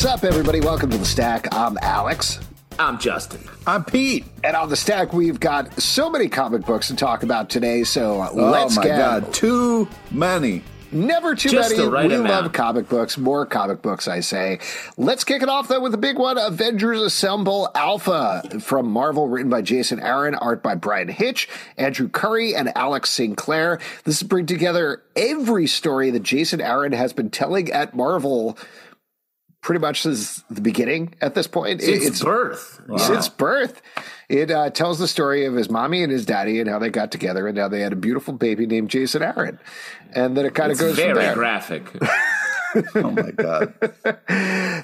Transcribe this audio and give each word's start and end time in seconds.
What's 0.00 0.14
up, 0.14 0.24
everybody? 0.24 0.60
Welcome 0.60 0.88
to 0.92 0.96
the 0.96 1.04
Stack. 1.04 1.54
I'm 1.54 1.76
Alex. 1.82 2.40
I'm 2.78 2.98
Justin. 2.98 3.42
I'm 3.66 3.84
Pete. 3.84 4.24
And 4.42 4.56
on 4.56 4.70
the 4.70 4.76
Stack, 4.76 5.12
we've 5.12 5.38
got 5.38 5.78
so 5.78 6.08
many 6.08 6.26
comic 6.30 6.64
books 6.64 6.88
to 6.88 6.96
talk 6.96 7.22
about 7.22 7.50
today. 7.50 7.84
So 7.84 8.18
uh, 8.22 8.30
Oh 8.32 8.50
let's 8.50 8.76
my 8.76 8.84
get 8.84 8.96
God, 8.96 9.34
too 9.34 9.86
many. 10.10 10.62
never 10.90 11.34
too 11.34 11.50
Just 11.50 11.76
many. 11.76 11.86
right 11.86 12.08
we 12.08 12.14
amount. 12.14 12.44
love 12.44 12.52
comic 12.54 12.88
books, 12.88 13.18
more 13.18 13.44
comic 13.44 13.82
books, 13.82 14.08
I 14.08 14.20
say. 14.20 14.60
Let's 14.96 15.22
kick 15.22 15.42
it 15.42 15.50
off 15.50 15.68
though 15.68 15.80
with 15.82 15.92
a 15.92 15.98
big 15.98 16.18
one: 16.18 16.38
Avengers 16.38 17.02
Assemble 17.02 17.68
Alpha 17.74 18.42
from 18.58 18.90
Marvel, 18.90 19.28
written 19.28 19.50
by 19.50 19.60
Jason 19.60 20.00
Aaron, 20.00 20.34
art 20.34 20.62
by 20.62 20.76
Bryan 20.76 21.08
Hitch, 21.08 21.46
Andrew 21.76 22.08
Currie, 22.08 22.54
and 22.54 22.74
Alex 22.74 23.10
Sinclair. 23.10 23.78
This 24.04 24.22
is 24.22 24.26
bring 24.26 24.46
together 24.46 25.02
every 25.14 25.66
story 25.66 26.10
that 26.10 26.22
Jason 26.22 26.62
Aaron 26.62 26.92
has 26.92 27.12
been 27.12 27.28
telling 27.28 27.70
at 27.70 27.94
Marvel. 27.94 28.56
Pretty 29.62 29.80
much 29.80 30.00
since 30.02 30.42
the 30.50 30.60
beginning 30.62 31.14
at 31.20 31.34
this 31.34 31.46
point. 31.46 31.82
Since 31.82 32.04
it's 32.06 32.22
birth. 32.24 32.80
since 32.96 33.28
birth. 33.28 33.82
It 34.28 34.50
uh, 34.50 34.70
tells 34.70 34.98
the 34.98 35.08
story 35.08 35.44
of 35.44 35.54
his 35.54 35.68
mommy 35.68 36.02
and 36.02 36.10
his 36.10 36.24
daddy 36.24 36.60
and 36.60 36.70
how 36.70 36.78
they 36.78 36.88
got 36.88 37.10
together 37.12 37.46
and 37.46 37.58
how 37.58 37.68
they 37.68 37.80
had 37.80 37.92
a 37.92 37.96
beautiful 37.96 38.32
baby 38.32 38.64
named 38.66 38.88
Jason 38.88 39.22
Aaron. 39.22 39.58
And 40.14 40.36
then 40.36 40.46
it 40.46 40.54
kind 40.54 40.72
of 40.72 40.78
goes 40.78 40.94
from 40.94 41.04
very 41.04 41.18
there. 41.18 41.34
graphic. 41.34 41.84
Oh 42.94 43.10
my 43.10 43.30
God. 43.30 43.74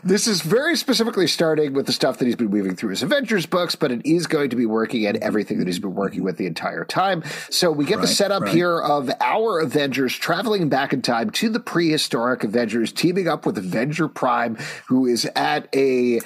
This 0.05 0.27
is 0.27 0.41
very 0.41 0.77
specifically 0.77 1.27
starting 1.27 1.73
with 1.73 1.87
the 1.87 1.93
stuff 1.93 2.19
that 2.19 2.27
he's 2.27 2.37
been 2.37 2.51
weaving 2.51 2.77
through 2.77 2.91
his 2.91 3.03
Avengers 3.03 3.47
books, 3.47 3.75
but 3.75 3.91
it 3.91 4.05
is 4.05 4.27
going 4.27 4.51
to 4.51 4.57
be 4.57 4.67
working 4.67 5.07
at 5.07 5.17
everything 5.17 5.59
that 5.59 5.67
he's 5.67 5.79
been 5.79 5.95
working 5.95 6.23
with 6.23 6.37
the 6.37 6.47
entire 6.47 6.85
time. 6.85 7.23
So 7.51 7.71
we 7.71 7.85
get 7.85 8.01
the 8.01 8.07
setup 8.07 8.43
right. 8.43 8.55
here 8.55 8.81
of 8.81 9.11
our 9.21 9.61
Avengers 9.61 10.15
traveling 10.15 10.69
back 10.69 10.93
in 10.93 11.03
time 11.03 11.31
to 11.31 11.49
the 11.49 11.61
prehistoric 11.61 12.45
Avengers, 12.45 12.93
teaming 12.93 13.29
up 13.29 13.47
with 13.47 13.59
Avenger 13.59 14.09
Prime, 14.09 14.57
who 14.87 15.07
is 15.07 15.29
at 15.35 15.69
a 15.75 16.21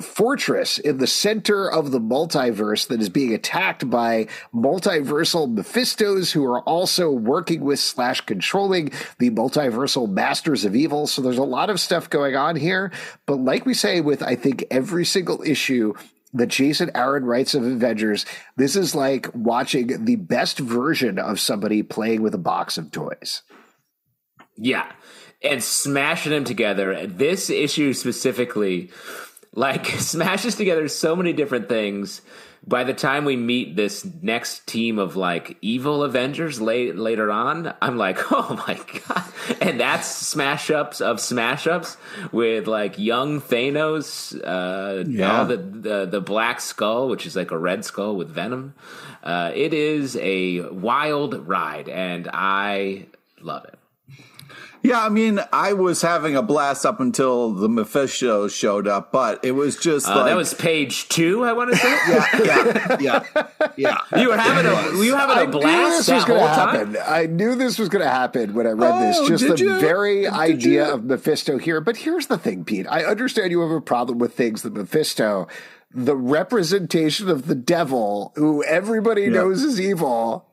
fortress 0.00 0.78
in 0.78 0.98
the 0.98 1.06
center 1.06 1.70
of 1.70 1.90
the 1.90 2.00
multiverse 2.00 2.88
that 2.88 3.00
is 3.00 3.08
being 3.08 3.34
attacked 3.34 3.88
by 3.90 4.26
multiversal 4.54 5.52
Mephistos, 5.52 6.32
who 6.32 6.44
are 6.44 6.60
also 6.62 7.10
working 7.10 7.62
with 7.62 7.78
slash 7.78 8.20
controlling 8.22 8.90
the 9.18 9.30
multiversal 9.30 10.08
masters 10.08 10.57
of 10.64 10.76
evil. 10.76 11.06
So 11.06 11.22
there's 11.22 11.38
a 11.38 11.42
lot 11.42 11.70
of 11.70 11.80
stuff 11.80 12.10
going 12.10 12.36
on 12.36 12.56
here. 12.56 12.92
But 13.26 13.36
like 13.36 13.66
we 13.66 13.74
say 13.74 14.00
with, 14.00 14.22
I 14.22 14.34
think, 14.34 14.64
every 14.70 15.04
single 15.04 15.42
issue 15.42 15.94
that 16.34 16.48
Jason 16.48 16.90
Aaron 16.94 17.24
writes 17.24 17.54
of 17.54 17.64
Avengers, 17.64 18.26
this 18.56 18.76
is 18.76 18.94
like 18.94 19.28
watching 19.34 20.04
the 20.04 20.16
best 20.16 20.58
version 20.58 21.18
of 21.18 21.40
somebody 21.40 21.82
playing 21.82 22.22
with 22.22 22.34
a 22.34 22.38
box 22.38 22.76
of 22.78 22.90
toys. 22.90 23.42
yeah. 24.56 24.92
And 25.40 25.62
smashing 25.62 26.32
them 26.32 26.42
together. 26.42 27.06
This 27.06 27.48
issue 27.48 27.92
specifically, 27.92 28.90
like, 29.54 29.86
smashes 29.98 30.56
together 30.56 30.88
so 30.88 31.14
many 31.14 31.32
different 31.32 31.68
things. 31.68 32.22
By 32.66 32.84
the 32.84 32.92
time 32.92 33.24
we 33.24 33.36
meet 33.36 33.76
this 33.76 34.04
next 34.20 34.66
team 34.66 34.98
of 34.98 35.16
like 35.16 35.56
evil 35.62 36.02
Avengers 36.02 36.60
late, 36.60 36.96
later 36.96 37.30
on, 37.30 37.72
I'm 37.80 37.96
like, 37.96 38.18
oh 38.32 38.62
my 38.66 38.78
god! 39.06 39.24
And 39.60 39.80
that's 39.80 40.06
smash 40.06 40.70
ups 40.70 41.00
of 41.00 41.20
smash 41.20 41.66
ups 41.66 41.96
with 42.32 42.66
like 42.66 42.98
young 42.98 43.40
Thanos, 43.40 44.34
uh, 44.44 45.04
Yeah. 45.08 45.38
all 45.40 45.46
the, 45.46 45.56
the 45.56 46.06
the 46.06 46.20
Black 46.20 46.60
Skull, 46.60 47.08
which 47.08 47.24
is 47.26 47.36
like 47.36 47.50
a 47.52 47.58
red 47.58 47.84
skull 47.84 48.16
with 48.16 48.28
venom. 48.28 48.74
Uh, 49.22 49.50
it 49.54 49.72
is 49.72 50.16
a 50.20 50.60
wild 50.68 51.46
ride, 51.48 51.88
and 51.88 52.28
I 52.32 53.06
love 53.40 53.64
it. 53.64 53.77
Yeah, 54.82 55.04
I 55.04 55.08
mean, 55.08 55.40
I 55.52 55.72
was 55.72 56.02
having 56.02 56.36
a 56.36 56.42
blast 56.42 56.86
up 56.86 57.00
until 57.00 57.52
the 57.52 57.68
Mephisto 57.68 58.48
showed 58.48 58.86
up, 58.86 59.10
but 59.12 59.44
it 59.44 59.52
was 59.52 59.76
just 59.76 60.06
Uh, 60.08 60.16
like 60.16 60.26
that 60.26 60.36
was 60.36 60.54
page 60.54 61.08
two. 61.08 61.44
I 61.44 61.52
want 61.52 61.70
to 61.70 61.76
say. 61.76 61.88
yeah, 62.08 62.36
yeah, 62.44 62.96
yeah, 63.00 63.64
yeah. 63.76 64.20
You 64.20 64.28
were 64.28 64.36
having 64.36 64.66
a 64.66 64.96
were 64.98 65.04
you 65.04 65.14
having 65.16 65.36
I 65.36 65.42
a 65.42 65.46
knew 65.46 65.52
blast 65.52 66.06
this 66.06 66.14
was 66.14 66.24
going 66.24 66.40
whole 66.40 66.48
to 66.48 66.54
time. 66.54 66.94
happen. 66.94 67.12
I 67.14 67.26
knew 67.26 67.54
this 67.54 67.78
was 67.78 67.88
going 67.88 68.04
to 68.04 68.10
happen 68.10 68.54
when 68.54 68.66
I 68.66 68.70
read 68.70 68.92
Oh, 68.94 69.00
this. 69.00 69.28
Just 69.28 69.44
did 69.44 69.58
the 69.58 69.64
you? 69.74 69.80
very 69.80 70.22
Did 70.22 70.32
idea 70.32 70.86
you? 70.86 70.92
of 70.94 71.04
Mephisto 71.04 71.58
here. 71.58 71.80
But 71.80 71.98
here's 71.98 72.26
the 72.28 72.38
thing, 72.38 72.64
Pete. 72.64 72.86
I 72.88 73.04
understand 73.04 73.50
you 73.50 73.60
have 73.62 73.70
a 73.70 73.80
problem 73.80 74.18
with 74.18 74.34
things 74.34 74.62
that 74.62 74.74
Mephisto, 74.74 75.48
the 75.92 76.16
representation 76.16 77.28
of 77.28 77.46
the 77.46 77.54
devil, 77.54 78.32
who 78.36 78.62
everybody 78.64 79.28
knows 79.28 79.62
is 79.62 79.80
evil. 79.80 80.47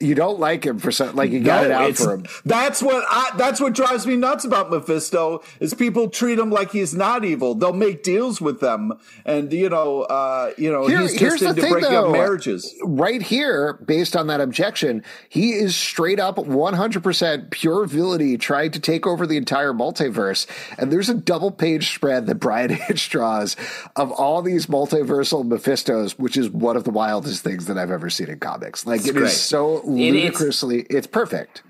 You 0.00 0.14
don't 0.14 0.38
like 0.40 0.64
him 0.66 0.78
for 0.78 0.90
something 0.92 1.16
like 1.16 1.30
you 1.30 1.40
got 1.40 1.64
it 1.64 1.70
out 1.70 1.94
for 1.96 2.14
him. 2.14 2.26
That's 2.44 2.82
what 2.82 3.04
I, 3.08 3.30
that's 3.36 3.60
what 3.60 3.72
drives 3.74 4.06
me 4.06 4.16
nuts 4.16 4.44
about 4.44 4.70
Mephisto 4.70 5.42
is 5.60 5.72
people 5.72 6.08
treat 6.10 6.38
him 6.38 6.50
like 6.50 6.72
he's 6.72 6.94
not 6.94 7.24
evil. 7.24 7.54
They'll 7.54 7.72
make 7.72 8.02
deals 8.02 8.40
with 8.40 8.60
them, 8.60 8.92
and 9.24 9.52
you 9.52 9.68
know, 9.68 10.02
uh, 10.02 10.52
you 10.58 10.70
know, 10.70 10.86
Here- 10.86 11.00
he's 11.00 11.18
here's 11.18 11.32
just 11.40 11.42
the 11.42 11.48
into 11.50 11.62
thing, 11.62 11.72
breaking 11.72 11.90
though. 11.90 12.06
up 12.06 12.12
marriages. 12.12 12.74
right 12.82 13.22
here, 13.22 13.74
based 13.84 14.16
on 14.16 14.26
that 14.26 14.40
objection, 14.40 15.02
he 15.28 15.52
is 15.52 15.74
straight 15.76 16.18
up 16.20 16.38
100% 16.38 17.50
pure 17.50 17.86
villainy 17.86 18.36
trying 18.36 18.70
to 18.72 18.80
take 18.80 19.06
over 19.06 19.26
the 19.26 19.36
entire 19.36 19.72
multiverse. 19.72 20.46
And 20.78 20.92
there's 20.92 21.08
a 21.08 21.14
double 21.14 21.50
page 21.50 21.94
spread 21.94 22.26
that 22.26 22.36
Bryan 22.36 22.70
Hitch 22.74 23.08
draws 23.10 23.56
of 23.96 24.10
all 24.12 24.42
these 24.42 24.66
multiversal 24.66 25.44
Mephistos, 25.44 26.12
which 26.12 26.36
is 26.36 26.50
one 26.50 26.76
of 26.76 26.84
the 26.84 26.90
wildest 26.90 27.42
things 27.44 27.66
that 27.66 27.78
I've 27.78 27.90
ever 27.90 28.10
seen 28.10 28.28
in 28.28 28.38
comics. 28.40 28.86
Like, 28.86 29.00
It's 29.00 29.08
it 29.08 29.16
is 29.16 29.22
great. 29.22 29.30
so 29.32 29.82
ludicrously, 29.86 30.82
it's 30.90 31.06
perfect. 31.06 31.62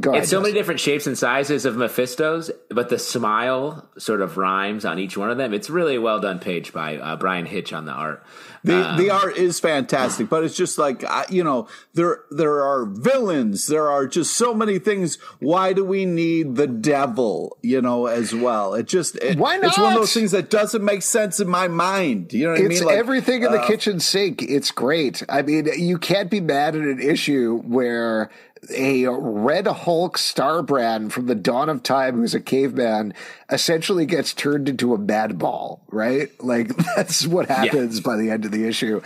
Go 0.00 0.12
ahead. 0.12 0.22
It's 0.22 0.30
so 0.30 0.40
many 0.40 0.54
different 0.54 0.80
shapes 0.80 1.06
and 1.06 1.16
sizes 1.16 1.66
of 1.66 1.74
Mephistos, 1.74 2.50
but 2.70 2.88
the 2.88 2.98
smile 2.98 3.86
sort 3.98 4.22
of 4.22 4.38
rhymes 4.38 4.86
on 4.86 4.98
each 4.98 5.14
one 5.14 5.30
of 5.30 5.36
them. 5.36 5.52
It's 5.52 5.68
really 5.68 5.96
a 5.96 6.00
well 6.00 6.20
done 6.20 6.38
page 6.38 6.72
by 6.72 6.96
uh, 6.96 7.16
Bryan 7.16 7.44
Hitch 7.44 7.70
on 7.74 7.84
the 7.84 7.92
art. 7.92 8.24
The 8.64 8.94
the 8.96 9.10
art 9.10 9.36
is 9.36 9.60
fantastic, 9.60 10.30
but 10.30 10.42
it's 10.42 10.56
just 10.56 10.78
like 10.78 11.04
I, 11.04 11.26
you 11.28 11.44
know 11.44 11.68
there 11.92 12.20
there 12.30 12.64
are 12.64 12.86
villains. 12.86 13.66
There 13.66 13.90
are 13.90 14.06
just 14.06 14.32
so 14.38 14.54
many 14.54 14.78
things. 14.78 15.16
Why 15.38 15.74
do 15.74 15.84
we 15.84 16.06
need 16.06 16.56
the 16.56 16.66
devil? 16.66 17.58
You 17.60 17.82
know, 17.82 18.06
as 18.06 18.34
well. 18.34 18.72
It 18.72 18.86
just 18.86 19.16
it, 19.16 19.36
Why 19.36 19.58
It's 19.62 19.76
one 19.76 19.92
of 19.92 19.98
those 19.98 20.14
things 20.14 20.30
that 20.30 20.48
doesn't 20.48 20.82
make 20.82 21.02
sense 21.02 21.40
in 21.40 21.48
my 21.48 21.68
mind. 21.68 22.32
You 22.32 22.46
know 22.46 22.52
what 22.52 22.60
I 22.60 22.68
mean? 22.68 22.84
Like, 22.84 22.96
everything 22.96 23.42
in 23.42 23.52
the 23.52 23.60
uh, 23.60 23.66
kitchen 23.66 24.00
sink. 24.00 24.40
It's 24.40 24.70
great. 24.70 25.22
I 25.28 25.42
mean, 25.42 25.68
you 25.76 25.98
can't 25.98 26.30
be 26.30 26.40
mad 26.40 26.74
at 26.74 26.80
an 26.80 27.00
issue 27.00 27.60
where 27.66 28.30
a 28.70 29.06
Red 29.06 29.66
Hulk 29.66 30.18
star 30.18 30.62
brand 30.62 31.12
from 31.12 31.26
the 31.26 31.34
dawn 31.34 31.68
of 31.68 31.82
time, 31.82 32.16
who's 32.16 32.34
a 32.34 32.40
caveman, 32.40 33.14
essentially 33.50 34.06
gets 34.06 34.32
turned 34.32 34.68
into 34.68 34.94
a 34.94 34.98
mad 34.98 35.38
ball, 35.38 35.82
right? 35.88 36.30
Like 36.42 36.76
that's 36.96 37.26
what 37.26 37.48
happens 37.48 38.00
by 38.00 38.16
the 38.16 38.30
end 38.30 38.44
of 38.44 38.50
the 38.50 38.66
issue. 38.66 39.00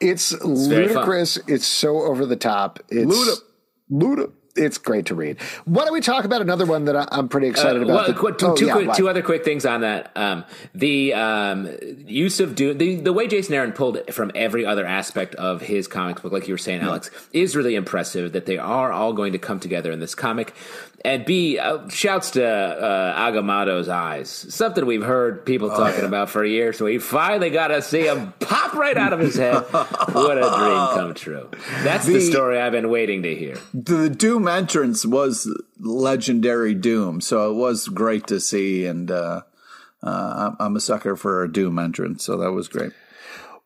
It's, 0.00 0.34
fun. 0.36 0.54
ludicrous. 0.54 1.38
It's 1.46 1.66
so 1.66 2.02
over 2.02 2.26
the 2.26 2.36
top. 2.36 2.80
It's 2.88 3.12
Luda. 3.12 3.36
Luda. 3.90 4.32
It's 4.54 4.76
great 4.76 5.06
to 5.06 5.14
read. 5.14 5.40
Why 5.64 5.84
don't 5.84 5.94
we 5.94 6.02
talk 6.02 6.26
about 6.26 6.42
another 6.42 6.66
one 6.66 6.84
that 6.84 6.94
I- 6.94 7.08
I'm 7.10 7.26
pretty 7.30 7.46
excited 7.46 7.80
Uh, 7.80 7.86
about? 7.86 8.08
well, 8.08 8.14
quick- 8.18 8.36
two, 8.36 8.48
oh, 8.48 8.54
two 8.54 8.66
yeah, 8.66 8.72
quick- 8.74 8.92
two 8.92 9.08
other 9.08 9.22
quick 9.22 9.46
things 9.46 9.64
on 9.64 9.80
that. 9.80 10.10
Um, 10.14 10.44
the 10.74 11.14
um, 11.14 11.70
use 12.06 12.38
of 12.38 12.54
Doom, 12.54 12.76
the, 12.76 12.96
the 12.96 13.14
way 13.14 13.26
Jason 13.26 13.54
Aaron 13.54 13.72
pulled 13.72 14.00
from 14.12 14.30
every 14.34 14.66
other 14.66 14.84
aspect 14.84 15.34
of 15.36 15.62
his 15.62 15.88
comic 15.88 16.20
book, 16.20 16.32
like 16.32 16.48
you 16.48 16.52
were 16.54 16.58
saying, 16.58 16.82
Alex, 16.82 17.10
is 17.32 17.56
really 17.56 17.74
impressive 17.74 18.32
that 18.32 18.44
they 18.44 18.58
are 18.58 18.92
all 18.92 19.14
going 19.14 19.32
to 19.32 19.38
come 19.38 19.58
together 19.58 19.90
in 19.90 20.00
this 20.00 20.14
comic. 20.14 20.52
And 21.04 21.24
B, 21.24 21.58
uh, 21.58 21.88
shouts 21.88 22.30
to 22.32 22.44
uh, 22.46 23.18
Agamotto's 23.30 23.88
eyes. 23.88 24.30
Something 24.30 24.86
we've 24.86 25.02
heard 25.02 25.44
people 25.44 25.70
Oh, 25.72 25.76
talking 25.76 26.04
about 26.04 26.30
for 26.30 26.44
years. 26.44 26.78
So 26.78 26.84
we 26.84 26.98
finally 26.98 27.50
got 27.50 27.68
to 27.68 27.82
see 27.82 28.06
him 28.06 28.32
pop 28.38 28.74
right 28.74 28.96
out 28.96 29.12
of 29.12 29.18
his 29.18 29.34
head. 29.36 29.62
what 29.72 30.38
a 30.38 30.42
dream 30.42 30.96
come 30.96 31.14
true. 31.14 31.48
That's 31.82 32.06
the, 32.06 32.12
The- 32.14 32.20
story 32.20 32.60
I've 32.60 32.70
been 32.72 32.88
waiting 32.88 33.24
to 33.24 33.34
hear. 33.34 33.56
the 33.74 34.08
Doom 34.08 34.46
entrance 34.46 35.04
was 35.04 35.52
legendary 35.80 36.74
Doom, 36.74 37.20
so 37.20 37.50
it 37.50 37.54
was 37.54 37.88
great 37.88 38.28
to 38.28 38.38
see. 38.38 38.86
And 38.86 39.10
uh, 39.10 39.42
uh, 40.04 40.34
I'm- 40.36 40.56
I'm 40.60 40.76
a 40.76 40.80
sucker 40.80 41.16
for 41.16 41.42
a 41.42 41.52
Doom 41.52 41.78
entrance, 41.80 42.24
so 42.24 42.36
that 42.38 42.52
was 42.52 42.68
great. 42.68 42.92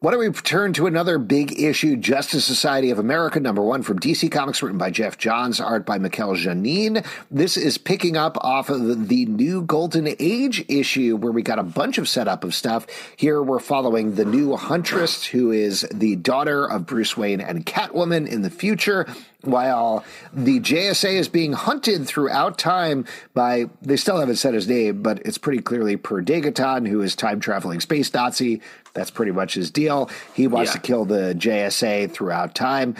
Why 0.00 0.10
don't 0.10 0.20
we 0.20 0.30
turn 0.30 0.74
to 0.74 0.86
another 0.86 1.16
big 1.18 1.58
issue, 1.58 1.96
Justice 1.96 2.44
Society 2.44 2.90
of 2.90 2.98
America, 2.98 3.40
number 3.40 3.62
one 3.62 3.82
from 3.82 3.98
DC 3.98 4.30
Comics, 4.30 4.62
written 4.62 4.76
by 4.76 4.90
Geoff 4.90 5.16
Johns, 5.16 5.58
art 5.58 5.86
by 5.86 5.96
Mikel 5.96 6.34
Janín. 6.34 7.02
This 7.30 7.56
is 7.56 7.78
picking 7.78 8.14
up 8.14 8.36
off 8.42 8.68
of 8.68 9.08
the 9.08 9.24
new 9.24 9.62
Golden 9.62 10.06
Age 10.18 10.62
issue 10.68 11.16
where 11.16 11.32
we 11.32 11.40
got 11.40 11.58
a 11.58 11.62
bunch 11.62 11.96
of 11.96 12.10
setup 12.10 12.44
of 12.44 12.54
stuff. 12.54 12.86
Here 13.16 13.42
we're 13.42 13.58
following 13.58 14.16
the 14.16 14.26
new 14.26 14.54
Huntress, 14.54 15.24
who 15.24 15.50
is 15.50 15.80
the 15.90 16.16
daughter 16.16 16.66
of 16.66 16.84
Bruce 16.84 17.16
Wayne 17.16 17.40
and 17.40 17.64
Catwoman 17.64 18.28
in 18.28 18.42
the 18.42 18.50
future 18.50 19.06
while 19.46 20.04
the 20.32 20.60
JSA 20.60 21.12
is 21.12 21.28
being 21.28 21.52
hunted 21.52 22.06
throughout 22.06 22.58
time 22.58 23.04
by, 23.34 23.66
they 23.82 23.96
still 23.96 24.18
haven't 24.18 24.36
said 24.36 24.54
his 24.54 24.68
name, 24.68 25.02
but 25.02 25.20
it's 25.24 25.38
pretty 25.38 25.62
clearly 25.62 25.96
Per 25.96 26.22
Degaton, 26.22 26.86
who 26.88 27.00
is 27.02 27.14
time 27.16 27.40
traveling 27.40 27.80
space 27.80 28.12
Nazi. 28.12 28.60
That's 28.94 29.10
pretty 29.10 29.32
much 29.32 29.54
his 29.54 29.70
deal. 29.70 30.10
He 30.34 30.46
wants 30.46 30.70
yeah. 30.70 30.74
to 30.74 30.80
kill 30.80 31.04
the 31.04 31.34
JSA 31.36 32.10
throughout 32.12 32.54
time. 32.54 32.94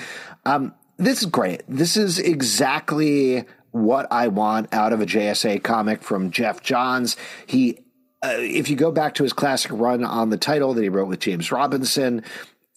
Um, 0.45 0.75
this 0.97 1.21
is 1.21 1.27
great. 1.27 1.63
This 1.69 1.97
is 1.97 2.19
exactly 2.19 3.45
what 3.73 4.07
I 4.11 4.29
want 4.29 4.73
out 4.73 4.93
of 4.93 5.01
a 5.01 5.07
JSA 5.07 5.63
comic 5.63 6.03
from 6.03 6.31
Geoff 6.31 6.63
Johns. 6.63 7.17
He 7.47 7.79
uh, 8.23 8.37
if 8.39 8.71
you 8.71 8.77
go 8.77 8.91
back 8.91 9.15
to 9.15 9.23
his 9.23 9.33
classic 9.33 9.71
run 9.75 10.03
on 10.03 10.31
the 10.31 10.39
title 10.39 10.73
that 10.75 10.83
he 10.83 10.89
wrote 10.89 11.09
with 11.09 11.21
James 11.21 11.53
Robinson, 11.53 12.25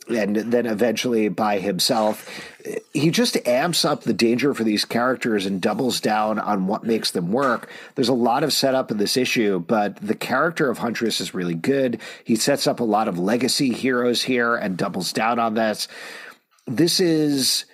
and 0.09 0.35
then 0.35 0.65
eventually 0.65 1.29
by 1.29 1.59
himself. 1.59 2.27
He 2.93 3.11
just 3.11 3.37
amps 3.47 3.85
up 3.85 4.03
the 4.03 4.13
danger 4.13 4.53
for 4.53 4.63
these 4.63 4.85
characters 4.85 5.45
and 5.45 5.61
doubles 5.61 6.01
down 6.01 6.39
on 6.39 6.67
what 6.67 6.83
makes 6.83 7.11
them 7.11 7.31
work. 7.31 7.69
There's 7.95 8.09
a 8.09 8.13
lot 8.13 8.43
of 8.43 8.53
setup 8.53 8.91
in 8.91 8.97
this 8.97 9.17
issue, 9.17 9.59
but 9.59 9.95
the 9.97 10.15
character 10.15 10.69
of 10.69 10.79
Huntress 10.79 11.21
is 11.21 11.33
really 11.33 11.55
good. 11.55 11.99
He 12.23 12.35
sets 12.35 12.67
up 12.67 12.79
a 12.79 12.85
lot 12.85 13.07
of 13.07 13.17
legacy 13.19 13.73
heroes 13.73 14.23
here 14.23 14.55
and 14.55 14.77
doubles 14.77 15.13
down 15.13 15.39
on 15.39 15.53
this. 15.53 15.87
This 16.67 16.99
is 16.99 17.65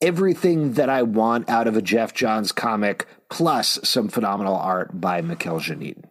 everything 0.00 0.74
that 0.74 0.88
I 0.88 1.02
want 1.02 1.48
out 1.48 1.66
of 1.66 1.76
a 1.76 1.82
Geoff 1.82 2.14
Johns 2.14 2.52
comic, 2.52 3.06
plus 3.28 3.78
some 3.82 4.08
phenomenal 4.08 4.56
art 4.56 5.00
by 5.00 5.20
Mikel 5.20 5.58
Janín. 5.58 6.04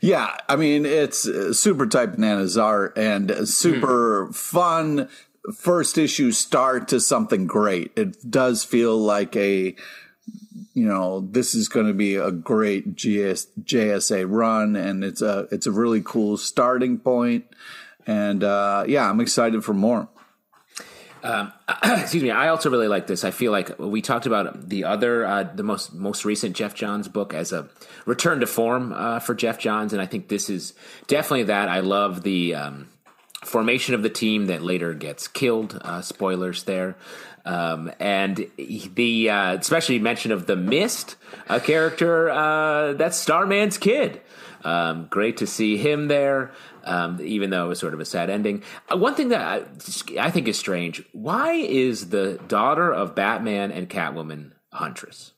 Yeah, 0.00 0.36
I 0.48 0.56
mean 0.56 0.86
it's 0.86 1.26
uh, 1.26 1.52
super 1.52 1.86
type 1.86 2.12
bananas 2.14 2.56
art 2.56 2.96
and 2.96 3.48
super 3.48 4.26
mm. 4.26 4.34
fun 4.34 5.08
first 5.54 5.98
issue 5.98 6.32
start 6.32 6.88
to 6.88 7.00
something 7.00 7.46
great. 7.46 7.92
It 7.96 8.30
does 8.30 8.64
feel 8.64 8.96
like 8.96 9.34
a 9.36 9.74
you 10.74 10.86
know 10.86 11.20
this 11.20 11.54
is 11.54 11.68
going 11.68 11.86
to 11.86 11.94
be 11.94 12.16
a 12.16 12.30
great 12.30 12.94
GS, 12.94 13.48
JSA 13.62 14.26
run, 14.28 14.76
and 14.76 15.02
it's 15.02 15.22
a 15.22 15.48
it's 15.50 15.66
a 15.66 15.72
really 15.72 16.02
cool 16.02 16.36
starting 16.36 16.98
point. 16.98 17.46
And 18.06 18.42
uh, 18.42 18.84
yeah, 18.86 19.08
I'm 19.08 19.20
excited 19.20 19.64
for 19.64 19.74
more. 19.74 20.08
Um, 21.22 21.52
excuse 21.82 22.22
me. 22.22 22.30
I 22.30 22.48
also 22.48 22.70
really 22.70 22.88
like 22.88 23.06
this. 23.06 23.24
I 23.24 23.30
feel 23.30 23.52
like 23.52 23.78
we 23.78 24.00
talked 24.00 24.26
about 24.26 24.68
the 24.68 24.84
other, 24.84 25.26
uh, 25.26 25.42
the 25.42 25.62
most 25.62 25.92
most 25.92 26.24
recent 26.24 26.56
Geoff 26.56 26.74
Johns 26.74 27.08
book 27.08 27.34
as 27.34 27.52
a 27.52 27.68
return 28.04 28.40
to 28.40 28.46
form 28.46 28.92
uh, 28.92 29.20
for 29.20 29.34
Geoff 29.34 29.58
Johns, 29.58 29.92
and 29.92 30.02
I 30.02 30.06
think 30.06 30.28
this 30.28 30.50
is 30.50 30.74
definitely 31.06 31.44
that. 31.44 31.68
I 31.68 31.80
love 31.80 32.22
the 32.22 32.54
um, 32.54 32.88
formation 33.44 33.94
of 33.94 34.02
the 34.02 34.10
team 34.10 34.46
that 34.46 34.62
later 34.62 34.94
gets 34.94 35.28
killed. 35.28 35.80
Uh, 35.82 36.02
spoilers 36.02 36.64
there. 36.64 36.96
Um, 37.44 37.90
and 37.98 38.46
the 38.56 39.30
uh, 39.30 39.54
especially 39.54 39.98
mention 39.98 40.32
of 40.32 40.46
the 40.46 40.56
Mist, 40.56 41.16
a 41.48 41.60
character 41.60 42.28
uh, 42.28 42.92
that's 42.92 43.16
Starman's 43.16 43.78
kid. 43.78 44.20
Um, 44.64 45.06
great 45.08 45.38
to 45.38 45.46
see 45.46 45.76
him 45.76 46.08
there 46.08 46.50
um, 46.88 47.18
even 47.22 47.50
though 47.50 47.66
it 47.66 47.68
was 47.68 47.78
sort 47.78 47.94
of 47.94 48.00
a 48.00 48.04
sad 48.04 48.30
ending. 48.30 48.62
Uh, 48.92 48.96
one 48.96 49.14
thing 49.14 49.28
that 49.28 49.42
I, 49.42 50.26
I, 50.26 50.30
think 50.30 50.48
is 50.48 50.58
strange: 50.58 51.02
why 51.12 51.52
is 51.52 52.08
the 52.08 52.40
daughter 52.48 52.90
of 52.92 53.14
Batman 53.14 53.70
and 53.70 53.88
Catwoman 53.88 54.52
Huntress? 54.72 55.32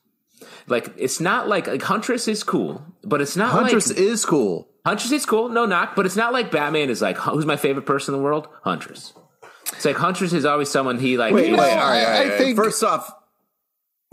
Like, 0.67 0.93
it's 0.97 1.19
not 1.19 1.47
like 1.47 1.67
like 1.67 1.81
Huntress 1.81 2.27
is 2.27 2.43
cool, 2.43 2.83
but 3.03 3.21
it's 3.21 3.35
not 3.35 3.51
Huntress 3.51 3.89
like, 3.89 3.97
is 3.97 4.25
cool. 4.25 4.67
Huntress 4.85 5.11
is 5.11 5.25
cool, 5.25 5.49
no 5.49 5.65
knock, 5.65 5.95
but 5.95 6.05
it's 6.05 6.15
not 6.15 6.33
like 6.33 6.51
Batman 6.51 6.89
is 6.89 7.01
like 7.01 7.17
who's 7.17 7.45
my 7.45 7.57
favorite 7.57 7.85
person 7.85 8.13
in 8.13 8.19
the 8.19 8.23
world? 8.23 8.47
Huntress. 8.63 9.13
It's 9.73 9.85
like 9.85 9.95
Huntress 9.95 10.33
is 10.33 10.45
always 10.45 10.69
someone 10.69 10.99
he 10.99 11.17
like. 11.17 11.33
Wait, 11.33 11.51
wait, 11.51 11.59
all 11.59 11.65
right, 11.65 11.77
all 11.77 11.89
right, 11.89 12.31
I 12.31 12.37
think 12.37 12.57
first 12.57 12.83
off, 12.83 13.11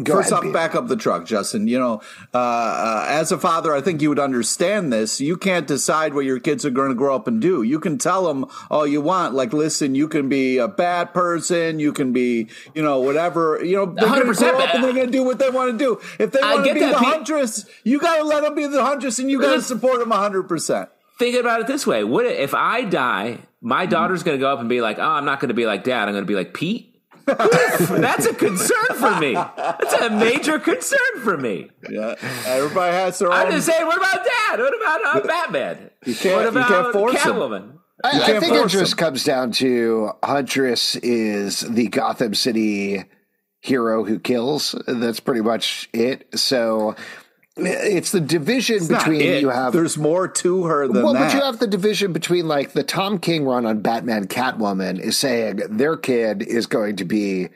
Go 0.01 0.15
First 0.15 0.31
ahead, 0.31 0.47
off, 0.47 0.53
back 0.53 0.77
up 0.77 0.87
the 0.87 0.95
truck, 0.95 1.27
Justin. 1.27 1.67
You 1.67 1.77
know, 1.77 2.03
uh, 2.33 2.39
uh, 2.39 3.07
as 3.09 3.33
a 3.33 3.39
father, 3.39 3.75
I 3.75 3.81
think 3.81 4.01
you 4.01 4.11
would 4.11 4.21
understand 4.21 4.93
this. 4.93 5.21
You 5.21 5.37
can't 5.37 5.67
decide 5.67 6.15
what 6.15 6.25
your 6.25 6.39
kids 6.39 6.65
are 6.65 6.71
going 6.71 6.91
to 6.91 6.95
grow 6.95 7.17
up 7.17 7.27
and 7.27 7.41
do. 7.41 7.65
You 7.65 7.81
can 7.81 7.99
tell 7.99 8.29
them 8.29 8.47
all 8.71 8.87
you 8.87 9.01
want. 9.01 9.35
Like, 9.35 9.53
listen, 9.53 9.97
you 9.97 10.07
can 10.07 10.29
be 10.29 10.59
a 10.59 10.69
bad 10.69 11.13
person. 11.13 11.81
You 11.81 11.93
can 11.93 12.13
be, 12.13 12.47
you 12.77 12.83
know, 12.83 13.01
whatever. 13.01 13.59
You 13.65 13.75
know, 13.75 13.87
they're 13.87 14.07
going 14.07 14.33
to 14.33 14.35
grow 14.35 14.59
up 14.61 14.73
and 14.73 14.85
they're 14.85 14.93
going 14.93 15.07
to 15.07 15.13
do 15.13 15.25
what 15.25 15.41
they 15.41 15.51
want 15.51 15.77
to 15.77 15.85
do. 15.85 16.01
If 16.21 16.31
they 16.31 16.43
want 16.43 16.65
to 16.65 16.75
be 16.75 16.79
that, 16.79 16.93
the 16.93 16.99
Pete. 16.99 17.09
huntress, 17.09 17.67
you 17.83 17.99
got 17.99 18.19
to 18.19 18.23
let 18.23 18.45
them 18.45 18.55
be 18.55 18.69
the 18.69 18.85
huntress, 18.85 19.19
and 19.19 19.29
you 19.29 19.41
got 19.41 19.55
to 19.55 19.63
support 19.63 19.99
them 19.99 20.13
hundred 20.13 20.45
percent. 20.45 20.91
Think 21.19 21.35
about 21.35 21.61
it 21.61 21.67
this 21.67 21.89
way: 21.89 22.05
What 22.05 22.25
if 22.25 22.55
I 22.55 22.85
die? 22.85 23.39
My 23.61 23.87
daughter's 23.87 24.23
going 24.23 24.39
to 24.39 24.41
go 24.41 24.53
up 24.53 24.61
and 24.61 24.69
be 24.69 24.81
like, 24.81 25.01
"Oh, 25.01 25.03
I'm 25.03 25.25
not 25.25 25.41
going 25.41 25.49
to 25.49 25.55
be 25.55 25.67
like 25.67 25.83
dad. 25.83 26.07
I'm 26.07 26.15
going 26.15 26.23
to 26.23 26.29
be 26.29 26.37
like 26.37 26.55
Pete." 26.55 26.95
That's 27.37 28.27
a 28.27 28.35
concern 28.35 28.97
for 28.97 29.19
me. 29.21 29.35
That's 29.35 29.95
a 29.95 30.11
major 30.11 30.59
concern 30.59 31.21
for 31.23 31.37
me. 31.37 31.71
Yeah, 31.91 32.15
everybody 32.47 32.93
has 32.93 33.19
their 33.19 33.29
own. 33.29 33.35
I'm 33.35 33.51
just 33.51 33.67
saying. 33.67 33.87
What 33.87 33.99
about 33.99 34.25
Dad? 34.25 34.59
What 34.61 34.75
about 34.81 35.17
uh, 35.17 35.27
Batman? 35.27 35.91
You 36.05 36.15
can't. 36.15 36.37
What 36.37 36.47
about 36.47 36.69
you 36.69 36.75
can't 36.77 36.93
force 36.93 37.15
Catwoman? 37.17 37.57
Him. 37.57 37.81
I, 38.05 38.37
I 38.37 38.41
think 38.41 38.55
it 38.55 38.69
just 38.69 38.97
comes 38.97 39.25
down 39.25 39.51
to 39.53 40.13
Huntress 40.23 40.97
is 40.97 41.61
the 41.61 41.89
Gotham 41.89 42.35
City 42.35 43.05
hero 43.61 44.05
who 44.05 44.19
kills. 44.19 44.75
That's 44.87 45.21
pretty 45.21 45.41
much 45.41 45.89
it. 45.93 46.39
So 46.39 46.95
it's 47.59 48.13
the 48.13 48.21
division 48.21 48.77
it's 48.77 48.89
between 48.89 49.21
you 49.21 49.51
have. 49.51 49.73
There's 49.73 49.99
more 49.99 50.29
to 50.29 50.65
her 50.65 50.87
than 50.87 51.03
well, 51.03 51.13
that. 51.13 51.33
but 51.33 51.35
you 51.35 51.43
have 51.43 51.59
the 51.59 51.67
division 51.67 52.13
between 52.13 52.49
like 52.49 52.73
the 52.73 52.83
Tom 52.83 53.19
King 53.19 53.45
run 53.45 53.67
on 53.67 53.81
Batman 53.81 54.27
Catwoman 54.27 55.01
is 55.01 55.17
saying 55.17 55.63
their 55.71 55.97
kid 55.97 56.43
is 56.43 56.67
going 56.67 56.97
to 56.97 57.05
be 57.05 57.49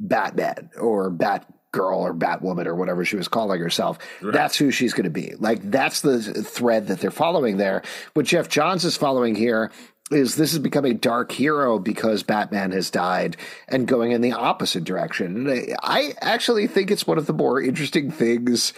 Batman 0.00 0.70
or 0.78 1.10
Batgirl 1.10 1.96
or 1.96 2.14
Batwoman 2.14 2.66
or 2.66 2.74
whatever 2.74 3.04
she 3.04 3.16
was 3.16 3.28
calling 3.28 3.60
herself. 3.60 3.98
Right. 4.20 4.32
That's 4.32 4.56
who 4.56 4.70
she's 4.70 4.92
going 4.92 5.04
to 5.04 5.10
be. 5.10 5.34
Like 5.38 5.70
that's 5.70 6.00
the 6.00 6.20
thread 6.20 6.88
that 6.88 7.00
they're 7.00 7.10
following 7.10 7.56
there. 7.56 7.82
What 8.14 8.26
Geoff 8.26 8.48
Johns 8.48 8.84
is 8.84 8.96
following 8.96 9.34
here 9.34 9.70
is 10.10 10.36
this 10.36 10.52
has 10.52 10.58
become 10.58 10.84
a 10.84 10.94
dark 10.94 11.32
hero 11.32 11.78
because 11.78 12.22
Batman 12.22 12.72
has 12.72 12.90
died 12.90 13.36
and 13.68 13.86
going 13.86 14.12
in 14.12 14.20
the 14.20 14.32
opposite 14.32 14.84
direction. 14.84 15.48
And 15.48 15.76
I 15.82 16.14
actually 16.20 16.66
think 16.66 16.90
it's 16.90 17.06
one 17.06 17.18
of 17.18 17.26
the 17.26 17.32
more 17.32 17.60
interesting 17.60 18.10
things 18.10 18.72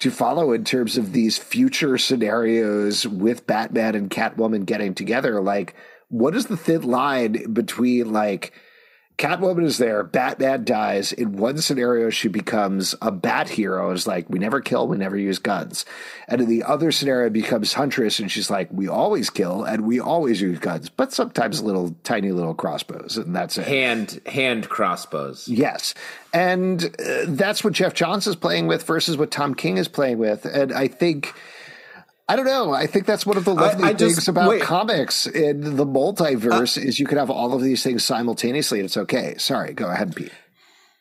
to 0.00 0.10
follow 0.10 0.52
in 0.52 0.64
terms 0.64 0.96
of 0.96 1.12
these 1.12 1.38
future 1.38 1.98
scenarios 1.98 3.06
with 3.06 3.46
Batman 3.46 3.94
and 3.94 4.10
Catwoman 4.10 4.66
getting 4.66 4.94
together. 4.94 5.40
Like, 5.40 5.74
what 6.08 6.34
is 6.34 6.46
the 6.46 6.56
thin 6.56 6.82
line 6.82 7.52
between 7.52 8.12
like 8.12 8.52
Catwoman 9.20 9.66
is 9.66 9.76
there, 9.76 10.02
Batman 10.02 10.64
dies. 10.64 11.12
In 11.12 11.36
one 11.36 11.58
scenario, 11.58 12.08
she 12.08 12.28
becomes 12.28 12.94
a 13.02 13.12
bat 13.12 13.50
hero, 13.50 13.90
is 13.90 14.06
like, 14.06 14.30
we 14.30 14.38
never 14.38 14.62
kill, 14.62 14.88
we 14.88 14.96
never 14.96 15.18
use 15.18 15.38
guns. 15.38 15.84
And 16.26 16.40
in 16.40 16.48
the 16.48 16.62
other 16.62 16.90
scenario, 16.90 17.28
becomes 17.28 17.74
Huntress, 17.74 18.18
and 18.18 18.32
she's 18.32 18.48
like, 18.48 18.68
we 18.72 18.88
always 18.88 19.28
kill 19.28 19.64
and 19.64 19.84
we 19.86 20.00
always 20.00 20.40
use 20.40 20.58
guns, 20.58 20.88
but 20.88 21.12
sometimes 21.12 21.62
little 21.62 21.94
tiny 22.02 22.32
little 22.32 22.54
crossbows, 22.54 23.18
and 23.18 23.36
that's 23.36 23.58
it. 23.58 23.66
Hand 23.66 24.22
hand 24.24 24.70
crossbows. 24.70 25.46
Yes. 25.46 25.92
And 26.32 26.82
uh, 26.84 27.26
that's 27.26 27.62
what 27.62 27.74
Geoff 27.74 27.92
Johns 27.92 28.26
is 28.26 28.36
playing 28.36 28.68
with 28.68 28.84
versus 28.84 29.18
what 29.18 29.30
Tom 29.30 29.54
King 29.54 29.76
is 29.76 29.86
playing 29.86 30.16
with. 30.16 30.46
And 30.46 30.72
I 30.72 30.88
think 30.88 31.34
I 32.30 32.36
don't 32.36 32.44
know. 32.44 32.72
I 32.72 32.86
think 32.86 33.06
that's 33.06 33.26
one 33.26 33.36
of 33.36 33.44
the 33.44 33.52
lovely 33.52 33.82
I, 33.82 33.88
I 33.88 33.94
things 33.94 34.14
just, 34.14 34.28
about 34.28 34.48
wait. 34.48 34.62
comics 34.62 35.26
in 35.26 35.74
the 35.74 35.84
multiverse 35.84 36.78
uh, 36.78 36.86
is 36.86 37.00
you 37.00 37.06
can 37.06 37.18
have 37.18 37.28
all 37.28 37.54
of 37.54 37.60
these 37.60 37.82
things 37.82 38.04
simultaneously 38.04 38.78
and 38.78 38.86
it's 38.86 38.96
okay. 38.96 39.34
Sorry, 39.36 39.72
go 39.72 39.90
ahead, 39.90 40.14
Pete. 40.14 40.30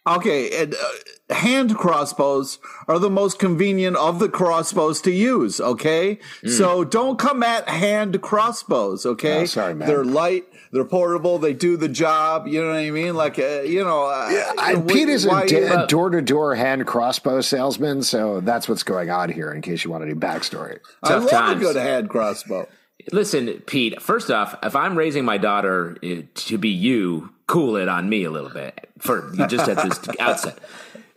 Okay, 0.07 0.63
and, 0.63 0.73
uh, 0.73 1.35
hand 1.35 1.75
crossbows 1.75 2.57
are 2.87 2.97
the 2.97 3.11
most 3.11 3.37
convenient 3.37 3.95
of 3.95 4.17
the 4.17 4.27
crossbows 4.27 5.01
to 5.01 5.11
use. 5.11 5.61
Okay, 5.61 6.17
mm. 6.41 6.49
so 6.49 6.83
don't 6.83 7.19
come 7.19 7.43
at 7.43 7.69
hand 7.69 8.19
crossbows. 8.23 9.05
Okay, 9.05 9.41
oh, 9.41 9.45
sorry, 9.45 9.75
man. 9.75 9.87
They're 9.87 10.03
light 10.03 10.48
they're 10.71 10.85
portable. 10.85 11.39
They 11.39 11.53
do 11.53 11.77
the 11.77 11.87
job. 11.87 12.47
You 12.47 12.61
know 12.61 12.67
what 12.69 12.77
I 12.77 12.91
mean? 12.91 13.15
Like, 13.15 13.39
uh, 13.39 13.61
you 13.61 13.83
know, 13.83 14.05
uh, 14.05 14.29
yeah, 14.31 14.53
I, 14.57 14.75
Pete 14.75 15.09
is 15.09 15.25
a 15.25 15.87
door 15.87 16.09
to 16.11 16.21
door 16.21 16.55
hand 16.55 16.85
crossbow 16.85 17.41
salesman, 17.41 18.03
so 18.03 18.41
that's 18.41 18.69
what's 18.69 18.83
going 18.83 19.09
on 19.09 19.29
here. 19.29 19.51
In 19.51 19.61
case 19.61 19.83
you 19.83 19.91
want 19.91 20.03
any 20.03 20.13
backstory, 20.13 20.79
Tough 21.05 21.11
I 21.11 21.15
love 21.17 21.29
times. 21.29 21.61
a 21.61 21.63
good 21.65 21.75
hand 21.75 22.09
crossbow. 22.09 22.67
Listen, 23.11 23.47
Pete. 23.65 24.01
First 24.01 24.29
off, 24.29 24.55
if 24.61 24.75
I'm 24.75 24.95
raising 24.97 25.25
my 25.25 25.37
daughter 25.37 25.97
uh, 26.03 26.21
to 26.33 26.57
be 26.57 26.69
you, 26.69 27.31
cool 27.47 27.75
it 27.77 27.87
on 27.87 28.07
me 28.07 28.23
a 28.25 28.31
little 28.31 28.49
bit 28.51 28.89
for 28.99 29.31
just 29.47 29.67
at 29.67 29.77
this 29.77 29.99
outset. 30.19 30.59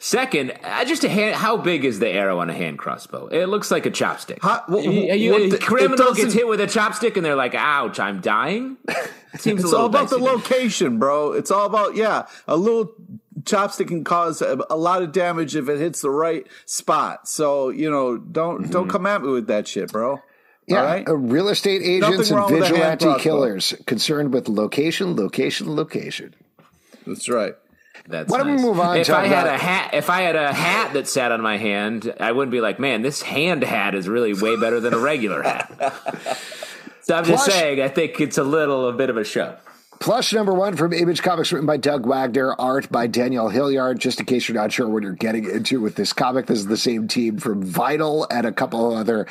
Second, 0.04 0.52
uh, 0.64 0.84
just 0.84 1.04
a 1.04 1.08
hand. 1.08 1.36
How 1.36 1.56
big 1.56 1.84
is 1.84 2.00
the 2.00 2.08
arrow 2.08 2.40
on 2.40 2.50
a 2.50 2.52
hand 2.52 2.76
crossbow? 2.76 3.28
It 3.28 3.46
looks 3.46 3.70
like 3.70 3.86
a 3.86 3.90
chopstick. 3.90 4.40
How- 4.42 4.64
wh- 4.68 4.82
You- 4.82 4.90
you- 5.14 5.30
what 5.32 5.42
a 5.42 5.48
the- 5.50 5.58
criminal 5.58 6.12
gets 6.12 6.34
hit 6.34 6.48
with 6.48 6.60
a 6.60 6.66
chopstick, 6.66 7.16
and 7.16 7.24
they're 7.24 7.36
like, 7.36 7.54
"Ouch, 7.54 8.00
I'm 8.00 8.20
dying." 8.20 8.78
It 9.34 9.40
seems 9.40 9.60
It's 9.62 9.70
little 9.70 9.80
all 9.82 9.86
about 9.86 10.10
the 10.10 10.18
dicey 10.18 10.26
to 10.28 10.32
location, 10.36 10.98
bro. 10.98 11.32
It's 11.32 11.50
all 11.50 11.64
about 11.66 11.94
yeah. 11.96 12.26
A 12.48 12.54
little 12.56 12.92
chopstick 13.44 13.88
can 13.88 14.04
cause 14.04 14.42
a, 14.42 14.58
a 14.68 14.76
lot 14.76 15.02
of 15.02 15.10
damage 15.12 15.56
if 15.56 15.70
it 15.70 15.78
hits 15.78 16.02
the 16.02 16.10
right 16.10 16.46
spot. 16.66 17.26
So 17.28 17.70
you 17.70 17.88
know, 17.90 18.18
don't 18.18 18.70
don't 18.70 18.88
come 18.90 19.06
at 19.06 19.22
me 19.22 19.30
with 19.30 19.46
that 19.46 19.66
shit, 19.68 19.90
bro. 19.92 20.20
Yeah, 20.66 20.80
All 20.80 20.84
right. 20.84 21.08
uh, 21.08 21.14
real 21.16 21.48
estate 21.48 21.80
agents 21.82 22.28
and 22.28 22.38
wrong 22.40 22.52
with 22.52 22.62
a 22.62 22.66
hand 22.76 23.00
vigilante 23.00 23.22
killers 23.22 23.74
concerned 23.86 24.34
with 24.34 24.48
location, 24.50 25.16
location, 25.16 25.74
location. 25.76 26.34
That's 27.06 27.28
right. 27.30 27.54
That's 28.08 28.30
Why 28.30 28.38
don't 28.38 28.56
we 28.56 28.60
move 28.60 28.80
on 28.80 28.96
If 28.96 29.10
I 29.10 29.26
had 29.26 29.46
about- 29.46 29.54
a 29.54 29.58
hat, 29.58 29.90
if 29.94 30.10
I 30.10 30.22
had 30.22 30.36
a 30.36 30.52
hat 30.52 30.92
that 30.94 31.06
sat 31.08 31.30
on 31.32 31.40
my 31.40 31.56
hand, 31.56 32.12
I 32.18 32.32
wouldn't 32.32 32.50
be 32.50 32.60
like, 32.60 32.80
"Man, 32.80 33.02
this 33.02 33.22
hand 33.22 33.62
hat 33.62 33.94
is 33.94 34.08
really 34.08 34.34
way 34.34 34.56
better 34.56 34.80
than 34.80 34.92
a 34.92 34.98
regular 34.98 35.42
hat." 35.42 35.70
so 37.02 37.14
I'm 37.14 37.24
just 37.24 37.44
saying, 37.46 37.80
I 37.80 37.88
think 37.88 38.20
it's 38.20 38.38
a 38.38 38.44
little 38.44 38.88
a 38.88 38.92
bit 38.92 39.08
of 39.10 39.16
a 39.16 39.24
show. 39.24 39.54
Plush 40.00 40.32
number 40.32 40.52
one 40.52 40.74
from 40.74 40.92
Image 40.92 41.22
Comics, 41.22 41.52
written 41.52 41.66
by 41.66 41.76
Doug 41.76 42.04
Wagner, 42.06 42.56
art 42.58 42.90
by 42.90 43.06
Daniel 43.06 43.48
Hillyard. 43.48 43.98
Just 43.98 44.18
in 44.18 44.26
case 44.26 44.48
you're 44.48 44.56
not 44.56 44.72
sure 44.72 44.88
what 44.88 45.04
you're 45.04 45.12
getting 45.12 45.48
into 45.48 45.80
with 45.80 45.94
this 45.94 46.12
comic, 46.12 46.46
this 46.46 46.58
is 46.58 46.66
the 46.66 46.76
same 46.76 47.06
team 47.06 47.38
from 47.38 47.62
Vital 47.62 48.26
and 48.28 48.44
a 48.44 48.50
couple 48.50 48.92
other 48.96 49.28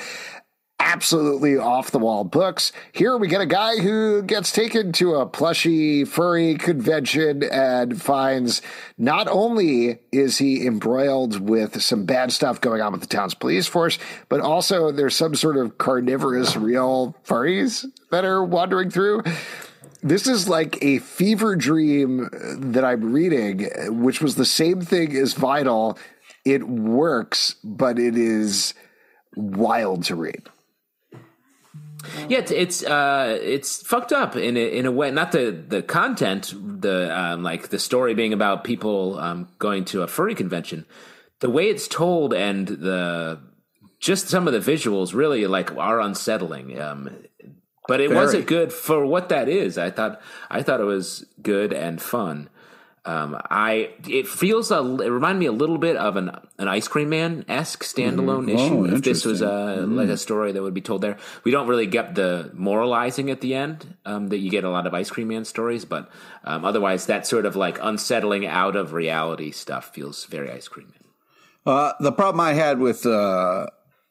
absolutely 0.81 1.57
off 1.57 1.91
the 1.91 1.99
wall 1.99 2.23
books. 2.23 2.71
Here 2.91 3.15
we 3.15 3.27
get 3.27 3.39
a 3.39 3.45
guy 3.45 3.77
who 3.77 4.23
gets 4.23 4.51
taken 4.51 4.91
to 4.93 5.15
a 5.15 5.27
plushy 5.27 6.05
furry 6.05 6.55
convention 6.55 7.43
and 7.43 8.01
finds 8.01 8.63
not 8.97 9.27
only 9.27 9.99
is 10.11 10.39
he 10.39 10.65
embroiled 10.65 11.39
with 11.39 11.81
some 11.81 12.05
bad 12.05 12.31
stuff 12.31 12.59
going 12.59 12.81
on 12.81 12.91
with 12.91 13.01
the 13.01 13.07
town's 13.07 13.35
police 13.35 13.67
force, 13.67 13.99
but 14.27 14.41
also 14.41 14.91
there's 14.91 15.15
some 15.15 15.35
sort 15.35 15.55
of 15.55 15.77
carnivorous 15.77 16.55
real 16.55 17.15
furries 17.23 17.85
that 18.09 18.25
are 18.25 18.43
wandering 18.43 18.89
through. 18.89 19.21
This 20.01 20.25
is 20.25 20.49
like 20.49 20.83
a 20.83 20.97
fever 20.97 21.55
dream 21.55 22.27
that 22.71 22.83
I'm 22.83 23.13
reading, 23.13 23.69
which 24.01 24.19
was 24.19 24.33
the 24.33 24.45
same 24.45 24.81
thing 24.81 25.15
as 25.15 25.35
Vital. 25.35 25.99
It 26.43 26.67
works, 26.67 27.55
but 27.63 27.99
it 27.99 28.17
is 28.17 28.73
wild 29.35 30.05
to 30.05 30.15
read. 30.15 30.49
Yeah, 32.27 32.39
it's 32.39 32.51
it's 32.51 32.83
uh, 32.83 33.37
it's 33.41 33.85
fucked 33.85 34.11
up 34.11 34.35
in 34.35 34.57
a, 34.57 34.59
in 34.59 34.85
a 34.85 34.91
way. 34.91 35.11
Not 35.11 35.31
the 35.31 35.51
the 35.51 35.81
content, 35.81 36.53
the 36.81 37.17
um, 37.17 37.43
like 37.43 37.69
the 37.69 37.79
story 37.79 38.13
being 38.13 38.33
about 38.33 38.63
people 38.63 39.19
um, 39.19 39.47
going 39.59 39.85
to 39.85 40.01
a 40.01 40.07
furry 40.07 40.35
convention. 40.35 40.85
The 41.39 41.49
way 41.49 41.69
it's 41.69 41.87
told 41.87 42.33
and 42.33 42.67
the 42.67 43.39
just 43.99 44.27
some 44.27 44.47
of 44.47 44.53
the 44.53 44.59
visuals 44.59 45.13
really 45.13 45.45
like 45.47 45.75
are 45.77 45.99
unsettling. 45.99 46.79
Um, 46.79 47.09
but 47.87 47.99
it 47.99 48.09
Very. 48.09 48.19
wasn't 48.19 48.47
good 48.47 48.71
for 48.71 49.05
what 49.05 49.29
that 49.29 49.49
is. 49.49 49.77
I 49.77 49.89
thought 49.89 50.21
I 50.49 50.63
thought 50.63 50.79
it 50.79 50.85
was 50.85 51.25
good 51.41 51.73
and 51.73 52.01
fun. 52.01 52.49
Um, 53.03 53.41
I 53.49 53.89
it 54.07 54.27
feels 54.27 54.69
a, 54.69 54.77
it 54.77 55.09
reminded 55.09 55.39
me 55.39 55.47
a 55.47 55.51
little 55.51 55.79
bit 55.79 55.95
of 55.95 56.17
an 56.17 56.29
an 56.59 56.67
Ice 56.67 56.87
Cream 56.87 57.09
Man 57.09 57.45
esque 57.47 57.83
standalone 57.83 58.47
issue. 58.47 58.85
Oh, 58.85 58.85
if 58.85 59.01
this 59.01 59.25
was 59.25 59.41
a 59.41 59.87
like 59.87 60.09
a 60.09 60.17
story 60.17 60.51
that 60.51 60.61
would 60.61 60.75
be 60.75 60.81
told 60.81 61.01
there, 61.01 61.17
we 61.43 61.49
don't 61.49 61.67
really 61.67 61.87
get 61.87 62.13
the 62.13 62.51
moralizing 62.53 63.31
at 63.31 63.41
the 63.41 63.55
end 63.55 63.95
um, 64.05 64.27
that 64.27 64.37
you 64.37 64.51
get 64.51 64.63
a 64.63 64.69
lot 64.69 64.85
of 64.85 64.93
Ice 64.93 65.09
Cream 65.09 65.29
Man 65.29 65.45
stories, 65.45 65.83
but 65.83 66.11
um, 66.43 66.63
otherwise 66.63 67.07
that 67.07 67.25
sort 67.25 67.47
of 67.47 67.55
like 67.55 67.79
unsettling 67.81 68.45
out 68.45 68.75
of 68.75 68.93
reality 68.93 69.49
stuff 69.49 69.91
feels 69.95 70.25
very 70.25 70.51
Ice 70.51 70.67
Cream 70.67 70.87
Man. 70.91 71.75
Uh, 71.75 71.93
the 71.99 72.11
problem 72.11 72.39
I 72.39 72.53
had 72.53 72.77
with 72.77 73.07
uh, 73.07 73.65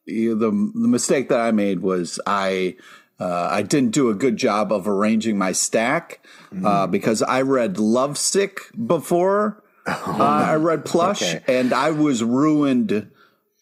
the 0.06 0.50
the 0.74 0.88
mistake 0.88 1.28
that 1.28 1.40
I 1.40 1.52
made 1.52 1.78
was 1.78 2.18
I 2.26 2.74
uh, 3.20 3.48
I 3.52 3.62
didn't 3.62 3.92
do 3.92 4.08
a 4.10 4.14
good 4.14 4.36
job 4.36 4.72
of 4.72 4.88
arranging 4.88 5.38
my 5.38 5.52
stack 5.52 6.19
uh, 6.64 6.86
because 6.86 7.22
I 7.22 7.42
read 7.42 7.78
Lovesick 7.78 8.60
before 8.86 9.62
uh, 9.86 10.18
I 10.18 10.54
read 10.56 10.84
Plush, 10.84 11.22
Okay. 11.22 11.42
and 11.58 11.72
I 11.72 11.90
was 11.90 12.22
ruined 12.22 13.10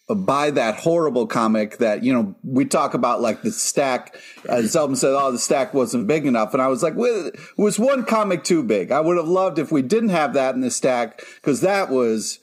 by 0.08 0.50
that 0.50 0.76
horrible 0.80 1.26
comic 1.26 1.76
that 1.78 2.02
you 2.02 2.12
know 2.14 2.34
we 2.42 2.64
talk 2.64 2.94
about 2.94 3.20
like 3.20 3.42
the 3.42 3.52
stack 3.52 4.16
as 4.48 4.74
Zelman 4.74 4.96
said 4.96 5.10
oh 5.14 5.30
the 5.30 5.38
stack 5.38 5.74
wasn't 5.74 6.06
big 6.06 6.24
enough 6.24 6.54
and 6.54 6.62
I 6.62 6.68
was 6.68 6.82
like 6.82 6.94
well, 6.96 7.30
was 7.58 7.78
one 7.78 8.06
comic 8.06 8.42
too 8.42 8.62
big 8.62 8.90
I 8.90 9.00
would 9.00 9.18
have 9.18 9.28
loved 9.28 9.58
if 9.58 9.70
we 9.70 9.82
didn't 9.82 10.08
have 10.08 10.32
that 10.32 10.54
in 10.54 10.62
the 10.62 10.70
stack 10.70 11.22
because 11.36 11.60
that 11.60 11.90
was 11.90 12.38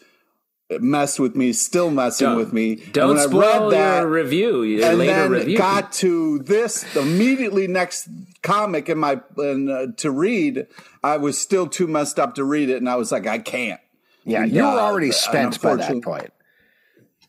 messed 0.80 1.20
with 1.20 1.36
me 1.36 1.54
still 1.54 1.90
messing 1.92 2.28
Don't- 2.28 2.38
with 2.38 2.54
me 2.54 2.76
Don't 2.92 3.18
and 3.18 3.20
when 3.20 3.30
spoil 3.30 3.44
I 3.44 3.58
read 3.64 3.72
that 3.72 4.00
your 4.02 4.10
review. 4.10 4.62
Your 4.64 4.90
and 4.90 4.98
later 5.00 5.14
then 5.14 5.32
review. 5.32 5.58
got 5.58 5.92
to 5.94 6.40
this 6.40 6.96
immediately 6.96 7.68
next 7.68 8.08
comic 8.46 8.90
in 8.90 8.98
my 8.98 9.20
and, 9.38 9.70
uh, 9.70 9.88
to 9.98 10.12
read 10.12 10.68
I 11.04 11.18
was 11.18 11.38
still 11.38 11.68
too 11.68 11.88
messed 11.88 12.20
up 12.20 12.36
to 12.36 12.44
read 12.44 12.70
it 12.70 12.78
and 12.78 12.90
I 12.90 12.96
was 12.96 13.12
like 13.12 13.28
I 13.28 13.40
can't 13.40 13.82
Yeah, 14.24 14.46
you 14.46 14.64
were 14.64 14.70
Uh, 14.70 14.80
already 14.88 15.08
and 15.08 15.16
spent 15.16 15.62
by 15.62 15.76
that 15.76 16.02
point. 16.04 16.32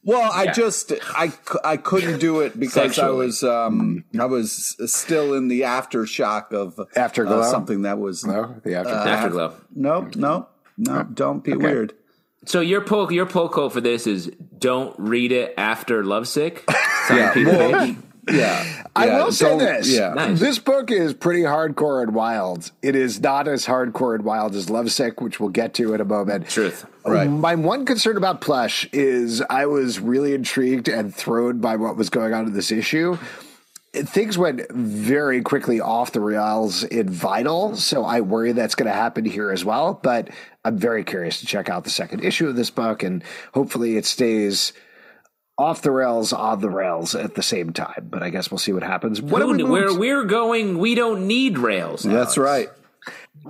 well, 0.04 0.30
I 0.32 0.52
just 0.52 0.92
I, 1.14 1.32
I 1.64 1.76
couldn't 1.76 2.18
do 2.20 2.40
it 2.40 2.58
because 2.58 2.98
I 2.98 3.10
was 3.10 3.42
um 3.42 4.04
I 4.18 4.26
was 4.26 4.76
still 4.92 5.34
in 5.34 5.48
the 5.48 5.62
aftershock 5.62 6.52
of 6.52 6.78
Afterglow? 6.94 7.40
uh, 7.40 7.42
something 7.50 7.82
that 7.82 7.98
was 7.98 8.24
No, 8.24 8.56
the 8.64 8.74
after. 8.76 8.92
Afterglow. 8.94 9.54
no 9.74 10.08
no 10.14 10.48
no 10.78 11.02
don't 11.04 11.42
be 11.42 11.54
weird. 11.56 11.92
So 12.44 12.60
your 12.60 12.80
poll 12.82 13.10
your 13.10 13.26
poll 13.26 13.48
quote 13.48 13.72
for 13.72 13.80
this 13.80 14.06
is 14.06 14.30
don't 14.58 14.94
read 14.98 15.32
it 15.32 15.54
after 15.56 16.04
Lovesick. 16.04 16.64
Yeah, 17.08 17.32
well, 17.36 17.86
Page. 17.86 17.96
Yeah, 18.28 18.86
I 18.96 19.06
yeah, 19.06 19.24
will 19.24 19.32
say 19.32 19.56
this. 19.56 19.88
Yeah, 19.88 20.14
Nice. 20.14 20.40
This 20.40 20.58
book 20.58 20.90
is 20.90 21.14
pretty 21.14 21.42
hardcore 21.42 22.02
and 22.02 22.12
wild. 22.12 22.72
It 22.82 22.96
is 22.96 23.20
not 23.20 23.46
as 23.46 23.66
hardcore 23.66 24.16
and 24.16 24.24
wild 24.24 24.54
as 24.56 24.68
Lovesick, 24.68 25.20
which 25.20 25.38
we'll 25.38 25.50
get 25.50 25.74
to 25.74 25.94
in 25.94 26.00
a 26.00 26.04
moment. 26.04 26.48
Truth. 26.48 26.86
Um, 27.04 27.12
right. 27.12 27.30
My 27.30 27.54
one 27.54 27.84
concern 27.84 28.16
about 28.16 28.40
Plush 28.40 28.88
is 28.92 29.42
I 29.48 29.66
was 29.66 30.00
really 30.00 30.34
intrigued 30.34 30.88
and 30.88 31.14
thrown 31.14 31.60
by 31.60 31.76
what 31.76 31.96
was 31.96 32.10
going 32.10 32.34
on 32.34 32.46
in 32.46 32.52
this 32.52 32.72
issue. 32.72 33.16
Things 33.92 34.36
went 34.36 34.70
very 34.72 35.40
quickly 35.40 35.80
off 35.80 36.12
the 36.12 36.20
rails 36.20 36.84
in 36.84 37.08
Vital, 37.08 37.76
so 37.76 38.04
I 38.04 38.20
worry 38.20 38.52
that's 38.52 38.74
going 38.74 38.90
to 38.90 38.96
happen 38.96 39.24
here 39.24 39.50
as 39.50 39.64
well. 39.64 39.94
But 40.02 40.28
I'm 40.64 40.76
very 40.76 41.04
curious 41.04 41.40
to 41.40 41.46
check 41.46 41.70
out 41.70 41.84
the 41.84 41.90
second 41.90 42.24
issue 42.24 42.48
of 42.48 42.56
this 42.56 42.70
book, 42.70 43.02
and 43.02 43.22
hopefully 43.54 43.96
it 43.96 44.04
stays 44.04 44.72
off 45.58 45.82
the 45.82 45.90
rails, 45.90 46.32
on 46.32 46.60
the 46.60 46.70
rails 46.70 47.14
at 47.14 47.34
the 47.34 47.42
same 47.42 47.72
time. 47.72 48.08
But 48.10 48.22
I 48.22 48.30
guess 48.30 48.50
we'll 48.50 48.58
see 48.58 48.72
what 48.72 48.82
happens. 48.82 49.22
What 49.22 49.40
do 49.40 49.48
we 49.48 49.62
where 49.62 49.94
we're 49.98 50.24
going, 50.24 50.78
we 50.78 50.94
don't 50.94 51.26
need 51.26 51.58
rails. 51.58 52.02
that's 52.02 52.36
Alex. 52.36 52.38
right. 52.38 52.68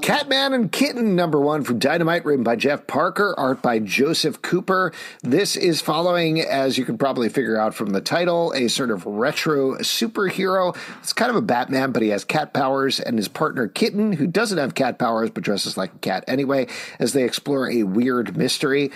Catman 0.02 0.52
and 0.52 0.70
Kitten, 0.70 1.16
number 1.16 1.40
one 1.40 1.64
from 1.64 1.78
Dynamite, 1.78 2.26
written 2.26 2.44
by 2.44 2.54
Jeff 2.54 2.86
Parker, 2.86 3.34
art 3.38 3.62
by 3.62 3.78
Joseph 3.78 4.42
Cooper. 4.42 4.92
This 5.22 5.56
is 5.56 5.80
following, 5.80 6.40
as 6.40 6.76
you 6.76 6.84
can 6.84 6.98
probably 6.98 7.30
figure 7.30 7.58
out 7.58 7.74
from 7.74 7.90
the 7.90 8.02
title, 8.02 8.52
a 8.54 8.68
sort 8.68 8.90
of 8.90 9.06
retro 9.06 9.76
superhero. 9.76 10.76
It's 10.98 11.14
kind 11.14 11.30
of 11.30 11.36
a 11.36 11.40
Batman, 11.40 11.92
but 11.92 12.02
he 12.02 12.10
has 12.10 12.24
cat 12.24 12.52
powers, 12.52 13.00
and 13.00 13.16
his 13.16 13.28
partner 13.28 13.68
Kitten, 13.68 14.12
who 14.12 14.26
doesn't 14.26 14.58
have 14.58 14.74
cat 14.74 14.98
powers 14.98 15.30
but 15.30 15.42
dresses 15.42 15.78
like 15.78 15.94
a 15.94 15.98
cat 15.98 16.24
anyway, 16.28 16.66
as 16.98 17.14
they 17.14 17.24
explore 17.24 17.70
a 17.70 17.84
weird 17.84 18.36
mystery. 18.36 18.90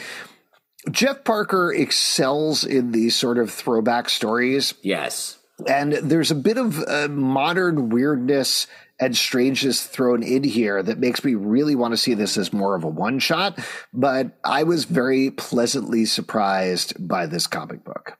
Jeff 0.91 1.25
Parker 1.25 1.73
excels 1.73 2.65
in 2.65 2.93
these 2.93 3.15
sort 3.15 3.39
of 3.39 3.51
throwback 3.51 4.09
stories 4.09 4.75
Yes. 4.83 5.39
and 5.69 5.93
there's 5.93 6.31
a 6.31 6.35
bit 6.35 6.57
of 6.57 6.79
uh, 6.89 7.09
modern 7.09 7.91
weirdness 7.91 8.67
and 8.99 9.17
strangeness 9.17 9.87
thrown 9.87 10.23
in 10.23 10.45
here 10.45 10.83
that 10.83 10.99
makes 10.99 11.25
me 11.25 11.35
really 11.35 11.75
want 11.75 11.93
to 11.93 11.97
see 11.97 12.15
this 12.15 12.37
as 12.37 12.53
more 12.53 12.75
of 12.75 12.85
a 12.85 12.89
one 12.89 13.19
shot. 13.19 13.59
But 13.95 14.39
I 14.45 14.63
was 14.63 14.85
very 14.85 15.31
pleasantly 15.31 16.05
surprised 16.05 16.95
by 17.09 17.25
this 17.27 17.47
comic 17.47 17.83
book. 17.83 18.19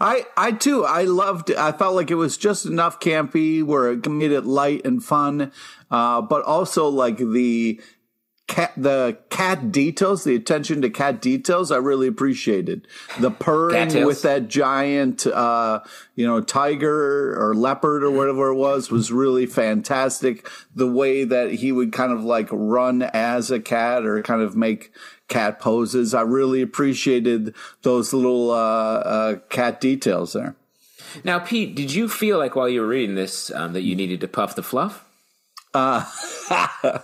I 0.00 0.26
I 0.36 0.52
too 0.52 0.84
I 0.84 1.02
loved. 1.04 1.50
It. 1.50 1.58
I 1.58 1.72
felt 1.72 1.94
like 1.94 2.10
it 2.10 2.14
was 2.16 2.36
just 2.38 2.66
enough 2.66 2.98
campy 3.00 3.62
where 3.62 3.92
it 3.92 4.08
made 4.08 4.32
it 4.32 4.46
light 4.46 4.84
and 4.84 5.04
fun, 5.04 5.52
uh, 5.90 6.22
but 6.22 6.42
also 6.42 6.88
like 6.88 7.18
the 7.18 7.80
cat 8.50 8.72
the 8.76 9.16
cat 9.30 9.70
details, 9.70 10.24
the 10.24 10.34
attention 10.34 10.82
to 10.82 10.90
cat 10.90 11.22
details. 11.22 11.70
I 11.70 11.76
really 11.76 12.08
appreciated 12.08 12.88
the 13.20 13.30
purring 13.30 14.04
with 14.04 14.22
that 14.22 14.48
giant, 14.48 15.24
uh, 15.24 15.80
you 16.16 16.26
know, 16.26 16.40
tiger 16.40 17.40
or 17.40 17.54
leopard 17.54 18.02
or 18.02 18.10
whatever 18.10 18.48
it 18.48 18.56
was 18.56 18.90
was 18.90 19.12
really 19.12 19.46
fantastic. 19.46 20.48
The 20.74 20.88
way 20.88 21.22
that 21.22 21.52
he 21.52 21.70
would 21.70 21.92
kind 21.92 22.12
of 22.12 22.24
like 22.24 22.48
run 22.50 23.02
as 23.02 23.52
a 23.52 23.60
cat 23.60 24.04
or 24.04 24.20
kind 24.22 24.42
of 24.42 24.56
make 24.56 24.92
cat 25.28 25.60
poses. 25.60 26.12
I 26.12 26.22
really 26.22 26.60
appreciated 26.60 27.54
those 27.82 28.12
little 28.12 28.50
uh, 28.50 28.54
uh, 28.54 29.36
cat 29.48 29.80
details 29.80 30.32
there. 30.32 30.56
Now, 31.22 31.38
Pete, 31.38 31.76
did 31.76 31.94
you 31.94 32.08
feel 32.08 32.38
like 32.38 32.56
while 32.56 32.68
you 32.68 32.80
were 32.80 32.88
reading 32.88 33.14
this 33.14 33.52
um, 33.52 33.74
that 33.74 33.82
you 33.82 33.94
needed 33.94 34.20
to 34.22 34.28
puff 34.28 34.56
the 34.56 34.62
fluff? 34.64 35.04
Uh, 35.72 36.04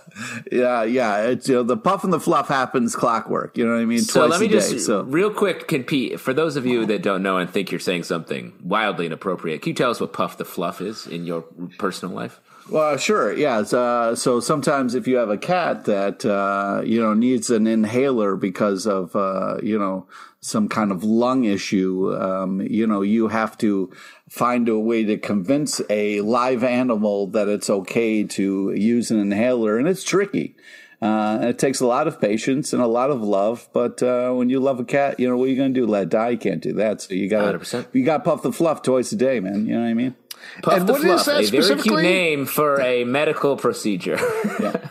yeah, 0.51 0.83
yeah. 0.83 1.21
It's 1.27 1.47
you 1.47 1.55
know 1.55 1.63
the 1.63 1.77
puff 1.77 2.03
and 2.03 2.11
the 2.11 2.19
fluff 2.19 2.49
happens 2.49 2.95
clockwork. 2.95 3.57
You 3.57 3.65
know 3.65 3.73
what 3.73 3.81
I 3.81 3.85
mean? 3.85 3.99
So 3.99 4.27
Twice 4.27 4.31
let 4.31 4.41
me 4.41 4.47
just 4.53 4.71
day. 4.71 4.77
So 4.79 5.03
real 5.03 5.31
quick 5.33 5.67
compete 5.67 6.19
for 6.19 6.33
those 6.33 6.57
of 6.57 6.65
you 6.65 6.85
that 6.87 7.01
don't 7.01 7.23
know 7.23 7.37
and 7.37 7.49
think 7.49 7.71
you're 7.71 7.79
saying 7.79 8.03
something 8.03 8.53
wildly 8.61 9.05
inappropriate. 9.05 9.61
Can 9.61 9.69
you 9.69 9.75
tell 9.75 9.91
us 9.91 10.01
what 10.01 10.11
puff 10.11 10.37
the 10.37 10.45
fluff 10.45 10.81
is 10.81 11.07
in 11.07 11.25
your 11.25 11.43
personal 11.77 12.13
life? 12.13 12.41
Well, 12.69 12.97
sure, 12.97 13.33
yeah. 13.33 13.59
Uh, 13.59 14.15
so 14.15 14.39
sometimes 14.39 14.93
if 14.93 15.07
you 15.07 15.17
have 15.17 15.29
a 15.29 15.37
cat 15.37 15.85
that 15.85 16.25
uh, 16.25 16.81
you 16.83 17.01
know 17.01 17.13
needs 17.13 17.49
an 17.49 17.65
inhaler 17.65 18.35
because 18.35 18.85
of 18.85 19.15
uh, 19.15 19.57
you 19.63 19.79
know 19.79 20.07
some 20.41 20.67
kind 20.67 20.91
of 20.91 21.03
lung 21.03 21.45
issue, 21.45 22.13
um, 22.19 22.61
you 22.61 22.85
know 22.85 23.01
you 23.01 23.29
have 23.29 23.57
to 23.59 23.91
find 24.29 24.67
a 24.67 24.77
way 24.77 25.05
to 25.05 25.17
convince 25.17 25.81
a 25.89 26.21
live 26.21 26.63
animal 26.63 27.27
that 27.27 27.47
it's 27.47 27.69
okay 27.69 28.23
to 28.23 28.73
use 28.73 29.11
an 29.11 29.19
inhaler, 29.19 29.77
and 29.77 29.87
it's 29.87 30.03
tricky. 30.03 30.55
Uh, 30.99 31.37
and 31.39 31.49
it 31.49 31.59
takes 31.59 31.79
a 31.79 31.85
lot 31.85 32.07
of 32.07 32.19
patience 32.19 32.73
and 32.73 32.81
a 32.81 32.87
lot 32.87 33.11
of 33.11 33.21
love, 33.21 33.69
but 33.71 34.01
uh, 34.01 34.31
when 34.31 34.49
you 34.49 34.59
love 34.59 34.79
a 34.79 34.83
cat, 34.83 35.19
you 35.19 35.29
know 35.29 35.37
what 35.37 35.45
are 35.45 35.49
you 35.49 35.55
going 35.55 35.71
to 35.71 35.79
do? 35.79 35.85
Let 35.85 36.03
it 36.03 36.09
die? 36.09 36.29
You 36.29 36.37
can't 36.39 36.61
do 36.61 36.73
that. 36.73 37.01
So 37.01 37.13
you 37.13 37.29
got 37.29 37.63
to 37.63 37.87
you 37.93 38.03
got 38.03 38.17
to 38.17 38.23
puff 38.23 38.41
the 38.41 38.51
fluff 38.51 38.81
twice 38.81 39.11
a 39.11 39.15
day, 39.15 39.39
man. 39.39 39.67
You 39.67 39.75
know 39.75 39.81
what 39.81 39.89
I 39.89 39.93
mean? 39.93 40.15
Puff 40.63 40.73
And 40.73 40.87
the 40.87 40.93
what 40.93 41.01
fluff, 41.01 41.19
is 41.19 41.25
that 41.51 41.57
a 41.57 41.61
very 41.61 41.81
cute 41.81 42.01
name 42.01 42.45
for 42.45 42.79
a 42.81 43.03
medical 43.03 43.55
procedure. 43.57 44.17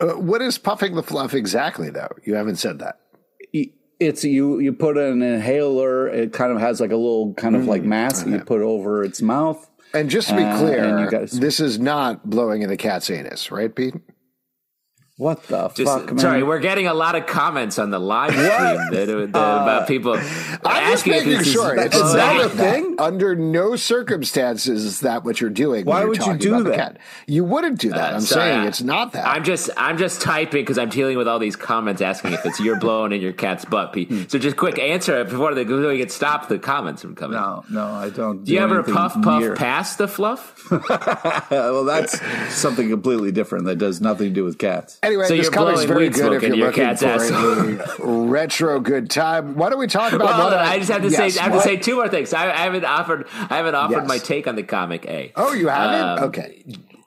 Uh, 0.00 0.12
what 0.14 0.40
is 0.40 0.56
puffing 0.56 0.94
the 0.94 1.02
fluff 1.02 1.34
exactly, 1.34 1.90
though? 1.90 2.08
You 2.24 2.34
haven't 2.34 2.56
said 2.56 2.78
that. 2.78 3.00
it's 3.52 4.24
you 4.24 4.58
you 4.60 4.72
put 4.72 4.96
an 4.96 5.20
inhaler 5.20 6.08
it 6.08 6.32
kind 6.32 6.50
of 6.52 6.58
has 6.58 6.80
like 6.80 6.90
a 6.90 6.96
little 6.96 7.34
kind 7.34 7.54
of 7.54 7.64
Mm. 7.64 7.66
like 7.66 7.82
mask 7.82 8.26
you 8.26 8.38
put 8.38 8.62
over 8.62 9.04
its 9.04 9.20
mouth 9.20 9.68
And 9.92 10.08
just 10.08 10.30
to 10.30 10.36
be 10.36 10.42
Uh, 10.42 10.58
clear, 10.58 10.98
you 11.00 11.10
guys- 11.10 11.32
this 11.32 11.60
is 11.60 11.78
not 11.78 12.30
blowing 12.30 12.62
in 12.62 12.70
the 12.70 12.78
cat's 12.78 13.10
anus, 13.10 13.50
right, 13.50 13.74
Pete? 13.74 13.94
What 15.20 15.42
the 15.48 15.68
Just, 15.68 15.92
fuck 15.92 16.06
man 16.06 16.18
sorry, 16.18 16.42
we're 16.42 16.58
getting 16.60 16.86
a 16.86 16.94
lot 16.94 17.14
of 17.14 17.26
comments 17.26 17.78
on 17.78 17.90
the 17.90 17.98
live 17.98 18.30
stream 18.32 18.46
that, 18.48 19.06
that, 19.06 19.28
about 19.28 19.86
people 19.86 20.14
I'm 20.14 20.20
just 20.22 20.64
asking 20.66 21.12
if 21.12 21.24
making 21.26 21.38
this 21.38 21.52
sure. 21.52 21.74
is 21.78 21.84
It's 21.86 21.96
Is 21.96 22.12
that 22.14 22.36
not 22.36 22.46
a 22.46 22.48
thing? 22.48 22.96
Under 22.98 23.36
no 23.36 23.76
circumstances 23.76 24.84
is 24.84 25.00
that 25.00 25.24
what 25.24 25.40
you're 25.40 25.50
doing. 25.50 25.84
when 25.84 25.94
Why 25.94 26.00
you're 26.00 26.08
would 26.08 26.26
you 26.26 26.36
do 26.36 26.62
that? 26.64 26.98
You 27.26 27.44
wouldn't 27.44 27.78
do 27.78 27.90
that. 27.90 28.12
Uh, 28.12 28.16
I'm 28.16 28.20
sorry, 28.22 28.50
saying 28.50 28.60
I- 28.60 28.66
it's 28.66 28.82
not 28.82 29.12
that. 29.12 29.26
I'm 29.26 29.44
just 29.44 29.70
I'm 29.76 29.98
just 29.98 30.20
typing 30.22 30.62
because 30.62 30.78
I'm 30.78 30.88
dealing 30.88 31.16
with 31.18 31.28
all 31.28 31.38
these 31.38 31.56
comments 31.56 32.00
asking 32.02 32.32
if 32.32 32.44
it's 32.46 32.58
you're 32.60 32.78
blowing 32.78 33.12
in 33.12 33.20
your 33.20 33.32
cat's 33.32 33.64
butt, 33.64 33.92
Pete. 33.92 34.30
So 34.30 34.38
just 34.38 34.56
quick 34.56 34.78
answer 34.78 35.22
before 35.24 35.54
they 35.54 35.64
before 35.64 35.86
we 35.88 35.98
get 35.98 36.10
stop 36.10 36.48
the 36.48 36.58
comments 36.58 37.02
from 37.02 37.14
coming. 37.14 37.36
no 37.38 37.64
no 37.70 37.84
i 37.86 38.08
don't 38.10 38.44
Do 38.44 38.52
you 38.52 38.58
ever 38.60 38.76
anything 38.76 38.94
puff 38.94 39.14
puff 39.22 39.40
near- 39.42 39.54
past 39.54 39.98
the 39.98 40.08
fluff? 40.08 40.70
well 41.50 41.84
that's 41.84 42.20
something 42.54 42.88
completely 42.88 43.32
different 43.32 43.64
that 43.66 43.76
does 43.76 44.00
nothing 44.00 44.28
to 44.28 44.34
do 44.34 44.44
with 44.44 44.58
cats 44.58 44.98
Anyway, 45.10 45.26
So 45.26 45.36
this 45.36 45.44
you're 45.50 45.86
very 45.86 46.08
good 46.08 46.32
if 46.34 46.42
you're 46.44 46.54
your 46.54 46.66
looking 46.68 46.84
cat's 46.84 47.02
for 47.02 47.08
ass. 47.08 47.30
a 47.98 48.04
retro 48.04 48.78
good 48.80 49.10
time. 49.10 49.56
Why 49.56 49.70
don't 49.70 49.78
we 49.80 49.86
talk 49.88 50.12
about 50.12 50.28
Well, 50.28 50.50
what 50.50 50.58
I 50.58 50.78
just 50.78 50.90
have 50.90 51.02
to 51.02 51.08
yes, 51.08 51.34
say 51.34 51.40
I 51.40 51.44
have 51.44 51.52
to 51.54 51.60
say 51.62 51.76
two 51.76 51.96
more 51.96 52.08
things. 52.08 52.32
I, 52.32 52.44
I 52.50 52.56
haven't 52.58 52.84
offered 52.84 53.26
I 53.32 53.56
haven't 53.56 53.74
offered 53.74 53.98
Yes. 54.02 54.08
my 54.08 54.18
take 54.18 54.46
on 54.46 54.54
the 54.54 54.62
comic 54.62 55.04
A. 55.06 55.32
Oh, 55.34 55.52
you 55.52 55.66
haven't? 55.68 56.18
Um, 56.18 56.24
okay. 56.28 56.62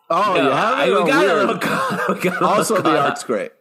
oh 0.10 0.34
No, 0.36 0.44
you 0.44 0.50
have 0.50 0.78
I- 0.80 0.86
we 0.88 0.94
Oh, 0.96 1.06
got 1.08 1.26
a 1.26 1.34
little 1.36 1.58
caught- 1.60 2.10
we 2.10 2.16
got 2.16 2.26
a 2.26 2.30
little 2.32 2.48
also 2.50 2.82
the 2.82 3.00
art's 3.00 3.24
great 3.24 3.52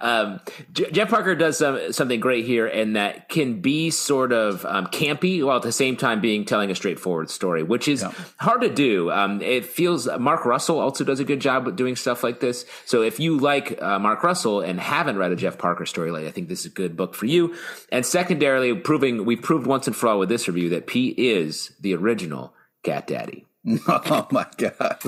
Um, 0.00 0.40
J- 0.72 0.90
Jeff 0.90 1.10
Parker 1.10 1.34
does 1.34 1.58
some, 1.58 1.92
something 1.92 2.20
great 2.20 2.44
here, 2.44 2.66
and 2.66 2.96
that 2.96 3.28
can 3.28 3.60
be 3.60 3.90
sort 3.90 4.32
of 4.32 4.64
um, 4.64 4.86
campy 4.86 5.44
while 5.44 5.56
at 5.56 5.62
the 5.62 5.72
same 5.72 5.96
time 5.96 6.20
being 6.20 6.44
telling 6.44 6.70
a 6.70 6.74
straightforward 6.74 7.30
story, 7.30 7.62
which 7.62 7.88
is 7.88 8.04
hard 8.38 8.60
to 8.62 8.72
do. 8.72 9.10
Um, 9.10 9.40
it 9.42 9.64
feels 9.64 10.08
Mark 10.18 10.44
Russell 10.44 10.78
also 10.78 11.04
does 11.04 11.20
a 11.20 11.24
good 11.24 11.40
job 11.40 11.66
with 11.66 11.76
doing 11.76 11.96
stuff 11.96 12.22
like 12.22 12.40
this. 12.40 12.64
So 12.84 13.02
if 13.02 13.20
you 13.20 13.38
like 13.38 13.80
uh, 13.80 13.98
Mark 13.98 14.22
Russell 14.22 14.60
and 14.60 14.80
haven't 14.80 15.18
read 15.18 15.32
a 15.32 15.36
Jeff 15.36 15.58
Parker 15.58 15.86
story, 15.86 16.10
like 16.10 16.26
I 16.26 16.30
think 16.30 16.48
this 16.48 16.60
is 16.60 16.66
a 16.66 16.70
good 16.74 16.96
book 16.96 17.14
for 17.14 17.26
you. 17.26 17.54
And 17.90 18.04
secondarily, 18.04 18.74
proving 18.74 19.24
we've 19.24 19.42
proved 19.42 19.66
once 19.66 19.86
and 19.86 19.96
for 19.96 20.08
all 20.08 20.18
with 20.18 20.28
this 20.28 20.48
review 20.48 20.68
that 20.70 20.86
Pete 20.86 21.18
is 21.18 21.72
the 21.80 21.94
original 21.94 22.54
Cat 22.82 23.06
Daddy. 23.06 23.46
oh 23.88 24.28
my 24.30 24.46
god 24.56 25.02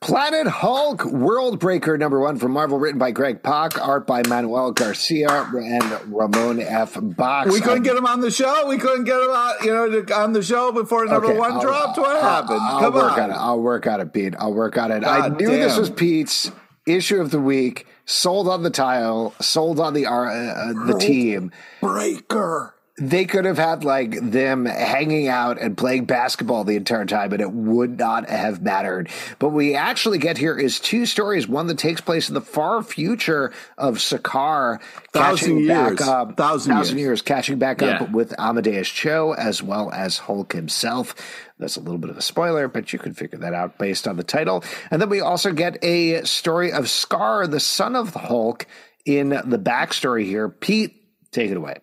Planet 0.00 0.46
Hulk 0.46 1.04
World 1.06 1.58
Breaker 1.58 1.96
number 1.98 2.20
one 2.20 2.38
from 2.38 2.52
Marvel, 2.52 2.78
written 2.78 2.98
by 2.98 3.10
Greg 3.10 3.42
Pak, 3.42 3.80
art 3.80 4.06
by 4.06 4.22
Manuel 4.28 4.70
Garcia 4.70 5.28
and 5.30 5.82
Ramon 6.14 6.60
F. 6.60 6.94
Bachs. 6.94 7.50
we 7.50 7.60
couldn't 7.60 7.82
get 7.82 7.96
him 7.96 8.06
on 8.06 8.20
the 8.20 8.30
show 8.30 8.68
we 8.68 8.76
couldn't 8.78 9.04
get 9.04 9.16
him 9.20 9.30
on 9.30 9.54
you 9.64 9.72
know 9.72 10.14
on 10.14 10.32
the 10.32 10.42
show 10.42 10.70
before 10.70 11.06
number 11.06 11.28
Okay, 11.28 11.38
one 11.38 11.52
I'll- 11.52 11.60
dropped 11.60 11.98
what 11.98 12.14
I'll- 12.14 12.22
happened 12.22 12.60
I'll 12.60 12.80
come 12.80 12.94
work 12.94 13.12
on, 13.12 13.20
on 13.20 13.30
it. 13.30 13.34
I'll 13.34 13.60
work 13.60 13.86
on 13.86 14.00
it, 14.00 14.12
Pete. 14.12 14.34
I'll 14.38 14.54
work 14.54 14.76
on 14.78 14.92
it. 14.92 15.02
I 15.02 15.28
God 15.30 15.40
knew 15.40 15.48
this 15.48 15.76
was 15.78 15.90
Pete's 15.90 16.52
issue 16.86 17.20
of 17.20 17.30
the 17.30 17.40
week. 17.40 17.86
Sold 18.04 18.46
on 18.48 18.62
the 18.62 18.70
tile. 18.70 19.34
Sold 19.40 19.80
on 19.80 19.92
the 19.94 20.06
uh, 20.06 20.12
uh, 20.12 20.72
the 20.86 20.96
team. 20.98 21.50
breaker 21.80 22.74
They 22.98 23.26
could 23.26 23.44
have 23.44 23.58
had 23.58 23.84
like 23.84 24.18
them 24.30 24.64
hanging 24.64 25.28
out 25.28 25.60
and 25.60 25.76
playing 25.76 26.06
basketball 26.06 26.64
the 26.64 26.76
entire 26.76 27.04
time, 27.04 27.30
and 27.32 27.42
it 27.42 27.52
would 27.52 27.98
not 27.98 28.30
have 28.30 28.62
mattered. 28.62 29.10
But 29.38 29.48
what 29.48 29.56
we 29.56 29.74
actually 29.74 30.16
get 30.16 30.38
here 30.38 30.56
is 30.58 30.80
two 30.80 31.04
stories. 31.04 31.46
One 31.46 31.66
that 31.66 31.76
takes 31.76 32.00
place 32.00 32.28
in 32.28 32.34
the 32.34 32.40
far 32.40 32.82
future 32.82 33.52
of 33.76 33.96
Sakaar 33.98 34.80
Thousand 35.12 35.48
catching 35.62 35.66
back 35.68 35.88
years. 35.98 36.00
up, 36.08 36.36
Thousand 36.38 36.74
years. 36.76 36.92
years, 36.94 37.22
catching 37.22 37.58
back 37.58 37.82
Yeah. 37.82 37.98
up 37.98 38.12
with 38.12 38.32
Amadeus 38.38 38.88
Cho 38.88 39.34
as 39.34 39.62
well 39.62 39.90
as 39.92 40.16
Hulk 40.16 40.54
himself. 40.54 41.14
That's 41.58 41.76
a 41.76 41.80
little 41.80 41.98
bit 41.98 42.08
of 42.08 42.16
a 42.16 42.22
spoiler, 42.22 42.66
but 42.66 42.94
you 42.94 42.98
can 42.98 43.12
figure 43.12 43.38
that 43.40 43.52
out 43.52 43.76
based 43.76 44.08
on 44.08 44.16
the 44.16 44.24
title. 44.24 44.64
And 44.90 45.02
then 45.02 45.10
we 45.10 45.20
also 45.20 45.52
get 45.52 45.76
a 45.84 46.22
story 46.24 46.72
of 46.72 46.88
Scar, 46.88 47.46
the 47.46 47.60
son 47.60 47.94
of 47.94 48.14
the 48.14 48.20
Hulk, 48.20 48.66
in 49.04 49.28
the 49.28 49.58
backstory 49.58 50.24
here. 50.24 50.48
Pete, 50.48 50.94
take 51.30 51.50
it 51.50 51.58
away. 51.58 51.76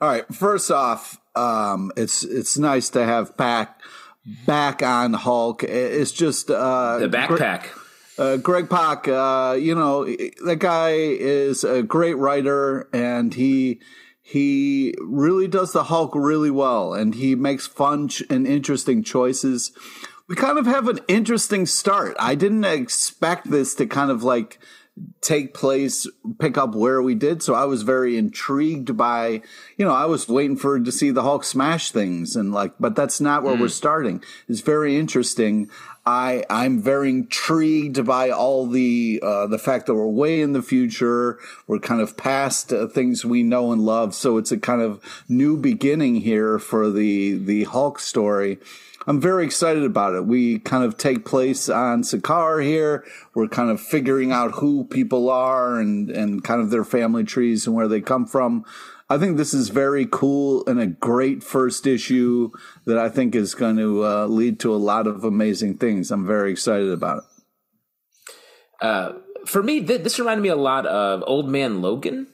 All 0.00 0.08
right. 0.08 0.24
First 0.34 0.70
off, 0.70 1.20
um, 1.34 1.92
it's 1.96 2.22
it's 2.22 2.56
nice 2.58 2.90
to 2.90 3.04
have 3.04 3.36
Pak 3.36 3.80
back 4.46 4.82
on 4.82 5.14
Hulk. 5.14 5.64
It's 5.64 6.12
just 6.12 6.50
uh, 6.50 6.98
The 6.98 7.08
backpack. 7.08 7.66
uh, 8.18 8.36
Greg 8.36 8.70
Pak. 8.70 9.08
Uh, 9.08 9.56
you 9.58 9.74
know 9.74 10.04
that 10.04 10.58
guy 10.60 10.90
is 10.90 11.64
a 11.64 11.82
great 11.82 12.14
writer, 12.16 12.88
and 12.92 13.34
he 13.34 13.80
he 14.22 14.94
really 15.00 15.48
does 15.48 15.72
the 15.72 15.84
Hulk 15.84 16.14
really 16.14 16.50
well, 16.50 16.94
and 16.94 17.14
he 17.14 17.34
makes 17.34 17.66
fun 17.66 18.08
ch- 18.08 18.22
and 18.30 18.46
interesting 18.46 19.02
choices. 19.02 19.72
We 20.28 20.36
kind 20.36 20.58
of 20.58 20.66
have 20.66 20.88
an 20.88 21.00
interesting 21.08 21.64
start. 21.64 22.14
I 22.20 22.34
didn't 22.34 22.64
expect 22.64 23.50
this 23.50 23.74
to 23.76 23.86
kind 23.86 24.10
of 24.10 24.22
like 24.22 24.58
take 25.20 25.54
place, 25.54 26.06
pick 26.38 26.56
up 26.56 26.74
where 26.74 27.02
we 27.02 27.14
did. 27.14 27.42
So 27.42 27.54
I 27.54 27.64
was 27.64 27.82
very 27.82 28.16
intrigued 28.16 28.96
by, 28.96 29.42
you 29.76 29.84
know, 29.84 29.94
I 29.94 30.06
was 30.06 30.28
waiting 30.28 30.56
for 30.56 30.78
to 30.78 30.92
see 30.92 31.10
the 31.10 31.22
Hulk 31.22 31.44
smash 31.44 31.90
things 31.90 32.36
and 32.36 32.52
like, 32.52 32.72
but 32.78 32.94
that's 32.94 33.20
not 33.20 33.42
where 33.42 33.54
we're 33.54 33.66
mm. 33.66 33.70
starting. 33.70 34.22
It's 34.48 34.60
very 34.60 34.96
interesting. 34.96 35.70
I 36.08 36.42
I'm 36.48 36.80
very 36.80 37.10
intrigued 37.10 38.06
by 38.06 38.30
all 38.30 38.66
the 38.66 39.20
uh, 39.22 39.46
the 39.46 39.58
fact 39.58 39.84
that 39.86 39.94
we're 39.94 40.08
way 40.08 40.40
in 40.40 40.54
the 40.54 40.62
future. 40.62 41.38
We're 41.66 41.80
kind 41.80 42.00
of 42.00 42.16
past 42.16 42.72
uh, 42.72 42.86
things 42.86 43.26
we 43.26 43.42
know 43.42 43.72
and 43.72 43.82
love. 43.82 44.14
So 44.14 44.38
it's 44.38 44.50
a 44.50 44.56
kind 44.56 44.80
of 44.80 45.02
new 45.28 45.58
beginning 45.58 46.22
here 46.22 46.58
for 46.58 46.88
the 46.90 47.34
the 47.34 47.64
Hulk 47.64 48.00
story. 48.00 48.56
I'm 49.06 49.20
very 49.20 49.44
excited 49.44 49.84
about 49.84 50.14
it. 50.14 50.24
We 50.24 50.60
kind 50.60 50.82
of 50.82 50.96
take 50.96 51.26
place 51.26 51.68
on 51.68 52.02
Sakaar 52.02 52.64
here. 52.64 53.04
We're 53.34 53.48
kind 53.48 53.70
of 53.70 53.78
figuring 53.78 54.32
out 54.32 54.52
who 54.52 54.84
people 54.84 55.28
are 55.28 55.78
and, 55.78 56.10
and 56.10 56.42
kind 56.42 56.60
of 56.60 56.70
their 56.70 56.84
family 56.84 57.24
trees 57.24 57.66
and 57.66 57.74
where 57.74 57.88
they 57.88 58.00
come 58.00 58.26
from. 58.26 58.64
I 59.10 59.16
think 59.16 59.36
this 59.38 59.54
is 59.54 59.70
very 59.70 60.06
cool 60.10 60.66
and 60.66 60.78
a 60.78 60.86
great 60.86 61.42
first 61.42 61.86
issue 61.86 62.50
that 62.84 62.98
I 62.98 63.08
think 63.08 63.34
is 63.34 63.54
going 63.54 63.76
to 63.78 64.04
uh, 64.04 64.26
lead 64.26 64.60
to 64.60 64.74
a 64.74 64.76
lot 64.76 65.06
of 65.06 65.24
amazing 65.24 65.78
things. 65.78 66.10
I'm 66.10 66.26
very 66.26 66.50
excited 66.52 66.90
about 66.90 67.18
it. 67.18 68.34
Uh, 68.80 69.12
for 69.46 69.62
me, 69.62 69.80
th- 69.82 70.02
this 70.02 70.18
reminded 70.18 70.42
me 70.42 70.50
a 70.50 70.56
lot 70.56 70.86
of 70.86 71.24
Old 71.26 71.48
Man 71.48 71.80
Logan, 71.80 72.26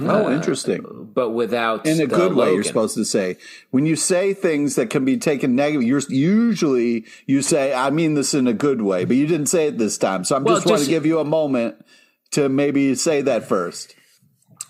Oh, 0.00 0.30
interesting. 0.30 1.10
but 1.12 1.30
without 1.30 1.84
In 1.86 2.00
a 2.00 2.06
the 2.06 2.14
good 2.14 2.34
way, 2.34 2.52
you're 2.52 2.62
supposed 2.62 2.94
to 2.96 3.04
say. 3.04 3.36
When 3.70 3.84
you 3.86 3.96
say 3.96 4.32
things 4.32 4.76
that 4.76 4.90
can 4.90 5.04
be 5.04 5.16
taken 5.16 5.56
negative, 5.56 5.82
you're 5.82 6.02
usually 6.08 7.04
you 7.26 7.42
say, 7.42 7.72
"I 7.74 7.90
mean 7.90 8.14
this 8.14 8.32
in 8.32 8.46
a 8.46 8.52
good 8.52 8.80
way," 8.82 9.04
but 9.06 9.16
you 9.16 9.26
didn't 9.26 9.46
say 9.48 9.66
it 9.66 9.78
this 9.78 9.98
time. 9.98 10.22
So 10.24 10.36
I'm 10.36 10.44
Well, 10.44 10.56
just 10.56 10.66
want 10.66 10.82
to 10.82 10.88
give 10.88 11.04
you 11.04 11.18
a 11.18 11.24
moment 11.24 11.84
to 12.32 12.48
maybe 12.48 12.94
say 12.94 13.22
that 13.22 13.48
first. 13.48 13.96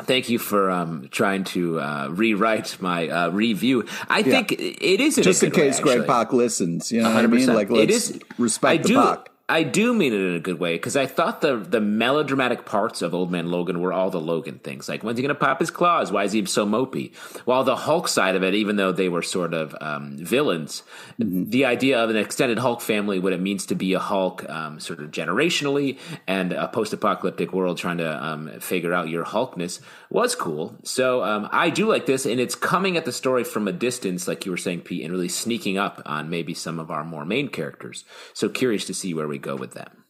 Thank 0.02 0.28
you 0.28 0.38
for 0.38 0.70
um, 0.70 1.08
trying 1.10 1.44
to 1.44 1.80
uh, 1.80 2.08
rewrite 2.10 2.80
my 2.80 3.08
uh, 3.08 3.28
review. 3.30 3.84
I 4.08 4.22
think 4.22 4.52
it 4.52 5.00
is 5.00 5.18
in 5.18 5.24
Just 5.24 5.42
in 5.42 5.50
good 5.50 5.58
way, 5.60 5.66
case 5.68 5.80
Greg. 5.80 6.06
Pak 6.06 6.32
listens, 6.32 6.92
you 6.92 7.02
know 7.02 7.10
what 7.12 7.24
I 7.24 7.26
mean? 7.26 7.48
100%. 7.48 7.54
Like, 7.54 7.70
let's 7.70 8.10
is- 8.10 8.20
respect 8.38 8.70
I 8.72 8.76
the 8.82 8.88
do. 8.88 8.94
Pak. 8.94 9.30
I 9.50 9.62
do 9.62 9.94
mean 9.94 10.12
it 10.12 10.20
in 10.20 10.34
a 10.34 10.40
good 10.40 10.58
way 10.58 10.74
because 10.74 10.94
I 10.94 11.06
thought 11.06 11.40
the 11.40 11.56
the 11.56 11.80
melodramatic 11.80 12.66
parts 12.66 13.00
of 13.00 13.14
Old 13.14 13.30
Man 13.30 13.50
Logan 13.50 13.80
were 13.80 13.94
all 13.94 14.10
the 14.10 14.20
Logan 14.20 14.58
things, 14.58 14.90
like 14.90 15.02
when's 15.02 15.16
he 15.16 15.22
going 15.22 15.34
to 15.34 15.40
pop 15.40 15.60
his 15.60 15.70
claws? 15.70 16.12
Why 16.12 16.24
is 16.24 16.32
he 16.32 16.44
so 16.44 16.66
mopey? 16.66 17.14
While 17.46 17.64
the 17.64 17.76
Hulk 17.76 18.08
side 18.08 18.36
of 18.36 18.42
it, 18.42 18.54
even 18.54 18.76
though 18.76 18.92
they 18.92 19.08
were 19.08 19.22
sort 19.22 19.54
of 19.54 19.74
um, 19.80 20.18
villains, 20.18 20.82
mm-hmm. 21.18 21.48
the 21.48 21.64
idea 21.64 21.98
of 21.98 22.10
an 22.10 22.16
extended 22.16 22.58
Hulk 22.58 22.82
family, 22.82 23.18
what 23.18 23.32
it 23.32 23.40
means 23.40 23.64
to 23.66 23.74
be 23.74 23.94
a 23.94 23.98
Hulk, 23.98 24.46
um, 24.50 24.80
sort 24.80 25.00
of 25.00 25.10
generationally, 25.10 25.98
and 26.26 26.52
a 26.52 26.68
post 26.68 26.92
apocalyptic 26.92 27.54
world 27.54 27.78
trying 27.78 27.98
to 27.98 28.24
um, 28.24 28.60
figure 28.60 28.92
out 28.92 29.08
your 29.08 29.24
Hulkness 29.24 29.80
was 30.10 30.34
cool. 30.34 30.76
So 30.84 31.24
um, 31.24 31.48
I 31.52 31.70
do 31.70 31.88
like 31.88 32.04
this, 32.04 32.26
and 32.26 32.38
it's 32.38 32.54
coming 32.54 32.98
at 32.98 33.06
the 33.06 33.12
story 33.12 33.44
from 33.44 33.66
a 33.66 33.72
distance, 33.72 34.28
like 34.28 34.44
you 34.44 34.50
were 34.50 34.58
saying, 34.58 34.82
Pete, 34.82 35.04
and 35.04 35.12
really 35.12 35.28
sneaking 35.28 35.78
up 35.78 36.02
on 36.04 36.28
maybe 36.28 36.52
some 36.52 36.78
of 36.78 36.90
our 36.90 37.02
more 37.02 37.24
main 37.24 37.48
characters. 37.48 38.04
So 38.34 38.50
curious 38.50 38.84
to 38.86 38.94
see 38.94 39.14
where 39.14 39.26
we 39.26 39.37
go 39.38 39.56
with 39.56 39.72
them. 39.72 40.04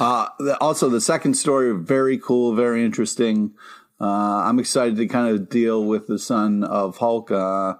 Uh, 0.00 0.28
also, 0.60 0.88
the 0.88 1.00
second 1.00 1.34
story, 1.34 1.72
very 1.74 2.18
cool, 2.18 2.54
very 2.54 2.84
interesting. 2.84 3.52
Uh, 4.00 4.42
I'm 4.44 4.58
excited 4.58 4.96
to 4.96 5.06
kind 5.06 5.34
of 5.34 5.48
deal 5.48 5.84
with 5.84 6.06
the 6.06 6.18
son 6.18 6.64
of 6.64 6.98
Hulk. 6.98 7.30
Uh, 7.30 7.74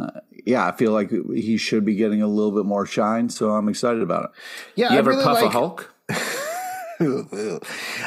uh, 0.00 0.10
yeah, 0.44 0.66
I 0.66 0.72
feel 0.72 0.92
like 0.92 1.10
he 1.10 1.56
should 1.56 1.84
be 1.84 1.94
getting 1.94 2.22
a 2.22 2.26
little 2.26 2.52
bit 2.52 2.64
more 2.64 2.86
shine, 2.86 3.28
so 3.28 3.50
I'm 3.50 3.68
excited 3.68 4.02
about 4.02 4.24
it. 4.24 4.30
Yeah, 4.74 4.90
you 4.90 4.96
I 4.96 4.98
ever 4.98 5.10
really 5.10 5.24
puff 5.24 5.36
like- 5.36 5.44
a 5.44 5.50
Hulk? 5.50 5.94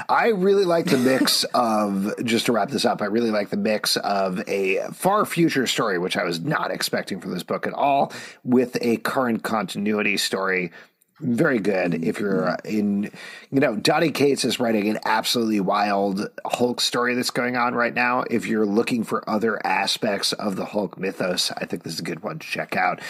I 0.09 0.27
really 0.35 0.65
like 0.65 0.85
the 0.85 0.97
mix 0.99 1.43
of, 1.55 2.13
just 2.23 2.45
to 2.45 2.51
wrap 2.51 2.69
this 2.69 2.85
up, 2.85 3.01
I 3.01 3.05
really 3.05 3.31
like 3.31 3.49
the 3.49 3.57
mix 3.57 3.97
of 3.97 4.47
a 4.47 4.81
far 4.93 5.25
future 5.25 5.65
story, 5.65 5.97
which 5.97 6.15
I 6.15 6.23
was 6.23 6.41
not 6.41 6.69
expecting 6.69 7.19
from 7.19 7.31
this 7.33 7.43
book 7.43 7.65
at 7.65 7.73
all, 7.73 8.13
with 8.43 8.77
a 8.81 8.97
current 8.97 9.41
continuity 9.43 10.17
story 10.17 10.71
very 11.23 11.59
good 11.59 12.03
if 12.03 12.19
you're 12.19 12.57
in 12.65 13.03
you 13.51 13.59
know 13.59 13.75
donny 13.75 14.11
cates 14.11 14.43
is 14.43 14.59
writing 14.59 14.89
an 14.89 14.99
absolutely 15.05 15.59
wild 15.59 16.29
hulk 16.45 16.81
story 16.81 17.15
that's 17.15 17.29
going 17.29 17.55
on 17.55 17.73
right 17.73 17.93
now. 17.93 18.23
If 18.29 18.45
you're 18.45 18.65
looking 18.65 19.03
for 19.03 19.27
other 19.29 19.65
aspects 19.65 20.33
of 20.33 20.55
the 20.55 20.65
hulk 20.65 20.97
mythos 20.97 21.51
i 21.51 21.65
think 21.65 21.83
this 21.83 21.93
is 21.93 21.99
a 21.99 22.03
good 22.03 22.21
one 22.23 22.39
to 22.39 22.47
check 22.47 22.75
out. 22.75 23.01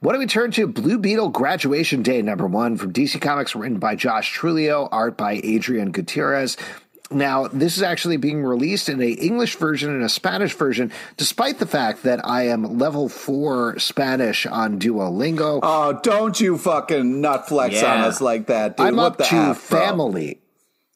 What 0.00 0.12
do 0.12 0.18
we 0.18 0.26
turn 0.26 0.50
to? 0.52 0.66
Blue 0.66 0.98
beetle 0.98 1.30
graduation 1.30 2.02
day 2.02 2.22
number 2.22 2.46
one 2.46 2.76
from 2.76 2.92
dc 2.92 3.20
comics 3.20 3.56
written 3.56 3.78
by 3.78 3.96
josh 3.96 4.32
trujillo 4.32 4.88
art 4.92 5.16
by 5.16 5.40
adrian 5.42 5.90
gutierrez 5.92 6.56
now, 7.14 7.48
this 7.48 7.76
is 7.76 7.82
actually 7.82 8.16
being 8.16 8.42
released 8.42 8.88
in 8.88 9.00
a 9.00 9.10
English 9.10 9.56
version 9.56 9.90
and 9.90 10.02
a 10.02 10.08
Spanish 10.08 10.54
version, 10.54 10.92
despite 11.16 11.58
the 11.58 11.66
fact 11.66 12.02
that 12.04 12.26
I 12.26 12.48
am 12.48 12.78
level 12.78 13.08
four 13.08 13.78
Spanish 13.78 14.46
on 14.46 14.78
Duolingo. 14.78 15.60
Oh, 15.62 15.98
don't 16.02 16.40
you 16.40 16.58
fucking 16.58 17.20
nut 17.20 17.48
flex 17.48 17.74
yeah. 17.74 17.94
on 17.94 18.00
us 18.04 18.20
like 18.20 18.46
that, 18.46 18.76
dude. 18.76 18.86
I'm 18.86 18.96
what 18.96 19.20
up 19.20 19.28
to 19.28 19.36
F, 19.36 19.58
family. 19.58 20.40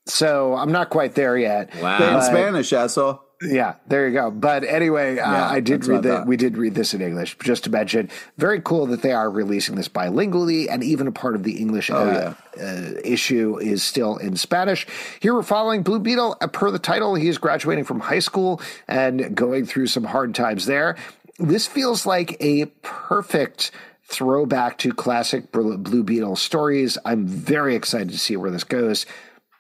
So 0.06 0.54
I'm 0.54 0.72
not 0.72 0.90
quite 0.90 1.14
there 1.14 1.36
yet. 1.36 1.74
Wow. 1.80 2.16
In 2.16 2.22
Spanish, 2.22 2.72
asshole. 2.72 3.25
Yeah, 3.42 3.74
there 3.86 4.08
you 4.08 4.14
go. 4.14 4.30
But 4.30 4.64
anyway, 4.64 5.18
uh, 5.18 5.28
I 5.28 5.60
did 5.60 5.86
read 5.86 6.04
that. 6.04 6.26
We 6.26 6.38
did 6.38 6.56
read 6.56 6.74
this 6.74 6.94
in 6.94 7.02
English. 7.02 7.36
Just 7.42 7.64
to 7.64 7.70
mention, 7.70 8.08
very 8.38 8.60
cool 8.62 8.86
that 8.86 9.02
they 9.02 9.12
are 9.12 9.30
releasing 9.30 9.74
this 9.74 9.88
bilingually, 9.88 10.68
and 10.70 10.82
even 10.82 11.06
a 11.06 11.12
part 11.12 11.34
of 11.34 11.42
the 11.42 11.58
English 11.58 11.90
oh, 11.90 11.96
uh, 11.96 12.34
yeah. 12.56 12.62
uh, 12.62 13.00
issue 13.04 13.58
is 13.58 13.82
still 13.82 14.16
in 14.16 14.36
Spanish. 14.36 14.86
Here 15.20 15.34
we're 15.34 15.42
following 15.42 15.82
Blue 15.82 15.98
Beetle. 15.98 16.36
Uh, 16.40 16.46
per 16.46 16.70
the 16.70 16.78
title, 16.78 17.14
he 17.14 17.28
is 17.28 17.36
graduating 17.36 17.84
from 17.84 18.00
high 18.00 18.20
school 18.20 18.60
and 18.88 19.34
going 19.34 19.66
through 19.66 19.88
some 19.88 20.04
hard 20.04 20.34
times 20.34 20.64
there. 20.64 20.96
This 21.38 21.66
feels 21.66 22.06
like 22.06 22.38
a 22.40 22.66
perfect 22.82 23.70
throwback 24.08 24.78
to 24.78 24.92
classic 24.92 25.52
Blue 25.52 26.02
Beetle 26.02 26.36
stories. 26.36 26.96
I'm 27.04 27.26
very 27.26 27.74
excited 27.74 28.10
to 28.10 28.18
see 28.18 28.36
where 28.36 28.50
this 28.50 28.64
goes. 28.64 29.04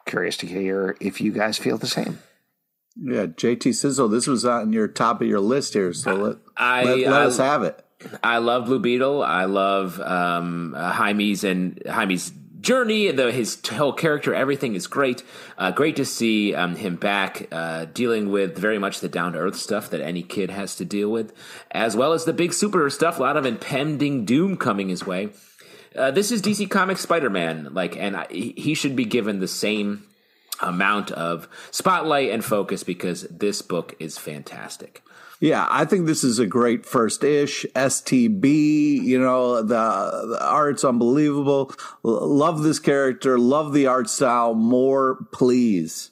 Curious 0.06 0.38
to 0.38 0.46
hear 0.46 0.96
if 1.00 1.20
you 1.20 1.32
guys 1.32 1.58
feel 1.58 1.76
the 1.76 1.86
same. 1.86 2.20
Yeah, 3.00 3.26
JT 3.26 3.74
Sizzle, 3.74 4.08
this 4.08 4.26
was 4.26 4.44
on 4.44 4.72
your 4.72 4.88
top 4.88 5.20
of 5.20 5.28
your 5.28 5.40
list 5.40 5.74
here, 5.74 5.92
so 5.92 6.14
let, 6.14 6.36
I, 6.56 6.84
let, 6.84 6.98
let 6.98 7.22
I, 7.22 7.24
us 7.24 7.36
have 7.36 7.62
it. 7.62 7.84
I 8.22 8.38
love 8.38 8.66
Blue 8.66 8.78
Beetle. 8.78 9.22
I 9.22 9.44
love 9.44 10.00
um, 10.00 10.74
uh, 10.74 10.92
Jaime's 10.92 11.44
and 11.44 11.82
Jaime's 11.86 12.32
journey, 12.66 13.10
the, 13.12 13.30
his 13.30 13.60
whole 13.68 13.92
character, 13.92 14.34
everything 14.34 14.74
is 14.74 14.86
great. 14.86 15.22
Uh, 15.56 15.70
great 15.70 15.96
to 15.96 16.04
see 16.04 16.54
um, 16.54 16.74
him 16.74 16.96
back 16.96 17.48
uh, 17.52 17.84
dealing 17.86 18.30
with 18.30 18.58
very 18.58 18.78
much 18.78 19.00
the 19.00 19.08
down 19.08 19.32
to 19.32 19.38
earth 19.38 19.56
stuff 19.56 19.88
that 19.90 20.00
any 20.00 20.22
kid 20.22 20.50
has 20.50 20.74
to 20.76 20.84
deal 20.84 21.08
with, 21.08 21.32
as 21.70 21.96
well 21.96 22.12
as 22.12 22.24
the 22.24 22.32
big 22.32 22.52
super 22.52 22.88
stuff. 22.90 23.18
A 23.18 23.22
lot 23.22 23.36
of 23.36 23.46
impending 23.46 24.24
doom 24.24 24.56
coming 24.56 24.88
his 24.88 25.06
way. 25.06 25.30
Uh, 25.94 26.10
this 26.10 26.30
is 26.32 26.42
DC 26.42 26.68
Comics 26.68 27.02
Spider 27.02 27.30
Man, 27.30 27.72
like, 27.72 27.96
and 27.96 28.16
I, 28.16 28.26
he 28.28 28.74
should 28.74 28.96
be 28.96 29.04
given 29.04 29.38
the 29.38 29.48
same 29.48 30.04
amount 30.60 31.10
of 31.12 31.48
spotlight 31.70 32.30
and 32.30 32.44
focus 32.44 32.82
because 32.82 33.22
this 33.22 33.62
book 33.62 33.94
is 33.98 34.18
fantastic. 34.18 35.02
Yeah, 35.38 35.66
I 35.68 35.84
think 35.84 36.06
this 36.06 36.24
is 36.24 36.38
a 36.38 36.46
great 36.46 36.86
first 36.86 37.22
ish. 37.22 37.66
STB, 37.74 39.02
you 39.02 39.20
know, 39.20 39.56
the, 39.62 40.26
the 40.28 40.38
art's 40.40 40.82
unbelievable. 40.82 41.72
L- 42.04 42.26
love 42.26 42.62
this 42.62 42.78
character, 42.78 43.38
love 43.38 43.74
the 43.74 43.86
art 43.86 44.08
style. 44.08 44.54
More, 44.54 45.26
please. 45.32 46.10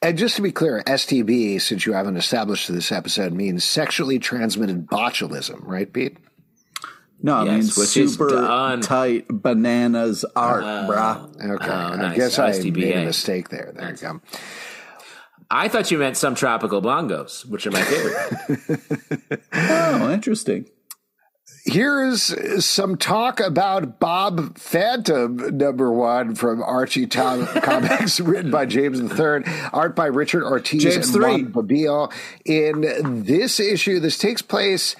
And 0.00 0.16
just 0.16 0.36
to 0.36 0.42
be 0.42 0.52
clear, 0.52 0.82
STB, 0.86 1.60
since 1.60 1.84
you 1.84 1.94
haven't 1.94 2.16
established 2.16 2.72
this 2.72 2.92
episode, 2.92 3.32
means 3.32 3.64
sexually 3.64 4.20
transmitted 4.20 4.86
botulism, 4.86 5.60
right, 5.64 5.92
Pete? 5.92 6.18
No, 7.22 7.36
I 7.36 7.44
yes, 7.44 7.96
mean 7.96 8.06
super 8.08 8.78
tight 8.82 9.26
bananas 9.28 10.24
art, 10.36 10.62
uh, 10.62 10.86
brah. 10.86 11.54
Okay, 11.54 11.66
oh, 11.66 11.96
nice. 11.96 12.12
I 12.12 12.16
guess 12.16 12.38
I 12.38 12.52
made 12.70 12.96
a 12.96 13.04
mistake 13.04 13.48
there. 13.48 13.72
There 13.74 13.90
nice. 13.90 14.02
you 14.02 14.08
go. 14.08 14.20
I 15.50 15.68
thought 15.68 15.90
you 15.90 15.98
meant 15.98 16.16
some 16.16 16.34
tropical 16.34 16.82
bongos, 16.82 17.46
which 17.46 17.66
are 17.66 17.70
my 17.70 17.82
favorite. 17.82 19.40
oh, 19.52 20.12
interesting. 20.12 20.66
Here's 21.66 22.64
some 22.64 22.98
talk 22.98 23.40
about 23.40 23.98
Bob 23.98 24.58
Phantom, 24.58 25.56
number 25.56 25.90
one 25.90 26.34
from 26.34 26.62
Archie 26.62 27.06
Tom 27.06 27.46
Comics, 27.62 28.20
written 28.20 28.50
by 28.50 28.66
James 28.66 29.00
III, 29.00 29.44
art 29.72 29.96
by 29.96 30.06
Richard 30.06 30.44
Ortiz 30.44 30.82
James 30.82 31.14
and 31.14 31.22
Juan 31.22 31.52
Bobillo. 31.52 32.12
In 32.44 33.24
this 33.24 33.60
issue, 33.60 33.98
this 33.98 34.18
takes 34.18 34.42
place 34.42 34.94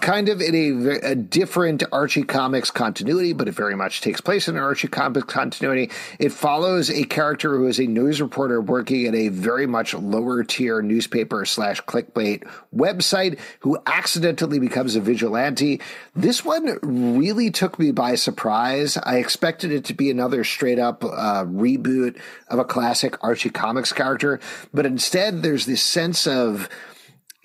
kind 0.00 0.28
of 0.28 0.40
in 0.40 0.54
a, 0.54 1.10
a, 1.10 1.14
different 1.14 1.82
Archie 1.92 2.22
Comics 2.22 2.70
continuity, 2.70 3.32
but 3.32 3.48
it 3.48 3.52
very 3.52 3.76
much 3.76 4.00
takes 4.00 4.20
place 4.20 4.48
in 4.48 4.56
an 4.56 4.62
Archie 4.62 4.88
Comics 4.88 5.26
continuity. 5.26 5.90
It 6.18 6.32
follows 6.32 6.90
a 6.90 7.04
character 7.04 7.56
who 7.56 7.66
is 7.66 7.78
a 7.78 7.86
news 7.86 8.20
reporter 8.20 8.60
working 8.60 9.06
at 9.06 9.14
a 9.14 9.28
very 9.28 9.66
much 9.66 9.94
lower 9.94 10.44
tier 10.44 10.82
newspaper 10.82 11.44
slash 11.44 11.82
clickbait 11.82 12.48
website 12.74 13.38
who 13.60 13.78
accidentally 13.86 14.58
becomes 14.58 14.96
a 14.96 15.00
vigilante. 15.00 15.80
This 16.14 16.44
one 16.44 16.78
really 16.82 17.50
took 17.50 17.78
me 17.78 17.92
by 17.92 18.14
surprise. 18.14 18.96
I 18.96 19.16
expected 19.16 19.72
it 19.72 19.84
to 19.86 19.94
be 19.94 20.10
another 20.10 20.44
straight 20.44 20.78
up 20.78 21.04
uh, 21.04 21.44
reboot 21.44 22.18
of 22.48 22.58
a 22.58 22.64
classic 22.64 23.22
Archie 23.22 23.50
Comics 23.50 23.92
character, 23.92 24.40
but 24.72 24.86
instead 24.86 25.42
there's 25.42 25.66
this 25.66 25.82
sense 25.82 26.26
of 26.26 26.68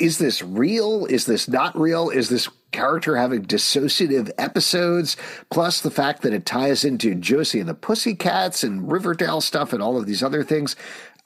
is 0.01 0.17
this 0.17 0.41
real? 0.41 1.05
Is 1.05 1.27
this 1.27 1.47
not 1.47 1.77
real? 1.79 2.09
Is 2.09 2.29
this 2.29 2.49
character 2.71 3.15
having 3.15 3.45
dissociative 3.45 4.31
episodes? 4.37 5.15
Plus 5.51 5.79
the 5.79 5.91
fact 5.91 6.23
that 6.23 6.33
it 6.33 6.45
ties 6.45 6.83
into 6.83 7.13
Josie 7.13 7.59
and 7.59 7.69
the 7.69 7.75
Pussycats 7.75 8.63
and 8.63 8.91
Riverdale 8.91 9.41
stuff 9.41 9.73
and 9.73 9.81
all 9.81 9.97
of 9.97 10.07
these 10.07 10.23
other 10.23 10.43
things. 10.43 10.75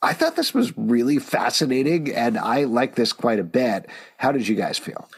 I 0.01 0.11
thought 0.11 0.35
this 0.35 0.53
was 0.53 0.77
really 0.77 1.19
fascinating 1.19 2.13
and 2.13 2.37
I 2.37 2.65
like 2.65 2.95
this 2.95 3.13
quite 3.13 3.39
a 3.39 3.43
bit. 3.43 3.87
How 4.17 4.33
did 4.33 4.47
you 4.47 4.55
guys 4.55 4.77
feel? 4.77 5.09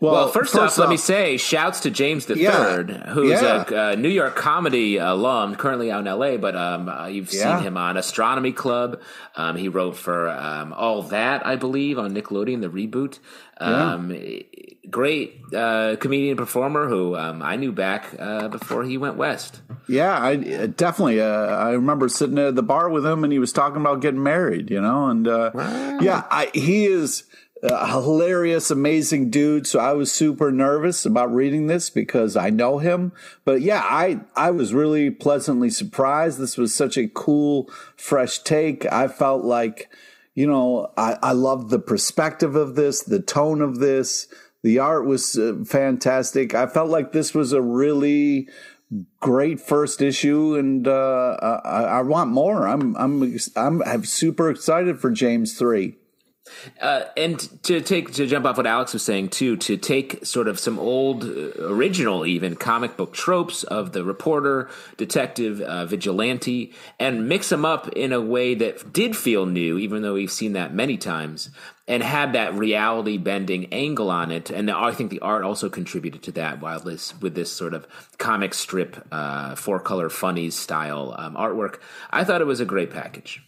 Well, 0.00 0.12
well 0.14 0.28
first, 0.28 0.54
first, 0.54 0.78
off, 0.78 0.78
let 0.78 0.88
me 0.88 0.96
say 0.96 1.36
shouts 1.36 1.80
to 1.80 1.90
James 1.90 2.24
the 2.24 2.34
Third, 2.34 2.88
yeah, 2.90 3.12
who's 3.12 3.42
yeah. 3.42 3.64
a, 3.68 3.92
a, 3.92 3.96
New 3.96 4.08
York 4.08 4.34
comedy 4.34 4.96
alum, 4.96 5.56
currently 5.56 5.90
out 5.90 6.00
in 6.00 6.06
L.A. 6.06 6.38
But 6.38 6.56
um, 6.56 6.88
uh, 6.88 7.06
you've 7.06 7.32
yeah. 7.32 7.56
seen 7.56 7.66
him 7.66 7.76
on 7.76 7.98
Astronomy 7.98 8.52
Club. 8.52 9.02
Um, 9.36 9.56
he 9.56 9.68
wrote 9.68 9.96
for 9.96 10.30
um, 10.30 10.72
All 10.72 11.02
That, 11.02 11.46
I 11.46 11.56
believe, 11.56 11.98
on 11.98 12.14
Nickelodeon, 12.14 12.62
the 12.62 12.68
reboot. 12.68 13.18
Um, 13.58 14.16
great 14.88 15.38
uh, 15.54 15.96
comedian 16.00 16.38
performer 16.38 16.88
who 16.88 17.14
um, 17.14 17.42
I 17.42 17.56
knew 17.56 17.70
back 17.70 18.06
uh, 18.18 18.48
before 18.48 18.84
he 18.84 18.96
went 18.96 19.16
west. 19.16 19.60
Yeah, 19.86 20.18
I 20.18 20.36
definitely. 20.66 21.20
Uh, 21.20 21.26
I 21.26 21.72
remember 21.72 22.08
sitting 22.08 22.38
at 22.38 22.54
the 22.54 22.62
bar 22.62 22.88
with 22.88 23.04
him, 23.04 23.22
and 23.22 23.32
he 23.32 23.38
was 23.38 23.52
talking 23.52 23.82
about 23.82 24.00
getting 24.00 24.22
married. 24.22 24.70
You 24.70 24.80
know, 24.80 25.08
and 25.08 25.28
uh, 25.28 25.50
yeah, 26.00 26.24
I, 26.30 26.50
he 26.54 26.86
is 26.86 27.24
a 27.62 27.88
hilarious, 27.88 28.70
amazing 28.70 29.30
dude. 29.30 29.66
So 29.66 29.78
I 29.78 29.92
was 29.92 30.10
super 30.10 30.50
nervous 30.50 31.04
about 31.04 31.34
reading 31.34 31.66
this 31.66 31.90
because 31.90 32.36
I 32.36 32.50
know 32.50 32.78
him. 32.78 33.12
But 33.44 33.60
yeah, 33.60 33.82
I, 33.84 34.20
I 34.34 34.50
was 34.50 34.72
really 34.72 35.10
pleasantly 35.10 35.70
surprised. 35.70 36.38
This 36.38 36.56
was 36.56 36.74
such 36.74 36.96
a 36.96 37.08
cool, 37.08 37.70
fresh 37.96 38.38
take. 38.38 38.90
I 38.90 39.08
felt 39.08 39.44
like, 39.44 39.90
you 40.34 40.46
know, 40.46 40.92
I, 40.96 41.18
I 41.22 41.32
loved 41.32 41.70
the 41.70 41.78
perspective 41.78 42.56
of 42.56 42.76
this, 42.76 43.02
the 43.02 43.20
tone 43.20 43.60
of 43.60 43.78
this. 43.78 44.26
The 44.62 44.78
art 44.78 45.06
was 45.06 45.38
uh, 45.38 45.64
fantastic. 45.66 46.54
I 46.54 46.66
felt 46.66 46.90
like 46.90 47.12
this 47.12 47.34
was 47.34 47.52
a 47.52 47.62
really 47.62 48.48
great 49.20 49.60
first 49.60 50.02
issue, 50.02 50.56
and 50.56 50.86
uh, 50.86 51.36
I, 51.64 51.82
I, 51.82 52.02
want 52.02 52.30
more. 52.30 52.66
I'm 52.66 52.96
I'm 52.96 53.38
I'm 53.56 53.82
I'm 53.82 54.04
super 54.04 54.50
excited 54.50 55.00
for 55.00 55.10
James 55.10 55.56
three. 55.56 55.96
Uh, 56.80 57.04
and 57.16 57.38
to 57.62 57.80
take 57.80 58.12
to 58.12 58.26
jump 58.26 58.46
off 58.46 58.56
what 58.56 58.66
Alex 58.66 58.92
was 58.92 59.02
saying 59.02 59.28
too, 59.28 59.56
to 59.56 59.76
take 59.76 60.24
sort 60.24 60.48
of 60.48 60.58
some 60.58 60.78
old, 60.78 61.24
uh, 61.24 61.52
original, 61.60 62.26
even 62.26 62.56
comic 62.56 62.96
book 62.96 63.12
tropes 63.12 63.64
of 63.64 63.92
the 63.92 64.04
reporter, 64.04 64.68
detective, 64.96 65.60
uh, 65.60 65.86
vigilante, 65.86 66.72
and 66.98 67.28
mix 67.28 67.48
them 67.48 67.64
up 67.64 67.88
in 67.90 68.12
a 68.12 68.20
way 68.20 68.54
that 68.54 68.92
did 68.92 69.16
feel 69.16 69.46
new, 69.46 69.78
even 69.78 70.02
though 70.02 70.14
we've 70.14 70.30
seen 70.30 70.52
that 70.52 70.74
many 70.74 70.96
times, 70.96 71.50
and 71.88 72.02
had 72.02 72.32
that 72.34 72.54
reality 72.54 73.18
bending 73.18 73.72
angle 73.72 74.10
on 74.10 74.30
it. 74.30 74.50
And 74.50 74.70
I 74.70 74.92
think 74.92 75.10
the 75.10 75.20
art 75.20 75.44
also 75.44 75.68
contributed 75.68 76.22
to 76.24 76.32
that. 76.32 76.60
While 76.60 76.80
this 76.80 77.20
with 77.20 77.34
this 77.34 77.50
sort 77.50 77.74
of 77.74 77.86
comic 78.18 78.54
strip, 78.54 79.06
uh, 79.10 79.54
four 79.56 79.80
color 79.80 80.08
funnies 80.08 80.54
style 80.54 81.14
um, 81.18 81.34
artwork, 81.34 81.80
I 82.10 82.24
thought 82.24 82.40
it 82.40 82.46
was 82.46 82.60
a 82.60 82.64
great 82.64 82.90
package. 82.90 83.42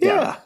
yeah. 0.00 0.14
yeah. 0.14 0.36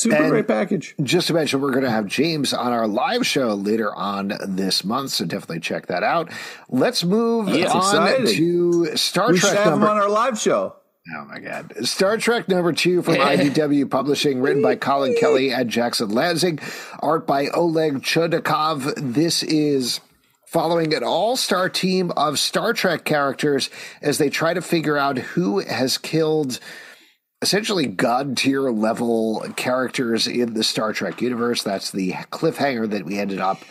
Super 0.00 0.16
and 0.16 0.30
great 0.30 0.48
package. 0.48 0.94
Just 1.02 1.26
to 1.26 1.34
mention, 1.34 1.60
we're 1.60 1.72
going 1.72 1.84
to 1.84 1.90
have 1.90 2.06
James 2.06 2.54
on 2.54 2.72
our 2.72 2.88
live 2.88 3.26
show 3.26 3.52
later 3.54 3.94
on 3.94 4.32
this 4.48 4.82
month, 4.82 5.10
so 5.10 5.26
definitely 5.26 5.60
check 5.60 5.88
that 5.88 6.02
out. 6.02 6.32
Let's 6.70 7.04
move 7.04 7.48
on 7.48 7.54
exciting. 7.54 8.26
to 8.34 8.96
Star 8.96 9.32
we 9.32 9.38
Trek. 9.38 9.58
Have 9.58 9.66
number- 9.72 9.86
him 9.86 9.90
on 9.92 9.96
our 9.98 10.08
live 10.08 10.38
show. 10.38 10.76
Oh 11.14 11.24
my 11.26 11.38
God. 11.38 11.74
Star 11.86 12.16
Trek 12.16 12.48
number 12.48 12.72
two 12.72 13.02
from 13.02 13.14
IDW 13.16 13.90
Publishing, 13.90 14.40
written 14.40 14.62
by 14.62 14.76
Colin 14.76 15.14
Kelly 15.18 15.52
and 15.52 15.68
Jackson 15.68 16.08
Lanzing, 16.08 16.60
art 17.00 17.26
by 17.26 17.48
Oleg 17.48 18.00
Chudakov. 18.00 18.94
This 18.96 19.42
is 19.42 20.00
following 20.46 20.94
an 20.94 21.04
all 21.04 21.36
star 21.36 21.68
team 21.68 22.10
of 22.16 22.38
Star 22.38 22.72
Trek 22.72 23.04
characters 23.04 23.68
as 24.00 24.16
they 24.16 24.30
try 24.30 24.54
to 24.54 24.62
figure 24.62 24.96
out 24.96 25.18
who 25.18 25.58
has 25.60 25.98
killed 25.98 26.58
essentially 27.42 27.86
god 27.86 28.36
tier 28.36 28.70
level 28.70 29.44
characters 29.56 30.26
in 30.26 30.54
the 30.54 30.62
Star 30.62 30.92
Trek 30.92 31.20
universe. 31.22 31.62
That's 31.62 31.90
the 31.90 32.12
cliffhanger 32.30 32.88
that 32.90 33.04
we 33.04 33.18
ended 33.18 33.40
up 33.40 33.62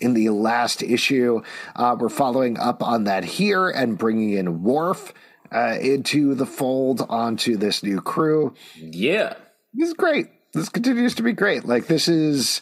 in 0.00 0.14
the 0.14 0.30
last 0.30 0.82
issue. 0.82 1.42
Uh, 1.76 1.96
we're 1.98 2.08
following 2.08 2.58
up 2.58 2.82
on 2.82 3.04
that 3.04 3.24
here 3.24 3.68
and 3.68 3.96
bringing 3.96 4.32
in 4.32 4.62
Worf 4.62 5.12
uh, 5.54 5.78
into 5.80 6.34
the 6.34 6.46
fold 6.46 7.06
onto 7.08 7.56
this 7.56 7.82
new 7.82 8.00
crew. 8.00 8.54
Yeah. 8.76 9.34
This 9.72 9.88
is 9.88 9.94
great. 9.94 10.26
This 10.52 10.68
continues 10.68 11.14
to 11.14 11.22
be 11.22 11.32
great. 11.32 11.64
Like, 11.64 11.86
this 11.86 12.08
is. 12.08 12.60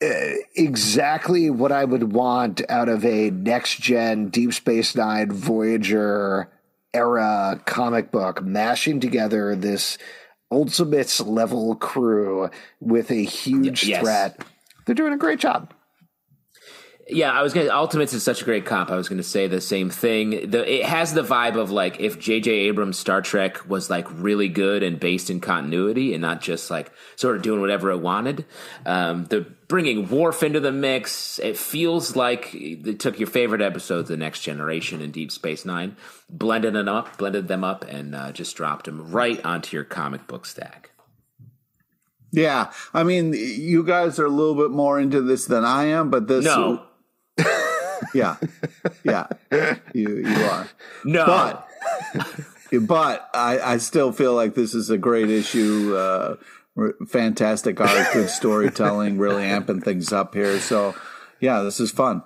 Uh, 0.00 0.34
exactly 0.54 1.50
what 1.50 1.72
I 1.72 1.84
would 1.84 2.12
want 2.12 2.62
out 2.68 2.88
of 2.88 3.04
a 3.04 3.30
next 3.30 3.80
gen 3.80 4.28
Deep 4.28 4.52
Space 4.52 4.94
Nine 4.94 5.32
Voyager 5.32 6.48
era 6.94 7.60
comic 7.66 8.10
book, 8.10 8.42
mashing 8.42 9.00
together 9.00 9.54
this 9.54 9.98
Ultimates 10.50 11.20
level 11.20 11.74
crew 11.74 12.48
with 12.80 13.10
a 13.10 13.22
huge 13.22 13.84
yes. 13.84 14.00
threat. 14.00 14.40
They're 14.86 14.94
doing 14.94 15.12
a 15.12 15.18
great 15.18 15.38
job. 15.38 15.74
Yeah, 17.10 17.32
I 17.32 17.42
was 17.42 17.54
gonna. 17.54 17.70
Ultimates 17.70 18.12
is 18.12 18.22
such 18.22 18.42
a 18.42 18.44
great 18.44 18.66
comp. 18.66 18.90
I 18.90 18.96
was 18.96 19.08
gonna 19.08 19.22
say 19.22 19.46
the 19.46 19.62
same 19.62 19.88
thing. 19.88 20.50
The, 20.50 20.80
it 20.80 20.84
has 20.84 21.14
the 21.14 21.22
vibe 21.22 21.56
of 21.56 21.70
like 21.70 22.00
if 22.00 22.18
J.J. 22.18 22.50
Abrams' 22.50 22.98
Star 22.98 23.22
Trek 23.22 23.66
was 23.68 23.88
like 23.88 24.06
really 24.12 24.48
good 24.48 24.82
and 24.82 25.00
based 25.00 25.30
in 25.30 25.40
continuity 25.40 26.12
and 26.12 26.20
not 26.20 26.42
just 26.42 26.70
like 26.70 26.92
sort 27.16 27.36
of 27.36 27.42
doing 27.42 27.62
whatever 27.62 27.90
it 27.90 27.98
wanted. 27.98 28.44
Um, 28.84 29.24
the 29.26 29.40
bringing 29.68 30.08
Worf 30.10 30.42
into 30.42 30.60
the 30.60 30.72
mix. 30.72 31.38
It 31.38 31.56
feels 31.56 32.14
like 32.14 32.52
they 32.52 32.94
took 32.94 33.18
your 33.18 33.28
favorite 33.28 33.62
episodes, 33.62 34.08
The 34.08 34.16
Next 34.18 34.40
Generation 34.40 35.00
and 35.00 35.12
Deep 35.12 35.32
Space 35.32 35.64
Nine, 35.64 35.96
blended 36.28 36.74
them 36.74 36.88
up, 36.88 37.16
blended 37.16 37.48
them 37.48 37.64
up, 37.64 37.84
and 37.88 38.14
uh, 38.14 38.32
just 38.32 38.54
dropped 38.54 38.84
them 38.84 39.10
right 39.10 39.42
onto 39.46 39.76
your 39.76 39.84
comic 39.84 40.26
book 40.26 40.44
stack. 40.44 40.90
Yeah, 42.32 42.70
I 42.92 43.04
mean, 43.04 43.32
you 43.32 43.82
guys 43.82 44.18
are 44.18 44.26
a 44.26 44.30
little 44.30 44.54
bit 44.54 44.70
more 44.70 45.00
into 45.00 45.22
this 45.22 45.46
than 45.46 45.64
I 45.64 45.84
am, 45.84 46.10
but 46.10 46.28
this 46.28 46.44
no 46.44 46.87
yeah, 48.14 48.36
yeah, 49.04 49.26
you 49.92 50.16
you 50.16 50.44
are. 50.44 50.68
No, 51.04 51.26
but 51.26 51.68
but 52.82 53.30
I, 53.34 53.60
I 53.60 53.76
still 53.78 54.12
feel 54.12 54.34
like 54.34 54.54
this 54.54 54.74
is 54.74 54.90
a 54.90 54.98
great 54.98 55.30
issue. 55.30 55.94
Uh, 55.96 56.36
fantastic 57.06 57.80
art, 57.80 58.12
good 58.12 58.30
storytelling, 58.30 59.18
really 59.18 59.44
amping 59.44 59.82
things 59.82 60.12
up 60.12 60.34
here. 60.34 60.58
So 60.60 60.94
yeah, 61.40 61.60
this 61.62 61.80
is 61.80 61.90
fun. 61.90 62.22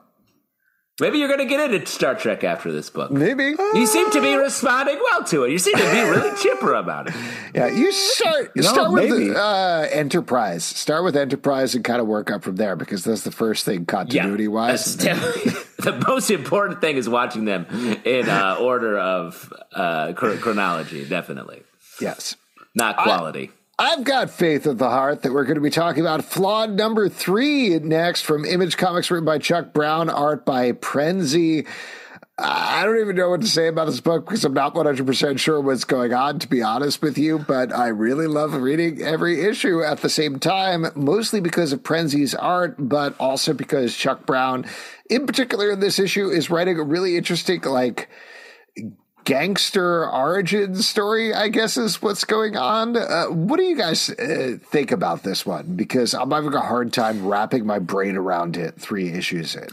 Maybe 1.02 1.18
you're 1.18 1.26
going 1.26 1.40
to 1.40 1.46
get 1.46 1.72
into 1.72 1.84
Star 1.84 2.14
Trek 2.14 2.44
after 2.44 2.70
this 2.70 2.88
book. 2.88 3.10
Maybe. 3.10 3.56
You 3.74 3.86
seem 3.86 4.08
to 4.12 4.20
be 4.20 4.36
responding 4.36 5.00
well 5.02 5.24
to 5.24 5.42
it. 5.42 5.50
You 5.50 5.58
seem 5.58 5.74
to 5.74 5.90
be 5.90 6.00
really 6.00 6.30
chipper 6.40 6.74
about 6.74 7.08
it. 7.08 7.14
Yeah, 7.52 7.66
you 7.66 7.90
start 7.90 8.54
no, 8.54 8.62
start 8.62 8.92
with 8.92 9.10
the, 9.10 9.36
uh, 9.36 9.88
Enterprise. 9.90 10.62
Start 10.62 11.02
with 11.02 11.16
Enterprise 11.16 11.74
and 11.74 11.82
kind 11.82 12.00
of 12.00 12.06
work 12.06 12.30
up 12.30 12.44
from 12.44 12.54
there 12.54 12.76
because 12.76 13.02
that's 13.02 13.22
the 13.22 13.32
first 13.32 13.64
thing 13.64 13.84
continuity 13.84 14.44
yeah, 14.44 14.48
wise. 14.48 14.96
the 14.96 16.04
most 16.06 16.30
important 16.30 16.80
thing 16.80 16.96
is 16.96 17.08
watching 17.08 17.46
them 17.46 17.66
in 18.04 18.28
uh, 18.28 18.58
order 18.60 18.96
of 18.96 19.52
uh, 19.72 20.12
chronology. 20.12 21.04
Definitely. 21.04 21.64
Yes. 22.00 22.36
Not 22.76 22.96
quality. 22.96 23.50
I, 23.52 23.61
I've 23.78 24.04
got 24.04 24.30
faith 24.30 24.66
at 24.66 24.78
the 24.78 24.90
heart 24.90 25.22
that 25.22 25.32
we're 25.32 25.44
going 25.44 25.54
to 25.54 25.62
be 25.62 25.70
talking 25.70 26.02
about 26.02 26.24
Flawed 26.24 26.70
number 26.70 27.08
three 27.08 27.78
next 27.78 28.22
from 28.22 28.44
Image 28.44 28.76
Comics, 28.76 29.10
written 29.10 29.24
by 29.24 29.38
Chuck 29.38 29.72
Brown, 29.72 30.10
art 30.10 30.44
by 30.44 30.72
Prenzy. 30.72 31.66
I 32.38 32.84
don't 32.84 33.00
even 33.00 33.16
know 33.16 33.30
what 33.30 33.40
to 33.40 33.46
say 33.46 33.68
about 33.68 33.86
this 33.86 34.00
book 34.00 34.26
because 34.26 34.44
I'm 34.44 34.52
not 34.52 34.74
100% 34.74 35.38
sure 35.38 35.60
what's 35.60 35.84
going 35.84 36.12
on, 36.12 36.38
to 36.40 36.48
be 36.48 36.62
honest 36.62 37.00
with 37.00 37.16
you. 37.16 37.38
But 37.38 37.72
I 37.72 37.88
really 37.88 38.26
love 38.26 38.54
reading 38.54 39.00
every 39.00 39.42
issue 39.42 39.82
at 39.82 40.00
the 40.00 40.08
same 40.10 40.38
time, 40.38 40.86
mostly 40.94 41.40
because 41.40 41.72
of 41.72 41.82
Prenzy's 41.82 42.34
art, 42.34 42.76
but 42.78 43.14
also 43.18 43.54
because 43.54 43.96
Chuck 43.96 44.26
Brown, 44.26 44.66
in 45.08 45.26
particular 45.26 45.70
in 45.70 45.80
this 45.80 45.98
issue, 45.98 46.28
is 46.28 46.50
writing 46.50 46.78
a 46.78 46.84
really 46.84 47.16
interesting, 47.16 47.62
like, 47.62 48.08
gangster 49.24 50.08
origin 50.10 50.76
story, 50.76 51.34
I 51.34 51.48
guess 51.48 51.76
is 51.76 52.02
what's 52.02 52.24
going 52.24 52.56
on. 52.56 52.96
Uh, 52.96 53.26
what 53.26 53.58
do 53.58 53.64
you 53.64 53.76
guys 53.76 54.10
uh, 54.10 54.58
think 54.62 54.92
about 54.92 55.22
this 55.22 55.46
one? 55.46 55.76
Because 55.76 56.14
I'm 56.14 56.30
having 56.30 56.54
a 56.54 56.60
hard 56.60 56.92
time 56.92 57.26
wrapping 57.26 57.66
my 57.66 57.78
brain 57.78 58.16
around 58.16 58.56
it 58.56 58.80
three 58.80 59.12
issues 59.12 59.54
in. 59.54 59.68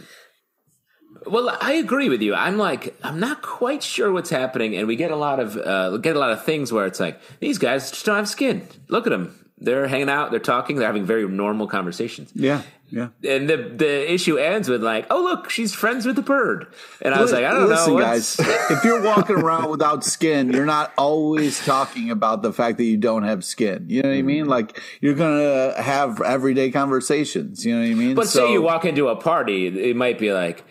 Well, 1.25 1.55
I 1.61 1.73
agree 1.73 2.09
with 2.09 2.21
you. 2.21 2.33
I'm 2.33 2.57
like, 2.57 2.95
I'm 3.03 3.19
not 3.19 3.41
quite 3.41 3.83
sure 3.83 4.11
what's 4.11 4.29
happening, 4.29 4.75
and 4.75 4.87
we 4.87 4.95
get 4.95 5.11
a 5.11 5.15
lot 5.15 5.39
of 5.39 5.57
uh, 5.57 5.97
get 5.97 6.15
a 6.15 6.19
lot 6.19 6.31
of 6.31 6.43
things 6.43 6.71
where 6.71 6.85
it's 6.85 6.99
like 6.99 7.19
these 7.39 7.57
guys 7.57 7.91
just 7.91 8.05
don't 8.05 8.15
have 8.15 8.29
skin. 8.29 8.67
Look 8.87 9.05
at 9.05 9.09
them; 9.09 9.35
they're 9.57 9.87
hanging 9.87 10.09
out, 10.09 10.31
they're 10.31 10.39
talking, 10.39 10.77
they're 10.77 10.87
having 10.87 11.05
very 11.05 11.27
normal 11.27 11.67
conversations. 11.67 12.31
Yeah, 12.33 12.61
yeah. 12.91 13.09
And 13.27 13.49
the 13.49 13.57
the 13.57 14.11
issue 14.11 14.37
ends 14.37 14.69
with 14.69 14.83
like, 14.83 15.05
oh 15.09 15.21
look, 15.21 15.49
she's 15.49 15.73
friends 15.73 16.05
with 16.05 16.15
the 16.15 16.21
bird. 16.21 16.67
And 17.01 17.13
I 17.13 17.21
was 17.21 17.31
like, 17.31 17.45
I 17.45 17.51
don't 17.51 17.69
Listen, 17.69 17.93
know, 17.93 17.99
guys. 17.99 18.39
if 18.39 18.83
you're 18.83 19.01
walking 19.01 19.35
around 19.35 19.69
without 19.69 20.03
skin, 20.03 20.51
you're 20.51 20.65
not 20.65 20.91
always 20.97 21.63
talking 21.65 22.09
about 22.09 22.41
the 22.41 22.53
fact 22.53 22.77
that 22.77 22.85
you 22.85 22.97
don't 22.97 23.23
have 23.23 23.43
skin. 23.43 23.85
You 23.87 24.01
know 24.01 24.09
what 24.09 24.17
I 24.17 24.21
mean? 24.21 24.41
Mm-hmm. 24.41 24.49
Like 24.49 24.81
you're 25.01 25.15
gonna 25.15 25.81
have 25.81 26.21
everyday 26.21 26.71
conversations. 26.71 27.65
You 27.65 27.75
know 27.75 27.81
what 27.81 27.91
I 27.91 27.93
mean? 27.93 28.15
But 28.15 28.27
so, 28.27 28.45
say 28.45 28.51
you 28.53 28.61
walk 28.61 28.85
into 28.85 29.07
a 29.07 29.15
party, 29.15 29.67
it 29.67 29.95
might 29.95 30.17
be 30.17 30.33
like 30.33 30.63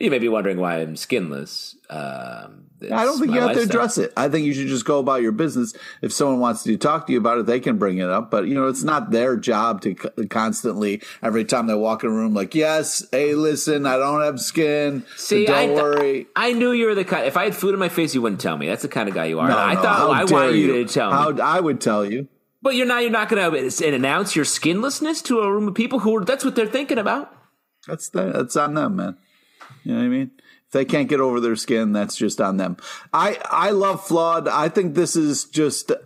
you 0.00 0.10
may 0.10 0.18
be 0.18 0.28
wondering 0.28 0.58
why 0.58 0.80
I'm 0.80 0.96
skinless. 0.96 1.76
Um, 1.90 2.65
I 2.82 3.04
don't 3.04 3.18
think 3.18 3.32
you 3.32 3.40
have 3.40 3.54
to 3.54 3.62
address 3.62 3.96
it. 3.96 4.12
I 4.16 4.28
think 4.28 4.46
you 4.46 4.52
should 4.52 4.68
just 4.68 4.84
go 4.84 4.98
about 4.98 5.22
your 5.22 5.32
business. 5.32 5.74
If 6.02 6.12
someone 6.12 6.40
wants 6.40 6.62
to 6.64 6.76
talk 6.76 7.06
to 7.06 7.12
you 7.12 7.18
about 7.18 7.38
it, 7.38 7.46
they 7.46 7.58
can 7.60 7.78
bring 7.78 7.98
it 7.98 8.08
up. 8.08 8.30
But 8.30 8.48
you 8.48 8.54
know, 8.54 8.66
it's 8.68 8.82
not 8.82 9.10
their 9.10 9.36
job 9.36 9.80
to 9.82 9.94
constantly 9.94 11.02
every 11.22 11.44
time 11.44 11.66
they 11.66 11.74
walk 11.74 12.04
in 12.04 12.10
a 12.10 12.12
room 12.12 12.34
like, 12.34 12.54
"Yes, 12.54 13.06
hey, 13.12 13.34
listen, 13.34 13.86
I 13.86 13.96
don't 13.96 14.22
have 14.22 14.40
skin. 14.40 15.04
See, 15.16 15.46
so 15.46 15.52
don't 15.52 15.70
I, 15.70 15.74
worry." 15.74 16.26
I 16.36 16.52
knew 16.52 16.72
you 16.72 16.86
were 16.86 16.94
the 16.94 17.04
kind. 17.04 17.26
If 17.26 17.36
I 17.36 17.44
had 17.44 17.56
food 17.56 17.72
in 17.72 17.80
my 17.80 17.88
face, 17.88 18.14
you 18.14 18.22
wouldn't 18.22 18.40
tell 18.40 18.56
me. 18.56 18.66
That's 18.66 18.82
the 18.82 18.88
kind 18.88 19.08
of 19.08 19.14
guy 19.14 19.26
you 19.26 19.40
are. 19.40 19.48
No, 19.48 19.56
I 19.56 19.74
no, 19.74 19.82
thought 19.82 20.08
well, 20.08 20.12
I 20.12 20.24
want 20.24 20.54
you, 20.54 20.66
you 20.66 20.84
to 20.84 20.92
tell 20.92 21.10
me. 21.10 21.40
How, 21.40 21.44
I 21.44 21.60
would 21.60 21.80
tell 21.80 22.04
you. 22.04 22.28
But 22.62 22.74
you're 22.74 22.86
not. 22.86 23.02
You're 23.02 23.10
not 23.10 23.28
going 23.28 23.70
to 23.70 23.94
announce 23.94 24.36
your 24.36 24.44
skinlessness 24.44 25.22
to 25.22 25.40
a 25.40 25.50
room 25.50 25.68
of 25.68 25.74
people 25.74 26.00
who 26.00 26.16
are. 26.16 26.24
That's 26.24 26.44
what 26.44 26.56
they're 26.56 26.66
thinking 26.66 26.98
about. 26.98 27.32
That's 27.86 28.08
the, 28.08 28.32
that's 28.32 28.56
on 28.56 28.74
them, 28.74 28.96
man. 28.96 29.16
You 29.84 29.92
know 29.92 29.98
what 30.00 30.04
I 30.04 30.08
mean? 30.08 30.30
If 30.66 30.72
they 30.72 30.84
can't 30.84 31.08
get 31.08 31.20
over 31.20 31.40
their 31.40 31.56
skin, 31.56 31.92
that's 31.92 32.16
just 32.16 32.40
on 32.40 32.56
them. 32.56 32.76
I 33.12 33.38
I 33.50 33.70
love 33.70 34.04
flawed. 34.04 34.48
I 34.48 34.68
think 34.68 34.94
this 34.94 35.14
is 35.14 35.44
just 35.44 35.92
uh, 35.92 35.96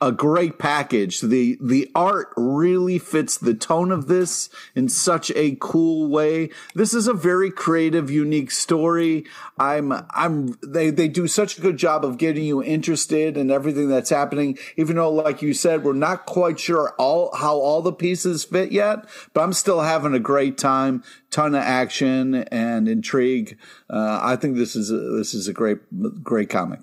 a 0.00 0.12
great 0.12 0.58
package. 0.58 1.20
The 1.20 1.58
the 1.60 1.90
art 1.94 2.32
really 2.36 2.98
fits 2.98 3.36
the 3.36 3.54
tone 3.54 3.90
of 3.90 4.06
this 4.06 4.48
in 4.74 4.88
such 4.88 5.32
a 5.34 5.56
cool 5.60 6.08
way. 6.08 6.50
This 6.74 6.94
is 6.94 7.08
a 7.08 7.14
very 7.14 7.50
creative, 7.50 8.10
unique 8.10 8.50
story. 8.50 9.24
I'm 9.58 9.92
I'm 10.10 10.56
they 10.62 10.90
they 10.90 11.08
do 11.08 11.26
such 11.26 11.58
a 11.58 11.60
good 11.60 11.76
job 11.76 12.04
of 12.04 12.18
getting 12.18 12.44
you 12.44 12.62
interested 12.62 13.36
in 13.36 13.50
everything 13.50 13.88
that's 13.88 14.10
happening. 14.10 14.56
Even 14.76 14.96
though, 14.96 15.10
like 15.10 15.42
you 15.42 15.52
said, 15.52 15.82
we're 15.82 15.94
not 15.94 16.26
quite 16.26 16.60
sure 16.60 16.94
all 16.98 17.34
how 17.34 17.56
all 17.56 17.82
the 17.82 17.92
pieces 17.92 18.44
fit 18.44 18.70
yet, 18.70 19.04
but 19.34 19.42
I'm 19.42 19.52
still 19.52 19.80
having 19.80 20.14
a 20.14 20.20
great 20.20 20.58
time. 20.58 21.02
Ton 21.30 21.54
of 21.54 21.62
action 21.62 22.34
and 22.34 22.88
intrigue. 22.88 23.58
Uh, 23.90 24.18
I 24.22 24.36
think 24.36 24.56
this 24.56 24.74
is 24.76 24.90
a, 24.90 24.96
this 24.96 25.34
is 25.34 25.48
a 25.48 25.52
great 25.52 25.78
great 26.22 26.48
comic. 26.48 26.80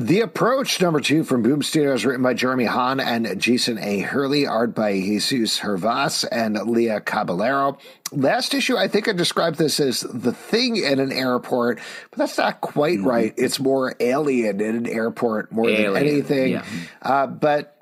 The 0.00 0.20
Approach, 0.20 0.80
number 0.80 1.00
two 1.00 1.24
from 1.24 1.42
Boom 1.42 1.60
Studios, 1.60 2.04
written 2.04 2.22
by 2.22 2.32
Jeremy 2.32 2.66
Haun 2.66 3.00
and 3.00 3.40
Jason 3.40 3.78
A. 3.78 3.98
Hurley, 3.98 4.46
art 4.46 4.72
by 4.72 4.92
Jesus 4.92 5.58
Hervas 5.58 6.24
and 6.30 6.54
Lea 6.70 7.00
Caballero. 7.04 7.78
Last 8.12 8.54
issue, 8.54 8.76
I 8.76 8.86
think 8.86 9.08
I 9.08 9.12
described 9.12 9.58
this 9.58 9.80
as 9.80 10.02
the 10.02 10.32
thing 10.32 10.76
in 10.76 11.00
an 11.00 11.10
airport, 11.10 11.80
but 12.10 12.18
that's 12.20 12.38
not 12.38 12.60
quite 12.60 12.98
mm-hmm. 12.98 13.08
right. 13.08 13.34
It's 13.36 13.58
more 13.58 13.96
alien 13.98 14.60
in 14.60 14.76
an 14.76 14.86
airport 14.86 15.50
more 15.50 15.68
alien, 15.68 15.94
than 15.94 16.06
anything. 16.06 16.52
Yeah. 16.52 16.64
Uh, 17.02 17.26
but 17.26 17.77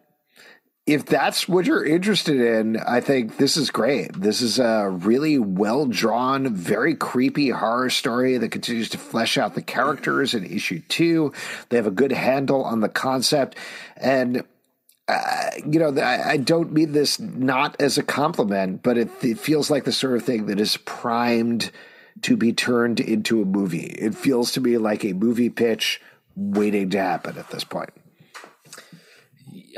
if 0.87 1.05
that's 1.05 1.49
what 1.49 1.67
you're 1.67 1.85
interested 1.85 2.41
in, 2.41 2.77
I 2.77 3.01
think 3.01 3.39
this 3.39 3.57
is 3.57 3.71
great. 3.71 4.13
This 4.13 4.41
is 4.41 4.61
a 4.61 4.89
really 4.89 5.37
well 5.37 5.87
drawn, 5.87 6.55
very 6.55 6.95
creepy 6.95 7.51
horror 7.51 7.91
story 7.91 8.39
that 8.39 8.51
continues 8.51 8.89
to 8.91 8.99
flesh 8.99 9.37
out 9.37 9.57
the 9.57 9.63
characters 9.63 10.33
in 10.33 10.45
issue 10.45 10.81
two. 10.89 11.33
They 11.71 11.77
have 11.77 11.89
a 11.89 11.91
good 11.93 12.13
handle 12.13 12.63
on 12.63 12.81
the 12.81 12.89
concept. 12.89 13.57
And, 13.97 14.45
uh, 15.09 15.51
you 15.67 15.81
know, 15.81 15.93
I, 16.01 16.31
I, 16.31 16.37
don't 16.37 16.73
mean 16.73 16.93
this 16.93 17.19
not 17.19 17.81
as 17.81 17.99
a 17.99 18.03
compliment, 18.05 18.85
but 18.85 18.97
it, 18.97 19.11
it 19.23 19.41
feels 19.41 19.71
like 19.71 19.85
the 19.85 19.93
sort 19.93 20.17
of 20.17 20.23
thing 20.23 20.47
that 20.47 20.61
is 20.61 20.77
primed 20.77 21.73
to 22.23 22.37
be 22.37 22.53
turned 22.53 23.01
into 23.01 23.43
a 23.43 23.45
movie. 23.45 23.87
It 23.87 24.15
feels 24.15 24.53
to 24.53 24.61
me 24.61 24.79
like 24.79 25.05
a 25.05 25.15
movie 25.15 25.51
pitch 25.51 26.01
waiting 26.37 26.91
to 26.91 27.01
happen 27.01 27.39
at 27.39 27.51
this 27.51 27.65
point. 27.65 27.91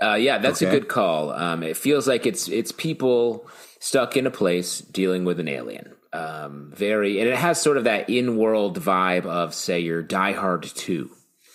Uh, 0.00 0.14
yeah, 0.14 0.38
that's 0.38 0.62
okay. 0.62 0.70
a 0.70 0.80
good 0.80 0.88
call. 0.88 1.30
Um, 1.32 1.62
it 1.62 1.76
feels 1.76 2.06
like 2.06 2.26
it's 2.26 2.48
it's 2.48 2.72
people 2.72 3.48
stuck 3.80 4.16
in 4.16 4.26
a 4.26 4.30
place 4.30 4.80
dealing 4.80 5.24
with 5.24 5.40
an 5.40 5.48
alien. 5.48 5.94
Um, 6.12 6.72
very, 6.74 7.20
and 7.20 7.28
it 7.28 7.36
has 7.36 7.60
sort 7.60 7.76
of 7.76 7.84
that 7.84 8.08
in-world 8.08 8.80
vibe 8.80 9.26
of, 9.26 9.54
say, 9.54 9.80
your 9.80 10.02
Die 10.02 10.32
Hard 10.32 10.62
Two, 10.62 11.10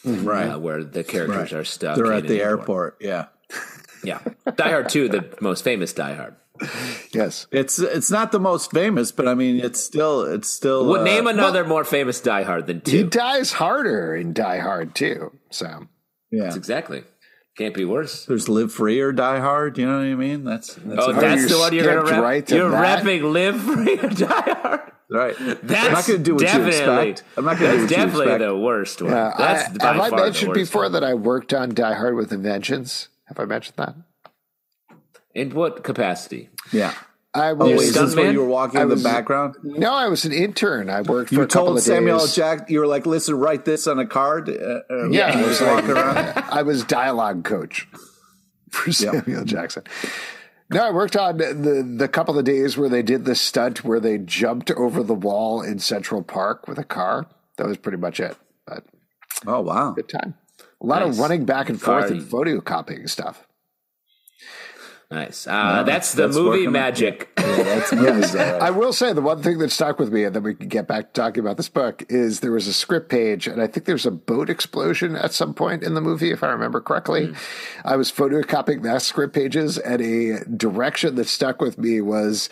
mm-hmm. 0.06 0.26
right, 0.26 0.50
uh, 0.50 0.60
where 0.60 0.84
the 0.84 1.04
characters 1.04 1.52
right. 1.52 1.62
are 1.62 1.64
stuck. 1.64 1.96
They're 1.96 2.14
at 2.14 2.28
the 2.28 2.40
airport. 2.40 2.98
Yeah, 3.02 3.26
yeah. 4.04 4.20
Die 4.56 4.70
Hard 4.70 4.90
Two, 4.90 5.10
the 5.10 5.36
most 5.42 5.64
famous 5.64 5.92
Die 5.94 6.14
Hard. 6.14 6.36
Yes, 7.12 7.48
it's 7.52 7.80
it's 7.80 8.12
not 8.12 8.32
the 8.32 8.40
most 8.40 8.72
famous, 8.72 9.12
but 9.12 9.28
I 9.28 9.34
mean, 9.34 9.60
it's 9.60 9.84
still 9.84 10.22
it's 10.22 10.50
still. 10.50 10.86
Well, 10.86 11.02
uh, 11.02 11.04
name 11.04 11.26
another 11.26 11.64
well, 11.64 11.70
more 11.70 11.84
famous 11.84 12.22
Die 12.22 12.44
Hard 12.44 12.68
than 12.68 12.82
two. 12.82 12.98
He 12.98 13.04
dies 13.04 13.54
harder 13.54 14.16
in 14.16 14.34
Die 14.34 14.60
Hard 14.60 14.94
too. 14.94 15.32
So 15.50 15.88
yeah, 16.30 16.44
that's 16.44 16.56
exactly. 16.56 17.04
Can't 17.58 17.76
be 17.76 17.86
worse. 17.86 18.26
There's 18.26 18.50
live 18.50 18.72
free 18.72 19.00
or 19.00 19.12
die 19.12 19.40
hard. 19.40 19.78
You 19.78 19.86
know 19.86 19.98
what 19.98 20.06
I 20.06 20.16
mean? 20.16 20.44
That's, 20.44 20.74
that's 20.74 21.00
oh, 21.00 21.14
that's 21.14 21.52
the 21.52 21.60
one 21.60 21.74
you're 21.74 21.86
gonna 21.86 22.04
rep. 22.04 22.22
Right 22.22 22.50
you're 22.50 22.72
that. 22.72 23.04
repping 23.04 23.32
live 23.32 23.62
free 23.62 24.00
or 24.00 24.10
die 24.10 24.52
hard. 24.62 24.92
Right. 25.10 25.36
That's 25.38 25.86
I'm 25.86 25.92
not 25.92 26.08
going 26.08 26.20
to 26.20 26.24
do 26.24 26.36
what 26.36 26.54
you 26.54 26.66
expect. 26.66 27.24
I'm 27.38 27.46
not 27.46 27.60
going 27.60 27.72
to 27.72 27.78
do 27.78 27.82
what 27.84 27.90
definitely 27.90 28.26
you 28.26 28.32
expect. 28.32 28.50
the 28.50 28.58
worst 28.58 29.02
one. 29.04 29.12
Yeah, 29.12 29.34
that's 29.38 29.84
I, 29.84 29.94
have 29.94 30.14
I 30.14 30.16
mentioned 30.16 30.54
before 30.56 30.84
one. 30.84 30.94
that 30.94 31.04
I 31.04 31.14
worked 31.14 31.54
on 31.54 31.76
Die 31.76 31.94
Hard 31.94 32.16
with 32.16 32.32
Inventions? 32.32 33.10
Have 33.26 33.40
I 33.40 33.46
mentioned 33.46 33.78
that? 33.78 33.96
In 35.36 35.52
what 35.54 35.84
capacity? 35.84 36.50
Yeah. 36.72 36.96
I 37.36 37.54
was. 37.54 37.68
Oh, 37.68 37.74
is 37.74 37.94
this 37.94 38.16
where 38.16 38.32
you 38.32 38.42
were 38.42 38.48
walking 38.48 38.80
in 38.80 38.90
the 38.90 38.96
background? 38.96 39.56
No, 39.64 39.94
I 39.94 40.08
was 40.08 40.24
an 40.26 40.32
intern. 40.32 40.90
I 40.90 41.02
worked 41.02 41.30
for 41.30 41.36
you 41.36 41.42
a 41.42 41.48
couple 41.48 41.76
of 41.76 41.82
Samuel 41.82 42.20
days. 42.20 42.36
Jack. 42.36 42.70
You 42.70 42.80
were 42.80 42.88
like, 42.88 43.08
"Listen, 43.08 43.36
write 43.36 43.66
this 43.66 43.88
on 43.88 43.98
a 43.98 44.06
card." 44.06 44.50
Uh, 44.50 44.82
uh 44.90 45.10
yeah, 45.10 45.38
I 45.38 45.44
was 45.44 45.60
walking 45.60 45.92
around. 45.92 46.44
I 46.52 46.62
was 46.62 46.84
dialogue 46.84 47.44
coach 47.44 47.88
for 48.70 48.92
Samuel 48.92 49.40
yep. 49.40 49.46
Jackson. 49.46 49.84
No, 50.70 50.84
I 50.84 50.92
worked 50.92 51.16
on 51.16 51.38
the 51.38 51.96
the 51.98 52.08
couple 52.08 52.38
of 52.38 52.46
days 52.46 52.78
where 52.78 52.90
they 52.90 53.02
did 53.02 53.26
the 53.26 53.36
stunt 53.36 53.84
where 53.84 54.00
they 54.00 54.20
jumped 54.20 54.70
over 54.72 55.02
the 55.02 55.16
wall 55.16 55.62
in 55.62 55.80
Central 55.80 56.22
Park 56.22 56.68
with 56.68 56.78
a 56.78 56.84
car. 56.84 57.26
That 57.58 57.68
was 57.68 57.78
pretty 57.78 57.98
much 57.98 58.20
it. 58.20 58.38
But 58.68 58.86
oh 59.48 59.62
wow, 59.62 59.92
good 59.92 60.10
time. 60.10 60.36
A 60.82 60.86
lot 60.86 61.00
nice. 61.00 61.14
of 61.14 61.20
running 61.20 61.46
back 61.46 61.70
and 61.70 61.82
forth 61.82 62.12
and 62.12 62.22
photocopying 62.22 63.10
stuff. 63.10 63.48
Nice. 65.14 65.46
Uh, 65.46 65.84
that's 65.84 66.14
the 66.14 66.24
that's 66.24 66.36
movie 66.36 66.66
magic. 66.66 67.30
Yeah, 67.38 67.62
that's 67.62 67.94
movies. 67.94 68.36
I 68.36 68.72
will 68.72 68.92
say 68.92 69.14
the 69.14 69.22
one 69.22 69.44
thing 69.44 69.60
that 69.60 69.72
stuck 69.72 70.00
with 70.00 70.12
me, 70.12 70.24
and 70.24 70.36
then 70.36 70.42
we 70.42 70.56
can 70.56 70.68
get 70.70 70.88
back 70.88 71.14
to 71.14 71.22
talking 71.22 71.42
about 71.42 71.58
this 71.58 71.70
book, 71.70 72.04
is 72.10 72.40
there 72.40 72.52
was 72.52 72.66
a 72.66 72.74
script 72.74 73.10
page, 73.10 73.46
and 73.46 73.62
I 73.62 73.68
think 73.68 73.86
there's 73.86 74.08
a 74.08 74.12
boat 74.12 74.50
explosion 74.50 75.16
at 75.16 75.32
some 75.32 75.54
point 75.54 75.84
in 75.84 75.94
the 75.94 76.02
movie, 76.02 76.32
if 76.32 76.42
I 76.42 76.48
remember 76.48 76.82
correctly. 76.82 77.28
Mm. 77.28 77.38
I 77.86 77.96
was 77.96 78.12
photocopying 78.12 78.82
that 78.84 79.04
script 79.04 79.36
pages, 79.36 79.78
and 79.78 80.02
a 80.02 80.44
direction 80.46 81.14
that 81.16 81.28
stuck 81.28 81.62
with 81.62 81.78
me 81.78 82.02
was. 82.02 82.50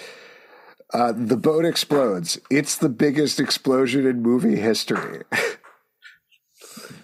Uh, 0.94 1.14
the 1.16 1.38
boat 1.38 1.64
explodes. 1.64 2.38
It's 2.50 2.78
the 2.78 2.90
biggest 2.90 3.40
explosion 3.40 4.06
in 4.06 4.22
movie 4.22 4.58
history. 4.58 5.24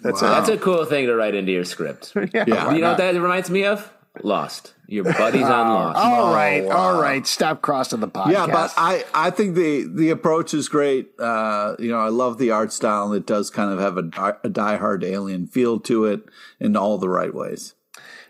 That's, 0.02 0.22
wow. 0.22 0.28
a, 0.28 0.32
that's 0.36 0.50
a 0.50 0.58
cool 0.58 0.86
thing 0.86 1.08
to 1.08 1.16
write 1.16 1.36
into 1.36 1.52
your 1.52 1.64
script. 1.64 2.14
yeah, 2.34 2.46
yeah. 2.48 2.74
You 2.74 2.82
know 2.82 2.90
what 2.90 2.98
that 2.98 3.16
reminds 3.16 3.50
me 3.50 3.66
of? 3.66 3.92
Lost. 4.24 4.74
Your 4.88 5.04
buddies 5.04 5.44
on 5.44 5.68
Lost. 5.74 5.98
all 5.98 6.34
right, 6.34 6.64
oh, 6.64 6.68
wow. 6.68 6.76
all 6.78 7.02
right. 7.02 7.26
Stop 7.28 7.62
crossing 7.62 8.00
the 8.00 8.08
podcast. 8.08 8.32
Yeah, 8.32 8.48
but 8.48 8.74
I, 8.78 9.04
I 9.14 9.30
think 9.32 9.56
the 9.56 9.84
the 9.94 10.10
approach 10.10 10.54
is 10.54 10.70
great. 10.70 11.12
Uh, 11.20 11.76
you 11.80 11.90
know, 11.90 12.00
I 12.00 12.10
love 12.10 12.38
the 12.38 12.52
art 12.52 12.72
style. 12.72 13.08
and 13.12 13.16
It 13.16 13.26
does 13.28 13.50
kind 13.50 13.72
of 13.72 13.80
have 13.80 13.98
a, 13.98 14.38
a 14.44 14.50
Die 14.50 14.78
Hard 14.78 15.04
alien 15.04 15.48
feel 15.48 15.80
to 15.82 16.06
it 16.06 16.22
in 16.60 16.76
all 16.78 16.98
the 16.98 17.10
right 17.10 17.34
ways. 17.34 17.74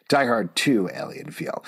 Die 0.10 0.26
Hard 0.26 0.56
Two 0.56 0.90
alien 0.94 1.30
feel. 1.32 1.64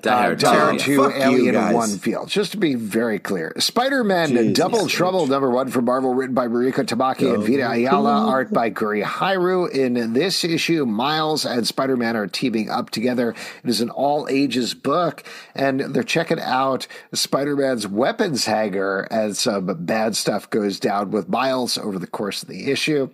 Die 0.00 0.10
Hard, 0.10 0.42
uh, 0.42 0.78
2, 0.78 1.10
Alien 1.10 1.74
1 1.74 1.98
field. 1.98 2.28
Just 2.28 2.52
to 2.52 2.56
be 2.56 2.74
very 2.74 3.18
clear. 3.18 3.52
Spider 3.58 4.02
Man 4.02 4.52
Double 4.54 4.86
Trouble, 4.86 5.26
number 5.26 5.50
one 5.50 5.68
from 5.68 5.84
Marvel, 5.84 6.14
written 6.14 6.34
by 6.34 6.48
Mariko 6.48 6.82
Tamaki 6.84 7.34
and 7.34 7.42
Vita 7.44 7.70
Ayala, 7.70 8.26
art 8.26 8.52
by 8.52 8.70
Gurihiru. 8.70 9.70
In 9.70 10.14
this 10.14 10.44
issue, 10.44 10.86
Miles 10.86 11.44
and 11.44 11.66
Spider 11.66 11.96
Man 11.96 12.16
are 12.16 12.26
teaming 12.26 12.70
up 12.70 12.88
together. 12.88 13.34
It 13.62 13.68
is 13.68 13.82
an 13.82 13.90
all 13.90 14.26
ages 14.30 14.72
book, 14.72 15.24
and 15.54 15.80
they're 15.80 16.02
checking 16.02 16.40
out 16.40 16.86
Spider 17.12 17.54
Man's 17.56 17.86
weapons 17.86 18.46
hangar 18.46 19.06
as 19.10 19.40
some 19.40 19.66
bad 19.84 20.16
stuff 20.16 20.48
goes 20.48 20.80
down 20.80 21.10
with 21.10 21.28
Miles 21.28 21.76
over 21.76 21.98
the 21.98 22.06
course 22.06 22.42
of 22.42 22.48
the 22.48 22.70
issue. 22.70 23.10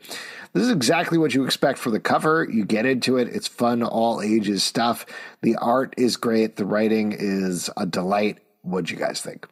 This 0.53 0.65
is 0.65 0.71
exactly 0.71 1.19
what 1.19 1.35
you 1.35 1.45
expect 1.45 1.79
for 1.79 1.91
the 1.91 2.01
cover. 2.01 2.47
You 2.51 2.65
get 2.65 2.87
into 2.87 3.17
it. 3.17 3.29
It's 3.29 3.49
fun, 3.49 3.83
all 3.83 4.23
ages 4.23 4.63
stuff. 4.63 5.07
The 5.43 5.57
art 5.57 5.95
is 5.97 6.17
great. 6.17 6.57
The 6.57 6.67
writing 6.67 7.13
is 7.13 7.71
a 7.77 7.87
delight. 7.87 8.39
What'd 8.63 8.91
you 8.91 8.97
guys 8.97 9.21
think? 9.21 9.47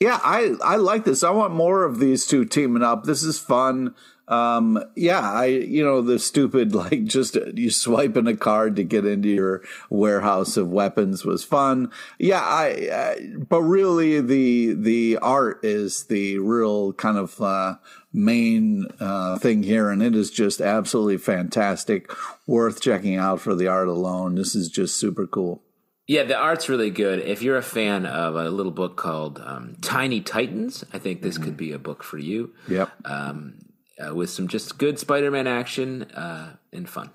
Yeah, 0.00 0.18
I 0.20 0.56
I 0.64 0.76
like 0.76 1.04
this. 1.04 1.22
I 1.22 1.30
want 1.30 1.54
more 1.54 1.84
of 1.84 2.00
these 2.00 2.26
two 2.26 2.44
teaming 2.44 2.82
up. 2.82 3.04
This 3.04 3.22
is 3.22 3.38
fun. 3.38 3.94
Um, 4.26 4.82
yeah, 4.96 5.20
I 5.20 5.44
you 5.44 5.84
know 5.84 6.00
the 6.00 6.18
stupid 6.18 6.74
like 6.74 7.04
just 7.04 7.36
you 7.54 7.70
swiping 7.70 8.26
a 8.26 8.36
card 8.36 8.76
to 8.76 8.82
get 8.84 9.04
into 9.04 9.28
your 9.28 9.62
warehouse 9.90 10.56
of 10.56 10.70
weapons 10.70 11.24
was 11.24 11.44
fun. 11.44 11.92
Yeah, 12.18 12.40
I, 12.40 12.66
I 12.92 13.26
but 13.48 13.62
really 13.62 14.20
the 14.20 14.74
the 14.74 15.18
art 15.18 15.64
is 15.64 16.04
the 16.04 16.38
real 16.38 16.92
kind 16.94 17.18
of 17.18 17.40
uh, 17.40 17.76
main 18.12 18.86
uh, 19.00 19.38
thing 19.38 19.62
here, 19.62 19.90
and 19.90 20.02
it 20.02 20.14
is 20.14 20.30
just 20.30 20.60
absolutely 20.60 21.18
fantastic. 21.18 22.10
Worth 22.46 22.80
checking 22.80 23.16
out 23.16 23.40
for 23.40 23.54
the 23.54 23.68
art 23.68 23.88
alone. 23.88 24.34
This 24.34 24.54
is 24.54 24.68
just 24.68 24.96
super 24.96 25.26
cool. 25.26 25.62
Yeah, 26.06 26.24
the 26.24 26.36
art's 26.36 26.68
really 26.68 26.90
good. 26.90 27.20
If 27.20 27.42
you're 27.42 27.56
a 27.56 27.62
fan 27.62 28.06
of 28.06 28.34
a 28.34 28.50
little 28.50 28.72
book 28.72 28.96
called 28.96 29.40
um, 29.44 29.76
Tiny 29.80 30.20
Titans, 30.20 30.84
I 30.92 30.98
think 30.98 31.22
this 31.22 31.36
mm-hmm. 31.36 31.44
could 31.44 31.56
be 31.56 31.72
a 31.72 31.78
book 31.78 32.02
for 32.02 32.18
you. 32.18 32.52
Yep. 32.68 32.90
Um, 33.04 33.54
uh, 33.98 34.14
with 34.14 34.30
some 34.30 34.48
just 34.48 34.78
good 34.78 34.98
Spider-Man 34.98 35.46
action 35.46 36.02
uh, 36.02 36.56
and 36.72 36.88
fun. 36.88 37.10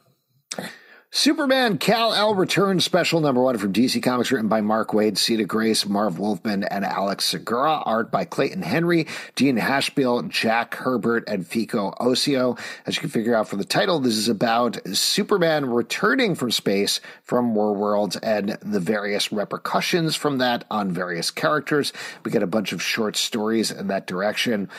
Superman 1.10 1.78
Kal-El 1.78 2.36
Return 2.36 2.82
special 2.82 3.22
number 3.22 3.42
one 3.42 3.58
from 3.58 3.72
DC 3.72 4.04
Comics, 4.04 4.30
written 4.30 4.50
by 4.50 4.60
Mark 4.60 4.90
Waid, 4.90 5.18
Sina 5.18 5.46
Grace, 5.46 5.86
Marv 5.86 6.20
Wolfman, 6.20 6.66
and 6.66 6.84
Alex 6.84 7.24
Segura. 7.24 7.82
Art 7.86 8.12
by 8.12 8.26
Clayton 8.26 8.62
Henry, 8.62 9.08
Dean 9.36 9.56
Haspiel, 9.56 10.28
Jack 10.28 10.76
Herbert, 10.76 11.24
and 11.26 11.48
Fico 11.48 11.92
Ossio. 12.02 12.60
As 12.86 12.98
you 12.98 13.02
can 13.02 13.10
figure 13.10 13.34
out 13.34 13.48
from 13.48 13.60
the 13.60 13.66
title, 13.66 14.02
this 14.02 14.18
is 14.18 14.28
about 14.28 14.80
Superman 14.96 15.70
returning 15.70 16.36
from 16.36 16.52
space 16.52 17.00
from 17.24 17.56
War 17.56 17.74
Worlds 17.74 18.18
and 18.18 18.58
the 18.62 18.82
various 18.82 19.32
repercussions 19.32 20.18
from 20.18 20.40
that 20.40 20.66
on 20.70 20.92
various 20.92 21.32
characters. 21.32 21.94
We 22.26 22.32
get 22.32 22.44
a 22.44 22.48
bunch 22.48 22.74
of 22.74 22.82
short 22.82 23.16
stories 23.16 23.72
in 23.72 23.88
that 23.88 24.08
direction. 24.08 24.70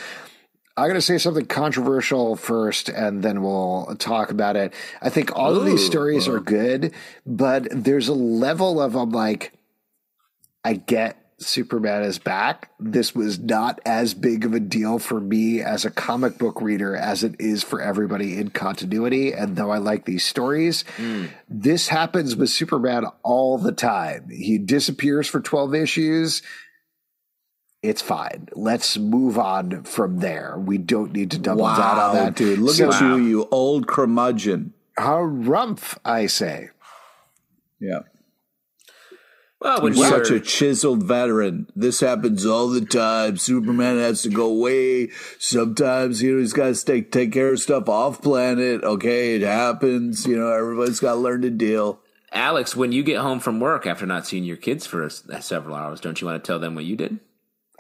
I'm 0.79 0.85
going 0.85 0.95
to 0.95 1.03
say 1.03 1.19
something 1.19 1.47
controversial 1.47 2.37
first, 2.37 2.89
and 2.89 3.23
then 3.23 3.43
we'll 3.43 3.97
talk 3.99 4.31
about 4.31 4.55
it. 4.55 4.73
I 5.03 5.11
think 5.11 5.37
all 5.37 5.57
of 5.57 5.65
these 5.65 5.83
Ooh. 5.83 5.87
stories 5.87 6.29
are 6.29 6.39
good, 6.39 6.95
but 7.27 7.67
there's 7.73 8.07
a 8.07 8.15
level 8.15 8.81
of 8.81 8.95
I'm 8.95 9.11
like, 9.11 9.53
I 10.65 10.75
get 10.75 11.17
Superman 11.39 12.03
is 12.03 12.19
back. 12.19 12.71
This 12.79 13.15
was 13.15 13.39
not 13.39 13.81
as 13.87 14.15
big 14.15 14.45
of 14.45 14.55
a 14.55 14.61
deal 14.61 14.99
for 14.99 15.21
me 15.21 15.63
as 15.63 15.85
a 15.85 15.91
comic 15.91 16.37
book 16.39 16.61
reader 16.61 16.97
as 16.97 17.23
it 17.23 17.37
is 17.41 17.63
for 17.63 17.81
everybody 17.81 18.39
in 18.39 18.51
continuity. 18.51 19.33
And 19.33 19.57
though 19.57 19.71
I 19.71 19.79
like 19.79 20.05
these 20.05 20.25
stories, 20.25 20.85
hmm. 20.97 21.27
this 21.49 21.89
happens 21.89 22.35
with 22.35 22.51
Superman 22.51 23.07
all 23.23 23.59
the 23.59 23.73
time. 23.73 24.29
He 24.31 24.59
disappears 24.59 25.29
for 25.29 25.41
12 25.41 25.75
issues. 25.75 26.43
It's 27.83 28.03
fine. 28.03 28.49
Let's 28.55 28.99
move 28.99 29.39
on 29.39 29.85
from 29.85 30.19
there. 30.19 30.57
We 30.59 30.79
don't 30.79 31.13
need 31.13 31.31
to 31.31 31.39
double 31.39 31.65
down 31.65 31.99
on 31.99 32.15
that. 32.17 32.35
dude! 32.35 32.59
Look 32.59 32.75
So, 32.75 32.91
at 32.93 33.01
you, 33.01 33.17
you 33.19 33.49
old 33.51 33.87
curmudgeon. 33.87 34.73
Harumph, 34.99 35.97
I 36.05 36.27
say. 36.27 36.71
Yeah. 37.81 38.01
Well, 39.61 39.83
when 39.83 39.95
You're 39.95 40.07
you're 40.09 40.25
such 40.25 40.31
a 40.33 40.41
chiseled 40.41 41.03
veteran. 41.03 41.69
This 41.75 41.99
happens 42.01 42.47
all 42.47 42.69
the 42.69 42.81
time. 42.85 43.37
Superman 43.37 43.99
has 43.99 44.23
to 44.23 44.29
go 44.29 44.47
away. 44.47 45.11
Sometimes, 45.41 46.23
you 46.23 46.35
know, 46.35 46.39
he's 46.41 46.53
got 46.53 46.75
to 46.75 46.85
take, 46.85 47.11
take 47.11 47.33
care 47.33 47.53
of 47.53 47.59
stuff 47.59 47.89
off 47.89 48.23
planet. 48.23 48.85
Okay, 48.85 49.35
it 49.35 49.43
happens. 49.43 50.27
You 50.27 50.37
know, 50.37 50.53
everybody's 50.53 51.01
got 51.01 51.15
to 51.15 51.19
learn 51.21 51.43
to 51.43 51.51
deal. 51.51 51.99
Alex, 52.33 52.77
when 52.77 52.93
you 52.93 53.03
get 53.03 53.19
home 53.19 53.41
from 53.41 53.59
work 53.59 53.85
after 53.87 54.07
not 54.07 54.27
seeing 54.27 54.45
your 54.45 54.57
kids 54.57 54.87
for 54.87 55.05
s- 55.07 55.25
several 55.41 55.75
hours, 55.75 56.01
don't 56.01 56.21
you 56.21 56.27
want 56.29 56.43
to 56.43 56.47
tell 56.47 56.59
them 56.61 56.75
what 56.77 56.85
you 56.85 56.95
did? 56.95 57.19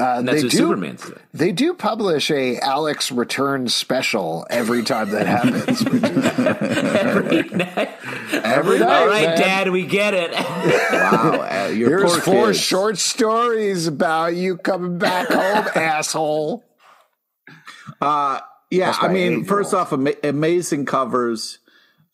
Uh, 0.00 0.18
And 0.18 0.28
that's 0.28 0.38
they 0.42 0.44
what 0.46 0.50
do. 0.52 0.56
Superman's 0.58 1.02
doing. 1.02 1.18
They 1.34 1.50
do 1.52 1.74
publish 1.74 2.30
a 2.30 2.58
Alex 2.60 3.10
Returns 3.10 3.74
special 3.74 4.46
every 4.48 4.84
time 4.84 5.10
that 5.10 5.26
happens. 5.26 5.84
which 5.84 6.02
is- 6.04 6.14
Every 6.14 7.42
night. 7.50 7.90
every 8.32 8.78
night. 8.78 8.88
All 9.00 9.06
right, 9.08 9.28
man. 9.30 9.38
Dad, 9.38 9.70
we 9.70 9.86
get 9.86 10.14
it. 10.14 10.30
Wow. 10.32 11.48
uh, 11.50 11.68
your 11.68 11.88
Here's 11.98 12.16
four 12.18 12.46
kids. 12.48 12.60
short 12.60 12.98
stories 12.98 13.86
about 13.88 14.36
you 14.36 14.56
coming 14.56 14.98
back 14.98 15.28
home, 15.28 15.66
asshole. 15.82 16.64
Uh, 18.00 18.38
yeah, 18.70 18.94
I 19.00 19.08
mean, 19.08 19.44
first 19.46 19.74
off, 19.74 19.92
ama- 19.92 20.12
amazing 20.22 20.84
covers. 20.86 21.58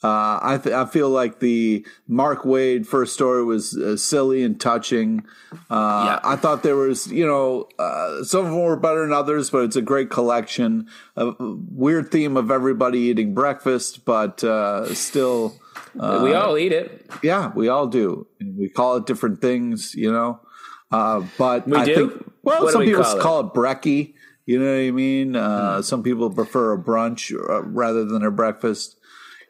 Uh, 0.04 0.38
I 0.42 0.58
th- 0.62 0.74
I 0.74 0.84
feel 0.84 1.08
like 1.08 1.38
the 1.40 1.86
Mark 2.06 2.42
Waid 2.42 2.84
first 2.84 3.14
story 3.14 3.42
was 3.42 3.74
uh, 3.74 3.96
silly 3.96 4.42
and 4.42 4.60
touching. 4.60 5.24
Uh, 5.70 6.04
Yeah. 6.06 6.20
I 6.22 6.36
thought 6.36 6.62
there 6.62 6.76
was, 6.76 7.06
you 7.10 7.26
know, 7.26 7.68
uh, 7.78 8.22
some 8.22 8.44
of 8.44 8.50
them 8.52 8.60
were 8.62 8.76
better 8.76 9.00
than 9.00 9.14
others, 9.14 9.48
but 9.48 9.64
it's 9.64 9.76
a 9.76 9.82
great 9.82 10.10
collection. 10.10 10.88
A 11.16 11.32
weird 11.40 12.10
theme 12.10 12.36
of 12.36 12.50
everybody 12.50 12.98
eating 12.98 13.32
breakfast, 13.32 14.04
but 14.04 14.44
uh, 14.44 14.92
still, 14.94 15.54
we 15.94 16.34
all 16.34 16.58
eat 16.58 16.72
it. 16.72 17.06
yeah, 17.22 17.50
we 17.54 17.68
all 17.68 17.86
do. 17.86 18.26
We 18.58 18.68
call 18.68 18.96
it 18.98 19.06
different 19.06 19.40
things, 19.40 19.94
you 19.94 20.12
know. 20.12 20.40
Uh, 20.92 21.22
but 21.38 21.66
We 21.66 21.78
I 21.78 21.84
do? 21.86 21.94
think 22.10 22.32
well, 22.42 22.62
What 22.64 22.72
some 22.72 22.80
we 22.80 22.86
people 22.92 23.04
call 23.04 23.18
call 23.20 23.40
it? 23.40 23.46
it? 23.46 23.52
brekkie. 23.54 24.14
You 24.46 24.58
know 24.60 24.66
what 24.70 24.86
I 24.86 24.90
mean? 24.90 25.34
Uh, 25.34 25.80
Some 25.80 26.02
people 26.02 26.28
prefer 26.28 26.74
a 26.74 26.78
brunch 26.78 27.32
uh, 27.32 27.62
rather 27.62 28.04
than 28.04 28.22
a 28.22 28.30
breakfast. 28.30 28.98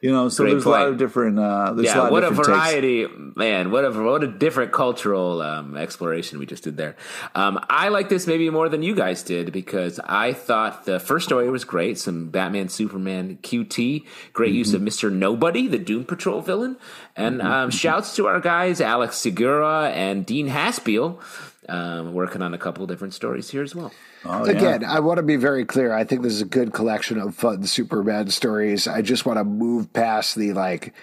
You 0.04 0.12
know, 0.12 0.28
so 0.28 0.44
Great 0.44 0.50
there's 0.52 0.66
a 0.66 0.68
lot 0.68 0.88
of 0.88 0.98
different. 0.98 1.38
Uh, 1.38 1.72
there's 1.72 1.88
a 1.88 1.92
Yeah, 1.94 1.98
lot 2.02 2.12
what 2.12 2.24
of 2.24 2.32
a 2.34 2.36
different 2.36 2.60
takes. 2.60 2.72
variety, 2.72 3.06
man! 3.36 3.70
What 3.70 3.86
a 3.86 3.90
what 3.90 4.22
a 4.22 4.26
different 4.26 4.70
cultural 4.70 5.40
um, 5.40 5.78
exploration 5.78 6.38
we 6.38 6.44
just 6.44 6.62
did 6.62 6.76
there. 6.76 6.94
Um, 7.34 7.58
I 7.70 7.88
like 7.88 8.10
this 8.10 8.26
maybe 8.26 8.50
more 8.50 8.68
than 8.68 8.82
you 8.82 8.94
guys 8.94 9.22
did 9.22 9.50
because 9.50 9.98
I 10.04 10.34
thought 10.34 10.84
the 10.84 11.00
first 11.00 11.24
story 11.24 11.48
was 11.48 11.64
great. 11.64 11.96
Some 11.98 12.28
Batman, 12.28 12.68
Superman, 12.68 13.38
QT, 13.42 14.04
great 14.34 14.52
use 14.52 14.74
of 14.74 14.80
Mm-hmm. 14.80 14.84
Mister 14.84 15.10
Nobody, 15.10 15.68
the 15.68 15.78
Doom 15.78 16.04
Patrol 16.04 16.42
villain, 16.42 16.76
and 17.16 17.40
um, 17.40 17.70
shouts 17.70 18.14
to 18.16 18.26
our 18.26 18.40
guys 18.40 18.82
Alex 18.82 19.16
Segura 19.16 19.88
and 19.88 20.26
Dean 20.26 20.48
Haspiel. 20.48 21.18
Um, 21.66 22.12
working 22.12 22.42
on 22.42 22.52
a 22.52 22.58
couple 22.58 22.86
different 22.86 23.14
stories 23.14 23.48
here 23.48 23.62
as 23.62 23.74
well. 23.74 23.90
Oh, 24.24 24.44
yeah. 24.44 24.52
Again, 24.52 24.84
I 24.84 25.00
want 25.00 25.18
to 25.18 25.22
be 25.22 25.36
very 25.36 25.64
clear. 25.64 25.92
I 25.92 26.04
think 26.04 26.22
this 26.22 26.32
is 26.32 26.42
a 26.42 26.46
good 26.46 26.72
collection 26.72 27.18
of 27.18 27.34
fun 27.34 27.64
Superman 27.66 28.30
stories. 28.30 28.88
I 28.88 29.02
just 29.02 29.26
want 29.26 29.38
to 29.38 29.44
move 29.44 29.92
past 29.92 30.34
the 30.34 30.52
like 30.52 30.94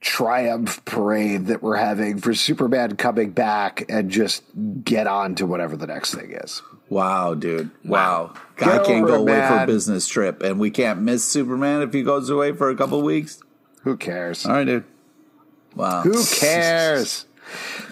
triumph 0.00 0.84
parade 0.84 1.46
that 1.46 1.62
we're 1.62 1.76
having 1.76 2.18
for 2.18 2.32
Superman 2.32 2.96
coming 2.96 3.30
back 3.30 3.84
and 3.88 4.10
just 4.10 4.42
get 4.84 5.06
on 5.06 5.34
to 5.36 5.46
whatever 5.46 5.76
the 5.76 5.86
next 5.86 6.14
thing 6.14 6.32
is. 6.32 6.62
Wow, 6.88 7.34
dude! 7.34 7.70
Wow, 7.84 8.34
guy 8.56 8.78
Get 8.78 8.86
can't 8.86 9.06
go 9.06 9.14
away 9.14 9.46
for 9.46 9.62
a 9.62 9.66
business 9.66 10.08
trip, 10.08 10.42
and 10.42 10.58
we 10.58 10.70
can't 10.70 11.00
miss 11.00 11.24
Superman 11.24 11.82
if 11.82 11.92
he 11.92 12.02
goes 12.02 12.30
away 12.30 12.52
for 12.52 12.68
a 12.68 12.74
couple 12.76 13.00
weeks. 13.02 13.40
Who 13.82 13.96
cares? 13.96 14.44
All 14.44 14.52
right, 14.52 14.64
dude. 14.64 14.84
Wow. 15.76 16.02
Who 16.02 16.24
cares? 16.24 17.26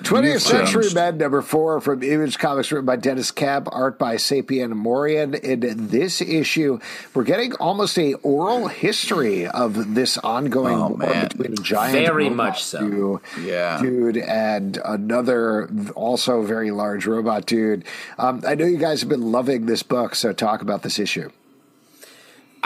20th 0.03 0.33
You've 0.33 0.43
Century 0.43 0.83
changed. 0.85 0.95
Men, 0.95 1.19
number 1.19 1.43
four 1.43 1.81
from 1.81 2.03
Image 2.03 2.39
Comics, 2.39 2.71
written 2.71 2.87
by 2.87 2.97
Deniz 2.97 3.31
Camp, 3.31 3.69
art 3.73 3.99
by 3.99 4.17
Sapien 4.17 4.73
Morian. 4.73 5.35
In 5.35 5.89
this 5.89 6.21
issue, 6.21 6.79
we're 7.15 7.25
getting 7.25 7.53
almost 7.55 7.99
a 7.99 8.15
oral 8.15 8.69
history 8.69 9.47
of 9.47 9.95
this 9.95 10.19
ongoing 10.19 10.79
Oh, 10.79 10.89
war 10.89 10.99
man. 10.99 11.29
between 11.29 11.53
a 11.53 11.57
giant 11.57 11.93
Very 11.93 12.25
robot 12.25 12.37
much 12.37 12.65
so. 12.65 12.81
dude- 12.81 13.21
Yeah. 13.47 13.81
dude 13.83 14.17
and 14.19 14.79
another 14.85 15.69
also 15.95 16.43
very 16.43 16.71
large 16.71 17.07
robot 17.07 17.47
dude. 17.47 17.85
Um, 18.19 18.43
I 18.47 18.55
know 18.55 18.65
you 18.67 18.79
guys 18.79 19.01
have 19.01 19.09
been 19.09 19.33
loving 19.33 19.67
this 19.67 19.83
book, 19.83 20.15
so 20.15 20.33
talk 20.33 20.63
about 20.63 20.83
this 20.83 20.99
issue. 20.99 21.31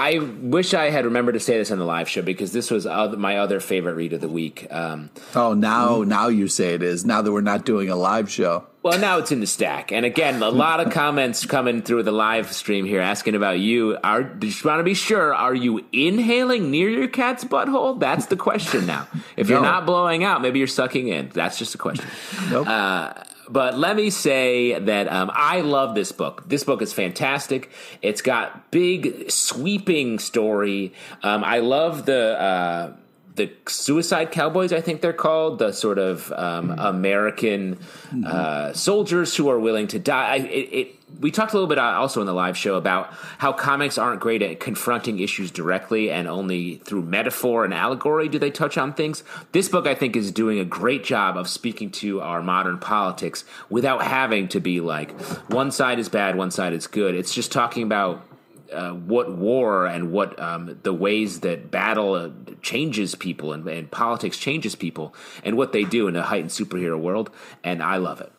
I 0.02 0.18
wish 0.18 0.74
I 0.74 0.90
had 0.90 1.04
remembered 1.04 1.34
to 1.34 1.40
say 1.40 1.58
this 1.58 1.70
on 1.70 1.78
the 1.78 1.84
live 1.84 2.08
show 2.08 2.22
because 2.22 2.52
this 2.52 2.72
was 2.72 2.86
other, 2.88 3.16
my 3.16 3.38
other 3.38 3.60
favorite 3.60 3.94
read 3.94 4.12
of 4.12 4.20
the 4.20 4.28
week. 4.28 4.66
Um, 4.68 5.10
Oh, 5.36 5.54
now 5.54 6.02
now 6.02 6.26
you 6.26 6.48
say 6.48 6.74
it 6.74 6.82
is. 6.82 7.04
Now 7.04 7.22
that 7.22 7.30
we're 7.30 7.40
not 7.40 7.64
doing 7.64 7.88
a 7.88 7.94
live 7.94 8.28
show. 8.28 8.66
Well, 8.82 8.98
now 8.98 9.18
it's 9.18 9.30
in 9.30 9.38
the 9.38 9.46
stack, 9.46 9.92
and 9.92 10.04
again, 10.04 10.42
a 10.42 10.50
lot 10.50 10.80
of 10.80 10.92
comments 10.92 11.46
coming 11.46 11.82
through 11.82 12.02
the 12.02 12.10
live 12.10 12.50
stream 12.50 12.84
here 12.84 13.00
asking 13.00 13.36
about 13.36 13.60
you. 13.60 13.96
Are 14.02 14.22
you 14.22 14.34
just 14.40 14.64
want 14.64 14.80
to 14.80 14.82
be 14.82 14.94
sure? 14.94 15.32
Are 15.32 15.54
you 15.54 15.84
inhaling 15.92 16.72
near 16.72 16.88
your 16.90 17.06
cat's 17.06 17.44
butthole? 17.44 18.00
That's 18.00 18.26
the 18.26 18.34
question 18.36 18.86
now. 18.86 19.06
If 19.36 19.48
you're 19.48 19.62
not 19.62 19.86
blowing 19.86 20.24
out, 20.24 20.42
maybe 20.42 20.58
you're 20.58 20.66
sucking 20.66 21.06
in. 21.06 21.28
That's 21.28 21.60
just 21.60 21.76
a 21.76 21.78
question. 21.78 22.06
Nope. 22.50 22.66
Uh, 22.66 23.12
but 23.52 23.76
let 23.76 23.96
me 23.96 24.08
say 24.10 24.78
that 24.78 25.12
um, 25.12 25.30
I 25.32 25.60
love 25.60 25.94
this 25.94 26.10
book. 26.10 26.48
This 26.48 26.64
book 26.64 26.80
is 26.80 26.92
fantastic. 26.92 27.70
It's 28.00 28.22
got 28.22 28.70
big, 28.70 29.30
sweeping 29.30 30.18
story. 30.18 30.94
Um, 31.22 31.44
I 31.44 31.58
love 31.58 32.06
the. 32.06 32.40
Uh, 32.40 32.92
the 33.34 33.50
Suicide 33.66 34.30
Cowboys, 34.30 34.72
I 34.72 34.80
think 34.80 35.00
they're 35.00 35.12
called, 35.12 35.58
the 35.58 35.72
sort 35.72 35.98
of 35.98 36.30
um, 36.32 36.70
American 36.78 37.78
uh, 38.26 38.72
soldiers 38.74 39.34
who 39.34 39.48
are 39.48 39.58
willing 39.58 39.88
to 39.88 39.98
die. 39.98 40.34
I, 40.34 40.36
it, 40.36 40.68
it, 40.72 40.96
we 41.20 41.30
talked 41.30 41.52
a 41.52 41.56
little 41.56 41.68
bit 41.68 41.78
uh, 41.78 41.82
also 41.82 42.20
in 42.20 42.26
the 42.26 42.34
live 42.34 42.56
show 42.56 42.74
about 42.74 43.12
how 43.38 43.52
comics 43.52 43.96
aren't 43.96 44.20
great 44.20 44.42
at 44.42 44.60
confronting 44.60 45.18
issues 45.18 45.50
directly 45.50 46.10
and 46.10 46.28
only 46.28 46.76
through 46.76 47.02
metaphor 47.02 47.64
and 47.64 47.72
allegory 47.72 48.28
do 48.28 48.38
they 48.38 48.50
touch 48.50 48.76
on 48.76 48.92
things. 48.92 49.22
This 49.52 49.68
book, 49.68 49.86
I 49.86 49.94
think, 49.94 50.14
is 50.14 50.30
doing 50.30 50.58
a 50.58 50.64
great 50.64 51.04
job 51.04 51.36
of 51.36 51.48
speaking 51.48 51.90
to 51.92 52.20
our 52.20 52.42
modern 52.42 52.78
politics 52.78 53.44
without 53.70 54.02
having 54.02 54.48
to 54.48 54.60
be 54.60 54.80
like 54.80 55.18
one 55.48 55.70
side 55.70 55.98
is 55.98 56.08
bad, 56.08 56.36
one 56.36 56.50
side 56.50 56.72
is 56.72 56.86
good. 56.86 57.14
It's 57.14 57.34
just 57.34 57.52
talking 57.52 57.82
about 57.82 58.26
uh, 58.72 58.92
what 58.92 59.32
war 59.32 59.86
and 59.86 60.10
what 60.10 60.38
um, 60.40 60.78
the 60.82 60.92
ways 60.92 61.40
that 61.40 61.70
battle 61.70 62.14
uh, 62.14 62.30
changes 62.62 63.14
people 63.14 63.52
and, 63.52 63.66
and 63.68 63.90
politics 63.90 64.38
changes 64.38 64.74
people 64.74 65.14
and 65.44 65.56
what 65.56 65.72
they 65.72 65.84
do 65.84 66.08
in 66.08 66.16
a 66.16 66.22
heightened 66.22 66.50
superhero 66.50 66.98
world. 66.98 67.30
And 67.62 67.82
I 67.82 67.96
love 67.96 68.20
it. 68.20 68.32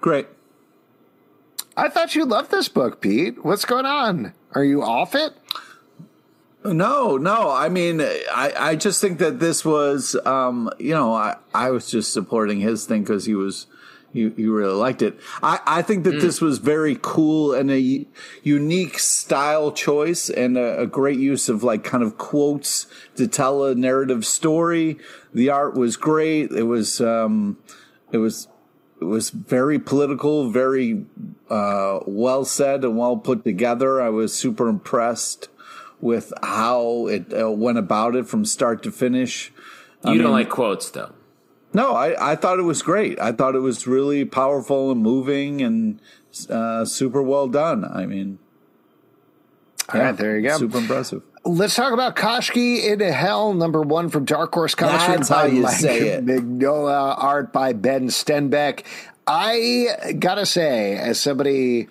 Great. 0.00 0.28
I 1.76 1.88
thought 1.88 2.14
you 2.14 2.24
loved 2.24 2.50
this 2.50 2.68
book, 2.68 3.00
Pete. 3.00 3.44
What's 3.44 3.64
going 3.64 3.86
on? 3.86 4.32
Are 4.52 4.64
you 4.64 4.82
off 4.82 5.14
it? 5.14 5.32
No, 6.64 7.16
no. 7.16 7.50
I 7.50 7.68
mean, 7.68 8.00
I, 8.00 8.52
I 8.56 8.76
just 8.76 9.00
think 9.00 9.18
that 9.20 9.38
this 9.38 9.64
was, 9.64 10.16
um, 10.26 10.70
you 10.78 10.92
know, 10.92 11.14
I, 11.14 11.36
I 11.54 11.70
was 11.70 11.88
just 11.88 12.12
supporting 12.12 12.60
his 12.60 12.84
thing 12.84 13.02
because 13.02 13.26
he 13.26 13.34
was, 13.34 13.66
he, 14.12 14.30
he 14.30 14.46
really 14.46 14.74
liked 14.74 15.02
it. 15.02 15.18
I, 15.42 15.60
I 15.66 15.82
think 15.82 16.04
that 16.04 16.20
this 16.20 16.40
was 16.40 16.58
very 16.58 16.98
cool 17.00 17.52
and 17.52 17.70
a 17.70 18.06
unique 18.42 18.98
style 18.98 19.70
choice 19.70 20.30
and 20.30 20.56
a, 20.56 20.80
a 20.80 20.86
great 20.86 21.18
use 21.18 21.48
of 21.48 21.62
like 21.62 21.84
kind 21.84 22.02
of 22.02 22.16
quotes 22.16 22.86
to 23.16 23.28
tell 23.28 23.64
a 23.64 23.74
narrative 23.74 24.24
story. 24.24 24.98
The 25.34 25.50
art 25.50 25.74
was 25.74 25.96
great. 25.96 26.50
It 26.52 26.64
was, 26.64 27.00
um, 27.00 27.58
it 28.10 28.18
was, 28.18 28.48
it 29.00 29.04
was 29.04 29.30
very 29.30 29.78
political, 29.78 30.50
very 30.50 31.04
uh, 31.50 32.00
well 32.06 32.44
said 32.44 32.84
and 32.84 32.96
well 32.96 33.16
put 33.16 33.44
together. 33.44 34.00
I 34.00 34.08
was 34.08 34.34
super 34.34 34.68
impressed 34.68 35.48
with 36.00 36.32
how 36.42 37.06
it 37.08 37.32
uh, 37.32 37.50
went 37.50 37.78
about 37.78 38.16
it 38.16 38.26
from 38.26 38.44
start 38.44 38.82
to 38.84 38.90
finish. 38.90 39.52
You 40.04 40.22
don't 40.22 40.32
like 40.32 40.48
quotes, 40.48 40.90
though. 40.90 41.12
No, 41.78 41.94
I, 41.94 42.32
I 42.32 42.34
thought 42.34 42.58
it 42.58 42.62
was 42.62 42.82
great. 42.82 43.20
I 43.20 43.30
thought 43.30 43.54
it 43.54 43.60
was 43.60 43.86
really 43.86 44.24
powerful 44.24 44.90
and 44.90 45.00
moving 45.00 45.62
and 45.62 46.00
uh, 46.50 46.84
super 46.84 47.22
well 47.22 47.46
done. 47.46 47.84
I 47.84 48.04
mean, 48.04 48.40
all 49.88 50.00
yeah, 50.00 50.06
right, 50.06 50.16
there 50.16 50.36
you 50.36 50.48
go. 50.48 50.58
Super 50.58 50.78
impressive. 50.78 51.22
Let's 51.44 51.76
talk 51.76 51.92
about 51.92 52.16
Koshchei 52.16 52.82
in 52.82 52.98
Hell, 52.98 53.54
number 53.54 53.80
one 53.80 54.08
from 54.08 54.24
Dark 54.24 54.52
Horse 54.52 54.74
Comics. 54.74 55.06
That's 55.06 55.28
how 55.28 55.44
you 55.44 55.62
Mike 55.62 55.74
say 55.74 56.08
it. 56.08 56.26
Mignola, 56.26 57.14
art 57.16 57.52
by 57.52 57.74
Ben 57.74 58.08
Stenbeck. 58.08 58.84
I 59.28 60.16
gotta 60.18 60.46
say, 60.46 60.96
as 60.96 61.20
somebody 61.20 61.86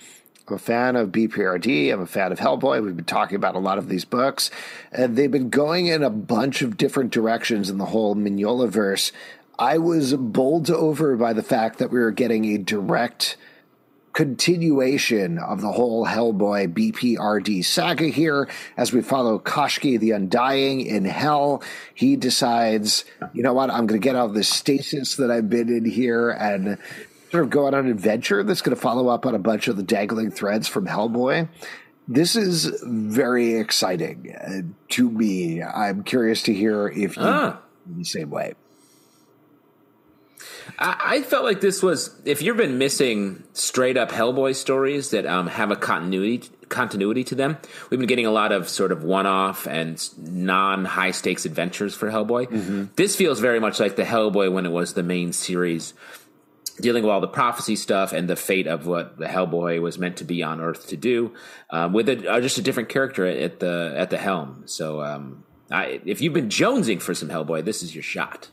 I'm 0.47 0.55
a 0.55 0.59
fan 0.59 0.95
of 0.95 1.09
BPRD. 1.09 1.91
I'm 1.91 1.99
a 1.99 2.07
fan 2.07 2.31
of 2.31 2.39
Hellboy. 2.39 2.81
We've 2.81 2.95
been 2.95 3.03
talking 3.03 3.35
about 3.35 3.55
a 3.55 3.59
lot 3.59 3.77
of 3.77 3.89
these 3.89 4.05
books, 4.05 4.49
and 4.93 5.17
they've 5.17 5.31
been 5.31 5.49
going 5.49 5.87
in 5.87 6.03
a 6.03 6.09
bunch 6.09 6.61
of 6.61 6.77
different 6.77 7.11
directions 7.11 7.69
in 7.69 7.77
the 7.77 7.85
whole 7.85 8.15
Mignola 8.15 8.69
verse. 8.69 9.11
I 9.59 9.79
was 9.79 10.13
bowled 10.13 10.69
over 10.69 11.15
by 11.15 11.33
the 11.33 11.43
fact 11.43 11.79
that 11.79 11.91
we 11.91 11.99
were 11.99 12.11
getting 12.11 12.45
a 12.45 12.57
direct 12.59 13.37
continuation 14.13 15.37
of 15.37 15.61
the 15.61 15.71
whole 15.71 16.05
Hellboy 16.05 16.73
BPRD 16.73 17.63
saga 17.63 18.05
here 18.05 18.49
as 18.75 18.91
we 18.91 19.01
follow 19.01 19.37
Koshchei 19.37 19.99
the 19.99 20.11
Undying 20.11 20.81
in 20.81 21.05
Hell. 21.05 21.61
He 21.93 22.15
decides, 22.15 23.05
you 23.33 23.43
know 23.43 23.53
what, 23.53 23.69
I'm 23.69 23.85
going 23.87 23.99
to 23.99 24.03
get 24.03 24.15
out 24.15 24.29
of 24.29 24.33
this 24.33 24.49
stasis 24.49 25.15
that 25.17 25.29
I've 25.29 25.49
been 25.49 25.69
in 25.69 25.85
here 25.85 26.31
and 26.31 26.77
sort 27.31 27.43
of 27.43 27.49
go 27.49 27.67
on 27.67 27.73
an 27.73 27.87
adventure 27.87 28.43
that's 28.43 28.61
going 28.61 28.75
to 28.75 28.81
follow 28.81 29.07
up 29.07 29.25
on 29.25 29.35
a 29.35 29.39
bunch 29.39 29.67
of 29.67 29.77
the 29.77 29.83
dangling 29.83 30.31
threads 30.31 30.67
from 30.67 30.87
Hellboy. 30.87 31.47
This 32.07 32.35
is 32.35 32.73
very 32.83 33.55
exciting 33.55 34.33
uh, 34.35 34.61
to 34.89 35.11
me. 35.11 35.61
I'm 35.61 36.03
curious 36.03 36.41
to 36.43 36.53
hear 36.53 36.87
if 36.87 37.17
you 37.17 37.23
ah. 37.23 37.59
the 37.85 38.03
same 38.03 38.29
way. 38.29 38.53
I, 40.79 40.97
I, 41.05 41.21
felt 41.21 41.43
like 41.43 41.61
this 41.61 41.81
was 41.81 42.13
if 42.25 42.41
you've 42.41 42.57
been 42.57 42.77
missing 42.77 43.43
straight 43.53 43.97
up 43.97 44.11
Hellboy 44.11 44.55
stories 44.55 45.11
that 45.11 45.25
um, 45.25 45.47
have 45.47 45.71
a 45.71 45.75
continuity 45.75 46.49
continuity 46.69 47.23
to 47.25 47.35
them. 47.35 47.57
We've 47.89 47.99
been 47.99 48.07
getting 48.07 48.25
a 48.25 48.31
lot 48.31 48.51
of 48.51 48.67
sort 48.69 48.91
of 48.91 49.03
one 49.03 49.25
off 49.25 49.67
and 49.67 50.03
non 50.17 50.85
high 50.85 51.11
stakes 51.11 51.45
adventures 51.45 51.95
for 51.95 52.09
Hellboy. 52.09 52.47
Mm-hmm. 52.47 52.85
This 52.95 53.15
feels 53.15 53.39
very 53.39 53.59
much 53.59 53.79
like 53.79 53.95
the 53.95 54.03
Hellboy 54.03 54.51
when 54.51 54.65
it 54.65 54.71
was 54.71 54.93
the 54.93 55.03
main 55.03 55.33
series 55.33 55.93
dealing 56.79 57.03
with 57.03 57.11
all 57.11 57.21
the 57.21 57.27
prophecy 57.27 57.75
stuff 57.75 58.13
and 58.13 58.29
the 58.29 58.35
fate 58.35 58.67
of 58.67 58.85
what 58.85 59.17
the 59.17 59.25
Hellboy 59.25 59.81
was 59.81 59.97
meant 59.97 60.17
to 60.17 60.23
be 60.23 60.43
on 60.43 60.61
Earth 60.61 60.87
to 60.87 60.97
do, 60.97 61.33
um, 61.71 61.93
with 61.93 62.07
a, 62.07 62.31
uh, 62.31 62.39
just 62.39 62.57
a 62.57 62.61
different 62.61 62.89
character 62.89 63.25
at 63.25 63.59
the 63.59 63.93
at 63.97 64.09
the 64.09 64.17
helm. 64.17 64.63
So, 64.65 65.01
um, 65.01 65.43
I, 65.71 66.01
if 66.05 66.21
you've 66.21 66.33
been 66.33 66.49
jonesing 66.49 67.01
for 67.01 67.13
some 67.13 67.29
Hellboy, 67.29 67.65
this 67.65 67.83
is 67.83 67.95
your 67.95 68.03
shot. 68.03 68.49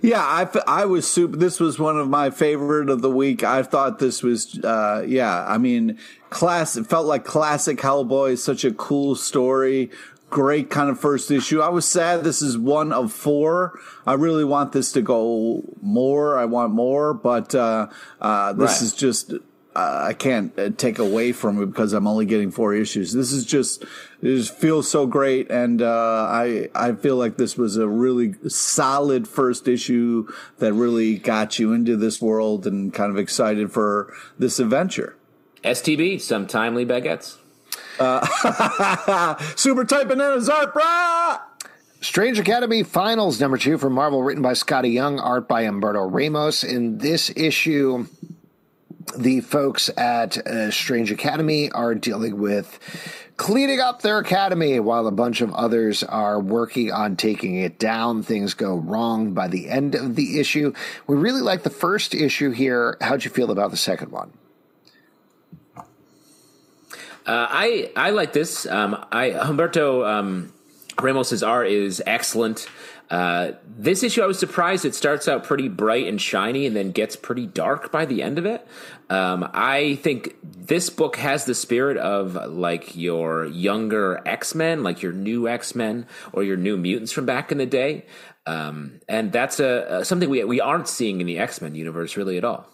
Yeah, 0.00 0.20
I, 0.20 0.48
I 0.66 0.84
was 0.84 1.08
super. 1.08 1.36
This 1.36 1.60
was 1.60 1.78
one 1.78 1.98
of 1.98 2.08
my 2.08 2.30
favorite 2.30 2.90
of 2.90 3.02
the 3.02 3.10
week. 3.10 3.44
I 3.44 3.62
thought 3.62 3.98
this 3.98 4.22
was, 4.22 4.58
uh, 4.64 5.04
yeah. 5.06 5.44
I 5.46 5.58
mean, 5.58 5.98
class. 6.30 6.76
It 6.76 6.86
felt 6.86 7.06
like 7.06 7.24
classic 7.24 7.78
Hellboy. 7.78 8.38
Such 8.38 8.64
a 8.64 8.72
cool 8.72 9.14
story 9.14 9.90
great 10.30 10.70
kind 10.70 10.88
of 10.88 10.98
first 10.98 11.30
issue. 11.30 11.60
I 11.60 11.68
was 11.68 11.86
sad 11.86 12.24
this 12.24 12.40
is 12.40 12.56
one 12.56 12.92
of 12.92 13.12
four. 13.12 13.78
I 14.06 14.14
really 14.14 14.44
want 14.44 14.72
this 14.72 14.92
to 14.92 15.02
go 15.02 15.62
more. 15.82 16.38
I 16.38 16.46
want 16.46 16.72
more, 16.72 17.12
but 17.12 17.54
uh, 17.54 17.88
uh, 18.20 18.52
this 18.54 18.70
right. 18.70 18.82
is 18.82 18.94
just. 18.94 19.34
Uh, 19.74 20.06
I 20.08 20.14
can't 20.14 20.58
uh, 20.58 20.70
take 20.76 20.98
away 20.98 21.30
from 21.30 21.62
it 21.62 21.66
because 21.66 21.92
I'm 21.92 22.08
only 22.08 22.26
getting 22.26 22.50
four 22.50 22.74
issues. 22.74 23.12
This 23.12 23.30
is 23.30 23.44
just 23.44 23.82
it 23.82 24.36
just 24.36 24.52
feels 24.54 24.90
so 24.90 25.06
great, 25.06 25.48
and 25.48 25.80
uh, 25.80 26.26
I 26.28 26.68
I 26.74 26.92
feel 26.92 27.16
like 27.16 27.36
this 27.36 27.56
was 27.56 27.76
a 27.76 27.86
really 27.86 28.34
solid 28.48 29.28
first 29.28 29.68
issue 29.68 30.26
that 30.58 30.72
really 30.72 31.18
got 31.18 31.60
you 31.60 31.72
into 31.72 31.96
this 31.96 32.20
world 32.20 32.66
and 32.66 32.92
kind 32.92 33.12
of 33.12 33.18
excited 33.18 33.70
for 33.70 34.12
this 34.38 34.58
adventure. 34.58 35.16
STB, 35.62 36.20
some 36.20 36.48
timely 36.48 36.84
baguettes. 36.84 37.36
Uh, 38.00 39.36
super 39.56 39.84
tight 39.84 40.08
bananas 40.08 40.48
art, 40.48 40.74
brah! 40.74 41.40
Strange 42.00 42.38
Academy 42.38 42.82
Finals 42.82 43.38
number 43.40 43.58
two 43.58 43.76
from 43.76 43.92
Marvel, 43.92 44.22
written 44.22 44.42
by 44.42 44.52
Skottie 44.52 44.92
Young, 44.92 45.20
art 45.20 45.46
by 45.46 45.64
Humberto 45.64 46.08
Ramos. 46.10 46.64
In 46.64 46.98
this 46.98 47.30
issue, 47.36 48.06
the 49.16 49.40
folks 49.40 49.90
at 49.96 50.38
uh, 50.38 50.70
Strange 50.70 51.10
Academy 51.10 51.70
are 51.70 51.94
dealing 51.94 52.38
with 52.38 52.78
cleaning 53.36 53.80
up 53.80 54.02
their 54.02 54.18
academy 54.18 54.78
while 54.80 55.06
a 55.06 55.10
bunch 55.10 55.40
of 55.40 55.52
others 55.54 56.02
are 56.02 56.38
working 56.38 56.92
on 56.92 57.16
taking 57.16 57.56
it 57.56 57.78
down. 57.78 58.22
Things 58.22 58.54
go 58.54 58.76
wrong 58.76 59.32
by 59.32 59.48
the 59.48 59.68
end 59.68 59.94
of 59.94 60.14
the 60.14 60.38
issue. 60.38 60.74
We 61.06 61.16
really 61.16 61.40
like 61.40 61.62
the 61.62 61.70
first 61.70 62.14
issue 62.14 62.50
here. 62.50 62.98
How'd 63.00 63.24
you 63.24 63.30
feel 63.30 63.50
about 63.50 63.70
the 63.70 63.76
second 63.78 64.12
one? 64.12 64.32
Uh, 65.76 65.82
I 67.26 67.92
I 67.96 68.10
like 68.10 68.32
this. 68.32 68.66
Um, 68.66 69.04
I 69.12 69.30
Humberto 69.30 70.06
um, 70.06 70.52
Ramos's 71.00 71.42
art 71.42 71.68
is 71.68 72.02
excellent. 72.06 72.68
Uh, 73.10 73.52
this 73.66 74.04
issue, 74.04 74.22
I 74.22 74.26
was 74.26 74.38
surprised. 74.38 74.84
It 74.84 74.94
starts 74.94 75.26
out 75.26 75.42
pretty 75.42 75.68
bright 75.68 76.06
and 76.06 76.20
shiny, 76.20 76.64
and 76.64 76.76
then 76.76 76.92
gets 76.92 77.16
pretty 77.16 77.46
dark 77.46 77.90
by 77.90 78.04
the 78.04 78.22
end 78.22 78.38
of 78.38 78.46
it. 78.46 78.64
Um, 79.08 79.50
I 79.52 79.96
think 79.96 80.36
this 80.44 80.90
book 80.90 81.16
has 81.16 81.44
the 81.44 81.54
spirit 81.54 81.96
of 81.96 82.34
like 82.48 82.94
your 82.94 83.46
younger 83.46 84.22
X 84.24 84.54
Men, 84.54 84.84
like 84.84 85.02
your 85.02 85.12
new 85.12 85.48
X 85.48 85.74
Men 85.74 86.06
or 86.32 86.44
your 86.44 86.56
new 86.56 86.76
mutants 86.76 87.10
from 87.10 87.26
back 87.26 87.50
in 87.50 87.58
the 87.58 87.66
day, 87.66 88.06
um, 88.46 89.00
and 89.08 89.32
that's 89.32 89.58
a, 89.58 89.86
a 89.88 90.04
something 90.04 90.30
we 90.30 90.44
we 90.44 90.60
aren't 90.60 90.86
seeing 90.86 91.20
in 91.20 91.26
the 91.26 91.38
X 91.38 91.60
Men 91.60 91.74
universe 91.74 92.16
really 92.16 92.38
at 92.38 92.44
all. 92.44 92.68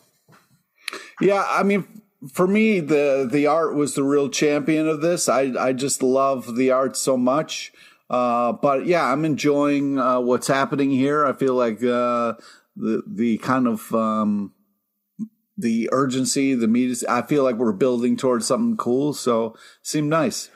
Yeah, 1.18 1.47
I 1.49 1.62
mean, 1.62 2.03
for 2.32 2.47
me, 2.47 2.80
the 2.80 3.26
the 3.30 3.47
art 3.47 3.74
was 3.74 3.95
the 3.95 4.05
real 4.05 4.28
champion 4.28 4.87
of 4.87 5.01
this. 5.01 5.30
I 5.30 5.55
I 5.59 5.72
just 5.72 6.03
love 6.03 6.57
the 6.57 6.70
art 6.70 6.97
so 6.97 7.16
much. 7.16 7.72
Uh, 8.09 8.53
but 8.53 8.87
yeah, 8.87 9.05
I'm 9.05 9.25
enjoying 9.25 9.99
uh, 9.99 10.21
what's 10.21 10.47
happening 10.47 10.91
here. 10.91 11.25
I 11.25 11.33
feel 11.33 11.55
like 11.55 11.83
uh, 11.83 12.35
the 12.77 13.03
the 13.07 13.39
kind 13.39 13.67
of 13.67 13.93
um, 13.95 14.53
the 15.59 15.89
urgency, 15.93 16.55
the 16.55 16.69
media. 16.69 16.97
I 17.09 17.23
feel 17.23 17.43
like 17.43 17.57
we're 17.57 17.73
building 17.73 18.17
towards 18.17 18.47
something 18.47 18.77
cool. 18.77 19.13
So 19.13 19.57
seemed 19.83 20.11
nice. 20.11 20.51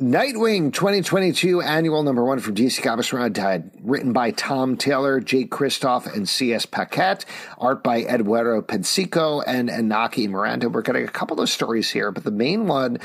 Nightwing 0.00 0.72
2022 0.72 1.60
annual 1.60 2.02
number 2.02 2.24
one 2.24 2.38
from 2.38 2.54
DC 2.54 2.82
Comics 2.82 3.12
Around 3.12 3.70
written 3.82 4.14
by 4.14 4.30
Tom 4.30 4.78
Taylor, 4.78 5.20
Jay 5.20 5.44
Kristoff, 5.44 6.10
and 6.10 6.26
C.S. 6.26 6.64
Pacat. 6.64 7.26
Art 7.58 7.84
by 7.84 8.04
Eduardo 8.04 8.62
Pansica 8.62 9.44
and 9.46 9.68
Inaki 9.68 10.26
Miranda. 10.26 10.70
We're 10.70 10.80
getting 10.80 11.04
a 11.04 11.10
couple 11.10 11.38
of 11.38 11.50
stories 11.50 11.90
here, 11.90 12.10
but 12.12 12.24
the 12.24 12.30
main 12.30 12.66
one 12.66 12.96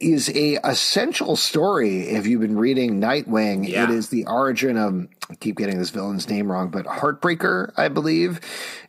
is 0.00 0.28
a 0.30 0.58
essential 0.62 1.36
story 1.36 2.08
if 2.08 2.26
you've 2.26 2.40
been 2.40 2.58
reading 2.58 3.00
Nightwing. 3.00 3.66
Yeah. 3.68 3.84
It 3.84 3.90
is 3.90 4.10
the 4.10 4.26
origin 4.26 4.76
of 4.76 5.08
I 5.30 5.34
keep 5.36 5.56
getting 5.56 5.78
this 5.78 5.90
villain's 5.90 6.28
name 6.28 6.52
wrong, 6.52 6.68
but 6.68 6.84
Heartbreaker, 6.84 7.72
I 7.78 7.88
believe. 7.88 8.40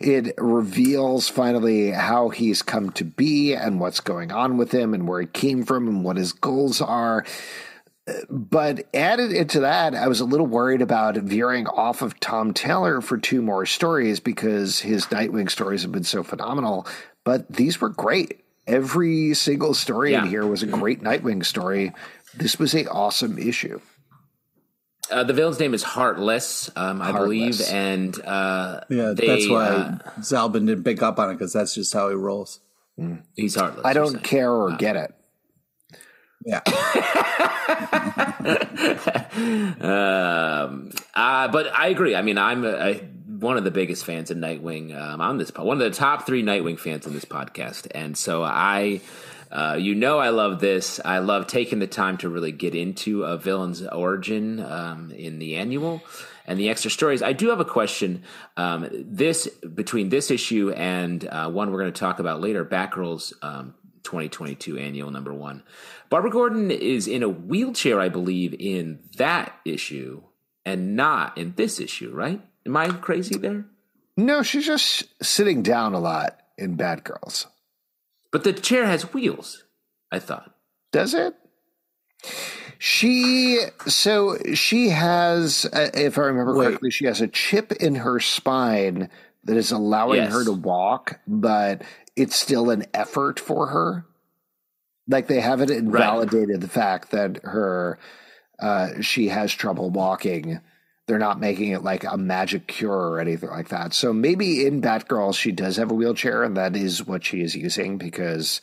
It 0.01 0.33
reveals 0.37 1.29
finally 1.29 1.91
how 1.91 2.27
he's 2.27 2.61
come 2.61 2.91
to 2.91 3.05
be 3.05 3.53
and 3.53 3.79
what's 3.79 4.01
going 4.01 4.33
on 4.33 4.57
with 4.57 4.73
him 4.73 4.93
and 4.93 5.07
where 5.07 5.21
he 5.21 5.27
came 5.27 5.63
from 5.63 5.87
and 5.87 6.03
what 6.03 6.17
his 6.17 6.33
goals 6.33 6.81
are. 6.81 7.25
But 8.29 8.87
added 8.93 9.31
into 9.31 9.61
that, 9.61 9.95
I 9.95 10.09
was 10.09 10.19
a 10.19 10.25
little 10.25 10.45
worried 10.45 10.81
about 10.81 11.15
veering 11.15 11.67
off 11.67 12.01
of 12.01 12.19
Tom 12.19 12.53
Taylor 12.53 12.99
for 12.99 13.17
two 13.17 13.41
more 13.41 13.65
stories 13.65 14.19
because 14.19 14.79
his 14.81 15.05
Nightwing 15.05 15.49
stories 15.49 15.83
have 15.83 15.93
been 15.93 16.03
so 16.03 16.21
phenomenal. 16.21 16.85
But 17.23 17.51
these 17.51 17.79
were 17.79 17.89
great 17.89 18.44
Every 18.67 19.33
single 19.35 19.73
story 19.73 20.11
yeah. 20.11 20.23
in 20.23 20.29
here 20.29 20.45
was 20.45 20.63
a 20.63 20.67
great 20.67 21.01
Nightwing 21.01 21.45
story. 21.45 21.93
This 22.35 22.57
was 22.57 22.73
a 22.73 22.89
awesome 22.89 23.37
issue. 23.37 23.79
Uh, 25.11 25.23
the 25.23 25.33
villain's 25.33 25.59
name 25.59 25.75
is 25.75 25.83
Heartless, 25.83 26.71
um, 26.75 26.99
I 26.99 27.11
Heartless. 27.11 27.21
believe, 27.21 27.61
and 27.69 28.19
uh, 28.25 28.81
yeah, 28.89 29.13
they, 29.15 29.27
that's 29.27 29.47
why 29.47 29.65
uh, 29.67 29.97
Zalben 30.19 30.65
didn't 30.65 30.83
pick 30.83 31.03
up 31.03 31.19
on 31.19 31.29
it 31.29 31.33
because 31.33 31.53
that's 31.53 31.75
just 31.75 31.93
how 31.93 32.09
he 32.09 32.15
rolls. 32.15 32.59
Mm. 32.99 33.21
He's 33.35 33.53
heartless. 33.55 33.85
I 33.85 33.93
don't 33.93 34.23
care 34.23 34.51
or 34.51 34.71
uh, 34.71 34.77
get 34.77 34.95
it. 34.95 35.13
Yeah. 36.43 36.61
um, 39.81 40.91
uh, 41.13 41.47
but 41.49 41.73
I 41.73 41.87
agree. 41.89 42.15
I 42.15 42.21
mean, 42.21 42.37
I'm 42.37 42.63
a, 42.63 42.69
a 42.69 43.09
one 43.39 43.57
of 43.57 43.63
the 43.63 43.71
biggest 43.71 44.05
fans 44.05 44.31
of 44.31 44.37
Nightwing 44.37 44.95
um, 44.95 45.21
on 45.21 45.37
this 45.37 45.51
one 45.55 45.81
of 45.81 45.91
the 45.91 45.97
top 45.97 46.25
three 46.25 46.43
Nightwing 46.43 46.79
fans 46.79 47.05
on 47.07 47.13
this 47.13 47.25
podcast, 47.25 47.87
and 47.93 48.17
so 48.17 48.43
I. 48.43 49.01
Uh, 49.51 49.77
you 49.79 49.95
know, 49.95 50.17
I 50.17 50.29
love 50.29 50.59
this. 50.59 50.99
I 51.05 51.19
love 51.19 51.47
taking 51.47 51.79
the 51.79 51.87
time 51.87 52.17
to 52.17 52.29
really 52.29 52.51
get 52.51 52.75
into 52.75 53.23
a 53.23 53.37
villain's 53.37 53.85
origin 53.85 54.59
um, 54.59 55.11
in 55.11 55.39
the 55.39 55.55
annual 55.55 56.01
and 56.45 56.59
the 56.59 56.69
extra 56.69 56.91
stories. 56.91 57.21
I 57.21 57.31
do 57.31 57.49
have 57.49 57.59
a 57.59 57.65
question. 57.65 58.23
Um, 58.57 58.89
this 58.91 59.47
between 59.47 60.09
this 60.09 60.31
issue 60.31 60.71
and 60.71 61.25
uh, 61.27 61.49
one 61.49 61.71
we're 61.71 61.79
going 61.79 61.93
to 61.93 61.99
talk 61.99 62.19
about 62.19 62.41
later, 62.41 62.65
Batgirl's 62.65 63.33
um, 63.41 63.75
2022 64.03 64.77
annual 64.77 65.11
number 65.11 65.33
one. 65.33 65.63
Barbara 66.09 66.31
Gordon 66.31 66.71
is 66.71 67.07
in 67.07 67.23
a 67.23 67.29
wheelchair, 67.29 67.99
I 67.99 68.09
believe, 68.09 68.55
in 68.57 68.99
that 69.17 69.53
issue, 69.65 70.23
and 70.65 70.95
not 70.95 71.37
in 71.37 71.53
this 71.55 71.79
issue, 71.79 72.11
right? 72.13 72.41
Am 72.65 72.75
I 72.77 72.89
crazy 72.89 73.37
there? 73.37 73.65
No, 74.17 74.43
she's 74.43 74.65
just 74.65 75.03
sitting 75.23 75.61
down 75.61 75.93
a 75.93 75.99
lot 75.99 76.39
in 76.57 76.75
Bad 76.75 77.03
Girls. 77.03 77.47
But 78.31 78.43
the 78.43 78.53
chair 78.53 78.85
has 78.85 79.13
wheels. 79.13 79.63
I 80.11 80.19
thought. 80.19 80.55
Does 80.91 81.13
it? 81.13 81.35
She 82.77 83.59
so 83.87 84.37
she 84.53 84.89
has, 84.89 85.65
uh, 85.71 85.89
if 85.93 86.17
I 86.17 86.23
remember 86.23 86.55
Wait. 86.55 86.65
correctly, 86.67 86.91
she 86.91 87.05
has 87.05 87.21
a 87.21 87.27
chip 87.27 87.71
in 87.73 87.95
her 87.95 88.19
spine 88.19 89.09
that 89.43 89.57
is 89.57 89.71
allowing 89.71 90.21
Yes. 90.21 90.33
her 90.33 90.43
to 90.43 90.51
walk, 90.51 91.19
but 91.27 91.83
it's 92.15 92.35
still 92.35 92.69
an 92.69 92.85
effort 92.93 93.39
for 93.39 93.67
her. 93.67 94.05
Like 95.07 95.27
they 95.27 95.39
haven't 95.39 95.69
invalidated 95.71 96.61
the 96.61 96.67
fact 96.67 97.11
that 97.11 97.39
her 97.43 97.99
uh, 98.59 99.01
she 99.01 99.27
has 99.29 99.53
trouble 99.53 99.89
walking. 99.89 100.59
They're 101.07 101.19
not 101.19 101.39
making 101.39 101.69
it 101.69 101.83
like 101.83 102.03
a 102.03 102.17
magic 102.17 102.67
cure 102.67 103.11
or 103.11 103.19
anything 103.19 103.49
like 103.49 103.69
that. 103.69 103.93
So 103.93 104.11
maybe 104.11 104.65
in 104.65 104.81
Batgirl 104.81 105.37
she 105.37 105.51
does 105.51 105.77
have 105.77 105.91
a 105.91 105.95
wheelchair, 105.95 106.43
and 106.43 106.57
that 106.57 106.75
is 106.75 107.05
what 107.05 107.23
she 107.23 107.41
is 107.41 107.55
using 107.55 107.97
because 107.97 108.61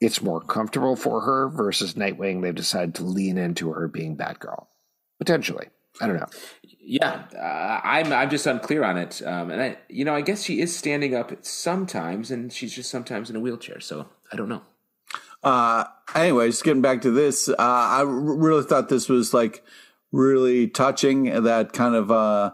it's 0.00 0.22
more 0.22 0.40
comfortable 0.40 0.96
for 0.96 1.22
her 1.22 1.48
versus 1.48 1.94
Nightwing. 1.94 2.42
They've 2.42 2.54
decided 2.54 2.94
to 2.96 3.04
lean 3.04 3.38
into 3.38 3.72
her 3.72 3.88
being 3.88 4.16
Batgirl. 4.16 4.66
Potentially. 5.18 5.68
I 6.00 6.06
don't 6.06 6.16
know. 6.16 6.28
Yeah, 6.62 7.24
uh, 7.36 7.80
I'm 7.86 8.12
I'm 8.12 8.30
just 8.30 8.46
unclear 8.46 8.84
on 8.84 8.96
it. 8.96 9.20
Um, 9.24 9.50
and 9.50 9.60
I, 9.60 9.78
you 9.88 10.04
know, 10.04 10.14
I 10.14 10.22
guess 10.22 10.42
she 10.42 10.60
is 10.60 10.74
standing 10.74 11.14
up 11.14 11.32
sometimes, 11.44 12.30
and 12.30 12.52
she's 12.52 12.74
just 12.74 12.90
sometimes 12.90 13.28
in 13.28 13.36
a 13.36 13.40
wheelchair. 13.40 13.80
So 13.80 14.08
I 14.32 14.36
don't 14.36 14.48
know. 14.48 14.62
Uh, 15.42 15.84
anyways, 16.14 16.62
getting 16.62 16.82
back 16.82 17.02
to 17.02 17.10
this, 17.10 17.48
uh, 17.48 17.54
I 17.58 17.98
r- 17.98 18.06
really 18.06 18.62
thought 18.62 18.88
this 18.88 19.08
was 19.08 19.34
like 19.34 19.62
really 20.12 20.68
touching. 20.68 21.24
That 21.42 21.72
kind 21.72 21.94
of, 21.94 22.10
uh, 22.10 22.52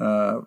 uh, 0.00 0.40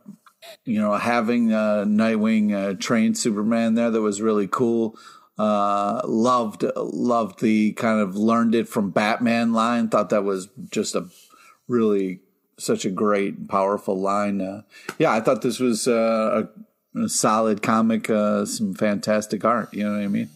you 0.65 0.79
know, 0.79 0.93
having 0.95 1.53
uh, 1.53 1.85
Nightwing 1.87 2.53
uh, 2.53 2.73
train 2.75 3.15
Superman 3.15 3.75
there 3.75 3.91
that 3.91 4.01
was 4.01 4.21
really 4.21 4.47
cool. 4.47 4.97
Uh, 5.37 6.01
loved 6.05 6.63
loved 6.75 7.39
the 7.41 7.73
kind 7.73 7.99
of 7.99 8.15
learned 8.15 8.53
it 8.53 8.67
from 8.67 8.91
Batman 8.91 9.53
line. 9.53 9.89
Thought 9.89 10.09
that 10.09 10.23
was 10.23 10.49
just 10.69 10.95
a 10.95 11.07
really 11.67 12.19
such 12.59 12.85
a 12.85 12.91
great 12.91 13.47
powerful 13.47 13.99
line. 13.99 14.63
Yeah, 14.99 15.11
I 15.11 15.21
thought 15.21 15.41
this 15.41 15.59
was 15.59 15.87
a, 15.87 16.49
a 16.95 17.09
solid 17.09 17.63
comic. 17.63 18.07
Some 18.07 18.75
fantastic 18.75 19.43
art. 19.43 19.73
You 19.73 19.85
know 19.85 19.93
what 19.93 20.03
I 20.03 20.07
mean? 20.07 20.29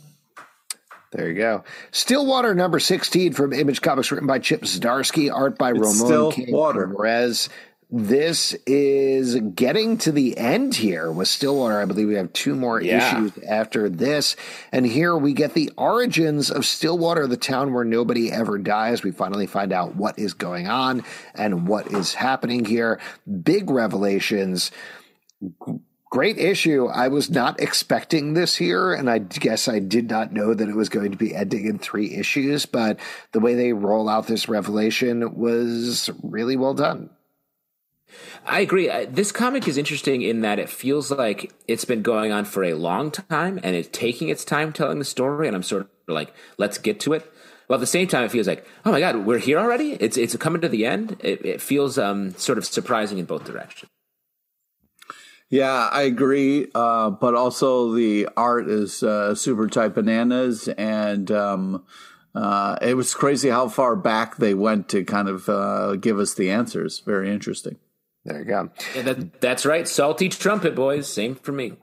There 1.16 1.30
you 1.30 1.36
go. 1.36 1.64
Stillwater 1.92 2.54
number 2.54 2.78
16 2.80 3.32
from 3.32 3.54
Image 3.54 3.82
Comics, 3.82 4.12
written 4.12 4.28
by 4.28 4.40
Chip 4.40 4.64
Zdarsky, 4.64 5.34
art 5.34 5.58
by 5.58 5.70
Ramon 5.70 5.94
Stillwater. 5.94 6.88
Perez. 6.90 7.50
This 7.90 8.54
is 8.66 9.36
getting 9.36 9.98
to 10.00 10.12
the 10.12 10.38
end 10.38 10.76
here 10.76 11.10
with 11.10 11.30
Stillwater. 11.30 11.80
I 11.80 11.86
believe 11.86 12.08
we 12.10 12.16
have 12.16 12.34
two 12.34 12.56
more 12.56 12.82
Yeah. 12.82 12.98
issues 12.98 13.32
after 13.48 13.88
this. 13.88 14.36
And 14.74 14.86
here 14.86 15.16
we 15.16 15.32
get 15.32 15.54
the 15.54 15.72
origins 15.78 16.52
of 16.52 16.66
Stillwater, 16.66 17.28
the 17.28 17.38
town 17.38 17.74
where 17.74 17.86
nobody 17.86 18.30
ever 18.30 18.58
dies. 18.58 19.04
We 19.04 19.12
finally 19.12 19.46
find 19.46 19.72
out 19.72 19.96
what 19.96 20.20
is 20.20 20.34
going 20.34 20.68
on 20.68 21.04
and 21.36 21.66
what 21.68 21.94
is 21.94 22.16
happening 22.16 22.66
here. 22.66 23.00
Big 23.44 23.70
revelations 23.70 24.72
great 26.16 26.38
issue. 26.38 26.86
I 26.86 27.10
was 27.10 27.30
not 27.30 27.60
expecting 27.60 28.36
this 28.36 28.56
here, 28.56 28.94
and 28.94 29.10
I 29.10 29.18
guess 29.18 29.68
I 29.68 29.80
did 29.80 30.10
not 30.10 30.32
know 30.32 30.54
that 30.54 30.70
it 30.70 30.76
was 30.76 30.88
going 30.88 31.12
to 31.12 31.18
be 31.18 31.36
ending 31.36 31.66
in 31.66 31.78
three 31.78 32.16
issues. 32.16 32.66
But 32.66 33.02
the 33.34 33.42
way 33.42 33.54
they 33.54 33.74
roll 33.74 34.08
out 34.08 34.26
this 34.26 34.48
revelation 34.48 35.36
was 35.36 36.10
really 36.24 36.56
well 36.56 36.74
done. 36.74 37.10
I 38.46 38.62
agree. 38.62 38.88
This 39.08 39.34
comic 39.34 39.68
is 39.68 39.78
interesting 39.78 40.22
in 40.22 40.40
that 40.40 40.58
it 40.58 40.70
feels 40.70 41.12
like 41.12 41.52
it's 41.68 41.84
been 41.84 42.02
going 42.02 42.32
on 42.32 42.46
for 42.46 42.64
a 42.64 42.76
long 42.76 43.12
time 43.12 43.60
and 43.62 43.76
it's 43.76 43.90
taking 43.92 44.30
its 44.30 44.46
time 44.46 44.72
telling 44.72 45.00
the 45.00 45.04
story. 45.04 45.48
And 45.48 45.56
I'm 45.56 45.64
sort 45.64 45.82
of 45.82 45.90
like, 46.08 46.34
let's 46.58 46.78
get 46.78 47.02
to 47.02 47.12
it. 47.12 47.30
Well, 47.68 47.76
at 47.76 47.82
the 47.82 47.88
same 47.88 48.08
time, 48.08 48.24
it 48.24 48.32
feels 48.32 48.48
like, 48.48 48.66
oh 48.86 48.92
my 48.94 49.02
god, 49.02 49.26
we're 49.26 49.38
here 49.40 49.60
already. 49.60 49.98
It's 50.00 50.16
it's 50.16 50.38
coming 50.38 50.62
to 50.62 50.70
the 50.70 50.86
end. 50.86 51.18
It, 51.20 51.46
it 51.46 51.62
feels 51.62 51.98
um, 51.98 52.32
sort 52.36 52.58
of 52.58 52.64
surprising 52.64 53.18
in 53.18 53.26
both 53.26 53.44
directions. 53.44 53.92
Yeah, 55.50 55.90
I 55.92 56.04
agree. 56.04 56.68
Uh, 56.74 57.12
but 57.12 57.36
also 57.36 57.94
the 57.94 58.28
art 58.36 58.68
is 58.68 59.04
uh, 59.04 59.36
super 59.36 59.68
tight 59.68 59.94
bananas, 59.94 60.68
and 60.68 61.30
um, 61.32 61.86
uh, 62.34 62.78
it 62.82 62.96
was 62.96 63.14
crazy 63.14 63.50
how 63.50 63.70
far 63.70 63.96
back 63.96 64.38
they 64.38 64.54
went 64.54 64.90
to 64.90 65.04
kind 65.04 65.30
of 65.30 65.48
uh, 65.48 65.96
give 65.96 66.20
us 66.20 66.34
the 66.34 66.50
answers. 66.50 67.00
Very 67.00 67.32
interesting. 67.32 67.78
There 68.26 68.40
you 68.40 68.46
go. 68.46 68.72
Yeah, 68.96 69.02
that, 69.04 69.40
that's 69.40 69.66
right. 69.66 69.88
Salty 69.88 70.30
trumpet 70.30 70.74
boys. 70.74 71.08
Same 71.08 71.36
for 71.36 71.52
me. 71.52 71.74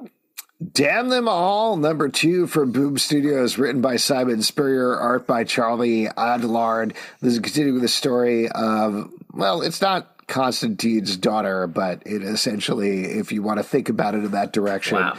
Damn 0.72 1.08
Them 1.08 1.26
All, 1.28 1.76
number 1.76 2.08
two 2.08 2.46
from 2.46 2.70
Boom 2.70 2.96
Studios, 2.96 3.58
written 3.58 3.80
by 3.80 3.96
Simon 3.96 4.42
Spurrier, 4.42 4.96
art 4.96 5.26
by 5.26 5.42
Charlie 5.42 6.06
Adlard. 6.06 6.94
This 7.20 7.34
is 7.34 7.40
continuing 7.40 7.74
with 7.74 7.82
the 7.82 7.88
story 7.88 8.48
of, 8.48 9.10
well, 9.32 9.62
it's 9.62 9.80
not 9.80 10.21
Constantine's 10.32 11.16
daughter, 11.18 11.66
but 11.66 12.02
it 12.06 12.22
essentially, 12.22 13.04
if 13.04 13.32
you 13.32 13.42
want 13.42 13.58
to 13.58 13.62
think 13.62 13.90
about 13.90 14.14
it 14.14 14.24
in 14.24 14.30
that 14.30 14.52
direction, 14.52 14.96
Wow. 14.96 15.16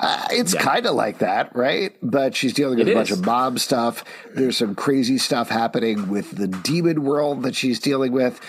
Uh, 0.00 0.28
it's 0.30 0.54
kind 0.54 0.86
of 0.86 0.94
like 0.94 1.18
that, 1.18 1.54
right? 1.56 1.96
But 2.00 2.36
she's 2.36 2.52
dealing 2.52 2.78
with 2.78 2.86
It 2.86 2.92
a 2.92 2.94
bunch 2.94 3.10
is. 3.10 3.18
of 3.18 3.26
mob 3.26 3.58
stuff. 3.58 4.04
There's 4.32 4.56
some 4.56 4.76
crazy 4.76 5.18
stuff 5.18 5.48
happening 5.48 6.08
with 6.08 6.30
the 6.30 6.46
demon 6.46 7.02
world 7.02 7.42
that 7.42 7.56
she's 7.56 7.80
dealing 7.80 8.12
with. 8.12 8.40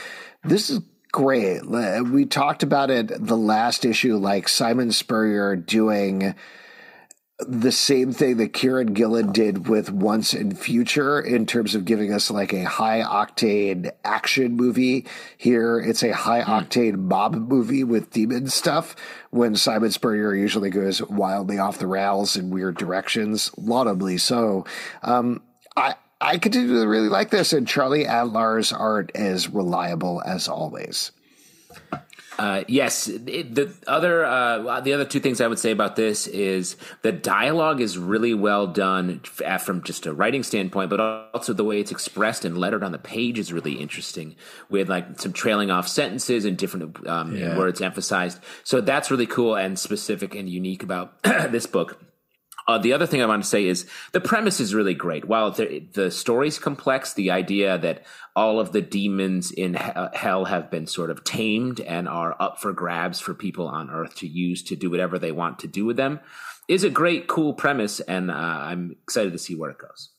This 0.44 0.70
is 0.70 0.80
great. 1.12 1.66
We 1.66 2.26
talked 2.26 2.62
about 2.62 2.92
it 2.92 3.08
the 3.26 3.36
last 3.36 3.84
issue, 3.84 4.16
like 4.18 4.48
Simon 4.48 4.92
Spurrier 4.92 5.56
doing 5.56 6.36
the 7.48 7.72
same 7.72 8.12
thing 8.12 8.38
that 8.38 8.52
Kieron 8.52 8.94
Gillen 8.94 9.32
did 9.32 9.70
with 9.70 9.90
Once 9.90 10.34
in 10.34 10.56
Future 10.56 11.22
in 11.22 11.46
terms 11.46 11.74
of 11.74 11.86
giving 11.86 12.12
us 12.12 12.30
like 12.30 12.52
a 12.52 12.66
high 12.68 13.02
octane 13.02 13.92
action 14.04 14.58
movie. 14.58 15.06
Here, 15.38 15.80
it's 15.80 16.04
a 16.04 16.12
high 16.12 16.42
octane 16.42 16.98
mob 16.98 17.36
movie 17.36 17.86
with 17.86 18.12
demon 18.12 18.48
stuff. 18.48 18.96
When 19.30 19.56
Simon 19.56 19.92
Spurrier 19.92 20.34
usually 20.34 20.70
goes 20.70 21.02
wildly 21.04 21.58
off 21.60 21.80
the 21.80 21.88
rails 21.88 22.36
in 22.36 22.50
weird 22.50 22.78
directions, 22.78 23.52
laudably 23.52 24.20
so. 24.20 24.66
Um, 25.02 25.42
I 25.78 25.96
I 26.20 26.38
continue 26.38 26.82
to 26.82 26.88
really 26.88 27.08
like 27.08 27.30
this, 27.30 27.54
and 27.54 27.66
Charlie 27.66 28.06
Adlard's 28.06 28.74
art 28.74 29.12
is 29.16 29.50
reliable 29.50 30.22
as 30.26 30.50
always. 30.50 31.12
Uh, 32.40 32.64
yes, 32.70 33.10
it, 33.10 33.54
the 33.54 33.70
other 33.86 34.24
uh, 34.24 34.80
the 34.80 34.94
other 34.94 35.04
two 35.04 35.20
things 35.20 35.42
I 35.42 35.48
would 35.48 35.60
say 35.60 35.72
about 35.72 35.98
this 35.98 36.26
is 36.26 36.78
the 37.02 37.12
dialogue 37.12 37.82
is 37.82 37.98
really 37.98 38.34
well 38.34 38.66
done 38.66 39.20
from 39.20 39.84
just 39.84 40.06
a 40.06 40.14
writing 40.14 40.44
standpoint, 40.44 40.90
but 40.90 41.02
also 41.34 41.52
the 41.52 41.66
way 41.66 41.82
it's 41.82 41.92
expressed 41.92 42.46
and 42.46 42.58
lettered 42.58 42.82
on 42.82 42.94
the 42.94 42.98
page 42.98 43.38
is 43.38 43.52
really 43.52 43.74
interesting, 43.74 44.38
with 44.70 44.88
like 44.90 45.20
some 45.20 45.34
trailing 45.34 45.70
off 45.70 45.86
sentences 45.90 46.46
and 46.46 46.58
different 46.58 47.06
um, 47.08 47.36
Yeah. 47.36 47.58
words 47.58 47.82
emphasized. 47.82 48.40
So 48.64 48.80
that's 48.80 49.12
really 49.12 49.28
cool 49.28 49.56
and 49.56 49.78
specific 49.78 50.34
and 50.34 50.48
unique 50.48 50.82
about 50.82 51.22
this 51.24 51.66
book. 51.66 52.00
Uh, 52.70 52.78
the 52.78 52.94
other 52.94 53.08
thing 53.08 53.20
I 53.20 53.26
want 53.26 53.42
to 53.42 53.50
say 53.50 53.66
is 53.66 53.88
the 54.12 54.22
premise 54.22 54.60
is 54.60 54.76
really 54.76 54.94
great. 54.94 55.26
While 55.26 55.50
the, 55.50 55.80
the 55.94 56.12
story's 56.12 56.60
complex, 56.60 57.14
the 57.14 57.32
idea 57.32 57.80
that 57.80 58.06
all 58.36 58.60
of 58.60 58.74
the 58.74 58.82
demons 58.82 59.50
in 59.50 59.74
hell 59.74 60.46
have 60.46 60.70
been 60.70 60.86
sort 60.86 61.10
of 61.10 61.24
tamed 61.24 61.80
and 61.80 62.08
are 62.08 62.40
up 62.40 62.62
for 62.62 62.72
grabs 62.72 63.20
for 63.20 63.34
people 63.34 63.68
on 63.68 63.90
Earth 63.90 64.14
to 64.18 64.28
use 64.28 64.62
to 64.66 64.76
do 64.76 64.92
whatever 64.92 65.18
they 65.18 65.32
want 65.32 65.58
to 65.60 65.68
do 65.68 65.84
with 65.84 65.98
them 65.98 66.20
is 66.68 66.84
a 66.84 66.92
great, 66.92 67.28
cool 67.28 67.56
premise, 67.56 68.02
and 68.02 68.30
uh, 68.30 68.36
I'm 68.36 68.96
excited 69.02 69.34
to 69.34 69.40
see 69.40 69.56
where 69.56 69.72
it 69.72 69.80
goes. 69.80 70.12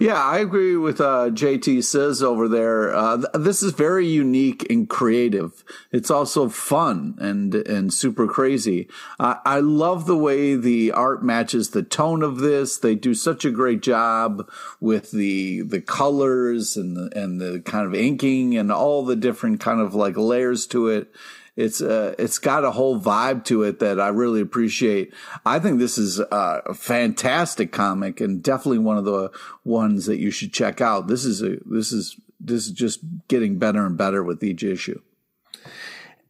Yeah, 0.00 0.22
I 0.22 0.38
agree 0.38 0.76
with 0.76 1.00
uh, 1.00 1.30
JT 1.30 1.82
says 1.82 2.22
over 2.22 2.46
there. 2.46 2.94
Uh, 2.94 3.16
th- 3.16 3.28
this 3.34 3.64
is 3.64 3.72
very 3.72 4.06
unique 4.06 4.64
and 4.70 4.88
creative. 4.88 5.64
It's 5.90 6.10
also 6.10 6.48
fun 6.48 7.16
and 7.18 7.52
and 7.52 7.92
super 7.92 8.28
crazy. 8.28 8.88
Uh, 9.18 9.36
I 9.44 9.58
love 9.58 10.06
the 10.06 10.16
way 10.16 10.54
the 10.54 10.92
art 10.92 11.24
matches 11.24 11.70
the 11.70 11.82
tone 11.82 12.22
of 12.22 12.38
this. 12.38 12.78
They 12.78 12.94
do 12.94 13.12
such 13.12 13.44
a 13.44 13.50
great 13.50 13.82
job 13.82 14.48
with 14.80 15.10
the 15.10 15.62
the 15.62 15.80
colors 15.80 16.76
and 16.76 16.96
the, 16.96 17.10
and 17.20 17.40
the 17.40 17.60
kind 17.60 17.84
of 17.84 17.92
inking 17.92 18.56
and 18.56 18.70
all 18.70 19.04
the 19.04 19.16
different 19.16 19.58
kind 19.58 19.80
of 19.80 19.96
like 19.96 20.16
layers 20.16 20.64
to 20.68 20.86
it 20.86 21.12
it's 21.58 21.82
uh, 21.82 22.14
it's 22.20 22.38
got 22.38 22.64
a 22.64 22.70
whole 22.70 23.00
vibe 23.00 23.44
to 23.46 23.64
it 23.64 23.80
that 23.80 23.98
I 23.98 24.08
really 24.08 24.40
appreciate. 24.40 25.12
I 25.44 25.58
think 25.58 25.80
this 25.80 25.98
is 25.98 26.20
uh, 26.20 26.60
a 26.64 26.72
fantastic 26.72 27.72
comic 27.72 28.20
and 28.20 28.40
definitely 28.40 28.78
one 28.78 28.96
of 28.96 29.04
the 29.04 29.32
ones 29.64 30.06
that 30.06 30.18
you 30.18 30.30
should 30.30 30.52
check 30.52 30.80
out. 30.80 31.08
This 31.08 31.24
is 31.24 31.42
a 31.42 31.56
this 31.66 31.90
is 31.90 32.16
this 32.38 32.66
is 32.66 32.70
just 32.70 33.00
getting 33.26 33.58
better 33.58 33.84
and 33.84 33.98
better 33.98 34.22
with 34.22 34.44
each 34.44 34.62
issue. 34.62 35.00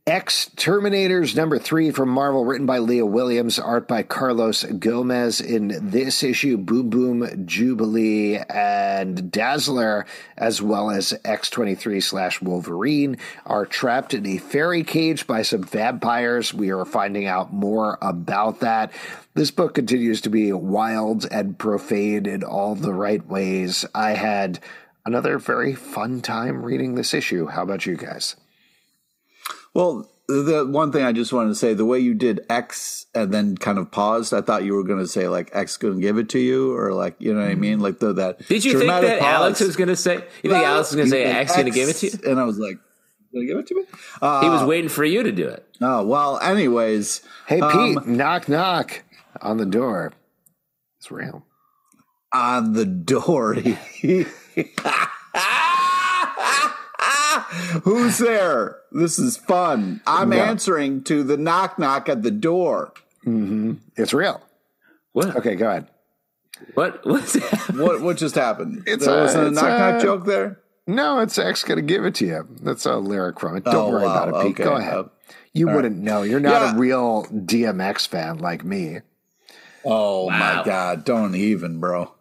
X 0.09 0.51
Terminators 0.57 1.37
number 1.37 1.59
three 1.59 1.91
from 1.91 2.09
Marvel, 2.09 2.47
written 2.47 2.65
by 2.65 2.79
Leah 2.79 3.05
Williams, 3.05 3.59
art 3.59 3.87
by 3.87 4.03
Carlos 4.03 4.65
Gomez. 4.65 5.39
In 5.39 5.91
this 5.91 6.23
issue, 6.23 6.57
Boom 6.57 6.89
Boom, 6.89 7.45
Jubilee, 7.45 8.39
and 8.49 9.31
Dazzler, 9.31 10.07
as 10.39 10.63
well 10.63 10.91
as 10.91 11.13
X23 11.27 12.03
slash 12.03 12.41
Wolverine, 12.41 13.19
are 13.45 13.67
trapped 13.67 14.15
in 14.15 14.25
a 14.25 14.39
fairy 14.39 14.83
cage 14.83 15.27
by 15.27 15.43
some 15.43 15.63
vampires. 15.63 16.55
We 16.55 16.71
are 16.71 16.87
finding 16.87 17.27
out 17.27 17.53
more 17.53 17.99
about 18.01 18.61
that. 18.61 18.95
This 19.35 19.51
book 19.51 19.75
continues 19.75 20.23
to 20.23 20.31
be 20.31 20.55
wild 20.55 21.27
and 21.31 21.59
profane 21.59 22.25
in 22.25 22.43
all 22.43 22.75
the 22.75 22.95
right 22.95 23.27
ways. 23.27 23.85
I 23.95 24.13
had 24.13 24.59
another 25.05 25.37
very 25.37 25.75
fun 25.75 26.23
time 26.23 26.63
reading 26.63 26.95
this 26.95 27.13
issue. 27.13 27.49
How 27.49 27.63
about 27.63 27.85
you 27.85 27.99
guys? 27.99 28.37
Well, 29.79 30.11
the 30.27 30.67
one 30.69 30.91
thing 30.91 31.05
I 31.05 31.13
just 31.13 31.33
wanted 31.33 31.51
to 31.51 31.55
say, 31.55 31.73
the 31.73 31.85
way 31.85 32.01
you 32.01 32.13
did 32.13 32.45
X 32.51 33.07
and 33.15 33.33
then 33.33 33.57
kind 33.57 33.79
of 33.79 33.93
paused, 33.93 34.35
I 34.35 34.41
thought 34.41 34.65
you 34.65 34.75
were 34.75 34.83
going 34.83 34.99
to 34.99 35.07
say 35.07 35.29
like 35.29 35.51
X 35.53 35.77
going 35.77 35.95
to 35.95 36.01
give 36.01 36.19
it 36.19 36.31
to 36.31 36.41
you, 36.41 36.77
or 36.77 36.93
like 36.93 37.15
you 37.21 37.33
know 37.33 37.43
what 37.43 37.49
I 37.49 37.55
mean, 37.55 37.79
like 37.79 38.01
the, 38.01 38.13
that. 38.15 38.45
Did 38.49 38.65
you 38.65 38.77
think 38.77 38.91
that 38.91 39.21
pause. 39.21 39.29
Alex 39.29 39.61
was 39.61 39.77
going 39.77 39.87
to 39.87 39.95
say? 39.95 40.17
You 40.43 40.51
think 40.51 40.65
Alex 40.65 40.91
was 40.91 40.97
going 40.97 41.07
to 41.07 41.11
say 41.13 41.23
X 41.27 41.55
going 41.55 41.67
to 41.67 41.71
give 41.71 41.89
it 41.89 41.93
to 41.99 42.07
you? 42.07 42.13
And 42.27 42.41
I 42.41 42.45
was 42.45 42.59
like, 42.59 42.77
"Going 43.33 43.47
to 43.47 43.53
give 43.53 43.59
it 43.59 43.69
to 43.69 43.75
me?" 43.77 43.85
Uh, 44.21 44.41
he 44.41 44.49
was 44.49 44.65
waiting 44.65 44.89
for 44.89 45.05
you 45.05 45.23
to 45.23 45.31
do 45.31 45.47
it. 45.47 45.65
Oh 45.81 46.05
well. 46.05 46.41
Anyways, 46.41 47.23
hey 47.47 47.61
Pete, 47.61 47.99
um, 47.99 48.17
knock 48.17 48.49
knock 48.49 49.05
on 49.41 49.59
the 49.59 49.67
door. 49.67 50.13
It's 50.99 51.13
real. 51.13 51.47
On 52.33 52.73
the 52.73 52.85
door. 52.85 53.55
Who's 57.85 58.19
there? 58.19 58.79
This 58.93 59.19
is 59.19 59.37
fun. 59.37 60.01
I'm 60.07 60.31
no. 60.31 60.37
answering 60.37 61.05
to 61.05 61.23
the 61.23 61.37
knock 61.37 61.79
knock 61.79 62.09
at 62.09 62.23
the 62.23 62.31
door. 62.31 62.93
Mm-hmm. 63.27 63.75
It's 63.97 64.13
real. 64.13 64.41
What? 65.13 65.37
Okay, 65.37 65.55
go 65.55 65.69
ahead. 65.69 65.89
What? 66.75 67.01
What's 67.07 67.35
what? 67.71 68.01
What 68.01 68.17
just 68.17 68.35
happened? 68.35 68.85
It's 68.87 69.05
there 69.05 69.19
a, 69.19 69.23
wasn't 69.23 69.49
a 69.49 69.51
knock 69.51 69.79
knock 69.79 70.03
joke 70.03 70.27
there. 70.27 70.61
No, 70.87 71.21
it's 71.21 71.39
X 71.39 71.65
going 71.65 71.77
to 71.77 71.83
give 71.83 72.07
it 72.07 72.15
to 72.17 72.27
you. 72.27 72.49
That's 72.63 72.87
a 72.87 72.97
lyric 72.97 73.39
from 73.39 73.57
it. 73.57 73.65
Don't 73.65 73.75
oh, 73.75 73.91
worry 73.91 74.05
wow. 74.05 74.25
about 74.25 74.29
it, 74.29 74.47
Pete. 74.47 74.61
Okay. 74.61 74.65
Go 74.65 74.77
ahead. 74.77 74.95
Uh, 74.95 75.05
you 75.53 75.67
wouldn't 75.67 75.97
right. 75.97 76.05
know. 76.05 76.23
You're 76.23 76.41
not 76.41 76.63
yeah. 76.63 76.75
a 76.75 76.79
real 76.79 77.25
DMX 77.25 78.09
fan 78.09 78.39
like 78.39 78.65
me. 78.65 79.01
Oh 79.85 80.27
wow. 80.27 80.39
my 80.39 80.63
god! 80.65 81.05
Don't 81.05 81.35
even, 81.35 81.79
bro. 81.79 82.15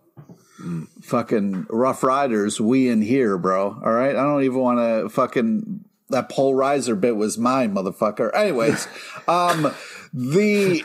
Mm. 0.60 0.88
Fucking 1.04 1.68
Rough 1.70 2.04
Riders, 2.04 2.60
we 2.60 2.90
in 2.90 3.02
here, 3.02 3.38
bro. 3.38 3.80
All 3.84 3.94
right, 3.94 4.16
I 4.16 4.24
don't 4.24 4.44
even 4.44 4.60
want 4.60 4.80
to 4.80 5.10
fucking 5.10 5.86
that 6.10 6.30
Paul 6.30 6.56
Reiser 6.56 7.00
bit 7.00 7.16
was 7.16 7.38
mine, 7.38 7.76
motherfucker. 7.76 8.34
Anyways, 8.34 8.88
um, 9.28 9.72
the 10.14 10.84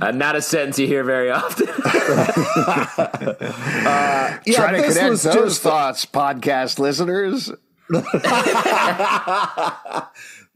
uh, 0.00 0.12
not 0.12 0.36
a 0.36 0.42
sentence 0.42 0.78
you 0.78 0.86
hear 0.86 1.04
very 1.04 1.30
often. 1.30 1.68
uh, 1.84 1.84
yeah, 4.46 4.56
Try 4.56 4.72
to 4.72 4.82
connect 4.82 4.96
those 4.96 5.22
just, 5.22 5.62
thoughts, 5.62 6.06
podcast 6.06 6.78
listeners. 6.78 7.52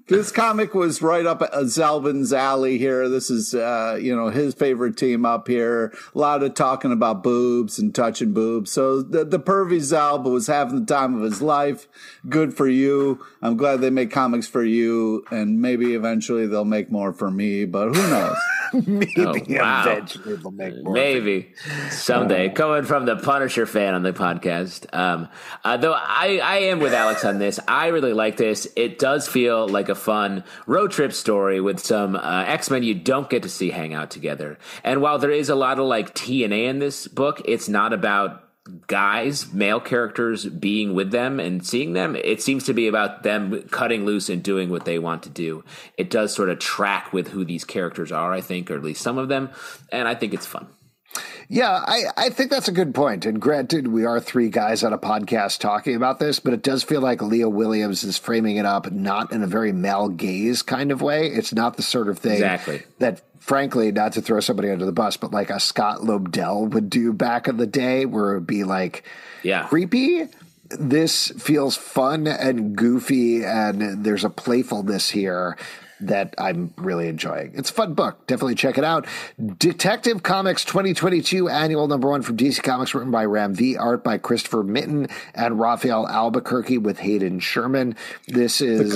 this 0.07 0.31
comic 0.31 0.75
was 0.75 1.01
right 1.01 1.25
up 1.25 1.41
Zalben's 1.41 2.33
alley 2.33 2.77
here. 2.77 3.09
This 3.09 3.31
is, 3.31 3.55
uh, 3.55 3.99
you 4.01 4.15
know, 4.15 4.29
his 4.29 4.55
favorite 4.55 4.97
team 4.97 5.25
up 5.25 5.49
here. 5.49 5.95
A 6.15 6.19
lot 6.19 6.43
of 6.43 6.55
talking 6.55 6.93
about 6.93 7.23
boobs 7.23 7.79
and 7.79 7.95
touching 7.95 8.33
boobs. 8.33 8.71
So 8.71 9.03
the, 9.03 9.25
the 9.25 9.41
pervy 9.41 9.79
Zalba 9.79 10.31
was 10.31 10.47
having 10.47 10.81
the 10.81 10.87
time 10.87 11.15
of 11.15 11.23
his 11.23 11.41
life. 11.41 11.89
Good 12.29 12.55
for 12.55 12.69
you. 12.69 13.25
I'm 13.41 13.57
glad 13.57 13.81
they 13.81 13.91
make 13.91 14.11
comics 14.11 14.47
for 14.47 14.65
you, 14.65 15.25
and 15.31 15.61
maybe 15.61 15.95
eventually 15.95 16.47
they'll 16.47 16.65
make 16.65 16.91
more 16.91 17.13
for 17.13 17.31
me. 17.31 17.65
But 17.65 17.95
who 17.95 18.11
knows? 18.11 18.37
maybe 18.87 19.15
oh, 19.19 19.35
wow. 19.49 19.83
eventually 19.83 20.37
they'll 20.37 20.51
make 20.51 20.83
more. 20.83 20.93
Maybe 20.93 21.53
someday. 21.91 22.51
Coming 22.51 22.85
from 22.85 23.07
the 23.07 23.17
Punisher 23.17 23.67
fan 23.67 23.95
on 23.95 24.03
the 24.03 24.13
podcast, 24.13 24.87
um, 24.95 25.29
uh, 25.65 25.77
though 25.77 25.95
I, 25.95 26.41
I 26.43 26.57
am 26.57 26.81
with 26.81 26.93
Alex 26.93 27.25
on 27.25 27.39
this. 27.39 27.59
I 27.67 27.89
really 27.89 28.13
like 28.13 28.37
this. 28.37 28.67
It 28.77 28.99
does 28.99 29.29
feel 29.29 29.69
like 29.69 29.89
a 29.89 29.94
fun 29.95 30.45
road 30.67 30.91
trip 30.91 31.13
story 31.13 31.61
with 31.61 31.81
some 31.81 32.17
uh, 32.17 32.45
X 32.47 32.71
Men 32.71 32.83
you 32.83 32.95
don't 32.95 33.31
get 33.31 33.43
to 33.43 33.49
see 33.49 33.71
hang 33.71 33.95
out 33.95 34.11
together. 34.11 34.59
And 34.83 35.01
while 35.01 35.19
there 35.19 35.31
is 35.31 35.49
a 35.49 35.55
lot 35.55 35.79
of 35.79 35.87
like 35.87 36.15
TNA 36.15 36.69
in 36.69 36.79
this 36.79 37.09
book, 37.09 37.43
it's 37.45 37.69
not 37.69 37.93
about 37.93 38.45
guys, 38.87 39.53
male 39.53 39.81
characters 39.81 40.47
being 40.47 40.95
with 40.95 41.11
them 41.11 41.39
and 41.39 41.65
seeing 41.67 41.93
them. 41.93 42.17
It 42.17 42.41
seems 42.43 42.65
to 42.65 42.73
be 42.73 42.89
about 42.89 43.23
them 43.23 43.63
cutting 43.69 44.07
loose 44.07 44.31
and 44.31 44.43
doing 44.43 44.71
what 44.71 44.87
they 44.87 44.99
want 44.99 45.23
to 45.25 45.29
do. 45.29 45.65
It 45.99 46.09
does 46.09 46.35
sort 46.35 46.49
of 46.49 46.59
track 46.59 47.13
with 47.13 47.29
who 47.29 47.45
these 47.45 47.65
characters 47.65 48.11
are, 48.11 48.33
I 48.33 48.41
think, 48.41 48.71
or 48.71 48.77
at 48.77 48.83
least 48.83 49.03
some 49.03 49.19
of 49.19 49.29
them. 49.29 49.51
And 49.93 50.09
I 50.09 50.15
think 50.15 50.33
it's 50.33 50.47
fun. 50.47 50.67
Yeah, 51.49 51.71
I, 51.71 52.05
I 52.17 52.31
think 52.31 52.51
that's 52.51 52.69
a 52.69 52.73
good 52.73 52.95
point. 52.95 53.27
And 53.27 53.41
granted, 53.41 53.89
we 53.89 54.05
are 54.05 54.19
three 54.21 54.49
guys 54.49 54.83
on 54.83 54.93
a 54.93 54.99
podcast 54.99 55.59
talking 55.59 55.95
about 55.95 56.19
this, 56.19 56.41
but 56.41 56.53
it 56.53 56.63
does 56.63 56.83
feel 56.83 57.01
like 57.01 57.23
Leah 57.23 57.49
Williams 57.49 58.03
is 58.03 58.19
framing 58.19 58.57
it 58.57 58.67
up 58.67 58.91
not 58.91 59.33
in 59.33 59.43
a 59.43 59.47
very 59.47 59.73
male 59.73 60.09
gaze 60.09 60.63
kind 60.63 60.91
of 60.91 61.03
way. 61.03 61.27
It's 61.27 61.53
not 61.53 61.77
the 61.77 61.83
sort 61.83 62.09
of 62.09 62.19
thing 62.19 62.35
exactly. 62.35 62.83
that, 62.99 63.21
frankly, 63.41 63.93
not 63.93 64.13
to 64.15 64.23
throw 64.23 64.41
somebody 64.41 64.71
under 64.71 64.87
the 64.87 64.93
bus, 64.93 65.17
but 65.17 65.33
like 65.33 65.51
a 65.51 65.61
Scott 65.61 66.01
Lobdell 66.01 66.71
would 66.71 66.89
do 66.89 67.13
back 67.13 67.47
in 67.47 67.57
the 67.57 67.67
day, 67.67 68.07
where 68.07 68.33
it 68.33 68.35
would 68.39 68.47
be 68.47 68.65
like 68.65 69.05
yeah. 69.43 69.67
creepy. 69.69 70.29
This 70.71 71.29
feels 71.33 71.77
fun 71.77 72.27
and 72.27 72.75
goofy, 72.75 73.45
and 73.45 74.03
there's 74.05 74.25
a 74.25 74.31
playfulness 74.31 75.11
here 75.11 75.57
that 76.09 76.35
I'm 76.39 76.73
really 76.77 77.09
enjoying. 77.09 77.53
It's 77.55 77.71
a 77.71 77.73
fun 77.73 77.95
book. 77.95 78.27
Definitely 78.27 78.55
check 78.55 78.79
it 78.79 78.85
out. 78.85 79.07
Detective 79.59 80.23
Comics 80.23 80.65
2022 80.65 81.49
annual 81.49 81.89
number 81.89 82.09
one 82.09 82.23
from 82.23 82.37
DC 82.37 82.63
Comics, 82.63 82.95
written 82.95 83.11
by 83.11 83.25
Ram 83.25 83.55
V, 83.55 83.77
art 83.77 84.05
by 84.05 84.19
Christopher 84.19 84.63
Mitten 84.63 85.09
and 85.35 85.59
Rafael 85.59 86.07
Albuquerque 86.09 86.79
with 86.79 86.99
Hayden 86.99 87.41
Sherman. 87.41 87.97
This 88.27 88.61
is 88.61 88.93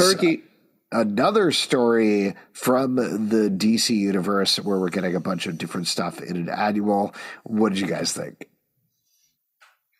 another 0.91 1.53
story 1.53 2.35
from 2.53 2.97
the 2.97 3.51
DC 3.51 3.91
universe 3.91 4.59
where 4.59 4.79
we're 4.79 4.89
getting 4.89 5.15
a 5.15 5.21
bunch 5.21 5.47
of 5.47 5.59
different 5.59 5.87
stuff 5.87 6.21
in 6.21 6.37
an 6.37 6.49
annual. 6.49 7.15
What 7.45 7.73
did 7.73 7.81
you 7.81 7.87
guys 7.87 8.13
think? 8.13 8.49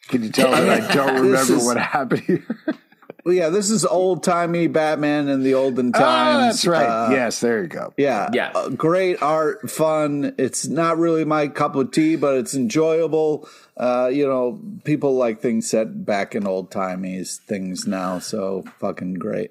Can 0.09 0.23
you 0.23 0.31
tell 0.31 0.51
that 0.51 0.69
I 0.69 0.95
don't 0.95 1.15
remember 1.23 1.55
is, 1.55 1.65
what 1.65 1.77
happened 1.77 2.23
here? 2.23 2.47
Well, 3.29 3.37
yeah, 3.37 3.51
this 3.51 3.69
is 3.69 3.85
old 3.85 4.23
timey 4.23 4.69
Batman 4.69 5.29
in 5.29 5.43
the 5.43 5.53
olden 5.53 5.93
ah, 5.95 5.99
times. 5.99 6.35
Oh, 6.35 6.41
that's 6.47 6.67
right. 6.67 6.87
Uh, 6.87 7.11
yes, 7.11 7.41
there 7.41 7.61
you 7.61 7.69
go. 7.69 7.93
Yeah, 7.99 8.31
yeah. 8.33 8.53
Uh, 8.55 8.71
great 8.71 9.23
art, 9.23 9.71
fun. 9.71 10.35
It's 10.39 10.67
not 10.67 10.97
really 10.97 11.27
my 11.27 11.49
cup 11.49 11.77
of 11.77 11.91
tea, 11.91 12.17
but 12.17 12.37
it's 12.37 12.55
enjoyable. 12.55 13.47
Uh, 13.77 14.09
you 14.11 14.27
know, 14.27 14.59
people 14.85 15.17
like 15.17 15.43
things 15.43 15.69
set 15.69 16.07
back 16.07 16.35
in 16.35 16.47
old 16.47 16.71
timey 16.71 17.23
things 17.23 17.87
now, 17.87 18.19
so 18.19 18.65
fucking 18.79 19.17
great. 19.17 19.51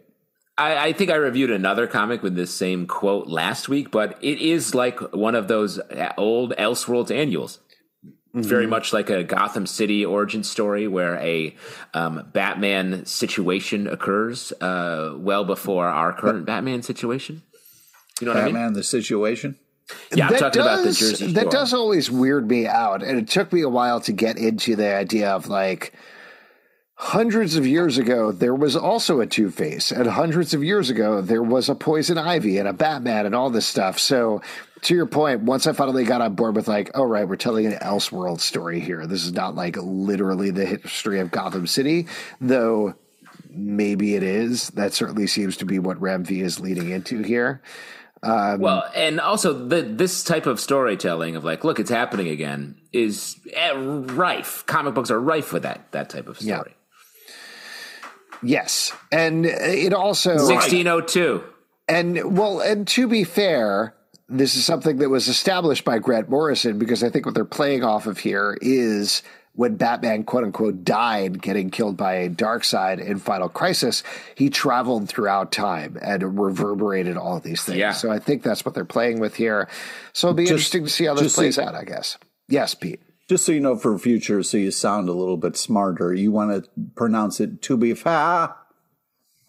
I, 0.58 0.88
I, 0.88 0.94
think 0.94 1.12
I 1.12 1.16
reviewed 1.18 1.52
another 1.52 1.86
comic 1.86 2.24
with 2.24 2.36
this 2.36 2.52
same 2.52 2.88
quote 2.88 3.28
last 3.28 3.70
week, 3.70 3.92
but 3.92 4.18
it 4.24 4.40
is 4.40 4.74
like 4.74 5.00
one 5.14 5.36
of 5.36 5.48
those 5.48 5.80
old 6.18 6.56
Elseworlds 6.56 7.16
annuals. 7.16 7.60
Mm-hmm. 8.36 8.42
Very 8.42 8.68
much 8.68 8.94
like 8.94 9.10
a 9.10 9.24
Gotham 9.24 9.66
City 9.66 10.06
origin 10.06 10.44
story 10.44 10.88
where 10.88 11.16
a 11.16 11.56
um, 11.94 12.30
Batman 12.34 13.06
situation 13.06 13.88
occurs 13.88 14.52
uh, 14.62 15.14
well 15.16 15.46
before 15.46 15.88
our 15.88 16.14
current 16.14 16.46
Batman 16.46 16.84
situation. 16.84 17.42
You 18.20 18.26
know 18.26 18.34
what 18.34 18.44
Batman, 18.44 18.62
I 18.62 18.66
mean? 18.66 18.74
the 18.74 18.84
situation? 18.84 19.58
Yeah, 20.14 20.26
I'm 20.26 20.34
that 20.34 20.40
talking 20.40 20.62
does, 20.62 20.80
about 20.80 20.86
the 20.86 20.94
Jersey 20.94 21.32
That 21.34 21.50
does 21.50 21.74
always 21.74 22.12
weird 22.12 22.48
me 22.50 22.68
out. 22.68 23.02
And 23.02 23.18
it 23.18 23.28
took 23.28 23.54
me 23.54 23.62
a 23.62 23.70
while 23.70 24.02
to 24.02 24.12
get 24.12 24.38
into 24.38 24.76
the 24.76 24.94
idea 24.94 25.32
of 25.32 25.48
like, 25.48 25.94
hundreds 26.98 27.56
of 27.56 27.66
years 27.66 28.00
ago, 28.00 28.32
there 28.32 28.56
was 28.56 28.76
also 28.76 29.20
a 29.20 29.28
Two 29.28 29.52
Face, 29.52 29.91
and 29.91 30.08
hundreds 30.08 30.54
of 30.54 30.64
years 30.64 30.89
ago, 30.89 31.22
there 31.22 31.43
was 31.43 31.70
a 31.70 31.76
Poison 31.76 32.18
Ivy 32.18 32.58
and 32.58 32.68
a 32.68 32.74
Batman 32.74 33.28
and 33.28 33.36
all 33.36 33.52
this 33.52 33.68
stuff. 33.68 34.00
So 34.00 34.41
to 34.82 34.95
your 34.95 35.06
point, 35.06 35.43
once 35.43 35.68
I 35.68 35.74
finally 35.74 36.04
got 36.04 36.22
on 36.22 36.34
board 36.34 36.56
with 36.56 36.68
like, 36.68 36.91
oh 36.95 37.04
right, 37.04 37.28
we're 37.28 37.36
telling 37.36 37.68
an 37.68 37.74
Elseworld 37.74 38.41
story 38.41 38.80
here. 38.80 39.06
This 39.06 39.24
is 39.24 39.34
not 39.34 39.56
like 39.56 39.78
literally 39.78 40.50
the 40.50 40.66
history 40.66 41.20
of 41.20 41.30
Gotham 41.30 41.68
City, 41.68 42.08
though 42.41 42.95
maybe 43.50 44.16
it 44.16 44.24
is. 44.24 44.70
That 44.72 44.93
certainly 44.93 45.28
seems 45.28 45.58
to 45.58 45.66
be 45.66 45.78
what 45.78 46.02
Ram 46.02 46.24
V 46.24 46.41
is 46.41 46.60
leading 46.60 46.89
into 46.89 47.22
here. 47.22 47.62
Um, 48.24 48.60
well, 48.60 48.89
and 48.95 49.20
also 49.20 49.54
the, 49.54 49.84
this 49.84 50.24
type 50.24 50.48
of 50.48 50.60
storytelling 50.60 51.36
of 51.36 51.43
like, 51.43 51.64
look, 51.64 51.80
it's 51.80 51.91
happening 51.91 52.28
again, 52.28 52.76
is 52.91 53.39
eh, 53.54 53.74
rife. 53.76 54.66
Comic 54.66 54.95
books 54.95 55.12
are 55.12 55.20
rife 55.20 55.54
with 55.54 55.62
that 55.62 55.91
that 55.91 56.10
type 56.10 56.28
of 56.28 56.39
story. 56.39 56.50
Yeah. 56.50 56.74
Yes, 58.44 58.92
and 59.12 59.46
it 59.46 59.94
also 59.94 60.38
sixteen 60.38 60.88
oh 60.88 61.02
two. 61.02 61.44
And 61.88 62.38
well, 62.38 62.60
and 62.60 62.88
to 62.90 63.08
be 63.08 63.24
fair, 63.24 63.96
this 64.30 64.56
is 64.56 64.66
something 64.66 64.98
that 64.98 65.10
was 65.10 65.28
established 65.28 65.86
by 65.86 66.00
Grant 66.00 66.30
Morrison 66.30 66.78
because 66.78 67.04
I 67.04 67.10
think 67.10 67.26
what 67.26 67.34
they're 67.36 67.46
playing 67.46 67.84
off 67.84 68.08
of 68.08 68.18
here 68.18 68.58
is 68.62 69.24
when 69.54 69.76
Batman, 69.76 70.24
quote 70.24 70.44
unquote, 70.44 70.84
died 70.84 71.42
getting 71.42 71.72
killed 71.72 71.98
by 71.98 72.14
a 72.16 72.30
Darkseid 72.30 73.04
in 73.04 73.18
Final 73.20 73.50
Crisis, 73.50 74.04
he 74.36 74.50
traveled 74.50 75.10
throughout 75.10 75.52
time 75.52 75.98
and 76.02 76.40
reverberated 76.40 77.18
all 77.18 77.40
these 77.40 77.64
things. 77.64 77.80
Yeah. 77.80 77.94
So 77.94 78.12
I 78.12 78.20
think 78.20 78.44
that's 78.44 78.64
what 78.66 78.76
they're 78.76 78.86
playing 78.86 79.20
with 79.20 79.36
here. 79.36 79.68
So 80.14 80.28
it'll 80.28 80.36
be 80.36 80.44
Just- 80.44 80.52
interesting 80.52 80.84
to 80.84 80.90
see 80.92 81.06
how 81.06 81.16
this 81.16 81.34
plays 81.36 81.56
so- 81.56 81.64
out, 81.64 81.74
I 81.74 81.86
guess. 81.86 82.18
Yes, 82.50 82.76
Pete. 82.76 83.02
Just 83.28 83.46
so 83.46 83.52
you 83.52 83.60
know 83.60 83.76
for 83.76 83.98
future, 84.00 84.42
so 84.44 84.58
you 84.58 84.72
sound 84.72 85.10
a 85.10 85.14
little 85.14 85.38
bit 85.38 85.58
smarter, 85.58 86.14
you 86.14 86.32
want 86.32 86.64
to 86.64 86.70
pronounce 86.96 87.40
it 87.42 87.62
to 87.64 87.76
be 87.78 87.94
fa. 87.94 88.56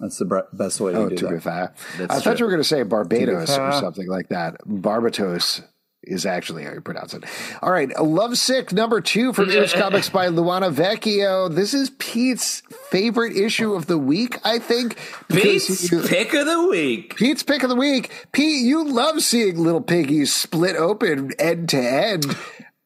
That's 0.01 0.19
the 0.19 0.25
bre- 0.25 0.39
best 0.53 0.81
way 0.81 0.93
to 0.93 0.99
Oh, 0.99 1.09
do 1.09 1.17
to 1.17 1.29
be 1.29 1.35
that. 1.35 1.43
fair. 1.43 1.75
That's 1.99 2.15
I 2.15 2.21
thought 2.21 2.39
you 2.41 2.45
were 2.47 2.51
going 2.51 2.63
to 2.63 2.69
say 2.69 2.83
Barbados 2.83 3.57
or 3.57 3.73
something 3.73 4.07
like 4.09 4.29
that. 4.31 4.57
Barbados 4.67 5.63
is 6.05 6.25
actually 6.25 6.65
how 6.65 6.73
you 6.73 6.81
pronounce 6.81 7.15
it. 7.15 7.25
All 7.63 7.71
right. 7.73 7.91
Love 8.01 8.39
Sick 8.39 8.73
number 8.73 9.01
two 9.01 9.33
from 9.33 9.51
Ears 9.51 9.73
Comics 9.77 10.09
by 10.09 10.29
Luana 10.29 10.73
Vecchio. 10.73 11.53
This 11.53 11.75
is 11.75 11.91
Pete's 11.99 12.63
favorite 12.91 13.37
issue 13.37 13.75
of 13.75 13.87
the 13.87 13.99
week, 13.99 14.39
I 14.45 14.59
think. 14.61 14.97
Pete's 15.29 15.91
you- 15.91 16.03
pick 16.03 16.33
of 16.35 16.47
the 16.47 16.69
week. 16.69 17.17
Pete's 17.17 17.43
pick 17.43 17.63
of 17.65 17.69
the 17.69 17.77
week. 17.77 18.29
Pete, 18.33 18.65
you 18.65 18.85
love 18.89 19.21
seeing 19.23 19.59
little 19.59 19.81
piggies 19.83 20.33
split 20.33 20.77
open 20.77 21.33
end 21.41 21.69
to 21.71 21.79
end. 21.79 22.37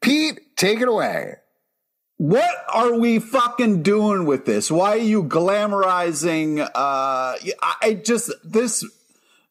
Pete, 0.01 0.41
take 0.63 0.81
it 0.81 0.89
away. 0.89 1.35
What 2.19 2.55
are 2.73 2.97
we 2.99 3.19
fucking 3.19 3.83
doing 3.83 4.27
with 4.27 4.47
this? 4.47 4.71
Why 4.71 4.91
are 4.91 4.97
you 4.97 5.25
glamorizing? 5.25 6.61
Uh, 6.61 6.69
I 6.75 7.75
I 7.83 7.95
just 7.95 8.31
this 8.45 8.85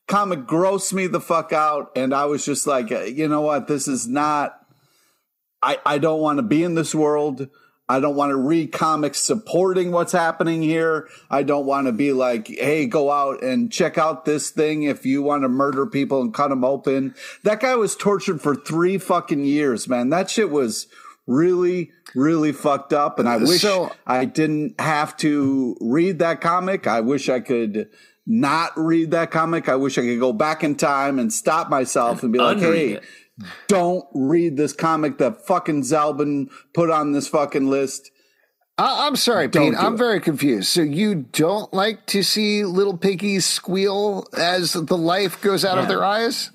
comic 0.07 0.41
grossed 0.41 0.93
me 0.93 1.07
the 1.07 1.20
fuck 1.20 1.51
out, 1.51 1.91
and 1.97 2.14
I 2.14 2.26
was 2.26 2.45
just 2.45 2.66
like, 2.66 2.89
you 2.89 3.28
know 3.28 3.41
what? 3.41 3.68
This 3.68 3.89
is 3.89 4.07
not. 4.07 4.57
I 5.62 5.80
I 5.86 5.97
don't 5.97 6.22
want 6.22 6.38
to 6.38 6.43
be 6.43 6.64
in 6.64 6.76
this 6.76 6.95
world. 6.95 7.49
I 7.91 7.99
don't 7.99 8.16
want 8.16 8.30
to 8.30 8.38
read 8.38 8.72
comics 8.72 9.20
supporting 9.20 9.91
what's 9.91 10.14
happening 10.14 10.62
here. 10.62 11.09
I 11.30 11.43
don't 11.43 11.66
want 11.66 11.88
to 11.88 11.91
be 11.91 12.14
like, 12.14 12.47
hey, 12.47 12.86
go 12.86 13.12
out 13.12 13.43
and 13.43 13.70
check 13.70 13.97
out 13.97 14.24
this 14.24 14.49
thing 14.49 14.84
if 14.84 15.05
you 15.05 15.22
want 15.22 15.43
to 15.43 15.49
murder 15.49 15.86
people 15.86 16.22
and 16.22 16.34
cut 16.34 16.51
them 16.51 16.64
open. 16.64 17.16
That 17.43 17.59
guy 17.59 17.76
was 17.76 17.97
tortured 17.97 18.41
for 18.41 18.55
three 18.55 18.97
fucking 18.97 19.43
years, 19.43 19.89
man. 19.89 20.09
That 20.09 20.30
shit 20.30 20.51
was 20.51 20.88
really, 21.32 21.91
really 22.15 22.51
fucked 22.51 22.93
up. 22.93 23.19
And 23.19 23.27
I 23.29 23.38
wish 23.38 23.61
So- 23.61 23.91
I 24.05 24.25
didn't 24.25 24.79
have 24.79 25.15
to 25.17 25.75
read 25.82 26.19
that 26.19 26.41
comic. 26.41 26.88
I 26.88 27.01
wish 27.01 27.29
I 27.29 27.39
could 27.39 27.88
not 28.27 28.71
read 28.75 29.11
that 29.11 29.32
comic. 29.32 29.67
I 29.69 29.75
wish 29.75 29.97
I 29.97 30.01
could 30.01 30.19
go 30.19 30.34
back 30.34 30.63
in 30.63 30.75
time 30.75 31.17
and 31.19 31.32
stop 31.34 31.69
myself 31.69 32.23
and 32.23 32.32
be 32.32 32.39
like, 32.39 32.59
hey, 32.59 32.93
it. 32.93 33.03
don't 33.67 34.05
read 34.13 34.57
this 34.57 34.73
comic 34.73 35.17
that 35.17 35.45
fucking 35.47 35.82
Zalben 35.84 36.49
put 36.73 36.89
on 36.91 37.11
this 37.13 37.27
fucking 37.27 37.69
list. 37.69 38.11
I- 38.77 39.05
I'm 39.07 39.15
sorry, 39.15 39.47
Don't 39.47 39.71
Pete. 39.71 39.79
do 39.79 39.86
I'm 39.86 39.93
it. 39.95 39.97
very 39.97 40.19
confused. 40.19 40.67
So 40.69 40.82
you 40.82 41.15
don't 41.15 41.71
like 41.73 42.05
to 42.07 42.23
see 42.23 42.63
little 42.63 42.97
piggies 42.97 43.45
squeal 43.45 44.25
as 44.38 44.73
the 44.73 44.97
life 44.97 45.39
goes 45.41 45.63
out 45.65 45.77
of 45.77 45.88
their 45.88 46.03
eyes? 46.03 46.51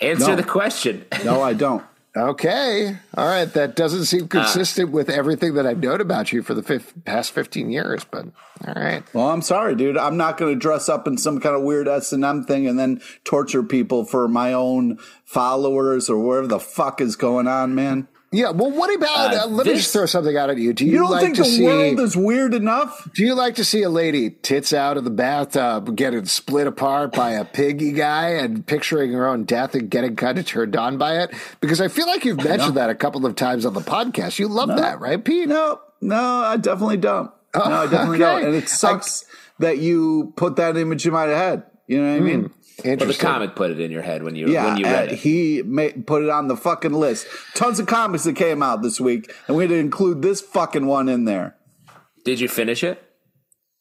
Answer 0.00 0.28
No. 0.30 0.36
the 0.36 0.42
question. 0.44 1.04
No, 1.24 1.42
I 1.42 1.52
don't. 1.52 1.84
Okay. 2.16 2.96
All 3.16 3.26
right. 3.26 3.50
That 3.52 3.74
doesn't 3.74 4.02
Uh, 4.02 4.04
seem 4.04 4.28
consistent 4.28 4.90
with 4.90 5.08
everything 5.08 5.54
that 5.54 5.66
I've 5.66 5.82
known 5.82 6.00
about 6.00 6.32
you 6.32 6.42
for 6.42 6.52
the 6.54 6.62
fif- 6.62 6.92
past 7.04 7.32
15 7.32 7.70
years, 7.70 8.04
but 8.04 8.26
all 8.66 8.74
right. 8.74 9.02
Well, 9.14 9.28
I'm 9.30 9.40
sorry, 9.42 9.74
dude. 9.74 9.96
I'm 9.96 10.16
not 10.18 10.36
going 10.36 10.52
to 10.52 10.58
dress 10.58 10.88
up 10.90 11.06
in 11.08 11.16
some 11.16 11.40
kind 11.40 11.56
of 11.56 11.62
weird 11.62 11.88
S 11.88 12.12
and 12.12 12.24
M 12.24 12.44
thing 12.44 12.66
and 12.66 12.78
then 12.78 13.00
torture 13.24 13.62
people 13.62 14.04
for 14.04 14.28
my 14.28 14.52
own 14.52 14.98
followers 15.24 16.10
or 16.10 16.18
whatever 16.18 16.46
the 16.46 16.60
fuck 16.60 17.00
is 17.00 17.16
going 17.16 17.48
on, 17.48 17.74
man. 17.74 18.08
Yeah. 18.32 18.50
Well, 18.50 18.70
what 18.70 18.94
about, 18.94 19.34
uh, 19.34 19.42
Uh, 19.44 19.46
let 19.48 19.66
me 19.66 19.74
just 19.74 19.92
throw 19.92 20.06
something 20.06 20.36
out 20.36 20.48
at 20.50 20.56
you. 20.58 20.72
Do 20.72 20.84
you, 20.86 20.92
You 20.92 20.98
don't 21.00 21.10
like 21.10 21.22
think 21.22 21.36
to 21.36 21.42
the 21.42 21.48
see, 21.48 21.64
world 21.64 22.00
is 22.00 22.16
weird 22.16 22.54
enough? 22.54 23.08
do 23.14 23.22
you 23.24 23.34
like 23.34 23.54
to 23.56 23.64
see 23.64 23.82
a 23.82 23.90
lady 23.90 24.30
tits 24.30 24.72
out 24.72 24.96
of 24.96 25.04
the 25.04 25.10
bathtub 25.10 25.94
getting 25.96 26.24
split 26.24 26.66
apart 26.66 27.12
by 27.12 27.32
a 27.32 27.44
piggy 27.44 27.92
guy 27.92 28.30
and 28.30 28.66
picturing 28.66 29.12
her 29.12 29.26
own 29.28 29.44
death 29.44 29.74
and 29.74 29.90
getting 29.90 30.16
kind 30.16 30.38
of 30.38 30.46
turned 30.46 30.74
on 30.76 30.96
by 30.98 31.18
it? 31.18 31.32
Because 31.60 31.80
I 31.80 31.88
feel 31.88 32.06
like 32.06 32.24
you've 32.24 32.42
mentioned 32.42 32.76
that 32.76 32.88
a 32.90 32.94
couple 32.94 33.26
of 33.26 33.34
times 33.36 33.66
on 33.66 33.74
the 33.74 33.80
podcast. 33.80 34.38
You 34.38 34.48
love 34.48 34.68
that, 34.70 34.98
right, 35.00 35.22
Pete? 35.22 35.48
No, 35.48 35.80
no, 36.00 36.16
I 36.42 36.56
definitely 36.56 36.96
don't. 36.96 37.30
no, 37.54 37.60
I 37.62 37.84
definitely 37.86 38.16
okay. 38.22 38.40
don't. 38.40 38.44
And 38.46 38.54
it 38.54 38.68
sucks 38.68 39.24
that 39.58 39.78
you 39.78 40.32
put 40.36 40.56
that 40.56 40.76
image 40.76 41.06
in 41.06 41.12
my 41.12 41.24
head. 41.24 41.64
You 41.86 42.00
know 42.00 42.10
what 42.12 42.16
I 42.16 42.20
mean? 42.20 42.50
But 42.82 42.98
the 43.00 43.14
comic 43.18 43.54
put 43.54 43.70
it 43.70 43.80
in 43.80 43.90
your 43.90 44.02
head 44.02 44.22
when 44.22 44.34
you 44.34 44.48
Yeah, 44.48 44.66
when 44.66 44.76
you 44.78 44.84
read 44.84 45.12
it. 45.12 45.18
he 45.18 45.62
ma- 45.64 45.88
put 46.06 46.22
it 46.22 46.30
on 46.30 46.48
the 46.48 46.56
fucking 46.56 46.92
list. 46.92 47.26
Tons 47.54 47.78
of 47.78 47.86
comics 47.86 48.24
that 48.24 48.34
came 48.36 48.62
out 48.62 48.82
this 48.82 49.00
week, 49.00 49.32
and 49.46 49.56
we 49.56 49.64
had 49.64 49.70
to 49.70 49.76
include 49.76 50.22
this 50.22 50.40
fucking 50.40 50.86
one 50.86 51.08
in 51.08 51.24
there. 51.24 51.56
Did 52.24 52.40
you 52.40 52.48
finish 52.48 52.82
it? 52.82 53.02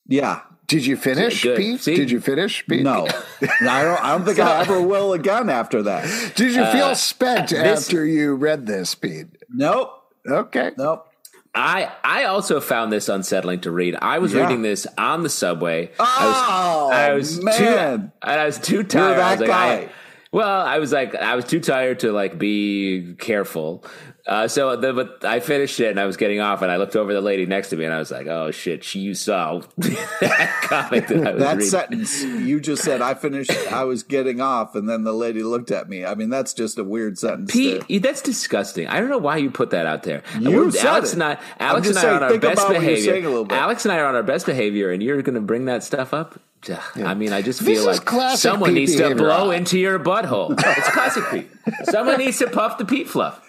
Yeah. 0.07 0.41
Did 0.67 0.85
you 0.85 0.95
finish, 0.95 1.43
Good. 1.43 1.57
Pete? 1.57 1.81
See? 1.81 1.95
Did 1.95 2.09
you 2.11 2.21
finish, 2.21 2.65
Pete? 2.65 2.81
No, 2.83 3.05
I 3.41 3.83
don't. 3.83 4.03
I 4.03 4.11
don't 4.17 4.23
think 4.25 4.39
I 4.39 4.61
ever 4.61 4.81
will 4.81 5.11
again 5.13 5.49
after 5.49 5.83
that. 5.83 6.33
Did 6.35 6.53
you 6.53 6.61
Uh, 6.61 6.71
feel 6.71 6.95
spent 6.95 7.49
this- 7.49 7.87
after 7.87 8.05
you 8.05 8.35
read 8.35 8.67
this, 8.67 8.95
Pete? 8.95 9.27
Nope. 9.49 9.91
Okay. 10.27 10.71
Nope. 10.77 11.07
I 11.53 11.91
I 12.03 12.23
also 12.25 12.61
found 12.61 12.91
this 12.93 13.09
unsettling 13.09 13.61
to 13.61 13.71
read. 13.71 13.95
I 14.01 14.19
was 14.19 14.33
Yeah. 14.33 14.41
reading 14.43 14.61
this 14.61 14.87
on 14.97 15.23
the 15.23 15.29
subway. 15.29 15.91
Oh, 15.99 16.89
I 16.93 17.13
was, 17.13 17.37
I 17.37 17.39
was 17.39 17.43
man. 17.43 17.57
too 17.57 18.11
and 18.23 18.39
I 18.39 18.45
was 18.45 18.57
too 18.57 18.83
tired. 18.83 19.19
I 19.19 19.31
was 19.31 19.39
like, 19.41 19.49
guy. 19.49 19.73
I, 19.73 19.89
well, 20.31 20.61
I 20.65 20.79
was 20.79 20.93
like, 20.93 21.13
I 21.13 21.35
was 21.35 21.43
too 21.45 21.59
tired 21.59 21.99
to 21.99 22.13
like 22.13 22.37
be 22.37 23.15
careful. 23.19 23.83
Uh, 24.27 24.47
so 24.47 24.75
the, 24.75 24.93
but 24.93 25.25
I 25.25 25.39
finished 25.39 25.79
it 25.79 25.89
and 25.89 25.99
I 25.99 26.05
was 26.05 26.15
getting 26.15 26.39
off 26.39 26.61
and 26.61 26.71
I 26.71 26.77
looked 26.77 26.95
over 26.95 27.11
the 27.13 27.21
lady 27.21 27.45
next 27.47 27.69
to 27.71 27.75
me 27.75 27.85
and 27.85 27.93
I 27.93 27.97
was 27.97 28.11
like, 28.11 28.27
oh 28.27 28.51
shit, 28.51 28.83
she 28.83 28.99
you 28.99 29.15
saw 29.15 29.61
that 29.77 30.59
comic 30.63 31.07
that 31.07 31.27
I 31.27 31.31
was 31.31 31.39
That 31.41 31.53
reading. 31.57 32.05
sentence 32.05 32.23
you 32.23 32.59
just 32.59 32.83
said, 32.83 33.01
I 33.01 33.13
finished, 33.15 33.51
I 33.71 33.83
was 33.83 34.03
getting 34.03 34.39
off, 34.39 34.75
and 34.75 34.87
then 34.87 35.03
the 35.03 35.13
lady 35.13 35.41
looked 35.43 35.71
at 35.71 35.89
me. 35.89 36.05
I 36.05 36.13
mean, 36.15 36.29
that's 36.29 36.53
just 36.53 36.77
a 36.77 36.83
weird 36.83 37.17
sentence. 37.17 37.51
Pete, 37.51 37.83
there. 37.87 37.99
that's 37.99 38.21
disgusting. 38.21 38.87
I 38.87 38.99
don't 38.99 39.09
know 39.09 39.17
why 39.17 39.37
you 39.37 39.49
put 39.49 39.71
that 39.71 39.85
out 39.85 40.03
there. 40.03 40.23
You 40.39 40.51
We're- 40.51 40.71
said 40.71 40.85
Alex 40.85 41.09
it. 41.09 41.13
and 41.13 41.23
I, 41.23 41.37
Alex 41.59 41.87
and 41.87 41.93
just 41.95 42.05
I 42.05 42.09
are 42.09 42.13
on 42.15 42.23
our 42.23 42.37
best 42.37 42.53
about 42.53 42.67
what 42.67 42.71
you're 42.73 42.81
behavior. 42.81 43.11
saying 43.13 43.25
a 43.25 43.29
little 43.29 43.45
bit. 43.45 43.57
Alex 43.57 43.85
and 43.85 43.91
I 43.91 43.97
are 43.99 44.05
on 44.05 44.15
our 44.15 44.23
best 44.23 44.45
behavior, 44.45 44.91
and 44.91 45.01
you're 45.01 45.21
going 45.23 45.35
to 45.35 45.41
bring 45.41 45.65
that 45.65 45.83
stuff 45.83 46.13
up. 46.13 46.39
Ugh, 46.69 46.79
I 46.97 47.15
mean, 47.15 47.33
I 47.33 47.41
just 47.41 47.59
This 47.65 47.79
feel 47.79 47.89
is 47.89 47.99
like 48.07 48.37
someone 48.37 48.75
needs 48.75 48.95
to 48.97 49.15
blow 49.15 49.49
into 49.49 49.79
your 49.79 49.97
butthole. 49.97 50.53
It's 50.77 50.89
classic 50.89 51.23
Pete. 51.31 51.49
Someone 51.85 52.19
needs 52.19 52.37
to 52.37 52.47
puff 52.51 52.77
the 52.77 52.85
Pete 52.85 53.09
fluff. 53.09 53.47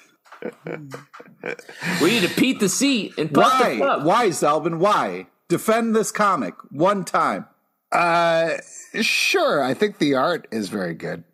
We 2.00 2.10
need 2.10 2.22
to 2.28 2.34
Pete 2.34 2.60
the 2.60 2.68
seat 2.68 3.14
and 3.18 3.32
puff 3.32 3.58
the 3.58 3.64
Why? 3.64 3.76
fluff. 3.78 4.02
Why, 4.04 4.28
Zalben? 4.28 4.78
Why? 4.78 5.26
Defend 5.48 5.94
this 5.94 6.10
comic 6.10 6.54
one 6.70 7.04
time. 7.04 7.46
Uh, 7.90 8.54
sure. 9.00 9.62
I 9.62 9.74
think 9.74 9.98
the 9.98 10.14
art 10.14 10.48
is 10.50 10.68
very 10.68 10.94
good. 10.94 11.24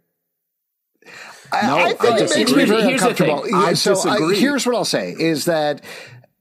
I, 1.53 1.67
No, 1.67 1.77
I 1.77 1.85
I 1.85 1.93
think 1.95 2.21
it 2.21 2.37
makes 2.37 2.53
me 2.53 2.65
very 2.65 2.83
Here's 2.83 3.01
uncomfortable. 3.03 3.45
I 3.55 3.73
so 3.75 3.95
disagree. 3.95 4.39
here's 4.39 4.67
what 4.67 4.75
I'll 4.75 4.85
say: 4.85 5.15
is 5.19 5.47
that 5.47 5.83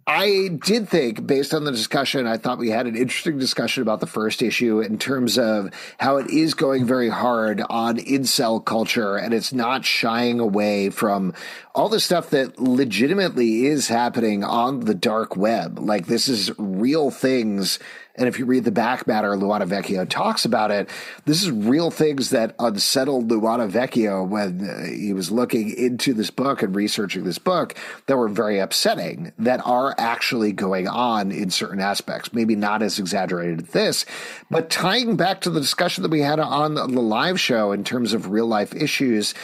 I 0.09 0.51
did 0.63 0.87
think, 0.87 1.27
based 1.27 1.53
on 1.53 1.65
the 1.65 1.71
discussion, 1.71 2.27
I 2.27 2.37
thought 2.37 2.59
we 2.59 2.69
had 2.69 2.87
an 2.87 2.95
interesting 2.95 3.37
discussion 3.37 3.81
about 3.83 3.99
the 3.99 4.07
first 4.07 4.41
issue 4.41 4.79
in 4.79 4.97
terms 4.97 5.37
of 5.37 5.69
how 5.97 6.15
it 6.15 6.29
is 6.29 6.53
going 6.53 6.85
very 6.85 7.09
hard 7.09 7.61
on 7.69 7.97
incel 7.97 8.63
culture 8.63 9.17
and 9.17 9.33
it's 9.33 9.51
not 9.51 9.83
shying 9.83 10.39
away 10.39 10.91
from 10.91 11.33
all 11.75 11.89
the 11.89 11.99
stuff 11.99 12.29
that 12.29 12.57
legitimately 12.57 13.65
is 13.65 13.89
happening 13.89 14.45
on 14.45 14.79
the 14.79 14.95
dark 14.95 15.35
web. 15.35 15.77
Like 15.77 16.07
this 16.07 16.29
is 16.29 16.57
real 16.57 17.11
things. 17.11 17.77
And 18.17 18.27
if 18.27 18.39
you 18.39 18.45
read 18.45 18.63
the 18.63 18.71
back 18.71 19.05
matter, 19.05 19.29
Luana 19.29 19.67
Vecchio 19.67 20.07
talks 20.09 20.43
about 20.43 20.71
it. 20.71 20.89
This 21.25 21.43
is 21.43 21.51
real 21.51 21.91
things 21.91 22.31
that 22.31 22.55
unsettled 22.57 23.29
Luana 23.29 23.69
Vecchio 23.69 24.27
when 24.27 24.67
uh, 24.67 24.85
he 24.85 25.13
was 25.13 25.31
looking 25.31 25.69
into 25.69 26.13
this 26.13 26.31
book 26.31 26.63
and 26.63 26.75
researching 26.75 27.23
this 27.23 27.37
book 27.37 27.75
that 28.07 28.17
were 28.17 28.27
very 28.27 28.59
upsetting 28.59 29.31
that 29.37 29.61
are 29.65 29.93
actually 29.97 30.51
going 30.51 30.87
on 30.87 31.31
in 31.31 31.51
certain 31.51 31.79
aspects. 31.79 32.33
Maybe 32.33 32.55
not 32.55 32.81
as 32.81 32.97
exaggerated 32.97 33.61
as 33.61 33.69
this, 33.69 34.05
but 34.49 34.69
tying 34.69 35.15
back 35.15 35.41
to 35.41 35.49
the 35.49 35.61
discussion 35.61 36.01
that 36.01 36.11
we 36.11 36.21
had 36.21 36.39
on 36.39 36.73
the 36.73 36.87
live 36.87 37.39
show 37.39 37.71
in 37.71 37.83
terms 37.83 38.13
of 38.13 38.31
real 38.31 38.47
life 38.47 38.73
issues 38.73 39.35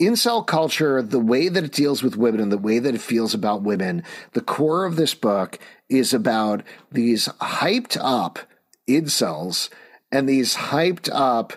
incel 0.00 0.44
culture, 0.44 1.02
the 1.02 1.20
way 1.20 1.48
that 1.48 1.64
it 1.64 1.72
deals 1.72 2.02
with 2.02 2.16
women 2.16 2.40
and 2.40 2.50
the 2.50 2.58
way 2.58 2.78
that 2.78 2.94
it 2.94 3.00
feels 3.00 3.34
about 3.34 3.62
women, 3.62 4.02
the 4.32 4.40
core 4.40 4.84
of 4.84 4.96
this 4.96 5.14
book 5.14 5.58
is 5.88 6.14
about 6.14 6.62
these 6.90 7.28
hyped 7.40 7.96
up 8.00 8.38
incels 8.88 9.68
and 10.10 10.28
these 10.28 10.54
hyped 10.54 11.08
up 11.12 11.54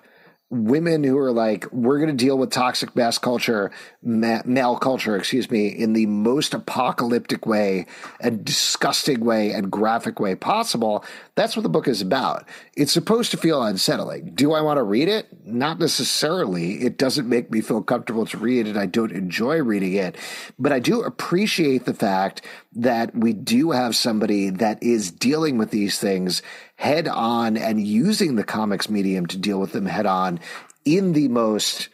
women 0.49 1.03
who 1.03 1.17
are 1.17 1.31
like, 1.31 1.69
we're 1.73 1.97
going 1.97 2.15
to 2.15 2.25
deal 2.25 2.37
with 2.37 2.51
toxic 2.51 2.95
mass 2.95 3.17
culture, 3.17 3.69
ma- 4.01 4.41
male 4.45 4.77
culture, 4.77 5.17
excuse 5.17 5.51
me, 5.51 5.67
in 5.67 5.91
the 5.91 6.05
most 6.05 6.53
apocalyptic 6.53 7.45
way 7.45 7.85
and 8.21 8.45
disgusting 8.45 9.19
way 9.19 9.51
and 9.51 9.69
graphic 9.69 10.21
way 10.21 10.35
possible. 10.35 11.03
That's 11.35 11.57
what 11.57 11.63
the 11.63 11.69
book 11.69 11.87
is 11.87 12.01
about. 12.01 12.47
It's 12.77 12.93
supposed 12.93 13.31
to 13.31 13.37
feel 13.37 13.61
unsettling. 13.61 14.35
Do 14.35 14.53
I 14.53 14.61
want 14.61 14.77
to 14.77 14.83
read 14.83 15.09
it? 15.09 15.27
Not 15.45 15.79
necessarily. 15.79 16.75
It 16.75 16.97
doesn't 16.97 17.27
make 17.27 17.51
me 17.51 17.59
feel 17.59 17.83
comfortable 17.83 18.25
to 18.27 18.37
read 18.37 18.67
and 18.67 18.77
I 18.77 18.85
don't 18.85 19.11
enjoy 19.11 19.61
reading 19.61 19.93
it, 19.95 20.15
but 20.57 20.71
I 20.71 20.79
do 20.79 21.01
appreciate 21.01 21.83
the 21.83 21.93
fact 21.93 22.41
that 22.73 23.13
we 23.13 23.33
do 23.33 23.71
have 23.71 23.95
somebody 23.95 24.49
that 24.49 24.81
is 24.81 25.11
dealing 25.11 25.57
with 25.57 25.71
these 25.71 25.99
things 25.99 26.41
head 26.77 27.07
on 27.07 27.57
and 27.57 27.85
using 27.85 28.35
the 28.35 28.43
comics 28.43 28.89
medium 28.89 29.25
to 29.25 29.37
deal 29.37 29.59
with 29.59 29.73
them 29.73 29.85
head 29.85 30.05
on 30.05 30.39
in 30.85 31.11
the 31.11 31.27
most, 31.27 31.89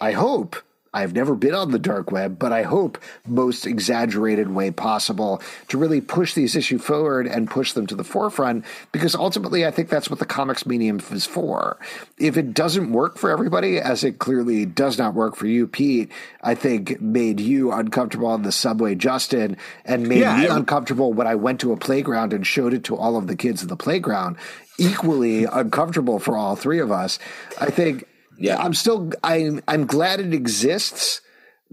I 0.00 0.12
hope, 0.12 0.56
I've 0.94 1.14
never 1.14 1.34
been 1.34 1.54
on 1.54 1.70
the 1.70 1.78
dark 1.78 2.12
web, 2.12 2.38
but 2.38 2.52
I 2.52 2.62
hope 2.64 2.98
most 3.26 3.66
exaggerated 3.66 4.50
way 4.54 4.70
possible 4.70 5.40
to 5.68 5.78
really 5.78 6.00
push 6.00 6.34
these 6.34 6.54
issues 6.54 6.82
forward 6.84 7.26
and 7.26 7.48
push 7.48 7.72
them 7.72 7.86
to 7.86 7.94
the 7.94 8.04
forefront 8.04 8.64
because 8.92 9.14
ultimately 9.14 9.64
I 9.66 9.70
think 9.70 9.88
that's 9.88 10.10
what 10.10 10.18
the 10.18 10.26
comics 10.26 10.66
medium 10.66 11.00
is 11.10 11.24
for. 11.24 11.78
If 12.18 12.36
it 12.36 12.52
doesn't 12.54 12.92
work 12.92 13.16
for 13.16 13.30
everybody, 13.30 13.78
as 13.78 14.04
it 14.04 14.18
clearly 14.18 14.66
does 14.66 14.98
not 14.98 15.14
work 15.14 15.34
for 15.34 15.46
you, 15.46 15.66
Pete, 15.66 16.10
I 16.42 16.54
think 16.54 17.00
made 17.00 17.40
you 17.40 17.72
uncomfortable 17.72 18.26
on 18.28 18.42
the 18.42 18.52
subway, 18.52 18.94
Justin, 18.94 19.56
and 19.84 20.06
made 20.08 20.20
Yeah, 20.20 20.36
me 20.36 20.48
I- 20.48 20.56
uncomfortable 20.56 21.12
when 21.12 21.26
I 21.26 21.36
went 21.36 21.60
to 21.60 21.72
a 21.72 21.76
playground 21.76 22.32
and 22.34 22.46
showed 22.46 22.74
it 22.74 22.84
to 22.84 22.96
all 22.96 23.16
of 23.16 23.26
the 23.28 23.36
kids 23.36 23.62
in 23.62 23.68
the 23.68 23.76
playground. 23.76 24.36
Equally 24.78 25.44
uncomfortable 25.44 26.18
for 26.18 26.36
all 26.36 26.56
three 26.56 26.80
of 26.80 26.90
us. 26.90 27.18
I 27.60 27.70
think 27.70 28.04
Yeah. 28.38 28.56
I'm 28.58 28.74
still 28.74 29.12
I'm 29.22 29.62
I'm 29.68 29.86
glad 29.86 30.20
it 30.20 30.32
exists 30.34 31.20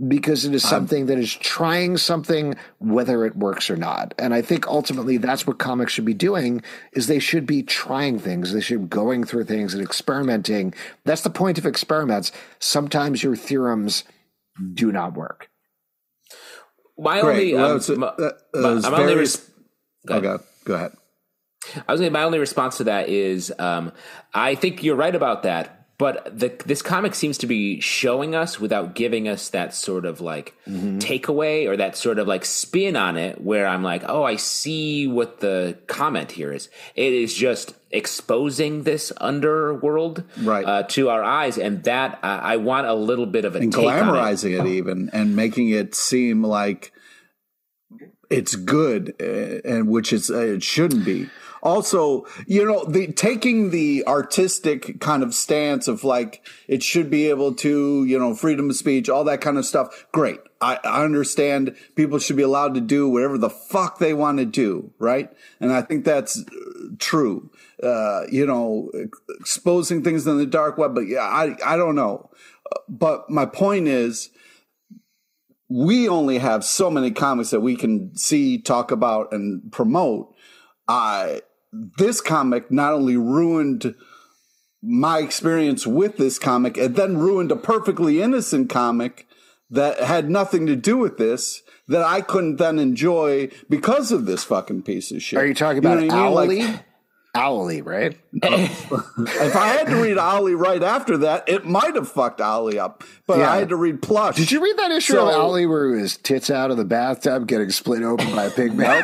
because 0.08 0.46
it 0.46 0.56
is 0.56 0.64
something 0.68 1.08
that 1.08 1.18
is 1.18 1.34
trying 1.34 1.98
something 1.98 2.56
whether 2.80 3.26
it 3.26 3.36
works 3.36 3.70
or 3.70 3.76
not. 3.76 4.14
And 4.18 4.34
I 4.34 4.42
think 4.42 4.66
ultimately 4.68 5.18
that's 5.18 5.46
what 5.46 5.60
comics 5.60 5.92
should 5.92 6.06
be 6.06 6.14
doing 6.14 6.62
is 6.94 7.08
they 7.08 7.20
should 7.20 7.46
be 7.46 7.64
trying 7.64 8.18
things. 8.18 8.54
They 8.54 8.62
should 8.62 8.82
be 8.84 8.88
going 8.88 9.26
through 9.26 9.44
things 9.46 9.74
and 9.74 9.84
experimenting. 9.84 10.74
That's 11.04 11.22
the 11.22 11.30
point 11.30 11.58
of 11.58 11.66
experiments. 11.66 12.32
Sometimes 12.60 13.24
your 13.24 13.36
theorems 13.36 14.06
do 14.74 14.92
not 14.92 15.16
work. 15.16 15.50
My 16.98 17.22
Great. 17.22 17.54
only, 17.54 17.54
Well, 17.56 17.72
um, 17.72 17.78
it's, 17.78 17.90
uh, 17.90 17.96
my, 17.96 18.08
uh, 18.08 18.32
my- 18.54 18.90
my 18.90 19.02
only 19.02 19.16
res- 19.16 19.50
go 20.06 20.16
ahead. 20.18 20.26
Okay, 20.26 20.44
go 20.66 20.74
ahead. 20.76 20.92
I 21.88 21.92
was 21.92 22.00
gonna, 22.02 22.12
my 22.12 22.24
only 22.24 22.40
response 22.40 22.78
to 22.78 22.86
that 22.86 23.10
is 23.10 23.54
um, 23.60 23.92
I 24.34 24.56
think 24.56 24.82
you're 24.84 24.96
right 24.96 25.14
about 25.16 25.44
that, 25.44 25.79
but 26.00 26.40
the, 26.40 26.50
this 26.66 26.82
comic 26.82 27.14
seems 27.14 27.38
to 27.40 27.46
be 27.46 27.80
showing 27.82 28.34
us 28.34 28.60
without 28.60 28.96
giving 28.96 29.28
us 29.28 29.50
that 29.50 29.76
sort 29.76 30.06
of 30.06 30.22
like 30.22 30.56
takeaway 30.68 31.68
or 31.68 31.78
that 31.78 31.96
sort 31.96 32.18
of 32.18 32.28
like 32.28 32.46
spin 32.46 32.96
on 32.96 33.18
it 33.18 33.42
where 33.42 33.68
I'm 33.68 33.84
like, 33.84 34.04
oh, 34.08 34.24
I 34.24 34.38
see 34.38 35.06
what 35.08 35.42
the 35.42 35.78
comment 35.88 36.32
here 36.32 36.52
is. 36.54 36.70
It 36.96 37.14
is 37.14 37.34
just 37.36 37.76
exposing 37.92 38.84
this 38.84 39.12
underworld 39.18 40.24
Right. 40.42 40.66
uh, 40.66 40.84
to 40.84 41.10
our 41.10 41.24
eyes, 41.24 41.58
and 41.58 41.84
that 41.84 42.20
uh, 42.24 42.40
I 42.42 42.56
want 42.58 42.88
a 42.88 42.94
little 42.94 43.26
bit 43.26 43.44
of 43.46 43.56
a 43.56 43.60
and 43.60 43.76
on 43.76 43.84
it. 43.84 43.88
glamorizing 43.88 44.60
it. 44.60 44.68
even 44.68 45.10
and 45.12 45.36
making 45.36 45.70
it 45.70 45.96
seem 45.96 46.44
like 46.44 46.94
it's 48.30 48.56
good 48.56 49.16
uh, 49.22 49.68
and 49.68 49.88
which 49.90 50.14
is 50.14 50.30
uh, 50.32 50.38
it 50.40 50.64
shouldn't 50.64 51.04
be 51.04 51.28
also 51.62 52.26
you 52.48 52.66
know 52.66 52.84
the 52.86 53.12
taking 53.12 53.72
the 53.72 54.04
artistic 54.08 55.00
kind 55.00 55.24
of 55.24 55.34
stance 55.34 55.88
of 55.88 56.04
like 56.04 56.46
it 56.68 56.84
should 56.84 57.10
be 57.10 57.30
able 57.30 57.54
to 57.54 58.06
you 58.06 58.18
know 58.18 58.34
freedom 58.34 58.70
of 58.70 58.76
speech 58.76 59.10
all 59.10 59.24
that 59.24 59.42
kind 59.42 59.58
of 59.58 59.66
stuff 59.66 60.08
great. 60.12 60.40
I, 60.62 60.78
I 60.84 61.06
understand 61.06 61.78
people 61.96 62.20
should 62.20 62.36
be 62.36 62.44
allowed 62.44 62.74
to 62.74 62.82
do 62.82 63.08
whatever 63.08 63.38
the 63.38 63.50
fuck 63.50 64.00
they 64.00 64.14
want 64.14 64.40
to 64.40 64.46
do 64.46 64.92
right? 65.00 65.32
And 65.60 65.72
i 65.72 65.82
think 65.82 66.06
that's 66.06 66.40
uh, 66.40 66.44
true. 66.98 67.52
Uh, 67.82 68.24
you 68.30 68.46
know 68.46 68.92
exposing 69.40 70.04
things 70.04 70.28
in 70.28 70.38
the 70.38 70.46
dark 70.46 70.78
web 70.78 70.94
but 70.94 71.08
yeah 71.08 71.22
i 71.22 71.56
i 71.66 71.78
don't 71.78 71.96
know. 71.96 72.30
But 72.88 73.30
my 73.30 73.46
point 73.46 73.88
is 73.88 74.30
we 75.70 76.10
only 76.10 76.40
have 76.40 76.64
so 76.64 76.90
many 76.90 77.12
comics 77.12 77.52
that 77.52 77.62
we 77.62 77.76
can 77.76 78.16
see, 78.18 78.58
talk 78.60 78.92
about, 78.92 79.32
and 79.32 79.72
promote. 79.72 80.34
I 80.88 81.42
this 81.72 82.22
comic 82.22 82.72
not 82.72 82.94
only 82.94 83.18
ruined 83.18 83.96
my 84.82 85.20
experience 85.20 85.86
with 85.86 86.18
this 86.18 86.40
comic, 86.40 86.78
it 86.78 86.96
then 86.96 87.18
ruined 87.18 87.52
a 87.52 87.56
perfectly 87.56 88.22
innocent 88.22 88.70
comic 88.70 89.28
that 89.70 90.00
had 90.00 90.30
nothing 90.30 90.66
to 90.66 90.76
do 90.76 90.98
with 90.98 91.18
this 91.18 91.62
that 91.88 92.04
I 92.04 92.22
couldn't 92.22 92.58
then 92.58 92.80
enjoy 92.80 93.50
because 93.70 94.12
of 94.12 94.26
this 94.26 94.44
fucking 94.44 94.84
piece 94.84 95.12
of 95.12 95.22
shit. 95.22 95.40
Are 95.40 95.46
you 95.46 95.54
talking 95.54 95.84
know 95.84 95.94
about 95.94 96.34
what 96.34 96.44
I 96.44 96.48
mean? 96.48 96.66
Like, 96.66 96.86
Owly? 97.36 97.82
Right? 97.84 98.18
if 98.34 99.56
I 99.56 99.68
had 99.68 99.88
to 99.88 99.96
read 100.02 100.18
Owly 100.18 100.56
right 100.56 100.82
after 100.82 101.18
that, 101.20 101.48
it 101.48 101.64
might 101.66 101.96
have 101.96 102.10
fucked 102.12 102.42
Owly 102.42 102.80
up. 102.80 103.04
But 103.28 103.40
Yeah. 103.40 103.52
I 103.52 103.58
had 103.58 103.70
to 103.70 103.76
read 103.76 104.02
Plush. 104.02 104.36
Did 104.36 104.52
you 104.52 104.64
read 104.64 104.78
that 104.78 104.92
issue 104.92 105.14
So- 105.14 105.28
of 105.30 105.36
Owly 105.36 105.66
where 105.68 105.94
his 105.96 106.18
tits 106.18 106.50
out 106.50 106.72
of 106.72 106.78
the 106.78 106.86
bathtub 106.86 107.48
getting 107.48 107.70
split 107.70 108.02
open 108.04 108.36
by 108.36 108.46
a 108.46 108.50
pig 108.52 108.74
man? 108.74 109.04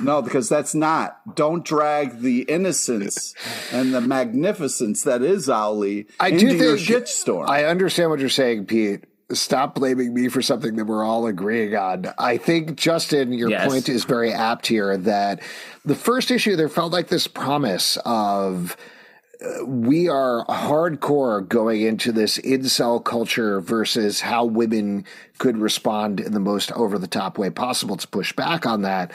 no, 0.00 0.22
because 0.22 0.48
that's 0.48 0.74
not. 0.74 1.34
Don't 1.36 1.64
drag 1.64 2.20
the 2.20 2.42
innocence 2.42 3.34
and 3.72 3.92
the 3.94 4.00
magnificence 4.00 5.02
that 5.02 5.22
is 5.22 5.48
Owly 5.50 6.06
I 6.18 6.28
into 6.28 6.48
do 6.48 6.56
your 6.56 6.76
think 6.78 6.88
shitstorm. 7.04 7.48
I 7.48 7.64
understand 7.64 8.10
what 8.10 8.20
you're 8.20 8.28
saying, 8.30 8.66
Pete. 8.66 9.04
Stop 9.32 9.74
blaming 9.74 10.14
me 10.14 10.28
for 10.28 10.40
something 10.40 10.76
that 10.76 10.84
we're 10.84 11.02
all 11.04 11.26
agreeing 11.26 11.74
on. 11.74 12.06
I 12.16 12.36
think, 12.36 12.76
Justin, 12.76 13.32
your 13.32 13.50
Yes. 13.50 13.66
point 13.68 13.88
is 13.88 14.04
very 14.04 14.32
apt 14.32 14.68
here 14.68 14.96
that 14.98 15.40
the 15.84 15.96
first 15.96 16.30
issue, 16.30 16.54
there 16.54 16.68
felt 16.68 16.92
like 16.92 17.08
this 17.08 17.26
promise 17.26 17.98
of 18.04 18.76
uh, 19.44 19.64
we 19.66 20.08
are 20.08 20.46
hardcore 20.46 21.46
going 21.46 21.82
into 21.82 22.12
this 22.12 22.38
incel 22.38 23.02
culture 23.04 23.60
versus 23.60 24.20
how 24.20 24.44
women 24.44 25.04
could 25.38 25.58
respond 25.58 26.20
in 26.20 26.32
the 26.32 26.40
most 26.40 26.70
over 26.72 26.96
the 26.96 27.08
top 27.08 27.36
way 27.36 27.50
possible 27.50 27.96
to 27.96 28.06
push 28.08 28.32
back 28.32 28.64
on 28.64 28.82
that. 28.82 29.10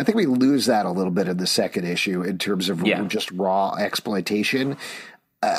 I 0.00 0.02
think 0.02 0.16
we 0.16 0.26
lose 0.26 0.66
that 0.66 0.84
a 0.84 0.90
little 0.90 1.12
bit 1.12 1.28
in 1.28 1.36
the 1.36 1.46
second 1.46 1.84
issue 1.86 2.22
in 2.22 2.38
terms 2.38 2.68
of 2.68 2.84
Yeah. 2.84 3.02
just 3.04 3.30
raw 3.30 3.74
exploitation. 3.76 4.76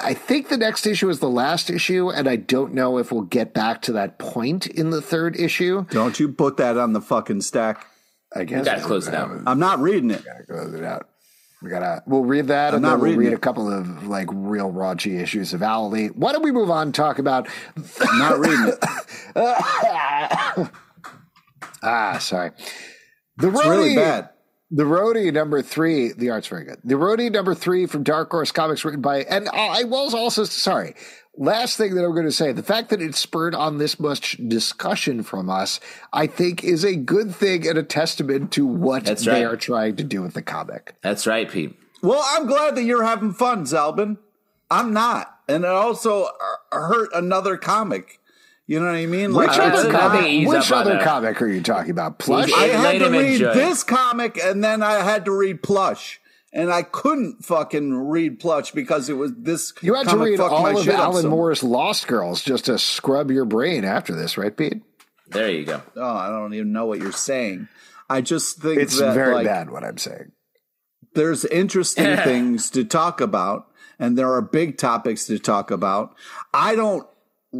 I 0.03 0.13
think 0.13 0.49
the 0.49 0.57
next 0.57 0.85
issue 0.85 1.09
is 1.09 1.19
the 1.19 1.29
last 1.29 1.69
issue, 1.69 2.09
and 2.09 2.27
I 2.27 2.35
don't 2.35 2.73
know 2.73 2.97
if 2.97 3.11
we'll 3.11 3.21
get 3.21 3.53
back 3.53 3.81
to 3.83 3.91
that 3.93 4.17
point 4.17 4.67
in 4.67 4.89
the 4.89 5.01
third 5.01 5.39
issue. 5.39 5.85
Don't 5.89 6.19
you 6.19 6.31
put 6.31 6.57
that 6.57 6.77
on 6.77 6.93
the 6.93 7.01
fucking 7.01 7.41
stack. 7.41 7.87
I 8.35 8.43
guess 8.43 8.65
gotta 8.65 8.81
close 8.81 9.07
it 9.07 9.13
out. 9.13 9.31
I'm 9.47 9.59
not 9.59 9.79
reading 9.79 10.11
it. 10.11 10.23
Gotta 10.25 10.43
close 10.43 10.73
it 10.73 10.83
out. 10.83 11.09
We 11.61 11.69
gotta. 11.69 12.03
We'll 12.05 12.25
read 12.25 12.47
that, 12.47 12.73
and 12.73 12.83
then 12.83 12.99
we'll 12.99 13.15
read 13.15 13.31
it. 13.31 13.35
a 13.35 13.39
couple 13.39 13.71
of 13.71 14.07
like 14.07 14.27
real 14.31 14.71
raunchy 14.71 15.19
issues 15.21 15.53
of 15.53 15.61
Owly. 15.61 16.07
Why 16.07 16.31
don't 16.31 16.43
we 16.43 16.51
move 16.51 16.69
on? 16.69 16.87
and 16.87 16.95
Talk 16.95 17.17
about 17.17 17.47
I'm 17.75 18.19
not 18.19 18.39
reading 18.39 18.67
it. 18.67 18.77
ah, 21.81 22.17
sorry, 22.19 22.51
the 23.37 23.49
It's 23.49 23.65
really 23.65 23.95
bad. 23.95 24.29
The 24.71 24.83
roadie 24.83 25.31
number 25.31 25.61
three, 25.61 26.11
the 26.11 26.31
art's 26.31 26.47
very 26.47 26.65
good. 26.65 26.79
The 26.83 26.95
roadie 26.95 27.31
number 27.31 27.53
three 27.53 27.85
from 27.85 28.03
Dark 28.03 28.31
Horse 28.31 28.51
Comics, 28.51 28.83
written 28.83 29.01
by, 29.01 29.19
and 29.23 29.47
I 29.49 29.83
was 29.83 30.13
also 30.13 30.43
sorry. 30.43 30.95
Last 31.37 31.77
thing 31.77 31.95
that 31.95 32.03
I'm 32.03 32.13
going 32.13 32.25
to 32.25 32.31
say, 32.31 32.51
the 32.51 32.63
fact 32.63 32.89
that 32.89 33.01
it 33.01 33.13
spurred 33.13 33.53
on 33.53 33.77
this 33.77 33.99
much 33.99 34.37
discussion 34.47 35.21
from 35.21 35.49
us, 35.49 35.79
I 36.13 36.27
think 36.27 36.63
is 36.63 36.83
a 36.83 36.95
good 36.95 37.35
thing 37.35 37.67
and 37.67 37.77
a 37.77 37.83
testament 37.83 38.51
to 38.53 38.65
what 38.65 39.03
That's 39.05 39.25
they 39.25 39.43
right. 39.43 39.53
are 39.53 39.57
trying 39.57 39.97
to 39.97 40.03
do 40.03 40.21
with 40.21 40.33
the 40.33 40.41
comic. 40.41 40.95
That's 41.01 41.27
right, 41.27 41.49
Pete. 41.49 41.77
Well, 42.01 42.23
I'm 42.25 42.47
glad 42.47 42.75
that 42.75 42.83
you're 42.83 43.03
having 43.03 43.33
fun, 43.33 43.65
Zalben. 43.65 44.17
I'm 44.71 44.93
not. 44.93 45.39
And 45.47 45.63
it 45.63 45.69
also 45.69 46.23
uh, 46.23 46.77
hurt 46.77 47.09
another 47.13 47.57
comic. 47.57 48.19
You 48.67 48.79
know 48.79 48.87
what 48.87 48.95
I 48.95 49.05
mean? 49.05 49.33
Which 49.33 49.49
Uh, 49.49 49.61
other, 49.63 49.83
that's 49.89 49.95
comic, 49.95 50.47
which 50.47 50.71
other 50.71 50.99
comic 51.03 51.41
are 51.41 51.47
you 51.47 51.61
talking 51.61 51.91
about? 51.91 52.17
Plush? 52.17 52.51
I 52.51 52.67
had 52.67 52.99
to 52.99 53.09
read 53.11 53.39
this 53.39 53.83
comic 53.83 54.39
and 54.43 54.63
then 54.63 54.81
I 54.81 55.03
had 55.03 55.25
to 55.25 55.31
read 55.31 55.61
Plush. 55.61 56.19
And 56.51 56.71
I 56.71 56.83
couldn't 56.83 57.43
fucking 57.43 57.93
read 57.93 58.39
Plush 58.39 58.71
because 58.71 59.09
it 59.09 59.13
was 59.15 59.33
this. 59.37 59.73
you 59.81 59.93
had 59.93 60.07
to 60.07 60.17
read 60.17 60.37
fucked 60.37 60.53
all 60.53 60.77
of 60.77 60.83
shit 60.85 60.93
up 60.95 60.99
Alan 61.01 61.23
so- 61.23 61.29
Moore's 61.29 61.63
Lost 61.63 62.07
Girls 62.07 62.41
just 62.41 62.65
to 62.65 62.79
scrub 62.79 63.29
your 63.29 63.43
brain 63.45 63.83
after 63.83 64.15
this, 64.15 64.37
right, 64.37 64.55
Pete? 64.55 64.81
There 65.27 65.51
you 65.51 65.65
go. 65.65 65.81
Oh, 65.97 66.15
I 66.15 66.29
don't 66.29 66.53
even 66.53 66.71
know 66.71 66.85
what 66.85 66.99
you're 66.99 67.11
saying. 67.11 67.67
I 68.09 68.21
just 68.21 68.59
think 68.59 68.79
It's 68.79 68.99
that 68.99 69.13
very 69.13 69.35
like, 69.35 69.45
bad 69.45 69.69
what 69.69 69.83
I'm 69.83 69.97
saying. 69.97 70.31
there's 71.13 71.43
interesting 71.45 72.15
things 72.23 72.69
to 72.71 72.83
talk 72.85 73.19
about 73.21 73.67
and 73.99 74.17
there 74.17 74.31
are 74.33 74.41
big 74.41 74.77
topics 74.77 75.25
to 75.27 75.37
talk 75.39 75.71
about. 75.71 76.15
I 76.53 76.75
don't 76.75 77.05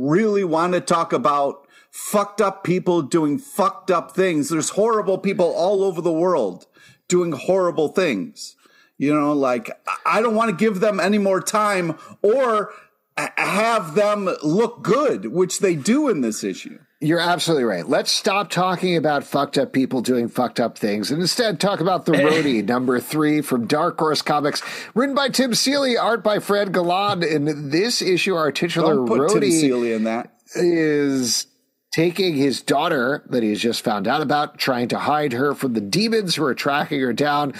really 0.04 0.44
want 0.44 0.74
to 0.74 0.82
talk 0.82 1.14
about 1.14 1.68
fucked 1.92 2.42
up 2.42 2.64
people 2.64 3.02
doing 3.02 3.38
fucked 3.38 3.90
up 3.90 4.12
things. 4.12 4.50
There's 4.50 4.72
horrible 4.72 5.18
people 5.18 5.54
all 5.54 5.84
over 5.84 6.02
the 6.02 6.12
world 6.12 6.66
doing 7.08 7.32
horrible 7.32 7.88
things. 7.90 8.56
You 8.98 9.14
know, 9.14 9.34
like 9.34 9.72
I- 10.06 10.22
don't 10.22 10.36
want 10.36 10.50
to 10.50 10.56
give 10.56 10.80
them 10.80 11.00
any 11.00 11.18
more 11.18 11.42
time 11.42 11.98
or 12.22 12.72
have 13.18 13.96
them 13.96 14.30
look 14.44 14.82
good, 14.82 15.28
which 15.28 15.60
they 15.60 15.76
do 15.76 16.10
in 16.10 16.22
this 16.22 16.44
issue. 16.44 16.80
You're 17.06 17.20
absolutely 17.20 17.66
right. 17.66 17.88
Let's 17.88 18.10
stop 18.10 18.50
talking 18.50 18.98
about 18.98 19.24
fucked 19.24 19.60
up 19.60 19.72
people 19.72 20.02
doing 20.02 20.28
fucked 20.28 20.60
up 20.60 20.76
things 20.76 21.12
and 21.12 21.22
instead 21.22 21.60
talk 21.60 21.80
about 21.80 22.08
The 22.08 22.14
eh. 22.14 22.22
Roadie, 22.22 22.68
number 22.68 23.00
three 23.00 23.42
from 23.42 23.68
Dark 23.68 24.00
Horse 24.00 24.24
Comics, 24.24 24.64
written 24.96 25.14
by 25.14 25.30
Tim 25.30 25.54
Seeley, 25.54 25.96
art 25.96 26.24
by 26.24 26.40
Fran 26.40 26.74
Galán. 26.74 27.24
In 27.24 27.70
this 27.70 28.02
issue, 28.02 28.34
our 28.34 28.52
titular 28.52 28.96
Don't 28.96 29.08
put 29.08 29.30
Tim 29.30 29.52
Seeley 29.52 29.94
in 29.94 30.06
that. 30.06 30.32
is 30.56 31.46
taking 31.94 32.34
his 32.38 32.64
daughter 32.64 33.24
that 33.30 33.44
he's 33.44 33.62
just 33.62 33.84
found 33.84 34.08
out 34.08 34.24
about, 34.24 34.58
trying 34.58 34.88
to 34.88 34.98
hide 34.98 35.34
her 35.34 35.54
from 35.54 35.74
the 35.74 35.82
demons 35.82 36.34
who 36.34 36.44
are 36.44 36.56
tracking 36.56 37.02
her 37.02 37.14
down. 37.14 37.54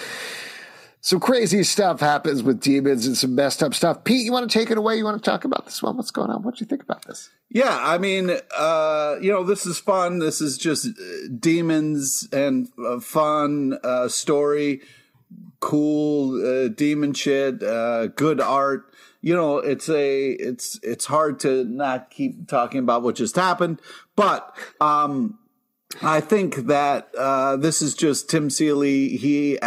Some 1.02 1.20
crazy 1.20 1.62
stuff 1.62 2.00
happens 2.00 2.42
with 2.42 2.60
demons 2.60 3.06
and 3.06 3.16
some 3.16 3.36
messed 3.36 3.62
up 3.62 3.74
stuff. 3.74 4.02
Pete, 4.02 4.24
you 4.24 4.32
want 4.32 4.50
to 4.50 4.58
take 4.58 4.72
it 4.72 4.76
away? 4.76 4.96
You 4.96 5.04
want 5.04 5.22
to 5.22 5.30
talk 5.30 5.44
about 5.44 5.66
this 5.66 5.80
one? 5.84 5.96
What's 5.96 6.10
going 6.10 6.30
on? 6.30 6.42
What 6.42 6.56
do 6.56 6.64
you 6.64 6.66
think 6.66 6.82
about 6.82 7.04
this? 7.04 7.30
Yeah, 7.48 7.78
I 7.80 7.98
mean, 7.98 8.30
uh, 8.56 9.16
you 9.20 9.30
know, 9.30 9.44
this 9.44 9.66
is 9.66 9.78
fun. 9.78 10.18
This 10.18 10.40
is 10.40 10.58
just 10.58 10.86
uh, 10.86 11.28
demons 11.38 12.28
and 12.32 12.68
uh, 12.84 12.98
fun 12.98 13.78
uh, 13.84 14.08
story, 14.08 14.80
cool 15.60 16.44
uh, 16.44 16.68
demon 16.68 17.14
shit, 17.14 17.62
uh, 17.62 18.08
good 18.08 18.40
art. 18.40 18.92
You 19.20 19.34
know, 19.34 19.58
it's 19.58 19.88
a 19.88 20.30
it's 20.32 20.78
it's 20.82 21.06
hard 21.06 21.38
to 21.40 21.64
not 21.64 22.10
keep 22.10 22.48
talking 22.48 22.80
about 22.80 23.02
what 23.02 23.14
just 23.14 23.36
happened, 23.36 23.80
but 24.16 24.56
um, 24.80 25.38
I 26.02 26.20
think 26.20 26.66
that 26.66 27.12
this 27.60 27.80
is 27.80 27.94
just 27.94 28.28
Tim 28.28 28.50
Seeley. 28.50 29.16
He 29.16 29.58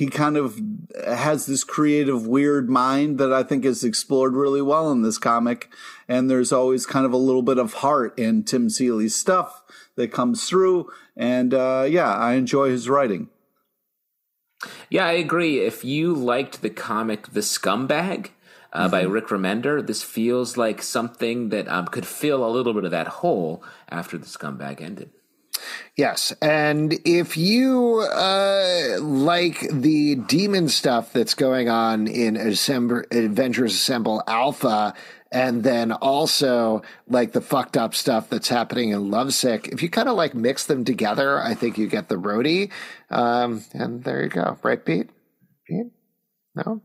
he 0.00 0.06
kind 0.06 0.38
of 0.38 0.58
has 1.06 1.44
this 1.44 1.62
creative, 1.62 2.26
weird 2.26 2.70
mind 2.70 3.18
that 3.18 3.34
I 3.34 3.42
think 3.42 3.66
is 3.66 3.84
explored 3.84 4.32
really 4.32 4.62
well 4.62 4.90
in 4.90 5.02
this 5.02 5.18
comic. 5.18 5.70
And 6.08 6.30
there's 6.30 6.52
always 6.52 6.86
kind 6.86 7.04
of 7.04 7.12
a 7.12 7.18
little 7.18 7.42
bit 7.42 7.58
of 7.58 7.74
heart 7.74 8.18
in 8.18 8.42
Tim 8.42 8.70
Seeley's 8.70 9.14
stuff 9.14 9.62
that 9.96 10.10
comes 10.10 10.48
through. 10.48 10.90
And 11.18 11.52
uh, 11.52 11.86
yeah, 11.86 12.14
I 12.14 12.32
enjoy 12.32 12.70
his 12.70 12.88
writing. 12.88 13.28
Yeah, 14.88 15.04
I 15.04 15.12
agree. 15.12 15.58
If 15.58 15.84
you 15.84 16.14
liked 16.14 16.62
the 16.62 16.70
comic 16.70 17.32
The 17.32 17.40
Scumbag, 17.40 18.30
uh, 18.72 18.84
mm-hmm. 18.84 18.90
by 18.90 19.02
Rick 19.02 19.26
Remender. 19.26 19.86
This 19.86 20.02
feels 20.02 20.56
like 20.56 20.80
something 20.80 21.50
that 21.50 21.68
um, 21.68 21.88
could 21.88 22.06
fill 22.06 22.42
a 22.42 22.48
little 22.48 22.72
bit 22.72 22.84
of 22.84 22.90
that 22.92 23.08
hole 23.08 23.62
after 23.90 24.16
the 24.16 24.26
scumbag 24.26 24.80
ended. 24.80 25.10
Yes, 25.96 26.32
and 26.40 26.94
if 27.04 27.36
you 27.36 28.00
uh, 28.00 28.96
like 29.00 29.60
the 29.70 30.16
demon 30.16 30.68
stuff 30.68 31.12
that's 31.12 31.34
going 31.34 31.68
on 31.68 32.06
in 32.06 32.34
Assemb- 32.34 33.06
Avengers 33.12 33.74
Assemble 33.74 34.22
Alpha, 34.26 34.94
and 35.32 35.62
then 35.62 35.92
also 35.92 36.82
like 37.08 37.32
the 37.32 37.40
fucked 37.40 37.76
up 37.76 37.94
stuff 37.94 38.28
that's 38.28 38.48
happening 38.48 38.90
in 38.90 39.10
Lovesick, 39.10 39.68
if 39.68 39.82
you 39.82 39.88
kind 39.88 40.08
of 40.08 40.16
like 40.16 40.34
mix 40.34 40.66
them 40.66 40.84
together, 40.84 41.40
I 41.40 41.54
think 41.54 41.78
you 41.78 41.86
get 41.86 42.08
the 42.08 42.16
roadie. 42.16 42.70
Um, 43.10 43.64
and 43.72 44.02
there 44.02 44.22
you 44.22 44.28
go, 44.28 44.58
right, 44.62 44.84
Pete? 44.84 45.10
Pete? 45.66 45.86
No, 46.54 46.82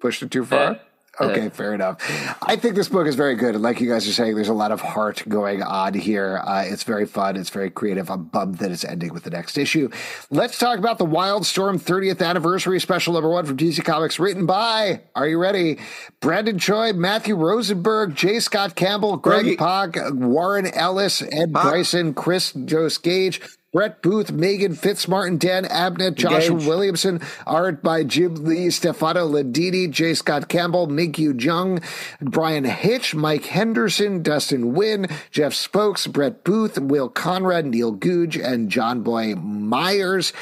pushed 0.00 0.22
it 0.22 0.30
too 0.30 0.44
far. 0.44 0.80
Okay, 1.20 1.48
fair 1.48 1.74
enough. 1.74 1.96
I 2.42 2.56
think 2.56 2.74
this 2.74 2.88
book 2.88 3.06
is 3.06 3.14
very 3.14 3.34
good. 3.34 3.54
And 3.54 3.62
like 3.62 3.80
you 3.80 3.88
guys 3.88 4.08
are 4.08 4.12
saying, 4.12 4.34
there's 4.34 4.48
a 4.48 4.54
lot 4.54 4.70
of 4.70 4.80
heart 4.80 5.22
going 5.28 5.62
on 5.62 5.94
here. 5.94 6.40
Uh, 6.44 6.64
it's 6.66 6.84
very 6.84 7.06
fun. 7.06 7.36
It's 7.36 7.50
very 7.50 7.70
creative. 7.70 8.10
I'm 8.10 8.24
bummed 8.24 8.58
that 8.58 8.70
it's 8.70 8.84
ending 8.84 9.12
with 9.12 9.24
the 9.24 9.30
next 9.30 9.58
issue. 9.58 9.90
Let's 10.30 10.58
talk 10.58 10.78
about 10.78 10.98
the 10.98 11.06
Wildstorm 11.06 11.80
30th 11.80 12.24
anniversary 12.24 12.80
special 12.80 13.14
number 13.14 13.28
one 13.28 13.46
from 13.46 13.56
DC 13.56 13.84
Comics, 13.84 14.18
written 14.18 14.46
by, 14.46 15.00
are 15.14 15.26
you 15.26 15.38
ready? 15.38 15.78
Brandon 16.20 16.58
Choi, 16.58 16.92
Matthew 16.92 17.34
Rosenberg, 17.36 18.14
J. 18.14 18.40
Scott 18.40 18.74
Campbell, 18.74 19.16
Greg 19.16 19.58
Pak, 19.58 19.96
Warren 20.12 20.66
Ellis, 20.66 21.22
Ed 21.22 21.52
Brisson, 21.52 22.14
Chris 22.14 22.52
Joe 22.52 22.88
Gage, 23.02 23.40
Brett 23.78 24.02
Booth, 24.02 24.32
Megan 24.32 24.74
Fitzmartin, 24.74 25.38
Dan 25.38 25.64
Abnett, 25.64 26.16
Joshua 26.16 26.54
Engage. 26.56 26.66
Williamson, 26.66 27.20
art 27.46 27.80
by 27.80 28.02
Jim 28.02 28.34
Lee, 28.34 28.70
Stefano 28.70 29.24
Landini, 29.24 29.88
J. 29.88 30.14
Scott 30.14 30.48
Campbell, 30.48 30.88
Minkyu 30.88 31.40
Jung, 31.40 31.80
Bryan 32.20 32.64
Hitch, 32.64 33.14
Mike 33.14 33.44
Henderson, 33.44 34.20
Dustin 34.20 34.74
Nguyen, 34.74 35.08
Jeff 35.30 35.54
Spokes, 35.54 36.08
Brett 36.08 36.42
Booth, 36.42 36.76
Will 36.76 37.08
Conrad, 37.08 37.66
Neil 37.66 37.94
Googe, 37.94 38.36
and 38.44 38.68
Jonboy 38.68 39.40
Meyers. 39.40 40.32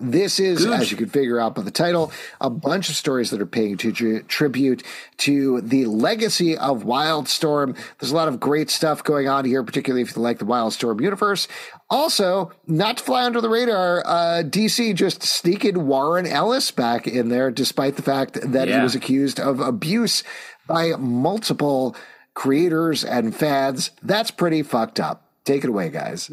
This 0.00 0.40
is, 0.40 0.64
Good. 0.64 0.80
as 0.80 0.90
you 0.90 0.96
can 0.96 1.08
figure 1.08 1.38
out 1.38 1.54
by 1.54 1.62
the 1.62 1.70
title, 1.70 2.10
a 2.40 2.48
bunch 2.48 2.88
of 2.88 2.96
stories 2.96 3.30
that 3.30 3.40
are 3.40 3.46
paying 3.46 3.76
to, 3.78 4.22
tribute 4.22 4.82
to 5.18 5.60
the 5.60 5.84
legacy 5.86 6.56
of 6.56 6.84
Wildstorm. 6.84 7.76
There's 7.98 8.10
a 8.10 8.16
lot 8.16 8.28
of 8.28 8.40
great 8.40 8.70
stuff 8.70 9.04
going 9.04 9.28
on 9.28 9.44
here, 9.44 9.62
particularly 9.62 10.02
if 10.02 10.16
you 10.16 10.22
like 10.22 10.38
the 10.38 10.46
Wildstorm 10.46 11.00
universe. 11.02 11.48
Also, 11.90 12.50
not 12.66 12.96
to 12.96 13.04
fly 13.04 13.24
under 13.24 13.40
the 13.40 13.50
radar, 13.50 14.02
uh, 14.06 14.42
DC 14.42 14.94
just 14.94 15.22
sneaking 15.22 15.86
Warren 15.86 16.26
Ellis 16.26 16.70
back 16.70 17.06
in 17.06 17.28
there, 17.28 17.50
despite 17.50 17.96
the 17.96 18.02
fact 18.02 18.38
that 18.40 18.68
yeah. 18.68 18.78
he 18.78 18.82
was 18.82 18.94
accused 18.94 19.38
of 19.38 19.60
abuse 19.60 20.22
by 20.66 20.92
multiple 20.96 21.94
creators 22.32 23.04
and 23.04 23.34
fans. 23.36 23.90
That's 24.02 24.30
pretty 24.30 24.62
fucked 24.62 24.98
up. 24.98 25.26
Take 25.44 25.64
it 25.64 25.68
away, 25.68 25.90
guys. 25.90 26.30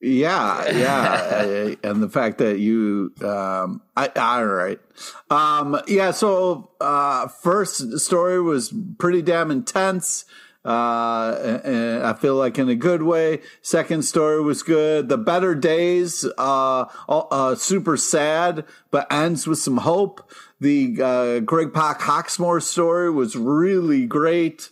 Yeah, 0.00 0.70
yeah, 0.70 1.74
and 1.82 2.02
the 2.02 2.08
fact 2.08 2.38
that 2.38 2.58
you, 2.58 3.12
um, 3.22 3.82
I, 3.96 4.08
all 4.16 4.46
right, 4.46 4.80
um, 5.28 5.78
yeah. 5.86 6.10
So 6.12 6.70
uh, 6.80 7.28
first 7.28 7.98
story 7.98 8.40
was 8.40 8.72
pretty 8.98 9.20
damn 9.22 9.50
intense. 9.50 10.24
Uh, 10.62 11.60
and 11.64 12.02
I 12.02 12.12
feel 12.12 12.34
like 12.34 12.58
in 12.58 12.68
a 12.68 12.74
good 12.74 13.02
way. 13.02 13.40
Second 13.62 14.02
story 14.02 14.42
was 14.42 14.62
good. 14.62 15.08
The 15.08 15.16
better 15.16 15.54
days, 15.54 16.26
uh, 16.36 16.84
uh 17.08 17.54
super 17.54 17.96
sad, 17.96 18.66
but 18.90 19.10
ends 19.10 19.46
with 19.46 19.58
some 19.58 19.78
hope. 19.78 20.30
The 20.60 21.00
uh, 21.02 21.40
Greg 21.40 21.72
Pak 21.72 22.00
Hawksmoor 22.00 22.62
story 22.62 23.10
was 23.10 23.36
really 23.36 24.04
great. 24.04 24.68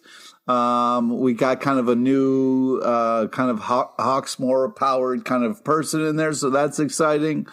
Um, 0.48 1.20
we 1.20 1.34
got 1.34 1.60
kind 1.60 1.78
of 1.78 1.88
a 1.88 1.94
new, 1.94 2.78
uh, 2.78 3.28
kind 3.28 3.50
of 3.50 3.58
Haw- 3.60 3.92
Hawksmoor 3.98 4.74
powered 4.74 5.24
kind 5.24 5.44
of 5.44 5.62
person 5.62 6.04
in 6.04 6.16
there. 6.16 6.32
So 6.32 6.48
that's 6.50 6.80
exciting. 6.80 7.46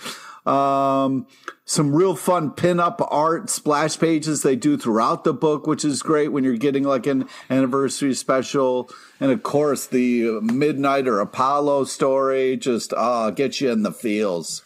Um, 0.46 1.28
some 1.66 1.96
real 1.96 2.16
fun 2.16 2.52
pin-up 2.52 3.02
art 3.12 3.50
splash 3.50 4.00
pages 4.00 4.44
they 4.44 4.56
do 4.56 4.78
throughout 4.78 5.24
the 5.24 5.34
book, 5.34 5.66
which 5.66 5.84
is 5.84 6.04
great 6.04 6.32
when 6.32 6.44
you're 6.44 6.58
getting 6.58 6.84
like 6.84 7.08
an 7.08 7.28
anniversary 7.50 8.14
special. 8.14 8.90
And 9.20 9.32
of 9.32 9.42
course, 9.42 9.88
the 9.88 10.22
Midnighter 10.42 11.20
Apollo 11.22 11.86
story 11.86 12.58
just 12.58 12.94
uh, 12.96 13.32
gets 13.32 13.60
you 13.60 13.72
in 13.72 13.82
the 13.82 13.92
feels. 13.92 14.64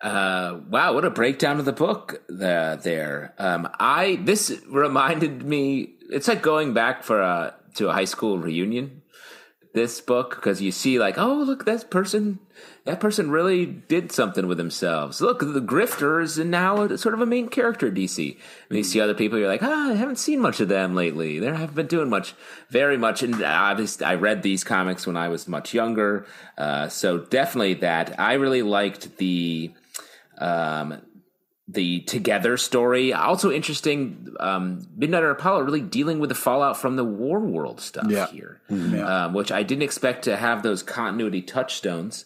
Uh, 0.00 0.60
wow, 0.68 0.92
what 0.92 1.04
a 1.04 1.10
breakdown 1.10 1.58
of 1.58 1.64
the 1.64 1.72
book 1.72 2.22
uh, 2.30 2.76
there. 2.76 3.34
Um, 3.38 3.68
I 3.80 4.20
this 4.22 4.52
reminded 4.68 5.42
me 5.42 5.94
it's 6.10 6.28
like 6.28 6.42
going 6.42 6.74
back 6.74 7.02
for 7.02 7.20
a 7.20 7.54
to 7.74 7.88
a 7.88 7.92
high 7.92 8.04
school 8.04 8.38
reunion. 8.38 9.02
This 9.74 10.00
book 10.00 10.30
because 10.36 10.62
you 10.62 10.72
see 10.72 10.98
like, 10.98 11.18
oh 11.18 11.34
look, 11.34 11.66
that 11.66 11.90
person, 11.90 12.40
that 12.84 13.00
person 13.00 13.30
really 13.30 13.66
did 13.66 14.10
something 14.10 14.46
with 14.48 14.56
themselves. 14.56 15.20
Look, 15.20 15.40
the 15.40 15.60
grifters 15.60 16.40
and 16.40 16.50
now 16.50 16.80
a, 16.82 16.96
sort 16.96 17.14
of 17.14 17.20
a 17.20 17.26
main 17.26 17.48
character. 17.48 17.90
DC. 17.90 18.36
And 18.68 18.78
you 18.78 18.82
see 18.82 19.00
other 19.00 19.14
people, 19.14 19.38
you're 19.38 19.46
like, 19.46 19.62
ah, 19.62 19.90
I 19.90 19.94
haven't 19.94 20.16
seen 20.16 20.40
much 20.40 20.58
of 20.60 20.68
them 20.68 20.94
lately. 20.94 21.38
They 21.38 21.46
haven't 21.46 21.74
been 21.74 21.86
doing 21.86 22.08
much, 22.08 22.34
very 22.70 22.96
much. 22.96 23.22
And 23.22 23.40
obviously, 23.42 24.06
I 24.06 24.14
read 24.14 24.42
these 24.42 24.64
comics 24.64 25.06
when 25.06 25.18
I 25.18 25.28
was 25.28 25.46
much 25.46 25.74
younger, 25.74 26.26
uh, 26.56 26.88
so 26.88 27.18
definitely 27.18 27.74
that. 27.74 28.18
I 28.18 28.32
really 28.34 28.62
liked 28.62 29.18
the 29.18 29.74
um, 30.38 31.02
the 31.68 32.00
Together 32.00 32.56
story. 32.56 33.12
Also 33.12 33.50
interesting, 33.50 34.34
um, 34.40 34.86
Midnighter 34.98 35.30
Apollo 35.30 35.60
really 35.60 35.82
dealing 35.82 36.18
with 36.18 36.30
the 36.30 36.34
fallout 36.34 36.78
from 36.78 36.96
the 36.96 37.04
War 37.04 37.38
World 37.40 37.80
stuff 37.80 38.06
yeah. 38.08 38.26
here, 38.28 38.60
mm-hmm. 38.70 38.96
yeah. 38.96 39.26
um, 39.26 39.34
which 39.34 39.52
I 39.52 39.62
didn't 39.62 39.82
expect 39.82 40.24
to 40.24 40.36
have 40.36 40.62
those 40.62 40.82
continuity 40.82 41.42
touchstones. 41.42 42.24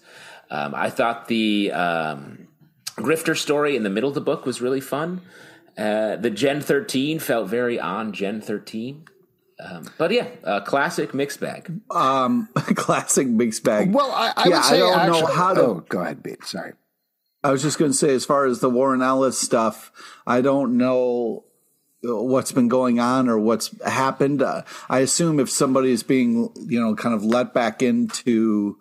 Um, 0.51 0.75
I 0.75 0.91
thought 0.91 1.27
the 1.27 1.73
um, 1.73 2.47
Grifter 2.97 3.37
story 3.37 3.75
in 3.75 3.83
the 3.83 3.91
middle 3.91 4.09
of 4.09 4.15
the 4.15 4.21
book 4.21 4.47
was 4.47 4.61
really 4.61 4.81
fun. 4.81 5.23
Uh, 5.77 6.17
the 6.17 6.31
Gen 6.31 6.61
13 6.61 7.19
felt 7.19 7.49
very 7.49 7.81
on 7.81 8.13
Gen 8.13 8.41
13. 8.41 9.07
Um, 9.59 9.91
but 9.97 10.11
yeah, 10.11 10.29
a 10.45 10.61
classic 10.61 11.15
mixed 11.15 11.41
bag. 11.41 11.81
Um, 11.91 12.49
classic 12.55 13.27
mixed 13.27 13.65
bag. 13.65 13.93
Well, 13.95 14.11
I, 14.11 14.33
I 14.37 14.49
yeah, 14.49 14.57
would 14.57 14.65
say 14.65 14.77
I 14.77 14.79
don't 14.79 14.99
actually, 14.99 15.21
know 15.21 15.27
how 15.27 15.55
to. 15.55 15.61
Oh, 15.61 15.85
go 15.89 16.01
ahead, 16.01 16.23
Pete. 16.23 16.45
Sorry. 16.45 16.73
I 17.45 17.51
was 17.51 17.63
just 17.63 17.79
going 17.79 17.91
to 17.91 17.97
say, 17.97 18.15
as 18.15 18.25
far 18.25 18.47
as 18.47 18.61
the 18.61 18.71
Warren 18.71 19.03
Ellis 19.03 19.39
stuff, 19.39 19.91
I 20.27 20.41
don't 20.41 20.77
know 20.77 21.45
what's 22.03 22.53
been 22.53 22.69
going 22.69 23.01
on 23.01 23.29
or 23.29 23.39
what's 23.39 23.81
happened. 23.83 24.43
Uh, 24.43 24.63
I 24.89 25.01
assume 25.01 25.41
if 25.41 25.51
somebody 25.51 25.91
is 25.91 26.03
being, 26.03 26.51
you 26.67 26.81
know, 26.81 26.95
kind 26.95 27.15
of 27.15 27.25
let 27.25 27.55
back 27.55 27.83
into 27.83 28.79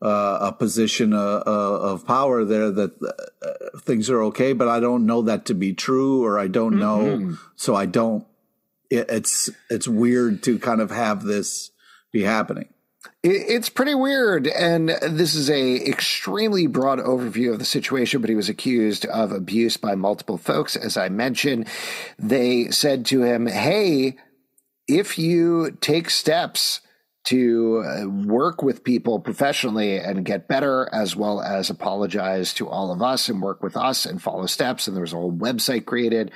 uh, 0.00 0.38
a 0.42 0.52
position 0.52 1.12
uh, 1.12 1.42
uh 1.46 1.78
of 1.92 2.06
power 2.06 2.44
there, 2.44 2.70
that 2.70 2.92
uh, 3.02 3.78
things 3.80 4.10
are 4.10 4.22
okay. 4.24 4.52
But 4.52 4.68
I 4.68 4.80
don't 4.80 5.06
know 5.06 5.22
that 5.22 5.44
to 5.46 5.54
be 5.54 5.72
true, 5.72 6.24
or 6.24 6.38
I 6.38 6.48
don't 6.48 6.74
mm-hmm. 6.74 7.30
know, 7.30 7.38
so 7.54 7.76
I 7.76 7.86
don't. 7.86 8.26
It, 8.90 9.06
it's 9.08 9.48
it's 9.70 9.86
weird 9.86 10.42
to 10.44 10.58
kind 10.58 10.80
of 10.80 10.90
have 10.90 11.22
this 11.22 11.70
be 12.10 12.22
happening. 12.22 12.68
It's 13.24 13.68
pretty 13.68 13.94
weird, 13.94 14.48
and 14.48 14.88
this 14.88 15.36
is 15.36 15.48
a 15.48 15.76
extremely 15.88 16.66
broad 16.66 16.98
overview 16.98 17.52
of 17.52 17.60
the 17.60 17.64
situation. 17.64 18.20
But 18.20 18.30
he 18.30 18.36
was 18.36 18.48
accused 18.48 19.06
of 19.06 19.30
abuse 19.30 19.76
by 19.76 19.94
multiple 19.94 20.38
folks, 20.38 20.74
as 20.74 20.96
I 20.96 21.08
mentioned. 21.08 21.68
They 22.18 22.70
said 22.70 23.06
to 23.06 23.22
him, 23.22 23.46
"Hey, 23.46 24.16
if 24.88 25.20
you 25.20 25.76
take 25.80 26.10
steps 26.10 26.80
to 27.24 27.84
uh, 27.86 28.08
work 28.08 28.62
with 28.62 28.82
people 28.82 29.20
professionally 29.20 29.96
and 29.96 30.24
get 30.24 30.48
better, 30.48 30.88
as 30.92 31.14
well 31.14 31.40
as 31.40 31.70
apologize 31.70 32.52
to 32.54 32.68
all 32.68 32.92
of 32.92 33.00
us 33.00 33.28
and 33.28 33.40
work 33.40 33.62
with 33.62 33.76
us 33.76 34.06
and 34.06 34.20
follow 34.20 34.46
steps. 34.46 34.86
And 34.86 34.96
there 34.96 35.02
was 35.02 35.12
a 35.12 35.16
whole 35.16 35.32
website 35.32 35.84
created. 35.84 36.32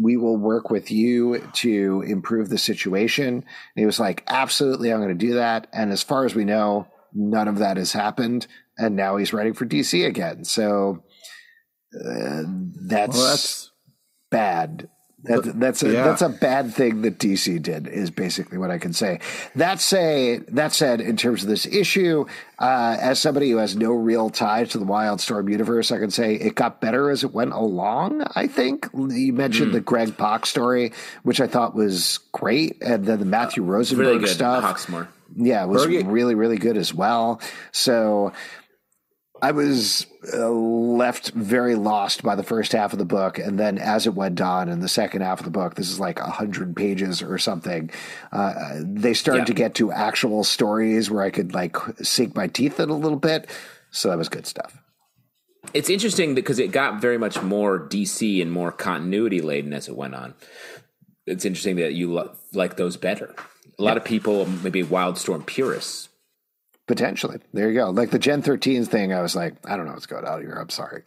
We 0.00 0.16
will 0.16 0.36
work 0.36 0.70
with 0.70 0.90
you 0.90 1.46
to 1.54 2.02
improve 2.06 2.48
the 2.48 2.58
situation. 2.58 3.34
And 3.34 3.44
he 3.74 3.86
was 3.86 4.00
like, 4.00 4.24
absolutely, 4.26 4.92
I'm 4.92 5.00
going 5.00 5.16
to 5.16 5.26
do 5.26 5.34
that. 5.34 5.66
And 5.72 5.92
as 5.92 6.02
far 6.02 6.24
as 6.24 6.34
we 6.34 6.44
know, 6.44 6.88
none 7.12 7.48
of 7.48 7.58
that 7.58 7.76
has 7.76 7.92
happened. 7.92 8.46
And 8.78 8.96
now 8.96 9.16
he's 9.16 9.32
writing 9.32 9.54
for 9.54 9.66
DC 9.66 10.06
again. 10.06 10.44
So 10.44 11.04
uh, 11.94 12.42
that's, 12.88 13.16
well, 13.16 13.26
that's 13.28 13.72
bad. 14.30 14.88
That, 15.24 15.60
that's 15.60 15.82
a 15.82 15.92
yeah. 15.92 16.04
that's 16.04 16.22
a 16.22 16.30
bad 16.30 16.72
thing 16.72 17.02
that 17.02 17.18
DC 17.18 17.60
did 17.60 17.86
is 17.86 18.10
basically 18.10 18.56
what 18.56 18.70
I 18.70 18.78
can 18.78 18.94
say. 18.94 19.20
That 19.54 19.80
say 19.80 20.38
that 20.48 20.72
said, 20.72 21.02
in 21.02 21.18
terms 21.18 21.42
of 21.42 21.48
this 21.50 21.66
issue, 21.66 22.24
uh, 22.58 22.96
as 22.98 23.20
somebody 23.20 23.50
who 23.50 23.58
has 23.58 23.76
no 23.76 23.92
real 23.92 24.30
tie 24.30 24.64
to 24.64 24.78
the 24.78 24.86
Wildstorm 24.86 25.50
universe, 25.50 25.92
I 25.92 25.98
can 25.98 26.10
say 26.10 26.36
it 26.36 26.54
got 26.54 26.80
better 26.80 27.10
as 27.10 27.22
it 27.22 27.34
went 27.34 27.52
along. 27.52 28.24
I 28.34 28.46
think 28.46 28.88
you 28.94 29.34
mentioned 29.34 29.70
mm. 29.70 29.74
the 29.74 29.80
Greg 29.80 30.16
Pak 30.16 30.46
story, 30.46 30.92
which 31.22 31.40
I 31.42 31.46
thought 31.46 31.74
was 31.74 32.18
great, 32.32 32.82
and 32.82 33.04
then 33.04 33.18
the 33.18 33.26
Matthew 33.26 33.62
Rosenberg 33.62 34.06
really 34.06 34.26
stuff. 34.26 34.64
Hawksmoor. 34.64 35.08
Yeah, 35.36 35.62
it 35.64 35.68
was 35.68 35.86
really 35.86 36.34
really 36.34 36.56
good 36.56 36.78
as 36.78 36.94
well. 36.94 37.40
So 37.72 38.32
I 39.42 39.52
was 39.52 40.06
uh, 40.32 40.48
left 40.48 41.30
very 41.30 41.74
lost 41.74 42.22
by 42.22 42.34
the 42.34 42.42
first 42.42 42.72
half 42.72 42.92
of 42.92 42.98
the 42.98 43.04
book, 43.04 43.38
and 43.38 43.58
then 43.58 43.78
as 43.78 44.06
it 44.06 44.14
went 44.14 44.40
on 44.40 44.68
in 44.68 44.80
the 44.80 44.88
second 44.88 45.22
half 45.22 45.40
of 45.40 45.44
the 45.44 45.50
book, 45.50 45.74
this 45.74 45.90
is 45.90 45.98
like 45.98 46.18
a 46.18 46.30
hundred 46.30 46.76
pages 46.76 47.22
or 47.22 47.38
something. 47.38 47.90
Uh, 48.32 48.74
they 48.82 49.14
started 49.14 49.40
yeah. 49.40 49.44
to 49.46 49.54
get 49.54 49.74
to 49.76 49.92
actual 49.92 50.44
stories 50.44 51.10
where 51.10 51.22
I 51.22 51.30
could 51.30 51.54
like 51.54 51.76
sink 52.02 52.34
my 52.34 52.46
teeth 52.46 52.78
in 52.78 52.90
a 52.90 52.96
little 52.96 53.18
bit. 53.18 53.48
So 53.90 54.10
that 54.10 54.18
was 54.18 54.28
good 54.28 54.46
stuff. 54.46 54.76
It's 55.72 55.90
interesting 55.90 56.34
because 56.34 56.58
it 56.58 56.72
got 56.72 57.00
very 57.00 57.18
much 57.18 57.42
more 57.42 57.78
DC 57.78 58.40
and 58.42 58.50
more 58.50 58.72
continuity 58.72 59.40
laden 59.40 59.72
as 59.72 59.88
it 59.88 59.96
went 59.96 60.14
on. 60.14 60.34
It's 61.26 61.44
interesting 61.44 61.76
that 61.76 61.94
you 61.94 62.12
lo- 62.12 62.32
like 62.52 62.76
those 62.76 62.96
better. 62.96 63.34
A 63.78 63.82
lot 63.82 63.92
yeah. 63.92 63.98
of 63.98 64.04
people, 64.04 64.46
maybe 64.46 64.82
Wildstorm 64.82 65.46
purists, 65.46 66.09
Potentially. 66.90 67.38
There 67.52 67.68
you 67.70 67.78
go. 67.78 67.90
Like 67.90 68.10
the 68.10 68.18
Gen 68.18 68.42
13s 68.42 68.88
thing, 68.88 69.12
I 69.12 69.22
was 69.22 69.36
like, 69.36 69.54
I 69.64 69.76
don't 69.76 69.86
know 69.86 69.92
what's 69.92 70.06
going 70.06 70.24
on 70.24 70.40
here. 70.40 70.54
I'm 70.54 70.70
sorry. 70.70 71.04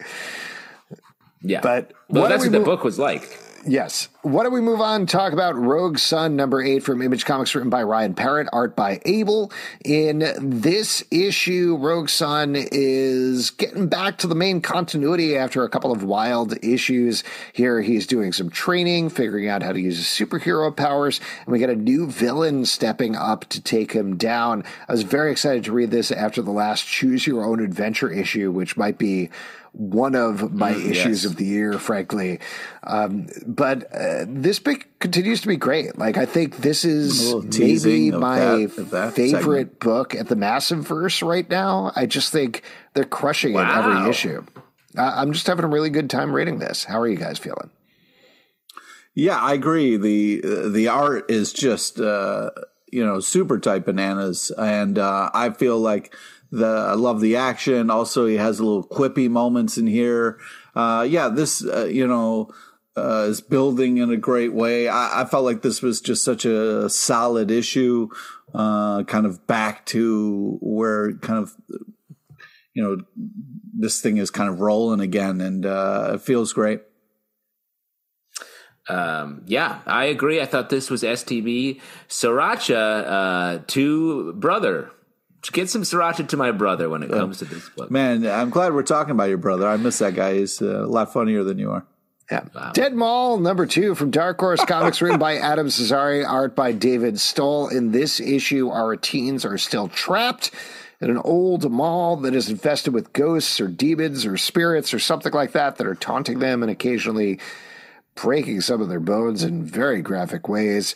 Yeah. 1.42 1.60
But 1.60 1.92
what 2.06 2.28
that's 2.28 2.42
what 2.44 2.52
mo- 2.52 2.58
the 2.58 2.64
book 2.64 2.84
was 2.84 2.98
like. 2.98 3.38
Yes. 3.66 4.08
Why 4.22 4.42
don't 4.42 4.52
we 4.52 4.60
move 4.60 4.80
on 4.80 5.06
talk 5.06 5.32
about 5.32 5.56
Rogue 5.56 5.98
Sun 5.98 6.36
number 6.36 6.62
eight 6.62 6.82
from 6.82 7.00
Image 7.00 7.24
Comics, 7.24 7.54
written 7.54 7.70
by 7.70 7.82
Ryan 7.82 8.14
Parrott, 8.14 8.48
art 8.52 8.76
by 8.76 9.00
Abel. 9.06 9.52
In 9.84 10.32
this 10.38 11.02
issue, 11.10 11.76
Rogue 11.78 12.08
Sun 12.08 12.56
is 12.56 13.50
getting 13.50 13.88
back 13.88 14.18
to 14.18 14.26
the 14.26 14.34
main 14.34 14.60
continuity 14.60 15.36
after 15.36 15.62
a 15.62 15.68
couple 15.68 15.92
of 15.92 16.02
wild 16.02 16.62
issues. 16.62 17.24
Here, 17.52 17.80
he's 17.80 18.06
doing 18.06 18.32
some 18.32 18.50
training, 18.50 19.10
figuring 19.10 19.48
out 19.48 19.62
how 19.62 19.72
to 19.72 19.80
use 19.80 19.96
his 19.96 20.06
superhero 20.06 20.74
powers, 20.74 21.20
and 21.44 21.52
we 21.52 21.58
get 21.58 21.70
a 21.70 21.76
new 21.76 22.06
villain 22.06 22.66
stepping 22.66 23.16
up 23.16 23.46
to 23.50 23.62
take 23.62 23.92
him 23.92 24.16
down. 24.16 24.64
I 24.88 24.92
was 24.92 25.02
very 25.02 25.32
excited 25.32 25.64
to 25.64 25.72
read 25.72 25.90
this 25.90 26.10
after 26.10 26.42
the 26.42 26.50
last 26.50 26.86
Choose 26.86 27.26
Your 27.26 27.44
Own 27.44 27.60
Adventure 27.60 28.10
issue, 28.10 28.50
which 28.50 28.76
might 28.76 28.98
be 28.98 29.30
one 29.74 30.14
of 30.14 30.52
my 30.52 30.72
mm, 30.72 30.90
issues 30.90 31.24
yes. 31.24 31.30
of 31.30 31.36
the 31.36 31.44
year, 31.44 31.78
frankly. 31.78 32.38
Um, 32.84 33.28
but 33.46 33.92
uh, 33.92 34.24
this 34.28 34.58
book 34.58 34.86
continues 35.00 35.40
to 35.42 35.48
be 35.48 35.56
great. 35.56 35.98
Like 35.98 36.16
I 36.16 36.26
think 36.26 36.58
this 36.58 36.84
is 36.84 37.34
maybe 37.58 38.10
my 38.10 38.38
that, 38.38 38.90
that 38.90 39.14
favorite 39.14 39.42
segment. 39.42 39.80
book 39.80 40.14
at 40.14 40.28
the 40.28 40.36
Massive 40.36 40.86
Verse 40.86 41.22
right 41.22 41.48
now. 41.48 41.92
I 41.96 42.06
just 42.06 42.32
think 42.32 42.62
they're 42.94 43.04
crushing 43.04 43.54
wow. 43.54 43.62
it 43.62 43.78
every 43.78 44.10
issue. 44.10 44.44
I'm 44.96 45.32
just 45.32 45.46
having 45.46 45.64
a 45.64 45.68
really 45.68 45.90
good 45.90 46.08
time 46.08 46.32
reading 46.32 46.60
this. 46.60 46.84
How 46.84 47.00
are 47.00 47.08
you 47.08 47.16
guys 47.16 47.38
feeling? 47.38 47.70
Yeah, 49.14 49.38
I 49.38 49.54
agree. 49.54 49.96
the 49.96 50.70
The 50.70 50.88
art 50.88 51.30
is 51.30 51.52
just 51.52 52.00
uh, 52.00 52.50
you 52.90 53.04
know 53.04 53.20
super 53.20 53.58
tight 53.58 53.84
bananas, 53.84 54.52
and 54.56 54.98
uh, 54.98 55.30
I 55.34 55.50
feel 55.50 55.78
like 55.78 56.14
the 56.54 56.66
I 56.66 56.94
love 56.94 57.20
the 57.20 57.36
action. 57.36 57.90
Also, 57.90 58.26
he 58.26 58.36
has 58.36 58.58
a 58.58 58.64
little 58.64 58.86
quippy 58.86 59.28
moments 59.28 59.76
in 59.76 59.86
here. 59.86 60.38
Uh, 60.74 61.06
yeah, 61.08 61.28
this 61.28 61.64
uh, 61.64 61.84
you 61.84 62.06
know 62.06 62.50
uh, 62.96 63.26
is 63.28 63.40
building 63.40 63.98
in 63.98 64.10
a 64.10 64.16
great 64.16 64.52
way. 64.52 64.88
I, 64.88 65.22
I, 65.22 65.24
felt 65.24 65.44
like 65.44 65.62
this 65.62 65.82
was 65.82 66.00
just 66.00 66.24
such 66.24 66.44
a 66.44 66.88
solid 66.88 67.50
issue, 67.50 68.08
uh, 68.54 69.02
kind 69.04 69.26
of 69.26 69.46
back 69.46 69.84
to 69.86 70.58
where 70.60 71.14
kind 71.14 71.40
of 71.40 71.52
you 72.72 72.82
know 72.82 72.98
this 73.76 74.00
thing 74.00 74.16
is 74.16 74.30
kind 74.30 74.48
of 74.48 74.60
rolling 74.60 75.00
again, 75.00 75.40
and 75.40 75.66
uh, 75.66 76.12
it 76.14 76.20
feels 76.20 76.52
great. 76.52 76.82
Um, 78.88 79.42
yeah, 79.46 79.80
I 79.86 80.04
agree. 80.04 80.40
I 80.40 80.46
thought 80.46 80.68
this 80.68 80.90
was 80.90 81.02
STB 81.02 81.80
Sriracha 82.08 83.04
uh, 83.06 83.62
to 83.68 84.32
brother 84.34 84.90
get 85.52 85.68
some 85.70 85.82
sriracha 85.82 86.28
to 86.28 86.36
my 86.36 86.50
brother 86.50 86.88
when 86.88 87.02
it 87.02 87.10
comes 87.10 87.38
to 87.38 87.44
this 87.44 87.68
book. 87.70 87.90
Man, 87.90 88.26
I'm 88.26 88.50
glad 88.50 88.72
we're 88.72 88.82
talking 88.82 89.12
about 89.12 89.28
your 89.28 89.38
brother. 89.38 89.68
I 89.68 89.76
miss 89.76 89.98
that 89.98 90.14
guy. 90.14 90.34
He's 90.34 90.60
uh, 90.62 90.84
a 90.84 90.86
lot 90.86 91.12
funnier 91.12 91.44
than 91.44 91.58
you 91.58 91.70
are. 91.70 91.86
Yeah. 92.30 92.44
Wow. 92.54 92.72
Dead 92.72 92.94
Mall, 92.94 93.38
number 93.38 93.66
two 93.66 93.94
from 93.94 94.10
Dark 94.10 94.40
Horse 94.40 94.64
Comics, 94.64 95.02
written 95.02 95.18
by 95.18 95.36
Adam 95.36 95.68
Cesare, 95.68 96.26
art 96.26 96.56
by 96.56 96.72
David 96.72 97.20
Stoll. 97.20 97.68
In 97.68 97.92
this 97.92 98.18
issue, 98.18 98.70
our 98.70 98.96
teens 98.96 99.44
are 99.44 99.58
still 99.58 99.88
trapped 99.88 100.50
in 101.00 101.10
an 101.10 101.18
old 101.18 101.70
mall 101.70 102.16
that 102.16 102.34
is 102.34 102.48
infested 102.48 102.94
with 102.94 103.12
ghosts 103.12 103.60
or 103.60 103.68
demons 103.68 104.24
or 104.24 104.38
spirits 104.38 104.94
or 104.94 104.98
something 104.98 105.32
like 105.32 105.52
that 105.52 105.76
that 105.76 105.86
are 105.86 105.94
taunting 105.94 106.38
them 106.38 106.62
and 106.62 106.70
occasionally 106.70 107.38
breaking 108.14 108.62
some 108.62 108.80
of 108.80 108.88
their 108.88 109.00
bones 109.00 109.42
in 109.42 109.62
very 109.62 110.00
graphic 110.00 110.48
ways. 110.48 110.94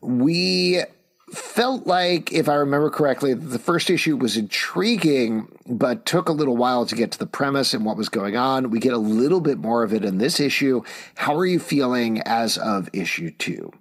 We 0.00 0.82
felt 1.36 1.86
like, 1.86 2.32
if 2.32 2.48
I 2.48 2.54
remember 2.54 2.90
correctly, 2.90 3.34
the 3.34 3.58
first 3.58 3.90
issue 3.90 4.16
was 4.16 4.36
intriguing, 4.36 5.48
but 5.66 6.06
took 6.06 6.28
a 6.28 6.32
little 6.32 6.56
while 6.56 6.86
to 6.86 6.94
get 6.94 7.12
to 7.12 7.18
the 7.18 7.26
premise 7.26 7.74
and 7.74 7.84
what 7.84 7.96
was 7.96 8.08
going 8.08 8.36
on. 8.36 8.70
We 8.70 8.80
get 8.80 8.92
a 8.92 8.98
little 8.98 9.40
bit 9.40 9.58
more 9.58 9.82
of 9.82 9.92
it 9.92 10.04
in 10.04 10.18
this 10.18 10.40
issue. 10.40 10.82
How 11.14 11.36
are 11.36 11.46
you 11.46 11.58
feeling 11.58 12.20
as 12.22 12.58
of 12.58 12.88
issue 12.92 13.30
two? 13.30 13.72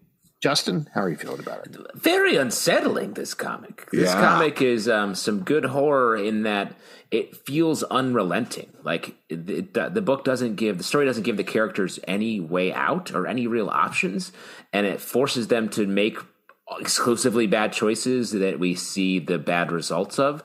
Justin, 0.42 0.90
how 0.94 1.02
are 1.02 1.10
you 1.10 1.16
feeling 1.16 1.40
about 1.40 1.66
it? 1.66 1.78
Very 1.96 2.36
unsettling, 2.36 3.14
this 3.14 3.34
comic. 3.34 3.90
This 3.92 4.10
yeah. 4.10 4.20
comic 4.20 4.62
is 4.62 4.90
um, 4.90 5.16
some 5.16 5.44
good 5.44 5.64
horror 5.64 6.18
in 6.18 6.44
that 6.44 6.74
it 7.12 7.38
feels 7.46 7.82
unrelenting. 7.84 8.70
Like 8.84 9.16
it, 9.30 9.50
it, 9.50 9.74
the 9.74 10.02
book 10.02 10.26
doesn't 10.26 10.56
give, 10.56 10.80
the 10.80 10.84
story 10.84 11.06
doesn't 11.06 11.24
give 11.24 11.38
the 11.38 11.46
characters 11.46 11.98
any 12.10 12.42
way 12.42 12.74
out 12.74 13.14
or 13.14 13.26
any 13.26 13.48
real 13.48 13.70
options, 13.70 14.34
and 14.74 14.86
it 14.86 15.00
forces 15.00 15.48
them 15.48 15.70
to 15.70 15.88
make 15.88 16.18
exclusively 16.80 17.48
bad 17.48 17.74
choices 17.74 18.32
that 18.32 18.60
we 18.60 18.76
see 18.76 19.20
the 19.20 19.38
bad 19.38 19.72
results 19.72 20.20
of. 20.20 20.44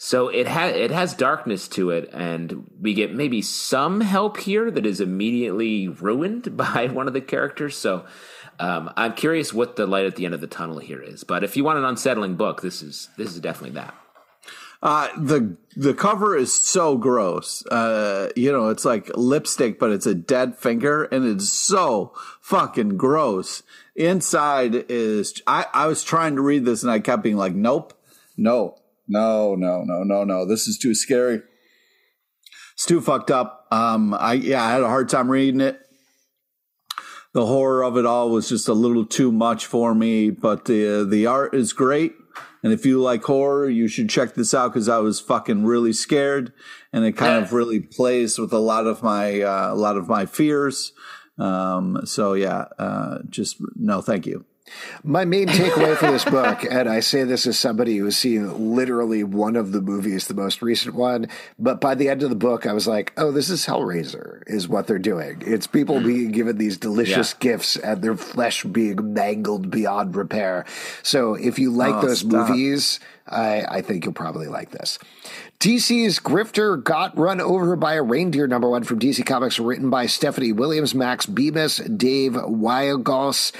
So 0.00 0.28
it 0.28 0.46
has 0.46 0.76
it 0.76 0.92
has 0.92 1.12
darkness 1.12 1.66
to 1.68 1.90
it, 1.90 2.08
and 2.12 2.70
we 2.80 2.94
get 2.94 3.12
maybe 3.12 3.42
some 3.42 4.00
help 4.00 4.36
here 4.38 4.70
that 4.70 4.86
is 4.86 5.00
immediately 5.00 5.88
ruined 5.88 6.56
by 6.56 6.86
one 6.86 7.08
of 7.08 7.14
the 7.14 7.20
characters. 7.20 7.76
So 7.76 8.06
um, 8.60 8.92
I'm 8.96 9.14
curious 9.14 9.52
what 9.52 9.76
the 9.76 9.86
light 9.86 10.06
at 10.06 10.16
the 10.16 10.24
end 10.24 10.34
of 10.34 10.40
the 10.40 10.46
tunnel 10.46 10.78
here 10.78 11.02
is. 11.02 11.24
But 11.24 11.42
if 11.42 11.56
you 11.56 11.64
want 11.64 11.78
an 11.78 11.84
unsettling 11.84 12.36
book, 12.36 12.62
this 12.62 12.80
is 12.82 13.08
this 13.16 13.34
is 13.34 13.40
definitely 13.40 13.74
that. 13.74 13.94
Uh, 14.80 15.08
the 15.18 15.56
the 15.76 15.94
cover 15.94 16.36
is 16.36 16.54
so 16.54 16.96
gross. 16.96 17.66
Uh, 17.66 18.30
you 18.36 18.52
know, 18.52 18.68
it's 18.68 18.84
like 18.84 19.10
lipstick, 19.16 19.80
but 19.80 19.90
it's 19.90 20.06
a 20.06 20.14
dead 20.14 20.56
finger, 20.56 21.04
and 21.04 21.24
it's 21.24 21.50
so 21.50 22.12
fucking 22.40 22.96
gross. 22.96 23.64
Inside 23.98 24.84
is 24.88 25.42
I, 25.48 25.66
I 25.74 25.88
was 25.88 26.04
trying 26.04 26.36
to 26.36 26.42
read 26.42 26.64
this 26.64 26.84
and 26.84 26.92
I 26.92 27.00
kept 27.00 27.24
being 27.24 27.36
like, 27.36 27.52
nope, 27.52 27.92
no, 28.36 28.76
no, 29.08 29.56
no, 29.56 29.82
no, 29.82 30.04
no, 30.04 30.22
no. 30.22 30.44
This 30.46 30.68
is 30.68 30.78
too 30.78 30.94
scary. 30.94 31.42
It's 32.74 32.86
too 32.86 33.00
fucked 33.00 33.32
up. 33.32 33.66
Um, 33.72 34.14
I 34.14 34.34
yeah, 34.34 34.62
I 34.62 34.70
had 34.70 34.82
a 34.82 34.88
hard 34.88 35.08
time 35.08 35.28
reading 35.28 35.60
it. 35.60 35.80
The 37.34 37.44
horror 37.44 37.82
of 37.82 37.96
it 37.96 38.06
all 38.06 38.30
was 38.30 38.48
just 38.48 38.68
a 38.68 38.72
little 38.72 39.04
too 39.04 39.32
much 39.32 39.66
for 39.66 39.96
me, 39.96 40.30
but 40.30 40.66
the 40.66 41.04
the 41.04 41.26
art 41.26 41.52
is 41.52 41.72
great. 41.72 42.12
And 42.62 42.72
if 42.72 42.86
you 42.86 43.02
like 43.02 43.24
horror, 43.24 43.68
you 43.68 43.88
should 43.88 44.08
check 44.08 44.34
this 44.34 44.54
out 44.54 44.72
because 44.72 44.88
I 44.88 44.98
was 44.98 45.18
fucking 45.18 45.64
really 45.64 45.92
scared, 45.92 46.52
and 46.92 47.04
it 47.04 47.12
kind 47.12 47.42
of 47.42 47.52
really 47.52 47.80
plays 47.80 48.38
with 48.38 48.52
a 48.52 48.58
lot 48.58 48.86
of 48.86 49.02
my 49.02 49.40
uh, 49.42 49.72
a 49.72 49.74
lot 49.74 49.96
of 49.96 50.08
my 50.08 50.24
fears. 50.24 50.92
Um, 51.38 52.00
so 52.04 52.34
yeah, 52.34 52.66
uh, 52.78 53.18
just 53.28 53.56
no, 53.76 54.00
thank 54.00 54.26
you. 54.26 54.44
My 55.02 55.24
main 55.24 55.48
takeaway 55.48 55.96
for 55.96 56.10
this 56.10 56.26
book, 56.26 56.62
and 56.70 56.90
I 56.90 57.00
say 57.00 57.24
this 57.24 57.46
as 57.46 57.58
somebody 57.58 57.96
who 57.96 58.04
has 58.04 58.18
seen 58.18 58.74
literally 58.76 59.24
one 59.24 59.56
of 59.56 59.72
the 59.72 59.80
movies, 59.80 60.26
the 60.26 60.34
most 60.34 60.60
recent 60.60 60.94
one, 60.94 61.28
but 61.58 61.80
by 61.80 61.94
the 61.94 62.10
end 62.10 62.22
of 62.22 62.28
the 62.28 62.36
book, 62.36 62.66
I 62.66 62.74
was 62.74 62.86
like, 62.86 63.14
oh, 63.16 63.30
this 63.32 63.48
is 63.48 63.64
Hellraiser, 63.64 64.42
is 64.46 64.68
what 64.68 64.86
they're 64.86 64.98
doing. 64.98 65.42
It's 65.46 65.66
people 65.66 66.00
being 66.02 66.32
given 66.32 66.58
these 66.58 66.76
delicious 66.76 67.32
Yeah. 67.32 67.38
gifts 67.52 67.76
and 67.76 68.02
their 68.02 68.14
flesh 68.14 68.62
being 68.64 69.14
mangled 69.14 69.70
beyond 69.70 70.14
repair. 70.14 70.66
So 71.02 71.32
if 71.34 71.58
you 71.58 71.70
like 71.70 71.94
Oh, 71.94 72.02
those 72.08 72.18
stop. 72.20 72.50
movies, 72.50 73.00
I, 73.26 73.62
I 73.62 73.80
think 73.80 74.04
you'll 74.04 74.12
probably 74.12 74.48
like 74.48 74.70
this. 74.70 74.98
DC's 75.60 76.20
Grifter 76.20 76.80
got 76.80 77.18
run 77.18 77.40
over 77.40 77.74
by 77.74 77.94
a 77.94 78.02
reindeer, 78.02 78.46
number 78.46 78.70
one 78.70 78.84
from 78.84 79.00
DC 79.00 79.26
Comics, 79.26 79.58
written 79.58 79.90
by 79.90 80.06
Stephanie 80.06 80.52
Williams, 80.52 80.94
Max 80.94 81.26
Bemis, 81.26 81.78
Dave 81.78 82.34
Wielgosz. 82.34 83.50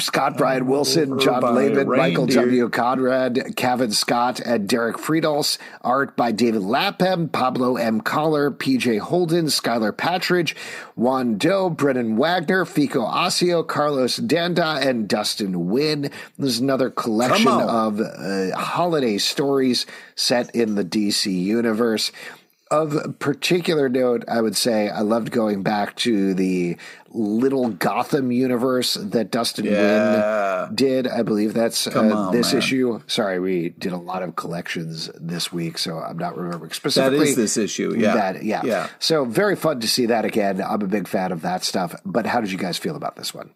Scott 0.00 0.36
Bryan 0.36 0.66
Wilson, 0.66 1.18
John 1.18 1.42
a 1.42 1.50
Lehman, 1.52 1.88
Michael. 1.88 2.26
W. 2.26 2.68
Conrad, 2.68 3.56
Kevin 3.56 3.92
Scott, 3.92 4.40
and 4.40 4.68
Derek 4.68 4.96
Fridolfs. 4.96 5.58
Art 5.82 6.16
by 6.16 6.32
David 6.32 6.62
Lapham, 6.62 7.28
Pablo 7.28 7.76
M. 7.76 8.00
Collar, 8.00 8.50
PJ 8.50 8.98
Holden, 9.00 9.46
Skylar 9.46 9.92
Patridge, 9.92 10.54
Juan 10.96 11.38
Doe, 11.38 11.70
Brennan 11.70 12.16
Wagner, 12.16 12.64
Fico 12.64 13.00
Ossio, 13.00 13.66
Carlos 13.66 14.16
D'Anda, 14.16 14.80
and 14.82 15.08
Dustin 15.08 15.54
Nguyen. 15.54 16.12
There's 16.38 16.58
another 16.58 16.90
collection 16.90 17.48
of 17.48 18.00
uh, 18.00 18.56
holiday 18.56 19.18
stories 19.18 19.86
set 20.14 20.54
in 20.54 20.74
the 20.74 20.84
DC 20.84 21.32
universe. 21.32 22.12
Of 22.70 23.18
particular 23.18 23.88
note, 23.88 24.24
I 24.28 24.42
would 24.42 24.54
say 24.54 24.90
I 24.90 25.00
loved 25.00 25.30
going 25.30 25.62
back 25.62 25.96
to 25.96 26.34
the 26.34 26.76
Little 27.10 27.70
Gotham 27.70 28.30
universe 28.32 28.94
that 28.94 29.30
Dustin 29.30 29.64
Yeah. 29.64 30.68
Nguyen 30.68 30.76
did. 30.76 31.06
I 31.08 31.22
believe 31.22 31.54
that's 31.54 31.86
uh, 31.86 31.98
on, 32.00 32.32
this 32.32 32.52
man. 32.52 32.58
issue. 32.62 33.00
Sorry, 33.06 33.40
we 33.40 33.70
did 33.70 33.92
a 33.92 33.96
lot 33.96 34.22
of 34.22 34.36
collections 34.36 35.10
this 35.14 35.52
week, 35.52 35.78
so 35.78 35.98
I'm 35.98 36.18
not 36.18 36.36
remembering 36.36 36.72
specifically. 36.72 37.30
is 37.30 37.36
this 37.36 37.56
issue. 37.56 37.94
Yeah. 37.96 38.14
That, 38.14 38.44
yeah. 38.44 38.62
Yeah. 38.64 38.88
So 38.98 39.24
very 39.24 39.56
fun 39.56 39.80
to 39.80 39.88
see 39.88 40.06
that 40.06 40.24
again. 40.24 40.60
I'm 40.60 40.82
a 40.82 40.86
big 40.86 41.08
fan 41.08 41.32
of 41.32 41.42
that 41.42 41.64
stuff. 41.64 41.94
But 42.04 42.26
how 42.26 42.40
did 42.40 42.52
you 42.52 42.58
guys 42.58 42.76
feel 42.78 42.96
about 42.96 43.16
this 43.16 43.32
one? 43.32 43.54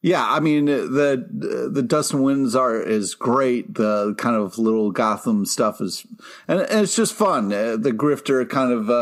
Yeah, 0.00 0.24
I 0.24 0.38
mean 0.38 0.66
the 0.66 1.26
the 1.72 1.82
Dustin 1.82 2.20
Nguyen's 2.20 2.54
art 2.54 2.86
is 2.86 3.16
great. 3.16 3.74
The 3.74 4.14
kind 4.16 4.36
of 4.36 4.56
little 4.56 4.92
Gotham 4.92 5.44
stuff 5.44 5.80
is, 5.80 6.06
and, 6.46 6.60
and 6.60 6.82
it's 6.82 6.94
just 6.94 7.14
fun. 7.14 7.52
Uh, 7.52 7.76
The 7.76 7.90
grifter 7.90 8.48
kind 8.48 8.72
of 8.72 8.88
uh, 8.88 8.92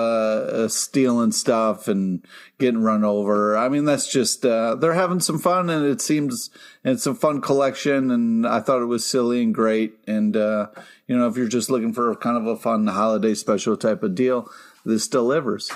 uh, 0.65 0.69
stealing 0.69 1.33
stuff 1.33 1.87
and 1.87 2.25
getting 2.59 2.81
run 2.81 3.05
over. 3.05 3.59
I 3.59 3.69
mean, 3.69 3.85
that's 3.85 4.11
just 4.11 4.47
uh, 4.47 4.75
they're 4.75 4.95
having 4.95 5.21
some 5.21 5.39
fun, 5.39 5.69
and 5.69 5.85
it 5.85 6.01
seems 6.01 6.49
it's 6.83 7.07
a 7.07 7.15
fun 7.15 7.43
collection. 7.43 8.11
And 8.11 8.47
I 8.47 8.61
thought 8.61 8.81
it 8.81 8.87
was 8.87 9.05
silly 9.05 9.43
and 9.43 9.55
great. 9.55 9.99
And 10.07 10.35
uh, 10.35 10.69
you 11.07 11.15
know, 11.15 11.29
if 11.29 11.37
you're 11.37 11.47
just 11.47 11.69
looking 11.69 11.93
for 11.93 12.17
kind 12.17 12.39
of 12.39 12.47
a 12.47 12.57
fun 12.57 12.87
holiday 12.87 13.35
special 13.35 13.77
type 13.77 14.03
of 14.03 14.15
deal, 14.15 14.51
this 14.87 15.09
delivers. 15.09 15.71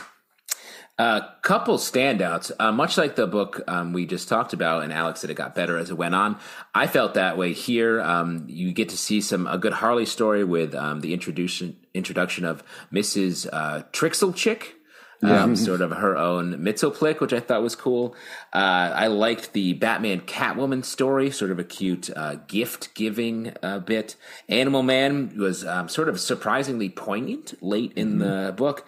A 1.01 1.35
couple 1.41 1.79
standouts, 1.79 2.53
uh, 2.59 2.73
much 2.73 2.99
like 2.99 3.17
the 3.17 3.27
book 3.27 3.63
um, 3.67 3.95
we 3.95 4.05
just 4.05 4.29
talked 4.29 4.53
about, 4.53 4.83
and 4.83 4.93
Alex 4.93 5.21
said 5.21 5.31
it 5.31 5.35
got 5.35 5.55
better 5.55 5.79
as 5.79 5.89
it 5.89 5.97
went 5.97 6.15
on. 6.15 6.39
I 6.75 6.89
felt 6.89 7.15
that 7.15 7.39
way 7.39 7.55
here. 7.55 8.03
Um, 8.03 8.45
you 8.49 8.71
get 8.75 8.91
to 8.91 8.99
see 8.99 9.23
some 9.23 9.47
a 9.47 9.57
good 9.57 9.73
Harley 9.73 10.05
story 10.05 10.45
with 10.45 10.75
um, 10.75 11.01
the 11.01 11.15
introduction 11.15 11.79
introduction 11.95 12.45
of 12.45 12.63
Mrs. 12.93 13.49
Uh, 13.51 13.85
Trixel 13.93 14.37
Chick. 14.37 14.75
Um, 15.23 15.55
sort 15.67 15.83
of 15.83 15.91
her 15.91 16.17
own 16.17 16.55
Mxyzptlk, 16.65 17.21
which 17.21 17.35
I 17.35 17.41
thought 17.41 17.63
was 17.63 17.77
cool. 17.77 18.15
Uh, 18.55 18.93
I 18.95 19.07
liked 19.09 19.53
the 19.53 19.75
Batman 19.75 20.23
Catwoman 20.23 20.83
story, 20.83 21.31
sort 21.31 21.51
of 21.51 21.59
a 21.59 21.65
cute 21.65 22.09
uh, 22.17 22.37
gift 22.47 22.95
giving 22.95 23.53
uh, 23.63 23.81
bit. 23.81 24.17
Animal 24.49 24.83
Man 24.83 25.37
was 25.39 25.63
um, 25.67 25.91
sort 25.91 26.09
of 26.09 26.19
surprisingly 26.19 26.89
poignant 26.89 27.55
late 27.63 27.93
in 27.97 28.19
the 28.19 28.55
book. 28.57 28.87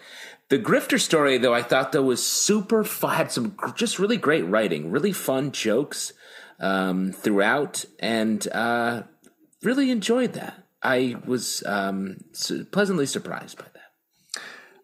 The 0.53 0.59
Grifter 0.59 1.01
story, 1.01 1.39
though, 1.39 1.55
I 1.55 1.63
thought 1.63 1.93
though 1.93 2.03
was 2.03 2.23
super 2.23 2.83
fun. 2.83 3.15
Had 3.15 3.31
some 3.31 3.57
just 3.73 3.97
really 3.97 4.17
great 4.17 4.43
writing, 4.43 4.91
really 4.91 5.11
fun 5.11 5.51
jokes 5.51 6.13
um, 6.59 7.11
throughout, 7.11 7.85
and 7.99 8.47
uh, 8.49 9.01
really 9.63 9.89
enjoyed 9.89 10.33
that. 10.33 10.63
I 10.83 11.15
was 11.25 11.63
um, 11.65 12.17
pleasantly 12.71 13.07
surprised 13.07 13.57
by. 13.57 13.65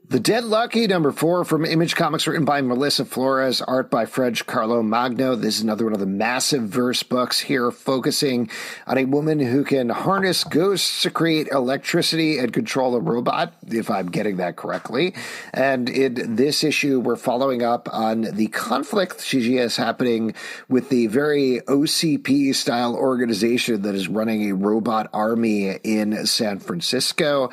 The 0.10 0.19
Dead 0.19 0.44
Lucky, 0.44 0.88
number 0.88 1.11
four 1.11 1.45
from 1.45 1.64
Image 1.64 1.95
Comics, 1.95 2.26
written 2.26 2.44
by 2.44 2.61
Melissa 2.61 3.06
Flores, 3.06 3.61
art 3.61 3.91
by 3.91 4.07
French 4.07 4.48
Carlomagno. 4.48 5.40
This 5.40 5.57
is 5.57 5.61
another 5.61 5.84
one 5.84 5.94
of 5.94 5.99
the 5.99 6.07
massive 6.07 6.64
verse 6.64 7.03
books 7.03 7.40
here, 7.40 7.69
focusing 7.69 8.49
on 8.88 8.98
a 8.98 9.06
woman 9.06 9.38
who 9.40 9.64
can 9.64 9.90
harness 9.90 10.44
ghosts 10.44 11.03
to 11.03 11.11
create 11.11 11.49
electricity 11.49 12.40
and 12.40 12.52
control 12.52 12.95
a 12.95 12.99
robot, 12.99 13.53
if 13.68 13.91
I'm 13.91 14.10
getting 14.10 14.38
that 14.38 14.56
correctly. 14.56 15.14
And 15.53 15.88
in 15.88 16.38
this 16.38 16.64
issue, 16.64 16.99
we're 16.99 17.15
following 17.15 17.61
up 17.61 17.88
on 17.94 18.22
the 18.22 18.48
conflict 18.48 19.22
she 19.22 19.57
has 19.57 19.76
happening 19.76 20.34
with 20.68 20.90
the 20.90 21.06
very 21.06 21.61
OCP 21.68 22.56
style 22.56 22.95
organization 22.95 23.84
that 23.84 23.94
is 23.94 24.07
running 24.07 24.49
a 24.49 24.56
robot 24.56 25.07
army 25.14 25.69
in 25.84 26.26
San 26.26 26.57
Francisco 26.57 27.52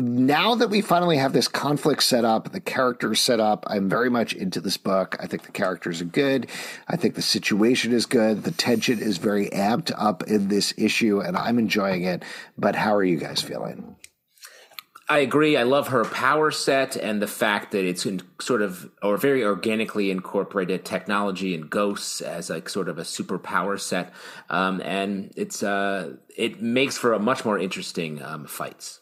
now 0.00 0.54
that 0.54 0.68
we 0.68 0.80
finally 0.80 1.16
have 1.16 1.32
this 1.32 1.48
conflict 1.48 2.02
set 2.02 2.24
up, 2.24 2.52
the 2.52 2.60
characters 2.60 3.20
set 3.20 3.40
up, 3.40 3.64
I'm 3.66 3.88
very 3.88 4.10
much 4.10 4.32
into 4.32 4.60
this 4.60 4.76
book. 4.76 5.16
I 5.20 5.26
think 5.26 5.44
the 5.44 5.52
characters 5.52 6.00
are 6.00 6.06
good. 6.06 6.48
I 6.88 6.96
think 6.96 7.14
the 7.14 7.22
situation 7.22 7.92
is 7.92 8.06
good. 8.06 8.44
The 8.44 8.50
tension 8.50 8.98
is 8.98 9.18
very 9.18 9.48
amped 9.50 9.92
up 9.96 10.22
in 10.24 10.48
this 10.48 10.72
issue, 10.76 11.20
and 11.20 11.36
I'm 11.36 11.58
enjoying 11.58 12.04
it. 12.04 12.22
But 12.56 12.74
how 12.74 12.94
are 12.94 13.04
you 13.04 13.16
guys 13.18 13.42
feeling? 13.42 13.96
I 15.08 15.18
agree. 15.18 15.58
I 15.58 15.64
love 15.64 15.88
her 15.88 16.06
power 16.06 16.50
set 16.50 16.96
and 16.96 17.20
the 17.20 17.26
fact 17.26 17.72
that 17.72 17.84
it's 17.84 18.06
sort 18.40 18.62
of 18.62 18.90
or 19.02 19.18
very 19.18 19.44
organically 19.44 20.10
incorporated 20.10 20.86
technology 20.86 21.54
and 21.54 21.68
ghosts 21.68 22.22
as 22.22 22.48
like 22.48 22.66
sort 22.70 22.88
of 22.88 22.98
a 22.98 23.02
superpower 23.02 23.78
set, 23.78 24.10
um, 24.48 24.80
and 24.82 25.30
it's 25.36 25.62
uh, 25.62 26.14
it 26.34 26.62
makes 26.62 26.96
for 26.96 27.12
a 27.12 27.18
much 27.18 27.44
more 27.44 27.58
interesting 27.58 28.22
um, 28.22 28.46
fights. 28.46 29.01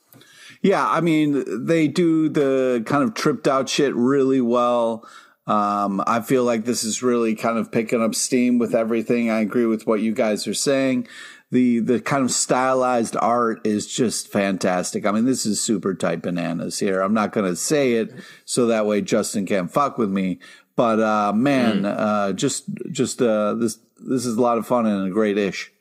Yeah, 0.63 0.87
I 0.87 1.01
mean, 1.01 1.67
they 1.67 1.89
do 1.89 2.29
the 2.29 2.83
kind 2.85 3.03
of 3.03 3.15
tripped 3.15 3.49
out 3.49 3.69
shit 3.69 3.95
really 3.95 4.41
well. 4.41 5.09
Um, 5.47 6.03
I 6.07 6.21
feel 6.21 6.45
like 6.45 6.65
this 6.65 6.85
is 6.85 7.03
really 7.03 7.35
kind 7.35 7.59
of 7.59 7.73
picking 7.73 8.03
up 8.03 8.15
steam 8.15 8.59
with 8.59 8.75
everything. 8.75 9.31
I 9.31 9.41
agree 9.41 9.67
with 9.67 9.87
what 9.87 10.01
you 10.01 10.13
guys 10.13 10.47
are 10.47 10.55
saying. 10.55 11.09
The 11.51 11.81
the 11.81 12.01
kind 12.01 12.23
of 12.23 12.31
stylized 12.31 13.17
art 13.21 13.67
is 13.67 13.93
just 13.93 14.29
fantastic. 14.29 15.05
I 15.05 15.11
mean, 15.11 15.25
this 15.25 15.45
is 15.45 15.61
super 15.61 15.95
tight 15.95 16.23
bananas 16.23 16.79
here. 16.79 17.01
I'm 17.01 17.15
not 17.15 17.33
going 17.33 17.51
to 17.51 17.57
say 17.57 17.95
it 17.95 18.15
so 18.45 18.67
that 18.67 18.87
way 18.87 19.01
Justin 19.01 19.47
can't 19.47 19.73
fuck 19.73 19.99
with 19.99 20.11
me. 20.11 20.39
But 20.77 21.01
uh, 21.01 21.33
man, 21.33 21.85
uh, 21.85 22.33
just 22.33 22.65
just 22.93 23.21
uh, 23.21 23.55
this 23.55 23.79
this 23.99 24.25
is 24.27 24.37
a 24.37 24.41
lot 24.41 24.59
of 24.59 24.67
fun 24.67 24.87
and 24.87 25.09
a 25.09 25.11
great 25.11 25.37
ish. 25.37 25.73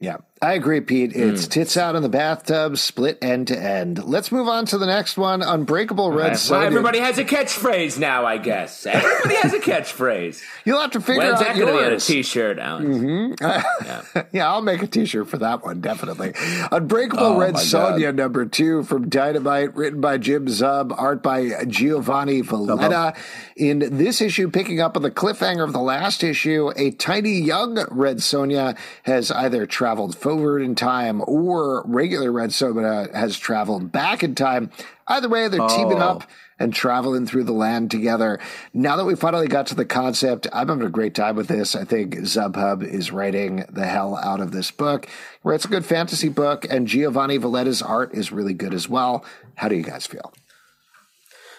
Yeah, 0.00 0.18
I 0.40 0.52
agree, 0.52 0.80
Pete. 0.80 1.16
It's 1.16 1.44
hmm. 1.44 1.50
tits 1.50 1.76
out 1.76 1.96
in 1.96 2.02
the 2.02 2.08
bathtub, 2.08 2.78
split 2.78 3.18
end 3.20 3.48
to 3.48 3.58
end. 3.58 4.04
Let's 4.04 4.30
move 4.30 4.46
on 4.46 4.66
to 4.66 4.78
the 4.78 4.86
next 4.86 5.16
one 5.16 5.42
Unbreakable 5.42 6.12
Red 6.12 6.28
Well, 6.28 6.34
Sonja. 6.34 6.66
everybody 6.66 7.00
has 7.00 7.18
a 7.18 7.24
catchphrase 7.24 7.98
now, 7.98 8.24
I 8.24 8.38
guess. 8.38 8.86
Everybody 8.86 9.34
has 9.36 9.52
a 9.52 9.58
catchphrase. 9.58 10.40
You'll 10.64 10.80
have 10.80 10.92
to 10.92 11.00
figure 11.00 11.22
When's 11.22 11.40
out 11.40 11.40
that 11.40 11.56
going 11.56 11.66
to 11.66 11.72
be 11.72 11.78
on 11.78 11.84
a 11.84 11.90
yours. 11.90 12.06
T-shirt, 12.06 12.58
Alex? 12.58 12.86
yeah, 12.86 12.92
mm-hmm. 12.92 14.18
yeah. 14.36 14.48
I'll 14.48 14.62
make 14.62 14.82
a 14.82 14.86
T-shirt 14.86 15.28
for 15.28 15.38
that 15.38 15.64
one 15.64 15.80
definitely. 15.80 16.32
Unbreakable 16.70 17.18
Oh, 17.24 17.38
Red 17.38 17.54
my 17.54 17.60
Sonja 17.60 18.14
number 18.14 18.46
two 18.46 18.84
from 18.84 19.08
Dynamite, 19.08 19.74
written 19.74 20.00
by 20.00 20.18
Jim 20.18 20.46
Zub, 20.46 20.94
art 20.96 21.22
by 21.22 21.64
Giovanni 21.66 22.42
Valletta. 22.42 23.14
In 23.56 23.98
this 23.98 24.20
issue, 24.20 24.50
picking 24.50 24.80
up 24.80 24.96
on 24.96 25.02
the 25.02 25.10
cliffhanger 25.10 25.64
of 25.64 25.72
the 25.72 25.80
last 25.80 26.22
issue, 26.22 26.70
a 26.76 26.92
tiny 26.92 27.32
young 27.40 27.84
Red 27.90 28.18
Sonja 28.18 28.78
has 29.02 29.30
either 29.30 29.66
traveled 29.66 30.14
forward 30.28 30.60
in 30.60 30.74
time 30.74 31.22
or 31.26 31.82
regular 31.86 32.30
Red 32.30 32.50
Sonja 32.50 33.12
has 33.14 33.38
traveled 33.38 33.90
back 33.90 34.22
in 34.22 34.34
time. 34.34 34.70
Either 35.06 35.28
way, 35.28 35.48
they're 35.48 35.66
teaming 35.68 36.02
Oh. 36.02 36.06
up 36.08 36.24
and 36.58 36.74
traveling 36.74 37.24
through 37.24 37.44
the 37.44 37.52
land 37.52 37.90
together. 37.90 38.38
Now 38.74 38.96
that 38.96 39.06
we 39.06 39.14
finally 39.14 39.46
got 39.46 39.66
to 39.68 39.74
the 39.74 39.86
concept, 39.86 40.46
I'm 40.52 40.68
having 40.68 40.84
a 40.86 40.90
great 40.90 41.14
time 41.14 41.34
with 41.36 41.48
this. 41.48 41.74
I 41.74 41.84
think 41.84 42.14
Zubhub 42.16 42.82
is 42.86 43.10
writing 43.10 43.64
the 43.70 43.86
hell 43.86 44.16
out 44.16 44.40
of 44.40 44.52
this 44.52 44.70
book. 44.70 45.08
Where 45.42 45.54
it's 45.54 45.64
a 45.64 45.68
good 45.68 45.86
fantasy 45.86 46.28
book, 46.28 46.66
and 46.68 46.86
Giovanni 46.86 47.38
Valletta's 47.38 47.80
art 47.80 48.12
is 48.12 48.30
really 48.30 48.54
good 48.54 48.74
as 48.74 48.86
well. 48.88 49.24
How 49.54 49.68
do 49.68 49.76
you 49.76 49.82
guys 49.82 50.06
feel? 50.06 50.32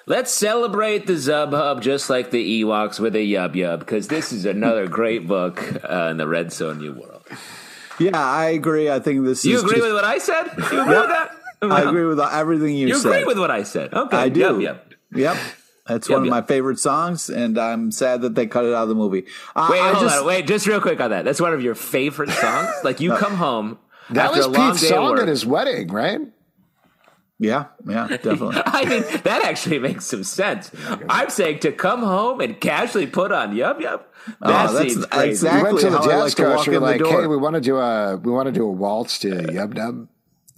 Let's 0.05 0.31
celebrate 0.31 1.07
the 1.07 1.13
Zub 1.13 1.51
Hub 1.51 1.81
just 1.81 2.09
like 2.09 2.29
the 2.31 2.63
Ewoks 2.63 2.99
with 2.99 3.15
a 3.15 3.19
Yub 3.19 3.55
Yub, 3.55 3.79
because 3.79 4.09
this 4.09 4.31
is 4.31 4.45
another 4.45 4.87
great 4.87 5.27
book 5.27 5.59
uh, 5.89 6.09
in 6.11 6.17
the 6.17 6.27
Red 6.27 6.47
Sonja 6.47 6.95
world. 6.95 7.23
Yeah, 7.99 8.17
I 8.17 8.47
agree. 8.49 8.89
I 8.89 8.99
think 8.99 9.23
this 9.26 9.39
is 9.39 9.45
You 9.45 9.59
agree 9.59 9.71
just- 9.77 9.84
with 9.84 9.93
what 9.93 10.05
I 10.05 10.17
said? 10.17 10.45
You 10.57 10.63
agree 10.63 10.80
with 10.99 11.09
that? 11.09 11.31
I 11.61 11.81
agree 11.81 12.05
with 12.05 12.19
everything 12.19 12.76
you, 12.76 12.88
You 12.88 12.95
said. 12.95 13.09
You 13.09 13.13
agree 13.15 13.26
with 13.26 13.39
what 13.39 13.51
I 13.51 13.63
said? 13.63 13.93
Okay, 13.93 14.15
I 14.17 14.30
do. 14.30 14.39
Yep. 14.39 14.59
Yub. 14.61 14.80
Yep. 15.17 15.38
It's 15.89 16.07
Yep, 16.07 16.15
one 16.15 16.21
of 16.21 16.26
yep. 16.27 16.31
my 16.31 16.41
favorite 16.47 16.80
songs, 16.80 17.30
and 17.30 17.57
I'm 17.57 17.91
sad 17.91 18.21
that 18.21 18.35
they 18.35 18.45
cut 18.47 18.63
it 18.63 18.73
out 18.73 18.84
of 18.84 18.89
the 18.89 18.95
movie. 18.95 19.26
Uh, 19.55 19.67
Wait, 19.71 19.81
I 19.81 19.91
hold 19.93 20.03
just, 20.05 20.19
on. 20.19 20.26
Wait, 20.26 20.47
just 20.47 20.67
real 20.67 20.80
quick 20.80 20.99
on 21.01 21.09
that. 21.09 21.26
That's 21.26 21.41
one 21.41 21.51
of 21.53 21.61
your 21.63 21.76
favorite 21.76 22.30
songs. 22.30 22.69
Like 22.84 22.99
you 23.01 23.13
come 23.17 23.35
home 23.35 23.77
That 24.11 24.27
after 24.27 24.38
was 24.38 24.45
a 24.45 24.49
long 24.49 24.69
Pete's 24.71 24.81
day 24.81 24.88
of 24.89 24.93
song 24.93 25.11
work. 25.13 25.21
at 25.23 25.27
his 25.27 25.45
wedding, 25.45 25.88
right? 25.89 26.21
Yeah, 27.41 27.66
yeah, 27.88 28.07
definitely. 28.22 28.61
I 28.66 28.84
mean, 28.86 29.03
that 29.24 29.41
actually 29.45 29.80
makes 29.80 30.06
some 30.06 30.26
sense. 30.26 30.72
I'm 31.07 31.30
saying 31.30 31.60
to 31.60 31.72
come 31.72 32.02
home 32.03 32.41
and 32.41 32.60
casually 32.60 33.07
put 33.07 33.32
on 33.32 33.53
Yub 33.56 33.80
Yub. 33.80 34.02
That 34.41 34.70
Oh, 34.70 34.74
that's 34.74 34.94
seems 34.94 35.06
crazy. 35.06 35.30
exact- 35.32 35.56
we 35.56 35.64
went 35.64 35.80
to 35.80 35.88
Exactly 35.88 35.90
the 35.90 35.98
how 35.98 36.03
I 36.03 36.07
jazz 36.07 36.22
like 36.24 36.36
to 36.36 36.44
walk 36.44 36.57
coach. 36.57 36.68
We 36.68 36.72
were 36.72 36.76
in 36.78 36.82
the 36.84 36.88
like, 36.88 36.99
door. 36.99 37.22
"Hey, 37.22 37.28
we 37.28 37.38
want 37.38 37.56
to 37.56 37.61
do 37.61 37.78
a 37.78 38.18
we 38.18 38.32
want 38.32 38.48
to 38.48 38.52
do 38.52 38.66
a 38.66 38.72
waltz 38.72 39.20
to 39.20 39.30
Yub 39.30 39.74
Nub." 39.74 40.07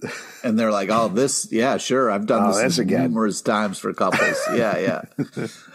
and 0.42 0.58
they're 0.58 0.72
like, 0.72 0.88
"Oh, 0.90 1.06
this, 1.06 1.46
yeah, 1.52 1.76
sure, 1.76 2.10
I've 2.10 2.26
done 2.26 2.42
Oh, 2.42 2.48
this 2.48 2.56
that's 2.60 2.78
again. 2.78 3.02
numerous 3.02 3.40
times 3.42 3.78
for 3.78 3.92
couples." 3.94 4.36
yeah, 4.54 4.76
yeah. 4.78 5.02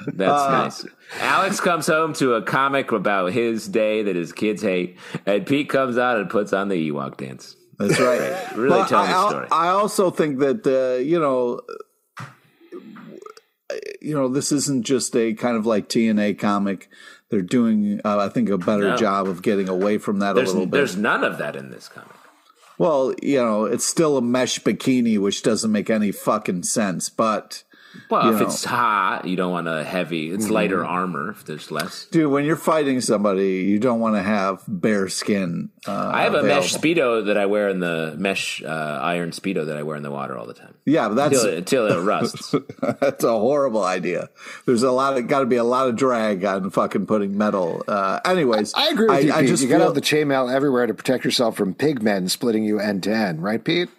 That's 0.07 0.41
Uh, 0.41 0.49
nice. 0.51 0.85
Alex 1.21 1.61
comes 1.61 1.87
home 1.87 2.11
to 2.15 2.33
a 2.33 2.41
comic 2.41 2.91
about 2.91 3.31
his 3.31 3.67
day 3.69 4.03
that 4.03 4.17
his 4.17 4.33
kids 4.33 4.61
hate, 4.61 4.97
and 5.25 5.45
Pete 5.45 5.69
comes 5.69 5.97
out 5.97 6.17
and 6.19 6.29
puts 6.29 6.51
on 6.51 6.67
the 6.67 6.91
Ewok 6.91 7.15
dance. 7.15 7.55
That's 7.79 7.99
right. 7.99 8.55
Really 8.55 8.85
telling 8.87 9.09
I, 9.09 9.13
the 9.13 9.29
story. 9.29 9.47
I 9.51 9.67
also 9.69 10.09
think 10.09 10.39
that 10.39 10.65
uh, 10.65 10.99
you 11.01 11.19
know, 11.19 11.61
you 14.01 14.13
know, 14.15 14.27
this 14.27 14.51
isn't 14.51 14.85
just 14.85 15.15
a 15.15 15.33
kind 15.33 15.57
of 15.57 15.65
like 15.65 15.89
TNA 15.89 16.39
comic. 16.39 16.89
They're 17.29 17.41
doing, 17.41 17.99
uh, 18.05 18.19
I 18.19 18.29
think, 18.29 18.49
a 18.49 18.57
better 18.57 18.91
No. 18.91 18.97
job 18.97 19.27
of 19.27 19.41
getting 19.41 19.67
away 19.67 19.97
from 19.97 20.19
that 20.19 20.35
There's 20.35 20.49
a 20.49 20.53
little 20.53 20.65
bit. 20.65 20.77
there's 20.77 20.95
none 20.95 21.23
of 21.25 21.37
that 21.39 21.55
in 21.57 21.71
this 21.71 21.89
comic. 21.89 22.15
Well, 22.77 23.13
you 23.21 23.37
know, 23.37 23.65
it's 23.65 23.83
still 23.83 24.17
a 24.17 24.21
mesh 24.21 24.59
bikini, 24.61 25.19
which 25.19 25.43
doesn't 25.43 25.71
make 25.71 25.89
any 25.89 26.11
fucking 26.11 26.63
sense. 26.63 27.09
But 27.09 27.63
Well, 28.09 28.25
You 28.25 28.33
if 28.35 28.39
know. 28.41 28.45
it's 28.47 28.63
hot, 28.63 29.25
you 29.25 29.35
don't 29.35 29.51
want 29.51 29.67
a 29.67 29.83
heavy. 29.83 30.29
It's 30.29 30.49
lighter 30.49 30.85
armor 30.85 31.31
if 31.31 31.45
there's 31.45 31.71
less. 31.71 32.05
dude, 32.05 32.31
when 32.31 32.45
you're 32.45 32.55
fighting 32.55 33.01
somebody, 33.01 33.63
you 33.63 33.79
don't 33.79 33.99
want 33.99 34.15
to 34.15 34.21
have 34.21 34.61
bare 34.67 35.07
skin. 35.09 35.69
Uh, 35.87 36.11
I 36.13 36.23
have 36.23 36.33
a 36.35 36.43
mesh 36.43 36.73
speedo 36.75 37.25
that 37.25 37.37
I 37.37 37.45
wear 37.47 37.69
in 37.69 37.79
the 37.79 38.13
mesh 38.17 38.61
uh, 38.63 38.67
iron 39.01 39.31
speedo 39.31 39.65
that 39.65 39.77
I 39.77 39.83
wear 39.83 39.95
in 39.95 40.03
the 40.03 40.11
water 40.11 40.37
all 40.37 40.45
the 40.45 40.53
time 40.53 40.75
Yeah, 40.85 41.07
but 41.07 41.15
that's 41.15 41.43
until, 41.43 41.57
until 41.57 41.87
it 41.87 42.01
rusts. 42.03 42.53
that's 42.99 43.23
a 43.23 43.31
horrible 43.39 43.83
idea. 43.83 44.29
There's 44.65 44.83
a 44.83 44.91
lot 44.91 45.17
of 45.17 45.27
got 45.27 45.39
to 45.39 45.45
be 45.45 45.55
a 45.55 45.63
lot 45.63 45.87
of 45.87 45.95
drag 45.95 46.43
on 46.45 46.69
fucking 46.69 47.07
putting 47.07 47.37
metal. 47.37 47.83
Uh, 47.87 48.19
anyways, 48.25 48.73
I 48.75 48.89
agree 48.89 49.07
with 49.07 49.23
you, 49.25 49.31
I 49.33 49.39
Pete. 49.41 49.49
just 49.49 49.63
you 49.63 49.69
got 49.69 49.79
to 49.79 49.85
have 49.85 49.95
the 49.95 50.01
chainmail 50.01 50.53
everywhere 50.53 50.85
to 50.87 50.93
protect 50.93 51.25
yourself 51.25 51.55
from 51.57 51.73
pigmen 51.73 52.29
splitting 52.29 52.63
you 52.63 52.79
end 52.79 53.03
to 53.03 53.15
end, 53.15 53.41
right, 53.41 53.63
Pete? 53.63 53.89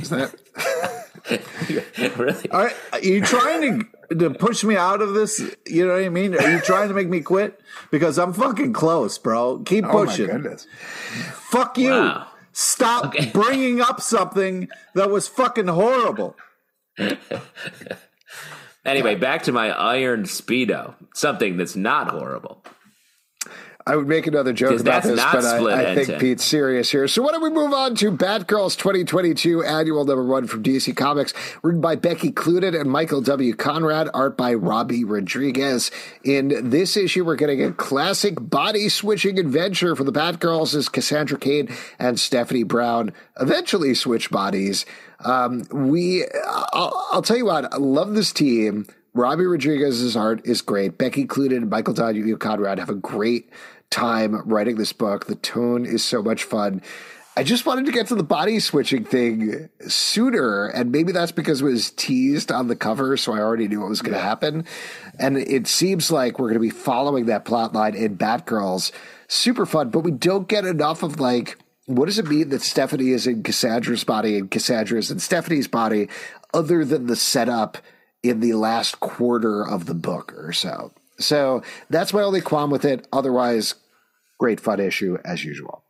Is 0.00 0.10
that 0.10 0.34
really? 2.16 2.50
Are, 2.50 2.70
are 2.92 3.00
you 3.00 3.20
trying 3.22 3.80
to 3.80 4.16
to 4.16 4.30
push 4.30 4.62
me 4.64 4.76
out 4.76 5.02
of 5.02 5.14
this? 5.14 5.40
You 5.66 5.86
know 5.86 5.94
what 5.94 6.04
I 6.04 6.08
mean? 6.08 6.34
Are 6.36 6.50
you 6.50 6.60
trying 6.60 6.88
to 6.88 6.94
make 6.94 7.08
me 7.08 7.20
quit? 7.20 7.60
Because 7.90 8.18
I'm 8.18 8.32
fucking 8.32 8.72
close, 8.72 9.18
bro. 9.18 9.58
Keep 9.60 9.84
oh 9.86 9.88
my 9.88 9.92
pushing. 10.06 10.26
goodness? 10.26 10.66
Fuck 11.50 11.78
you. 11.78 11.90
Wow. 11.90 12.28
Stop 12.52 13.06
Okay. 13.06 13.30
bringing 13.34 13.80
up 13.80 14.00
something 14.00 14.68
that 14.94 15.10
was 15.10 15.28
fucking 15.28 15.66
horrible. 15.68 16.36
Anyway, 18.84 19.16
back 19.16 19.42
to 19.42 19.52
my 19.52 19.70
iron 19.70 20.22
speedo. 20.22 20.94
Something 21.12 21.56
that's 21.56 21.74
not 21.76 22.08
horrible. 22.10 22.62
I 23.88 23.94
would 23.94 24.08
make 24.08 24.26
another 24.26 24.52
joke 24.52 24.80
about 24.80 25.04
this, 25.04 25.22
but 25.22 25.44
I, 25.44 25.92
I 25.92 25.94
think. 25.94 26.20
Pete's 26.20 26.44
serious 26.44 26.90
here. 26.90 27.06
So 27.06 27.22
why 27.22 27.30
don't 27.30 27.42
we 27.42 27.50
move 27.50 27.72
on 27.72 27.94
to 27.96 28.10
Batgirls 28.10 28.76
2022 28.76 29.62
annual 29.62 30.04
number 30.04 30.24
one 30.24 30.48
from 30.48 30.64
DC 30.64 30.96
Comics, 30.96 31.32
written 31.62 31.80
by 31.80 31.94
Becky 31.94 32.32
Cloonan 32.32 32.74
and 32.74 32.90
Michael 32.90 33.20
W. 33.20 33.54
Conrad, 33.54 34.08
art 34.12 34.36
by 34.36 34.54
Robbi 34.54 35.04
Rodriguez. 35.06 35.92
In 36.24 36.68
this 36.68 36.96
issue, 36.96 37.24
we're 37.24 37.36
getting 37.36 37.62
a 37.62 37.72
classic 37.72 38.34
body 38.40 38.88
switching 38.88 39.38
adventure 39.38 39.94
for 39.94 40.02
the 40.02 40.12
Batgirls 40.12 40.74
as 40.74 40.88
Cassandra 40.88 41.38
Cain 41.38 41.68
and 42.00 42.18
Stephanie 42.18 42.64
Brown 42.64 43.12
eventually 43.38 43.94
switch 43.94 44.30
bodies. 44.30 44.84
Um, 45.20 45.62
we, 45.70 46.24
I'll, 46.72 47.06
I'll 47.12 47.22
tell 47.22 47.36
you 47.36 47.46
what, 47.46 47.72
I 47.72 47.76
love 47.76 48.14
this 48.14 48.32
team. 48.32 48.88
Robbi 49.16 49.50
Rodriguez's 49.50 50.14
art 50.14 50.42
is 50.44 50.60
great. 50.60 50.98
Becky 50.98 51.24
Cloonan 51.24 51.56
and 51.56 51.70
Michael 51.70 51.94
W. 51.94 52.36
Conrad 52.36 52.78
have 52.78 52.90
a 52.90 52.94
great 52.94 53.48
time 53.90 54.42
writing 54.48 54.76
this 54.76 54.92
book. 54.92 55.26
The 55.26 55.34
tone 55.36 55.86
is 55.86 56.04
so 56.04 56.22
much 56.22 56.44
fun. 56.44 56.82
I 57.38 57.42
just 57.42 57.66
wanted 57.66 57.84
to 57.86 57.92
get 57.92 58.06
to 58.06 58.14
the 58.14 58.22
body 58.22 58.58
switching 58.60 59.04
thing 59.04 59.68
sooner, 59.86 60.68
and 60.68 60.90
maybe 60.90 61.12
that's 61.12 61.32
because 61.32 61.60
it 61.60 61.64
was 61.64 61.90
teased 61.90 62.50
on 62.50 62.68
the 62.68 62.76
cover, 62.76 63.16
so 63.18 63.34
I 63.34 63.40
already 63.40 63.68
knew 63.68 63.80
what 63.80 63.90
was 63.90 64.00
going 64.00 64.14
to 64.14 64.20
happen. 64.20 64.64
And 65.18 65.36
it 65.36 65.66
seems 65.66 66.10
like 66.10 66.38
we're 66.38 66.48
going 66.48 66.54
to 66.54 66.60
be 66.60 66.70
following 66.70 67.26
that 67.26 67.44
plot 67.44 67.74
line 67.74 67.94
in 67.94 68.16
Batgirls. 68.16 68.90
Super 69.28 69.66
fun, 69.66 69.90
but 69.90 70.00
we 70.00 70.12
don't 70.12 70.48
get 70.48 70.64
enough 70.64 71.02
of 71.02 71.20
like 71.20 71.58
what 71.86 72.06
does 72.06 72.18
it 72.18 72.26
mean 72.26 72.48
that 72.48 72.62
Stephanie 72.62 73.10
is 73.10 73.26
in 73.26 73.42
Cassandra's 73.42 74.04
body 74.04 74.36
and 74.36 74.50
Cassandra 74.50 74.98
is 74.98 75.10
in 75.10 75.20
Stephanie's 75.20 75.68
body, 75.68 76.08
other 76.52 76.84
than 76.84 77.06
the 77.06 77.16
setup 77.16 77.78
in 78.22 78.40
the 78.40 78.54
last 78.54 78.98
quarter 79.00 79.66
of 79.66 79.86
the 79.86 79.94
book 79.94 80.34
or 80.36 80.52
so. 80.52 80.92
So 81.18 81.62
that's 81.90 82.12
my 82.12 82.22
only 82.22 82.40
qualm 82.40 82.70
with 82.70 82.84
it. 82.84 83.06
Otherwise, 83.12 83.74
great 84.38 84.60
fun 84.60 84.80
issue 84.80 85.18
as 85.24 85.44
usual. 85.44 85.82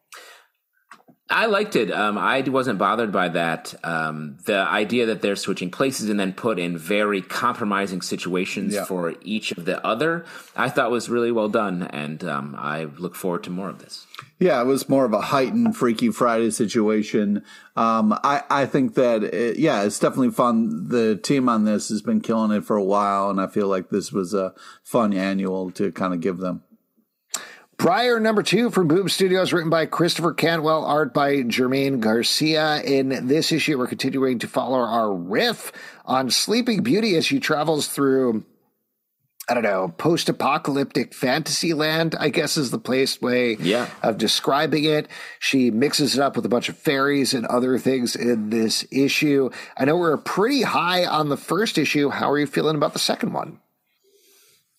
I 1.28 1.46
liked 1.46 1.74
it. 1.74 1.90
Um, 1.90 2.16
I 2.16 2.40
wasn't 2.42 2.78
bothered 2.78 3.10
by 3.10 3.28
that. 3.30 3.74
Um, 3.82 4.38
the 4.46 4.58
idea 4.58 5.06
that 5.06 5.22
they're 5.22 5.34
switching 5.34 5.70
places 5.72 6.08
and 6.08 6.20
then 6.20 6.32
put 6.32 6.60
in 6.60 6.78
very 6.78 7.20
compromising 7.20 8.00
situations 8.00 8.74
Yeah. 8.74 8.84
for 8.84 9.14
each 9.22 9.50
of 9.50 9.64
the 9.64 9.84
other, 9.84 10.24
I 10.54 10.68
thought 10.68 10.92
was 10.92 11.08
really 11.08 11.32
well 11.32 11.48
done, 11.48 11.82
and 11.82 12.22
um, 12.22 12.54
I 12.56 12.84
look 12.84 13.16
forward 13.16 13.42
to 13.44 13.50
more 13.50 13.68
of 13.68 13.80
this. 13.80 14.06
Yeah, 14.38 14.60
it 14.60 14.66
was 14.66 14.88
more 14.88 15.06
of 15.06 15.14
a 15.14 15.20
heightened 15.22 15.76
Freaky 15.76 16.10
Friday 16.10 16.50
situation. 16.50 17.42
Um, 17.74 18.12
I, 18.22 18.42
I 18.50 18.66
think 18.66 18.94
that, 18.94 19.24
it, 19.24 19.58
yeah, 19.58 19.82
it's 19.82 19.98
definitely 19.98 20.30
fun. 20.30 20.88
The 20.88 21.16
team 21.16 21.48
on 21.48 21.64
this 21.64 21.88
has 21.88 22.02
been 22.02 22.20
killing 22.20 22.50
it 22.50 22.64
for 22.64 22.76
a 22.76 22.84
while, 22.84 23.30
and 23.30 23.40
I 23.40 23.46
feel 23.46 23.66
like 23.66 23.88
this 23.88 24.12
was 24.12 24.34
a 24.34 24.52
fun 24.82 25.14
annual 25.14 25.70
to 25.72 25.90
kind 25.90 26.12
of 26.12 26.20
give 26.20 26.36
them. 26.36 26.62
Briar 27.78 28.20
number 28.20 28.42
two 28.42 28.70
from 28.70 28.88
Boom 28.88 29.08
Studios, 29.08 29.52
written 29.52 29.70
by 29.70 29.84
Christopher 29.84 30.32
Cantwell, 30.32 30.84
art 30.84 31.12
by 31.12 31.36
Jermaine 31.42 32.00
Garcia. 32.00 32.82
In 32.82 33.28
this 33.28 33.52
issue, 33.52 33.78
we're 33.78 33.86
continuing 33.86 34.38
to 34.38 34.48
follow 34.48 34.78
our 34.78 35.14
riff 35.14 35.72
on 36.06 36.30
Sleeping 36.30 36.82
Beauty 36.82 37.16
as 37.16 37.26
she 37.26 37.38
travels 37.38 37.88
through, 37.88 38.44
I 39.48 39.54
don't 39.54 39.62
know, 39.62 39.94
post 39.96 40.28
apocalyptic 40.28 41.14
fantasy 41.14 41.72
land, 41.72 42.16
I 42.18 42.30
guess 42.30 42.56
is 42.56 42.72
the 42.72 42.78
place 42.80 43.22
way 43.22 43.56
Yeah. 43.60 43.88
of 44.02 44.18
describing 44.18 44.84
it. 44.84 45.06
She 45.38 45.70
mixes 45.70 46.16
it 46.16 46.20
up 46.20 46.34
with 46.34 46.44
a 46.44 46.48
bunch 46.48 46.68
of 46.68 46.76
fairies 46.76 47.32
and 47.32 47.46
other 47.46 47.78
things 47.78 48.16
in 48.16 48.50
this 48.50 48.84
issue. 48.90 49.50
I 49.78 49.84
know 49.84 49.96
we're 49.96 50.16
pretty 50.16 50.62
high 50.62 51.04
on 51.04 51.28
the 51.28 51.36
first 51.36 51.78
issue. 51.78 52.08
How 52.10 52.28
are 52.32 52.38
you 52.40 52.48
feeling 52.48 52.74
about 52.74 52.92
the 52.92 52.98
second 52.98 53.32
one? 53.34 53.60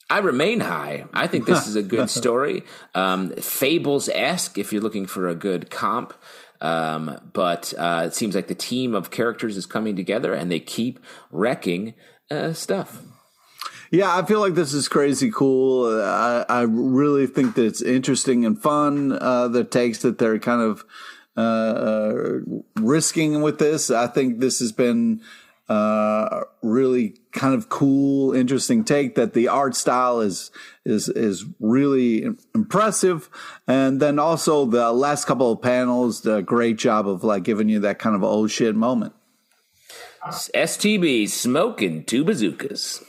I 0.10 0.20
remain 0.20 0.60
high. 0.62 1.06
I 1.14 1.28
think 1.28 1.46
this 1.46 1.66
is 1.68 1.76
a 1.78 1.84
good 1.84 2.10
story. 2.10 2.64
Um, 2.96 3.32
Fables 3.36 4.10
esque, 4.10 4.58
if 4.58 4.72
you're 4.74 4.82
looking 4.82 5.06
for 5.06 5.28
a 5.30 5.36
good 5.36 5.70
comp. 5.70 6.14
Um, 6.60 7.20
but 7.34 7.74
uh, 7.78 8.04
it 8.08 8.14
seems 8.16 8.34
like 8.36 8.48
the 8.48 8.56
team 8.56 8.96
of 8.96 9.12
characters 9.12 9.56
is 9.58 9.66
coming 9.66 9.96
together 9.96 10.34
and 10.34 10.52
they 10.52 10.60
keep 10.60 11.00
wrecking 11.32 11.94
uh, 12.32 12.52
stuff. 12.54 13.02
Yeah, 13.92 14.16
I 14.16 14.26
feel 14.26 14.40
like 14.40 14.56
this 14.56 14.74
is 14.74 14.88
crazy 14.88 15.32
cool. 15.32 16.02
I, 16.02 16.46
I 16.50 16.62
really 16.62 17.28
think 17.28 17.56
that 17.56 17.66
it's 17.66 17.82
interesting 17.82 18.46
and 18.46 18.62
fun. 18.62 19.14
Uh, 19.14 19.48
the 19.48 19.64
takes 19.64 20.00
that 20.00 20.18
they're 20.18 20.40
kind 20.40 20.62
of 20.62 20.86
uh, 21.38 21.40
uh, 21.40 22.40
risking 22.76 23.42
with 23.42 23.60
this. 23.60 23.90
I 23.90 24.08
think 24.08 24.40
this 24.40 24.60
has 24.60 24.72
been 24.72 25.22
uh, 25.70 26.42
really 26.64 27.18
kind 27.32 27.54
of 27.54 27.70
cool, 27.70 28.34
interesting 28.34 28.84
take. 28.84 29.16
That 29.16 29.34
the 29.34 29.48
art 29.48 29.76
style 29.76 30.20
is 30.20 30.52
is 30.84 31.08
is 31.10 31.46
really 31.60 32.26
impressive, 32.56 33.30
and 33.68 34.02
then 34.02 34.20
also 34.20 34.66
the 34.66 34.92
last 34.92 35.26
couple 35.26 35.52
of 35.52 35.62
panels, 35.62 36.22
the 36.22 36.42
great 36.42 36.78
job 36.78 37.08
of 37.08 37.24
like 37.24 37.44
giving 37.44 37.70
you 37.70 37.80
that 37.82 38.00
kind 38.00 38.16
of 38.16 38.24
old 38.24 38.52
shit 38.52 38.76
moment. 38.76 39.14
STB 40.26 41.30
smoking 41.30 42.04
two 42.04 42.26
bazookas. 42.26 43.04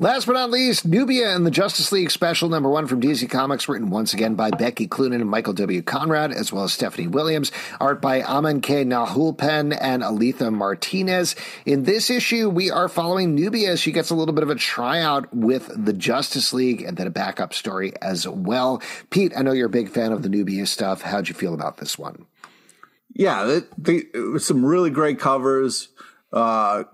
Last 0.00 0.26
but 0.26 0.34
not 0.34 0.50
least, 0.50 0.86
Nubia 0.86 1.34
and 1.34 1.44
the 1.44 1.50
Justice 1.50 1.90
League 1.90 2.12
special 2.12 2.48
number 2.48 2.70
one 2.70 2.86
from 2.86 3.00
DC 3.00 3.28
Comics, 3.28 3.68
written 3.68 3.90
once 3.90 4.14
again 4.14 4.36
by 4.36 4.50
Becky 4.50 4.86
Cloonan 4.86 5.20
and 5.20 5.28
Michael 5.28 5.54
W. 5.54 5.82
Conrad, 5.82 6.30
as 6.30 6.52
well 6.52 6.62
as 6.62 6.72
Stephanie 6.72 7.08
Williams. 7.08 7.50
Art 7.80 8.00
by 8.00 8.20
Amancay 8.22 8.86
Nahuelpan 8.86 9.76
and 9.80 10.04
Alitha 10.04 10.52
Martinez. 10.52 11.34
In 11.66 11.82
this 11.82 12.10
issue, 12.10 12.48
we 12.48 12.70
are 12.70 12.88
following 12.88 13.34
Nubia 13.34 13.72
as 13.72 13.80
she 13.80 13.90
gets 13.90 14.10
a 14.10 14.14
little 14.14 14.34
bit 14.34 14.44
of 14.44 14.50
a 14.50 14.54
tryout 14.54 15.34
with 15.34 15.68
the 15.74 15.92
Justice 15.92 16.52
League 16.52 16.82
and 16.82 16.96
then 16.96 17.08
a 17.08 17.10
backup 17.10 17.52
story 17.52 17.92
as 18.00 18.28
well. 18.28 18.80
Pete, 19.10 19.32
I 19.36 19.42
know 19.42 19.50
you're 19.50 19.66
a 19.66 19.70
big 19.70 19.88
fan 19.88 20.12
of 20.12 20.22
the 20.22 20.28
Nubia 20.28 20.66
stuff. 20.66 21.02
How'd 21.02 21.28
you 21.28 21.34
feel 21.34 21.54
about 21.54 21.78
this 21.78 21.98
one? 21.98 22.26
Yeah, 23.14 23.62
the, 23.76 24.06
was 24.32 24.46
some 24.46 24.64
really 24.64 24.90
great 24.90 25.18
covers. 25.18 25.88
Uh, 26.32 26.84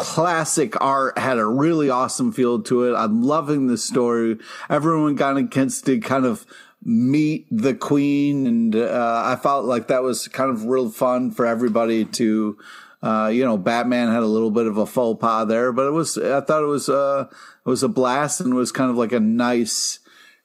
classic 0.00 0.80
art, 0.80 1.18
had 1.18 1.38
a 1.38 1.44
really 1.44 1.90
awesome 1.90 2.32
feel 2.32 2.62
to 2.62 2.84
it. 2.84 2.96
I'm 2.96 3.22
loving 3.22 3.66
the 3.66 3.76
story. 3.76 4.38
Everyone 4.70 5.14
got 5.14 5.36
a 5.36 5.46
chance 5.46 5.82
to 5.82 6.00
kind 6.00 6.24
of 6.24 6.46
meet 6.82 7.46
the 7.50 7.74
queen, 7.74 8.46
and 8.46 8.74
uh, 8.74 9.22
I 9.26 9.36
felt 9.36 9.66
like 9.66 9.88
that 9.88 10.02
was 10.02 10.26
kind 10.28 10.50
of 10.50 10.64
real 10.64 10.90
fun 10.90 11.30
for 11.30 11.46
everybody 11.46 12.06
to. 12.06 12.58
Uh, 13.02 13.30
you 13.32 13.44
know, 13.44 13.56
Batman 13.56 14.08
had 14.08 14.22
a 14.22 14.26
little 14.26 14.50
bit 14.50 14.66
of 14.66 14.76
a 14.76 14.86
faux 14.86 15.20
pas 15.20 15.46
there, 15.46 15.72
but 15.72 15.86
it 15.86 15.92
was. 15.92 16.16
I 16.16 16.40
thought 16.40 16.62
it 16.62 16.66
was. 16.66 16.88
Uh, 16.88 17.26
it 17.30 17.68
was 17.68 17.82
a 17.82 17.88
blast 17.88 18.40
and 18.40 18.54
was 18.54 18.72
kind 18.72 18.90
of 18.90 18.96
like 18.96 19.12
a 19.12 19.20
nice, 19.20 20.00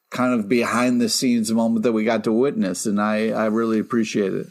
kind 0.10 0.38
of 0.38 0.50
behind 0.50 1.00
the 1.00 1.10
scenes 1.10 1.52
moment 1.52 1.84
that 1.84 1.94
we 1.94 2.04
got 2.04 2.26
to 2.26 2.32
witness, 2.34 2.86
and 2.86 3.00
I 3.00 3.30
I 3.30 3.46
really 3.46 3.80
appreciate 3.80 4.34
it. 4.34 4.48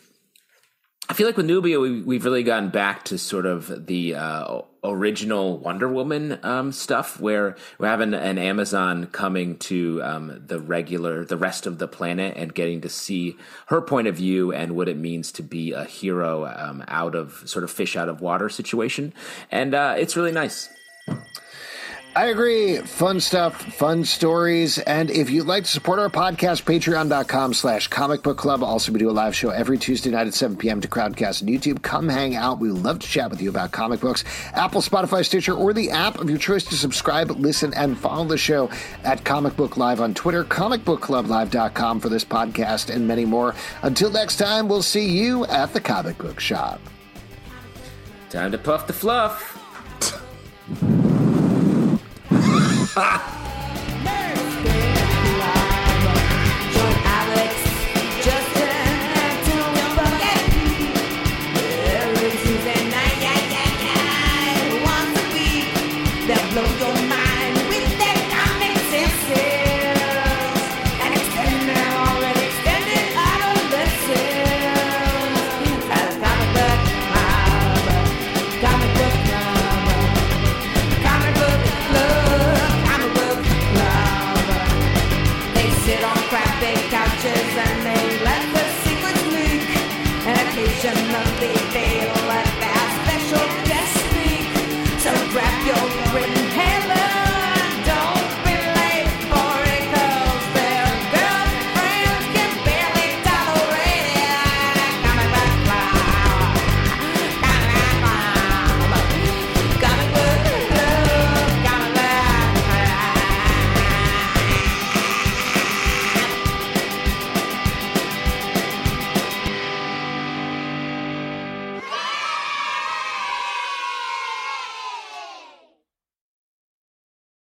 I 1.09 1.13
feel 1.13 1.27
like 1.27 1.37
with 1.37 1.47
Nubia, 1.47 1.79
we, 1.79 2.01
we've 2.01 2.25
really 2.25 2.43
gotten 2.43 2.71
back 2.71 3.05
to 3.07 3.19
sort 3.19 3.45
of 3.45 3.87
the 3.87 4.15
uh, 4.15 4.63
original 4.85 5.59
Wonder 5.59 5.89
Woman 5.89 6.39
um, 6.43 6.73
stuff, 6.73 7.19
where 7.19 7.57
we're 7.79 7.89
having 7.89 8.15
an 8.15 8.39
Amazon 8.39 9.07
coming 9.07 9.57
to 9.59 10.03
um, 10.03 10.43
the 10.47 10.61
regular, 10.61 11.25
the 11.25 11.37
rest 11.37 11.67
of 11.67 11.79
the 11.79 11.89
planet, 11.89 12.37
and 12.37 12.55
getting 12.55 12.81
to 12.83 12.89
see 12.89 13.37
her 13.67 13.81
point 13.81 14.07
of 14.07 14.17
view 14.17 14.53
and 14.53 14.77
what 14.77 14.89
it 14.89 14.97
means 14.97 15.33
to 15.33 15.43
be 15.43 15.73
a 15.73 15.85
hero 15.85 16.47
um, 16.47 16.85
out 16.89 17.15
of 17.15 17.43
sort 17.47 17.65
of 17.65 17.71
fish 17.71 17.97
out 17.97 18.09
of 18.09 18.21
water 18.21 18.49
situation, 18.49 19.13
and 19.51 19.75
uh, 19.75 19.95
it's 19.97 20.17
really 20.17 20.33
nice. 20.33 20.69
I 22.17 22.27
agree. 22.27 22.79
Fun 22.79 23.19
stuff, 23.19 23.61
fun 23.61 24.05
stories. 24.05 24.79
And 24.79 25.11
if 25.11 25.31
you'd 25.31 25.49
like 25.49 25.65
to 25.65 25.71
support 25.71 25.99
our 25.99 26.09
podcast, 26.09 26.63
patreon.com 26.63 27.55
slash 27.55 27.89
comic 27.89 28.23
book 28.23 28.39
club. 28.39 28.63
Also, 28.63 28.93
we 28.93 29.01
do 29.01 29.11
a 29.11 29.13
live 29.13 29.35
show 29.35 29.51
every 29.51 29.79
Tuesday 29.79 30.11
night 30.11 30.29
at 30.29 30.35
7 30.35 30.57
p.m. 30.57 30.81
to 30.81 30.87
Crowdcast 30.87 31.41
and 31.41 31.51
YouTube. 31.51 31.83
Come 31.83 32.09
hang 32.09 32.37
out. 32.37 32.61
We 32.61 32.69
love 32.69 33.01
to 33.01 33.09
chat 33.09 33.31
with 33.31 33.43
you 33.43 33.51
about 33.51 33.73
comic 33.73 33.99
books. 33.99 34.23
Apple, 34.53 34.81
Spotify, 34.81 35.25
Stitcher, 35.25 35.55
or 35.55 35.73
the 35.73 35.91
app 35.91 36.21
of 36.21 36.31
your 36.31 36.39
choice 36.39 36.63
to 36.67 36.77
subscribe, 36.77 37.33
listen, 37.33 37.75
and 37.75 37.99
follow 37.99 38.25
the 38.25 38.39
show 38.39 38.71
at 39.03 39.25
Comic 39.25 39.57
Book 39.57 39.77
Live 39.77 40.01
on 40.01 40.15
Twitter, 40.15 40.45
comicbookclublive.com 40.45 41.99
for 41.99 42.09
this 42.09 42.25
podcast, 42.25 42.95
and 42.95 43.09
many 43.09 43.25
more. 43.25 43.57
Until 43.83 44.11
next 44.11 44.37
time, 44.37 44.69
we'll 44.69 44.83
see 44.83 45.09
you 45.09 45.47
at 45.47 45.73
the 45.73 45.81
comic 45.81 46.17
book 46.19 46.39
shop. 46.39 46.81
Time 48.31 48.53
to 48.53 48.59
puff 48.59 48.87
the 48.87 48.93
fluff. 48.93 49.61
啊 52.95 53.21